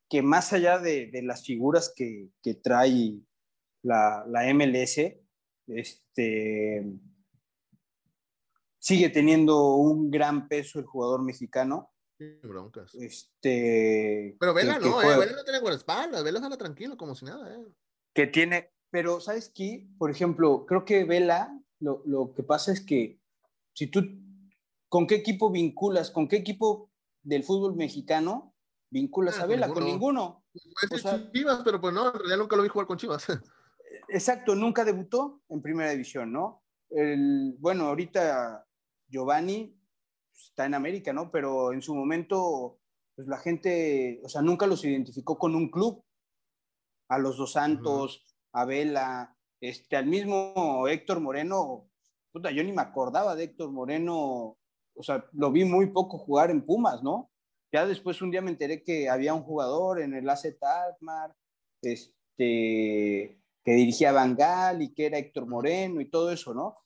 que 0.10 0.22
más 0.22 0.52
allá 0.52 0.78
de, 0.78 1.08
de 1.10 1.22
las 1.22 1.46
figuras 1.46 1.94
que, 1.96 2.32
que 2.44 2.54
trae 2.54 3.22
la, 3.82 4.26
la, 4.28 4.54
MLS, 4.54 4.98
este, 5.68 6.86
sigue 8.82 9.10
teniendo 9.10 9.76
un 9.76 10.10
gran 10.10 10.48
peso 10.48 10.80
el 10.80 10.86
jugador 10.86 11.22
mexicano. 11.22 11.92
broncas. 12.42 12.94
Este, 12.96 14.36
pero 14.40 14.54
Vela 14.54 14.80
no, 14.80 15.02
eh, 15.02 15.20
Vela 15.20 15.36
no 15.36 15.44
tiene 15.44 15.60
guardaespaldas, 15.60 16.24
Vela 16.24 16.40
sale 16.40 16.58
tranquilo, 16.58 16.98
como 16.98 17.16
si 17.16 17.26
nada. 17.26 17.56
Eh. 17.56 17.64
Que 18.14 18.28
tiene, 18.28 18.72
pero 18.90 19.22
¿sabes 19.22 19.52
qué? 19.54 19.88
Por 20.00 20.10
ejemplo, 20.10 20.66
creo 20.66 20.84
que 20.84 21.04
Vela, 21.04 21.56
lo, 21.80 22.02
lo 22.06 22.34
que 22.34 22.42
pasa 22.42 22.72
es 22.72 22.82
que 22.82 23.20
si 23.74 23.88
tú, 23.88 24.02
¿con 24.90 25.06
qué 25.06 25.16
equipo 25.16 25.52
vinculas? 25.52 26.10
¿Con 26.10 26.28
qué 26.28 26.38
equipo 26.38 26.90
del 27.22 27.44
fútbol 27.44 27.76
mexicano 27.76 28.56
vinculas 28.90 29.40
ah, 29.40 29.44
a 29.44 29.46
Vela? 29.46 29.70
Con 29.70 29.86
ninguno. 29.86 30.44
Chivas, 31.32 31.62
pero 31.64 31.80
pues 31.80 31.94
no, 31.94 32.08
en 32.08 32.14
realidad 32.14 32.38
nunca 32.38 32.56
lo 32.56 32.64
vi 32.64 32.70
jugar 32.70 32.88
con 32.88 32.98
Chivas. 32.98 33.28
Exacto, 34.10 34.56
nunca 34.56 34.84
debutó 34.84 35.44
en 35.50 35.62
primera 35.62 35.92
división, 35.92 36.32
¿no? 36.32 36.64
El, 36.90 37.56
bueno, 37.60 37.86
ahorita 37.86 38.66
Giovanni 39.12 39.78
está 40.34 40.66
en 40.66 40.74
América, 40.74 41.14
¿no? 41.14 41.30
Pero 41.32 41.74
en 41.74 41.82
su 41.82 41.96
momento, 41.96 42.80
pues 43.16 43.28
la 43.28 43.38
gente, 43.38 44.22
o 44.24 44.30
sea, 44.30 44.42
nunca 44.42 44.66
los 44.66 44.84
identificó 44.84 45.38
con 45.38 45.56
un 45.56 45.70
club. 45.70 46.04
A 47.10 47.20
los 47.20 47.36
Dos 47.36 47.52
Santos, 47.52 48.26
a 48.54 48.64
Vela, 48.64 49.36
este, 49.60 49.98
al 49.98 50.06
mismo 50.06 50.88
Héctor 50.88 51.20
Moreno, 51.20 51.90
puta, 52.32 52.52
yo 52.52 52.64
ni 52.64 52.72
me 52.72 52.82
acordaba 52.82 53.36
de 53.36 53.44
Héctor 53.44 53.72
Moreno, 53.72 54.58
o 54.96 55.04
sea, 55.04 55.26
lo 55.34 55.52
vi 55.52 55.66
muy 55.66 55.88
poco 55.88 56.18
jugar 56.18 56.52
en 56.52 56.66
Pumas, 56.66 57.04
¿no? 57.04 57.30
Ya 57.74 57.86
después 57.86 58.22
un 58.22 58.32
día 58.32 58.42
me 58.42 58.52
enteré 58.52 58.84
que 58.84 59.10
había 59.10 59.34
un 59.34 59.44
jugador 59.44 60.02
en 60.02 60.14
el 60.14 60.30
AZ 60.30 60.46
Alkmaar, 60.62 61.36
este, 61.82 63.42
que 63.64 63.72
dirigía 63.72 64.12
Bangal 64.12 64.82
y 64.82 64.94
que 64.94 65.08
era 65.08 65.18
Héctor 65.18 65.48
Moreno 65.48 66.02
y 66.02 66.10
todo 66.10 66.32
eso, 66.32 66.54
¿no? 66.54 66.78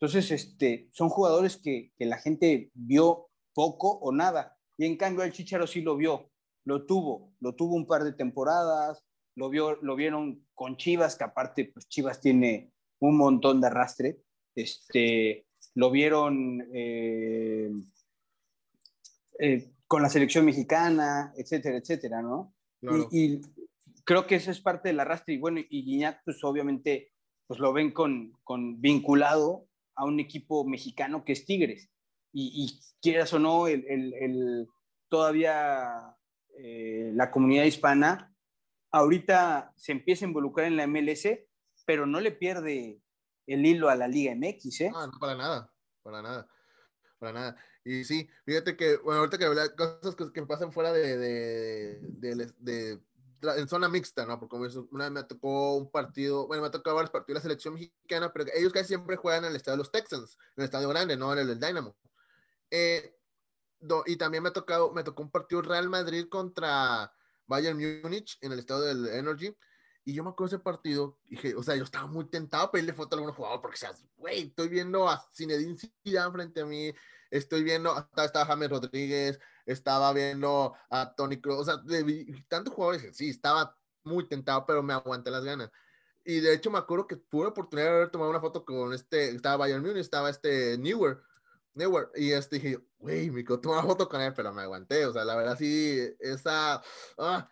Entonces, 0.00 0.30
este, 0.30 0.88
son 0.92 1.10
jugadores 1.10 1.58
que, 1.58 1.92
que 1.98 2.06
la 2.06 2.18
gente 2.18 2.70
vio 2.72 3.28
poco 3.52 3.98
o 3.98 4.12
nada. 4.12 4.56
Y 4.78 4.86
en 4.86 4.96
cambio 4.96 5.24
el 5.24 5.32
Chicharo 5.32 5.66
sí 5.66 5.82
lo 5.82 5.96
vio, 5.96 6.30
lo 6.64 6.86
tuvo, 6.86 7.34
lo 7.40 7.54
tuvo 7.54 7.74
un 7.74 7.86
par 7.86 8.04
de 8.04 8.14
temporadas, 8.14 9.04
lo, 9.36 9.50
vio, 9.50 9.76
lo 9.82 9.96
vieron 9.96 10.46
con 10.54 10.76
Chivas, 10.76 11.16
que 11.16 11.24
aparte, 11.24 11.66
pues 11.66 11.88
Chivas 11.88 12.20
tiene 12.20 12.72
un 13.00 13.16
montón 13.16 13.60
de 13.60 13.66
arrastre. 13.66 14.22
Este, 14.54 15.46
lo 15.74 15.90
vieron 15.90 16.66
eh, 16.72 17.70
eh, 19.38 19.72
con 19.86 20.02
la 20.02 20.08
selección 20.10 20.44
mexicana, 20.44 21.32
etcétera, 21.36 21.78
etcétera, 21.78 22.22
¿no? 22.22 22.54
Y, 23.10 23.40
creo 24.04 24.26
que 24.26 24.36
eso 24.36 24.50
es 24.50 24.60
parte 24.60 24.88
del 24.88 25.00
arrastre. 25.00 25.34
Y 25.34 25.38
bueno, 25.38 25.60
y 25.60 25.84
Guiñac, 25.84 26.22
pues 26.24 26.42
obviamente, 26.42 27.12
pues 27.46 27.60
lo 27.60 27.72
ven 27.72 27.92
con, 27.92 28.32
con 28.44 28.80
vinculado 28.80 29.66
a 29.94 30.04
un 30.04 30.20
equipo 30.20 30.64
mexicano 30.64 31.24
que 31.24 31.32
es 31.32 31.44
Tigres. 31.44 31.90
Y, 32.32 32.78
quieras 33.02 33.32
o 33.32 33.38
no, 33.38 33.66
el, 33.66 33.84
el, 33.88 34.68
todavía 35.08 36.16
eh, 36.56 37.10
la 37.14 37.30
comunidad 37.30 37.64
hispana 37.64 38.32
ahorita 38.92 39.72
se 39.76 39.92
empieza 39.92 40.24
a 40.24 40.28
involucrar 40.28 40.66
en 40.66 40.76
la 40.76 40.86
MLS, 40.86 41.28
pero 41.86 42.06
no 42.06 42.20
le 42.20 42.32
pierde 42.32 43.00
el 43.46 43.66
hilo 43.66 43.88
a 43.88 43.96
la 43.96 44.06
Liga 44.06 44.34
MX, 44.34 44.80
¿eh? 44.82 44.92
Ah, 44.94 45.08
no, 45.12 45.18
para 45.18 45.34
nada, 45.34 45.72
para 46.02 46.22
nada, 46.22 46.48
para 47.18 47.32
nada. 47.32 47.56
Y 47.84 48.04
sí, 48.04 48.28
fíjate 48.44 48.76
que, 48.76 48.96
bueno, 48.98 49.20
ahorita 49.20 49.38
que 49.38 49.44
habla 49.44 49.74
cosas 49.74 50.14
que, 50.14 50.32
que, 50.32 50.46
pasan 50.46 50.72
fuera 50.72 50.92
de 50.92 51.98
en 53.42 53.68
zona 53.68 53.88
mixta, 53.88 54.26
¿no? 54.26 54.38
Porque 54.38 54.56
una 54.90 55.04
vez 55.04 55.12
me 55.12 55.24
tocó 55.24 55.76
un 55.76 55.90
partido, 55.90 56.46
bueno, 56.46 56.62
me 56.62 56.70
tocó 56.70 56.94
varios 56.94 57.10
partidos 57.10 57.28
de 57.28 57.34
la 57.34 57.42
selección 57.42 57.74
mexicana, 57.74 58.32
pero 58.32 58.50
ellos 58.54 58.72
casi 58.72 58.88
siempre 58.88 59.16
juegan 59.16 59.44
en 59.44 59.50
el 59.50 59.56
estadio 59.56 59.76
de 59.76 59.78
los 59.78 59.92
Texans, 59.92 60.36
en 60.56 60.62
el 60.62 60.64
estadio 60.64 60.88
grande, 60.88 61.16
no 61.16 61.32
en 61.32 61.40
el 61.40 61.46
del 61.46 61.60
Dynamo. 61.60 61.96
Eh, 62.70 63.16
y 64.06 64.16
también 64.16 64.42
me, 64.42 64.50
tocado, 64.50 64.92
me 64.92 65.02
tocó 65.02 65.22
un 65.22 65.30
partido 65.30 65.62
Real 65.62 65.88
Madrid 65.88 66.28
contra 66.28 67.12
Bayern 67.46 67.78
Múnich 68.02 68.38
en 68.40 68.52
el 68.52 68.58
estadio 68.58 68.82
del 68.82 69.06
Energy. 69.08 69.56
Y 70.04 70.14
yo 70.14 70.24
me 70.24 70.30
acuerdo 70.30 70.50
de 70.50 70.56
ese 70.56 70.64
partido, 70.64 71.18
dije, 71.24 71.54
o 71.54 71.62
sea, 71.62 71.76
yo 71.76 71.84
estaba 71.84 72.06
muy 72.06 72.28
tentado 72.28 72.64
a 72.64 72.70
pedirle 72.70 72.94
foto 72.94 73.16
a 73.16 73.18
algún 73.18 73.34
jugador, 73.34 73.60
porque, 73.60 73.74
o 73.74 73.78
sea, 73.78 73.92
güey, 74.16 74.48
estoy 74.48 74.68
viendo 74.68 75.08
a 75.08 75.22
Zinedine 75.34 75.76
Zidane 75.76 76.32
frente 76.32 76.60
a 76.60 76.66
mí, 76.66 76.92
estoy 77.30 77.62
viendo, 77.62 77.92
hasta 77.92 78.24
estaba 78.24 78.46
James 78.46 78.70
Rodríguez, 78.70 79.38
estaba 79.66 80.12
viendo 80.12 80.74
a 80.90 81.14
Tony 81.14 81.40
Kroos, 81.40 81.60
o 81.60 81.64
sea, 81.64 81.76
de, 81.78 82.44
tantos 82.48 82.74
jugadores, 82.74 83.16
sí, 83.16 83.30
estaba 83.30 83.76
muy 84.04 84.26
tentado, 84.26 84.64
pero 84.66 84.82
me 84.82 84.92
aguanté 84.92 85.30
las 85.30 85.44
ganas. 85.44 85.70
Y 86.24 86.40
de 86.40 86.54
hecho 86.54 86.70
me 86.70 86.78
acuerdo 86.78 87.06
que 87.06 87.16
tuve 87.16 87.44
la 87.44 87.50
oportunidad 87.50 87.88
de 87.88 87.96
haber 87.96 88.10
tomado 88.10 88.30
una 88.30 88.40
foto 88.40 88.64
con 88.64 88.92
este, 88.92 89.30
estaba 89.30 89.58
Bayern 89.58 89.82
Munich, 89.82 89.98
estaba 89.98 90.30
este 90.30 90.76
Newer, 90.78 91.20
Newer, 91.74 92.10
y 92.14 92.32
este 92.32 92.56
dije, 92.56 92.78
güey, 92.98 93.30
me 93.30 93.42
tomé 93.44 93.78
una 93.78 93.82
foto 93.82 94.08
con 94.08 94.20
él, 94.20 94.34
pero 94.34 94.52
me 94.52 94.62
aguanté, 94.62 95.06
o 95.06 95.12
sea, 95.12 95.24
la 95.24 95.36
verdad 95.36 95.56
sí, 95.58 95.98
esa, 96.20 96.82
ah, 97.18 97.48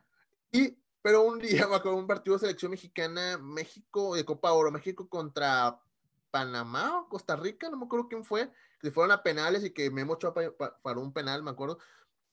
y 0.53 0.79
pero 1.03 1.23
un 1.23 1.39
día 1.39 1.67
me 1.69 1.77
acuerdo 1.77 1.99
un 1.99 2.07
partido 2.07 2.37
de 2.37 2.41
selección 2.41 2.71
mexicana, 2.71 3.39
México, 3.39 4.15
de 4.15 4.25
Copa 4.25 4.53
Oro, 4.53 4.71
México 4.71 5.09
contra 5.09 5.81
Panamá 6.31 7.01
o 7.01 7.09
Costa 7.09 7.37
Rica, 7.37 7.71
no 7.71 7.79
me 7.79 7.87
acuerdo 7.87 8.09
quién 8.09 8.25
fue, 8.25 8.53
que 8.79 8.91
fueron 8.91 9.13
a 9.13 9.23
penales 9.23 9.65
y 9.65 9.71
que 9.71 9.91
Memo 9.91 10.15
Ochoa 10.15 10.35
paró 10.83 11.01
un 11.01 11.13
penal, 11.13 11.43
me 11.43 11.51
acuerdo, 11.51 11.79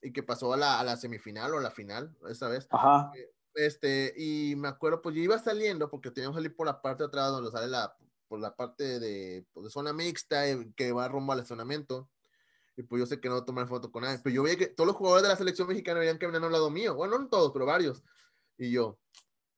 y 0.01 0.11
que 0.11 0.23
pasó 0.23 0.53
a 0.53 0.57
la, 0.57 0.79
a 0.79 0.83
la 0.83 0.97
semifinal 0.97 1.53
o 1.53 1.57
a 1.57 1.61
la 1.61 1.71
final 1.71 2.15
esa 2.29 2.47
vez. 2.47 2.67
Ajá. 2.69 3.11
Eh, 3.15 3.31
este, 3.55 4.13
y 4.17 4.55
me 4.57 4.67
acuerdo, 4.67 5.01
pues 5.01 5.15
yo 5.15 5.21
iba 5.21 5.39
saliendo 5.39 5.89
porque 5.89 6.11
teníamos 6.11 6.35
que 6.35 6.43
salir 6.43 6.55
por 6.55 6.67
la 6.67 6.81
parte 6.81 7.03
de 7.03 7.07
atrás 7.07 7.31
donde 7.31 7.51
sale 7.51 7.67
la, 7.67 7.95
por 8.27 8.39
la 8.39 8.55
parte 8.55 8.99
de, 8.99 9.45
pues, 9.53 9.63
de 9.63 9.69
zona 9.69 9.93
mixta 9.93 10.47
eh, 10.47 10.71
que 10.75 10.91
va 10.91 11.07
rumbo 11.07 11.33
al 11.33 11.39
estacionamiento. 11.39 12.09
Y 12.77 12.83
pues 12.83 12.99
yo 12.99 13.05
sé 13.05 13.21
que 13.21 13.29
no 13.29 13.45
tomar 13.45 13.67
foto 13.67 13.89
con 13.89 14.03
nadie. 14.03 14.19
Pero 14.21 14.35
yo 14.35 14.43
veía 14.43 14.57
que 14.57 14.67
todos 14.67 14.87
los 14.87 14.97
jugadores 14.97 15.23
de 15.23 15.29
la 15.29 15.37
selección 15.37 15.67
mexicana 15.67 15.99
venían 15.99 16.17
caminando 16.17 16.47
al 16.47 16.53
lado 16.53 16.69
mío. 16.69 16.93
Bueno, 16.93 17.17
no 17.17 17.29
todos, 17.29 17.53
pero 17.53 17.65
varios. 17.65 18.03
Y 18.57 18.69
yo, 18.69 18.99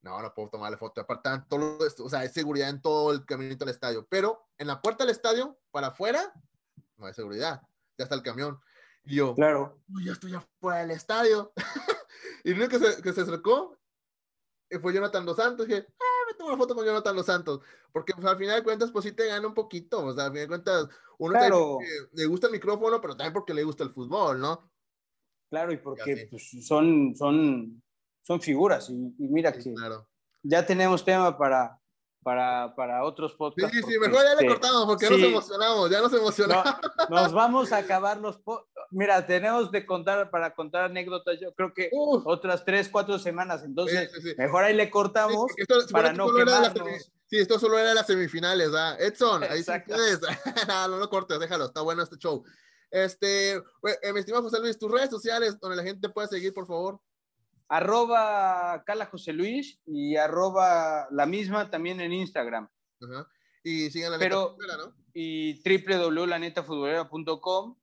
no, 0.03 0.21
no 0.21 0.33
puedo 0.35 0.49
tomarle 0.49 0.77
foto. 0.77 1.01
Aparte, 1.01 1.29
todo 1.49 1.85
esto, 1.85 2.05
o 2.05 2.09
sea, 2.09 2.19
hay 2.19 2.29
seguridad 2.29 2.69
en 2.69 2.79
todo 2.79 3.11
el 3.11 3.25
caminito 3.25 3.63
al 3.65 3.71
estadio. 3.71 4.05
Pero 4.07 4.47
en 4.59 4.67
la 4.67 4.83
puerta 4.83 5.03
del 5.03 5.11
estadio, 5.11 5.57
para 5.71 5.87
afuera, 5.87 6.31
no 6.97 7.05
hay 7.05 7.13
seguridad. 7.13 7.61
Ya 7.97 8.03
está 8.03 8.15
el 8.15 8.23
camión. 8.23 8.59
Y 9.03 9.15
yo, 9.15 9.33
claro. 9.35 9.79
ya 10.03 10.11
estoy 10.11 10.33
afuera 10.33 10.79
del 10.79 10.91
estadio. 10.91 11.53
y 12.43 12.51
el 12.51 12.57
único 12.57 12.77
que 12.77 12.79
se, 12.79 13.01
que 13.01 13.13
se 13.13 13.21
acercó 13.21 13.77
fue 14.81 14.93
Jonathan 14.93 15.25
Dos 15.25 15.37
Santos. 15.37 15.65
Y 15.65 15.69
dije, 15.69 15.87
ah, 15.99 16.25
me 16.27 16.33
tomo 16.33 16.49
una 16.49 16.57
foto 16.57 16.75
con 16.75 16.85
Jonathan 16.85 17.15
Dos 17.15 17.25
Santos. 17.25 17.61
Porque 17.91 18.13
pues, 18.13 18.25
al 18.25 18.37
final 18.37 18.57
de 18.57 18.63
cuentas, 18.63 18.91
pues 18.91 19.05
sí 19.05 19.13
te 19.13 19.27
gana 19.27 19.47
un 19.47 19.53
poquito. 19.53 20.05
O 20.05 20.13
sea, 20.13 20.25
al 20.25 20.31
final 20.31 20.43
de 20.43 20.47
cuentas, 20.47 20.89
uno 21.17 21.33
claro. 21.33 21.79
le 22.11 22.25
gusta 22.25 22.47
el 22.47 22.53
micrófono, 22.53 22.99
pero 22.99 23.15
también 23.15 23.33
porque 23.33 23.53
le 23.53 23.63
gusta 23.63 23.83
el 23.83 23.93
fútbol, 23.93 24.39
¿no? 24.39 24.69
Claro, 25.49 25.71
y 25.71 25.77
porque 25.77 26.27
pues, 26.29 26.67
son, 26.67 27.15
son 27.15 27.81
son 28.27 28.41
figuras. 28.41 28.89
Y, 28.89 29.13
mira 29.17 29.53
que 29.53 29.63
ya 30.43 30.65
tenemos 30.65 31.05
tema 31.05 31.37
para, 31.37 31.79
para, 32.27 32.75
para 32.75 33.05
otros 33.05 33.33
podcasts. 33.35 33.73
Sí, 33.73 33.81
sí, 33.83 33.97
mejor 33.97 34.21
ya 34.21 34.35
le 34.35 34.41
este, 34.41 34.47
cortamos 34.47 34.85
porque 34.85 35.05
ya 35.05 35.11
nos 35.11 35.21
emocionamos, 35.21 35.89
ya 35.89 36.01
nos 36.01 36.13
emocionamos. 36.13 36.75
nos 37.09 37.31
vamos 37.31 37.71
a 37.71 37.77
acabar 37.77 38.17
los... 38.17 38.37
Mira, 38.91 39.25
tenemos 39.25 39.71
de 39.71 39.85
contar, 39.85 40.29
para 40.29 40.53
contar 40.53 40.83
anécdotas, 40.83 41.39
yo 41.39 41.53
creo 41.53 41.73
que 41.73 41.89
otras 41.93 42.65
tres, 42.65 42.89
cuatro 42.89 43.17
semanas, 43.17 43.63
entonces 43.63 44.11
mejor 44.37 44.65
ahí 44.65 44.75
le 44.75 44.89
cortamos 44.89 45.49
para 45.89 46.11
no 46.11 46.33
quemarnos. 46.33 47.13
Sí, 47.29 47.37
esto 47.37 47.57
solo 47.59 47.79
era 47.79 47.93
las 47.93 48.07
semifinales, 48.07 48.71
¿ah? 48.75 48.97
Edson, 48.99 49.43
ahí 49.43 49.63
no, 50.67 50.87
no 50.89 50.97
lo 50.97 51.09
cortes, 51.09 51.39
déjalo, 51.39 51.67
está 51.67 51.79
bueno 51.79 52.03
este 52.03 52.17
show. 52.17 52.43
Este, 52.91 53.53
eh, 53.53 54.13
mi 54.13 54.19
estimado 54.19 54.43
José 54.43 54.59
Luis, 54.59 54.77
tus 54.77 54.91
redes 54.91 55.09
sociales 55.09 55.57
donde 55.61 55.77
la 55.77 55.83
gente 55.83 56.09
puede 56.09 56.27
seguir, 56.27 56.53
por 56.53 56.67
favor 56.67 56.99
arroba 57.69 58.83
Cala 58.85 59.07
José 59.07 59.33
Luis 59.33 59.81
y 59.85 60.15
arroba 60.15 61.07
la 61.11 61.25
misma 61.25 61.69
también 61.69 61.99
en 62.01 62.13
Instagram. 62.13 62.69
Y 63.63 63.89
sigan 63.89 64.13
la 64.13 64.19
Pero, 64.19 64.55
neta 64.59 64.77
¿no? 64.77 64.93
Y 65.13 65.61
www.lanetafutbolera.com. 65.63 67.75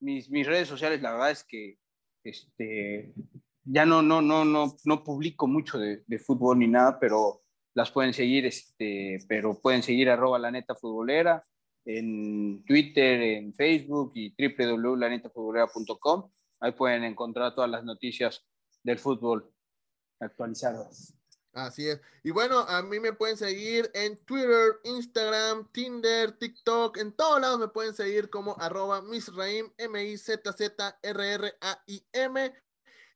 Mis, 0.00 0.30
mis 0.30 0.46
redes 0.46 0.66
sociales, 0.66 1.02
la 1.02 1.12
verdad 1.12 1.30
es 1.30 1.44
que 1.44 1.78
este, 2.24 3.12
ya 3.64 3.86
no, 3.86 4.02
no, 4.02 4.22
no, 4.22 4.44
no, 4.44 4.76
no 4.84 5.04
publico 5.04 5.46
mucho 5.46 5.78
de, 5.78 6.02
fútbol 6.18 6.58
ni 6.58 6.66
nada, 6.66 6.98
pero 6.98 7.42
las 7.74 7.90
pueden 7.90 8.14
seguir, 8.14 8.46
este, 8.46 9.18
pero 9.28 9.60
pueden 9.60 9.82
seguir 9.82 10.08
arroba 10.10 10.38
la 10.38 10.50
neta 10.50 10.74
futbolera 10.74 11.42
en 11.84 12.64
Twitter, 12.64 13.20
en 13.22 13.54
Facebook 13.54 14.12
y 14.14 14.34
www.lanetafutbolera.com. 14.36 16.30
Ahí 16.60 16.72
pueden 16.72 17.04
encontrar 17.04 17.54
todas 17.54 17.70
las 17.70 17.84
noticias 17.84 18.44
del 18.82 18.98
fútbol 18.98 19.52
actualizadas. 20.20 21.14
Así 21.52 21.88
es. 21.88 22.00
Y 22.22 22.30
bueno, 22.30 22.60
a 22.60 22.80
mí 22.82 23.00
me 23.00 23.12
pueden 23.12 23.36
seguir 23.36 23.90
en 23.92 24.16
Twitter, 24.24 24.78
Instagram, 24.84 25.68
Tinder, 25.72 26.30
TikTok, 26.32 26.96
en 26.98 27.12
todos 27.12 27.40
lados 27.40 27.58
me 27.58 27.66
pueden 27.68 27.92
seguir 27.92 28.30
como 28.30 28.56
arroba 28.60 29.02
misraim, 29.02 29.72
M-I-Z-Z-R-R-A-I-M. 29.76 32.54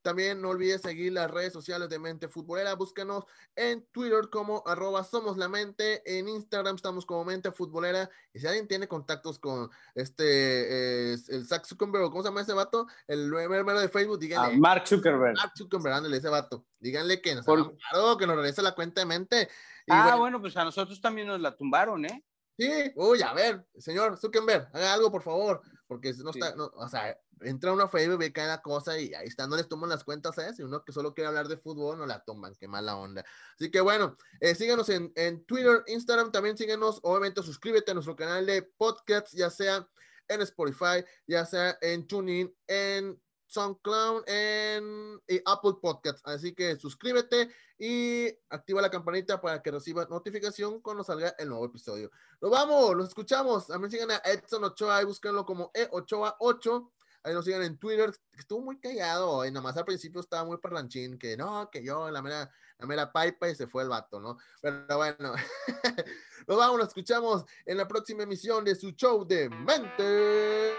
También 0.05 0.43
no 0.43 0.51
olvides 0.51 0.83
seguir 0.83 1.15
las 1.15 1.31
redes 1.31 1.55
sociales 1.55 1.89
de 1.89 1.99
Mente 1.99 2.29
Futbolera. 2.29 2.75
Búscanos 2.75 3.25
en 3.57 3.87
Twitter 3.87 4.29
como 4.31 4.63
arroba 4.67 5.03
Somos 5.03 5.39
la 5.39 5.49
Mente. 5.49 6.03
En 6.05 6.29
Instagram 6.29 6.77
estamos 6.77 7.07
como 7.07 7.25
Mente 7.25 7.51
Futbolera. 7.51 8.11
Y 8.35 8.39
si 8.39 8.47
alguien 8.47 8.69
tiene 8.69 8.87
contactos 8.87 9.39
con 9.39 9.71
este, 9.95 11.15
el 11.15 11.47
Zach 11.47 11.65
Zuckerberg, 11.65 12.11
¿cómo 12.11 12.23
se 12.23 12.29
llama 12.29 12.43
ese 12.43 12.53
vato? 12.53 12.87
El 13.07 13.31
número 13.31 13.81
de 13.81 13.89
Facebook, 13.89 14.19
díganle. 14.19 14.57
Ah, 14.57 14.59
Mark 14.59 14.87
Zuckerberg. 14.87 15.37
Mark 15.39 15.53
Zuckerberg, 15.57 15.95
ándale, 15.95 16.19
ese 16.19 16.29
vato. 16.29 16.67
Díganle 16.79 17.23
que 17.23 17.35
nos 17.37 17.47
Por... 17.47 17.75
que 18.19 18.27
nos 18.27 18.37
regrese 18.37 18.61
la 18.61 18.75
cuenta 18.75 19.01
de 19.01 19.07
Mente. 19.07 19.49
ah, 19.89 20.03
bueno, 20.03 20.19
bueno, 20.19 20.41
pues 20.43 20.55
a 20.59 20.65
nosotros 20.65 21.01
también 21.01 21.29
nos 21.29 21.41
la 21.41 21.57
tumbaron, 21.57 22.05
¿eh? 22.05 22.23
Sí, 22.59 22.71
uy, 22.95 23.23
a 23.23 23.33
ver, 23.33 23.67
señor 23.79 24.19
Zuckerberg, 24.19 24.69
haga 24.75 24.93
algo, 24.93 25.11
por 25.11 25.23
favor, 25.23 25.63
porque 25.87 26.13
no 26.15 26.31
está, 26.31 26.55
no, 26.57 26.67
o 26.75 26.89
sea, 26.89 27.19
entra 27.41 27.73
uno 27.73 27.85
a 27.85 27.89
Facebook, 27.89 28.19
ve 28.19 28.33
cada 28.33 28.63
cosa 28.63 28.99
y 28.99 29.13
ahí 29.15 29.27
está, 29.27 29.47
no 29.47 29.57
les 29.57 29.69
toman 29.69 29.91
las 29.91 30.05
cuentas 30.05 30.39
a 30.39 30.49
ese, 30.49 30.65
uno 30.65 30.85
que 30.85 30.93
solo 30.93 31.15
quiere 31.15 31.29
hablar 31.29 31.49
de 31.49 31.57
fútbol, 31.57 31.99
no 31.99 32.07
la 32.07 32.25
toman, 32.25 32.55
qué 32.55 32.69
mala 32.69 32.97
onda. 32.97 33.25
Así 33.55 33.71
que 33.71 33.81
bueno, 33.81 34.17
eh, 34.41 34.55
síganos 34.55 34.89
en, 34.89 35.13
en, 35.17 35.45
Twitter, 35.45 35.83
Instagram, 35.87 36.33
también 36.33 36.57
síguenos, 36.57 37.01
obviamente 37.03 37.43
suscríbete 37.43 37.91
a 37.91 37.95
nuestro 37.95 38.17
canal 38.17 38.47
de 38.47 38.63
podcasts, 38.63 39.33
ya 39.33 39.51
sea 39.51 39.89
en 40.29 40.41
Spotify, 40.41 41.05
ya 41.27 41.45
sea 41.45 41.77
en 41.81 42.07
TuneIn, 42.07 42.55
en 42.67 43.21
SoundCloud 43.55 44.25
en 44.29 45.21
Apple 45.47 45.75
Podcasts. 45.81 46.23
Así 46.25 46.53
que 46.55 46.77
suscríbete 46.77 47.49
y 47.79 48.27
activa 48.51 48.83
la 48.83 48.91
campanita 48.91 49.41
para 49.41 49.63
que 49.63 49.71
reciba 49.71 50.07
notificación 50.07 50.81
cuando 50.81 51.05
salga 51.05 51.35
el 51.39 51.49
nuevo 51.49 51.67
episodio. 51.67 52.11
Nos 52.41 52.51
vamos, 52.51 52.95
los 52.97 53.09
escuchamos. 53.09 53.69
También 53.69 53.91
sigan 53.91 54.11
a 54.11 54.17
Edson 54.25 54.65
Ochoa 54.65 55.03
y 55.03 55.05
búsquenlo 55.05 55.47
como 55.47 55.73
E8A8. 55.73 56.91
Ahí 57.23 57.33
nos 57.33 57.45
sigan 57.45 57.63
en 57.63 57.79
Twitter. 57.79 58.13
Estuvo 58.33 58.61
muy 58.61 58.79
callado 58.79 59.45
nada 59.45 59.61
más 59.63 59.77
al 59.77 59.85
principio 59.85 60.21
estaba 60.21 60.45
muy 60.45 60.59
parlanchín, 60.59 61.19
que 61.19 61.37
no, 61.37 61.71
que 61.71 61.83
yo, 61.83 62.11
la 62.11 62.21
mera, 62.21 62.51
la 62.79 62.87
mera 62.87 63.13
pipa 63.13 63.49
y 63.49 63.55
se 63.55 63.67
fue 63.67 63.83
el 63.83 63.89
vato, 63.89 64.21
¿no? 64.21 64.39
Pero 64.61 64.97
bueno, 64.97 65.35
nos 66.47 66.57
vamos, 66.57 66.79
nos 66.79 66.89
escuchamos 66.89 67.45
en 67.67 67.79
la 67.79 67.89
próxima 67.89 68.23
emisión 68.23 68.65
de 68.65 68.75
su 68.75 68.91
show 68.93 69.25
de 69.27 69.49
Mente 69.49 70.75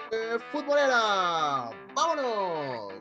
Futbolera. 0.52 1.72
¡Vámonos! 1.94 2.94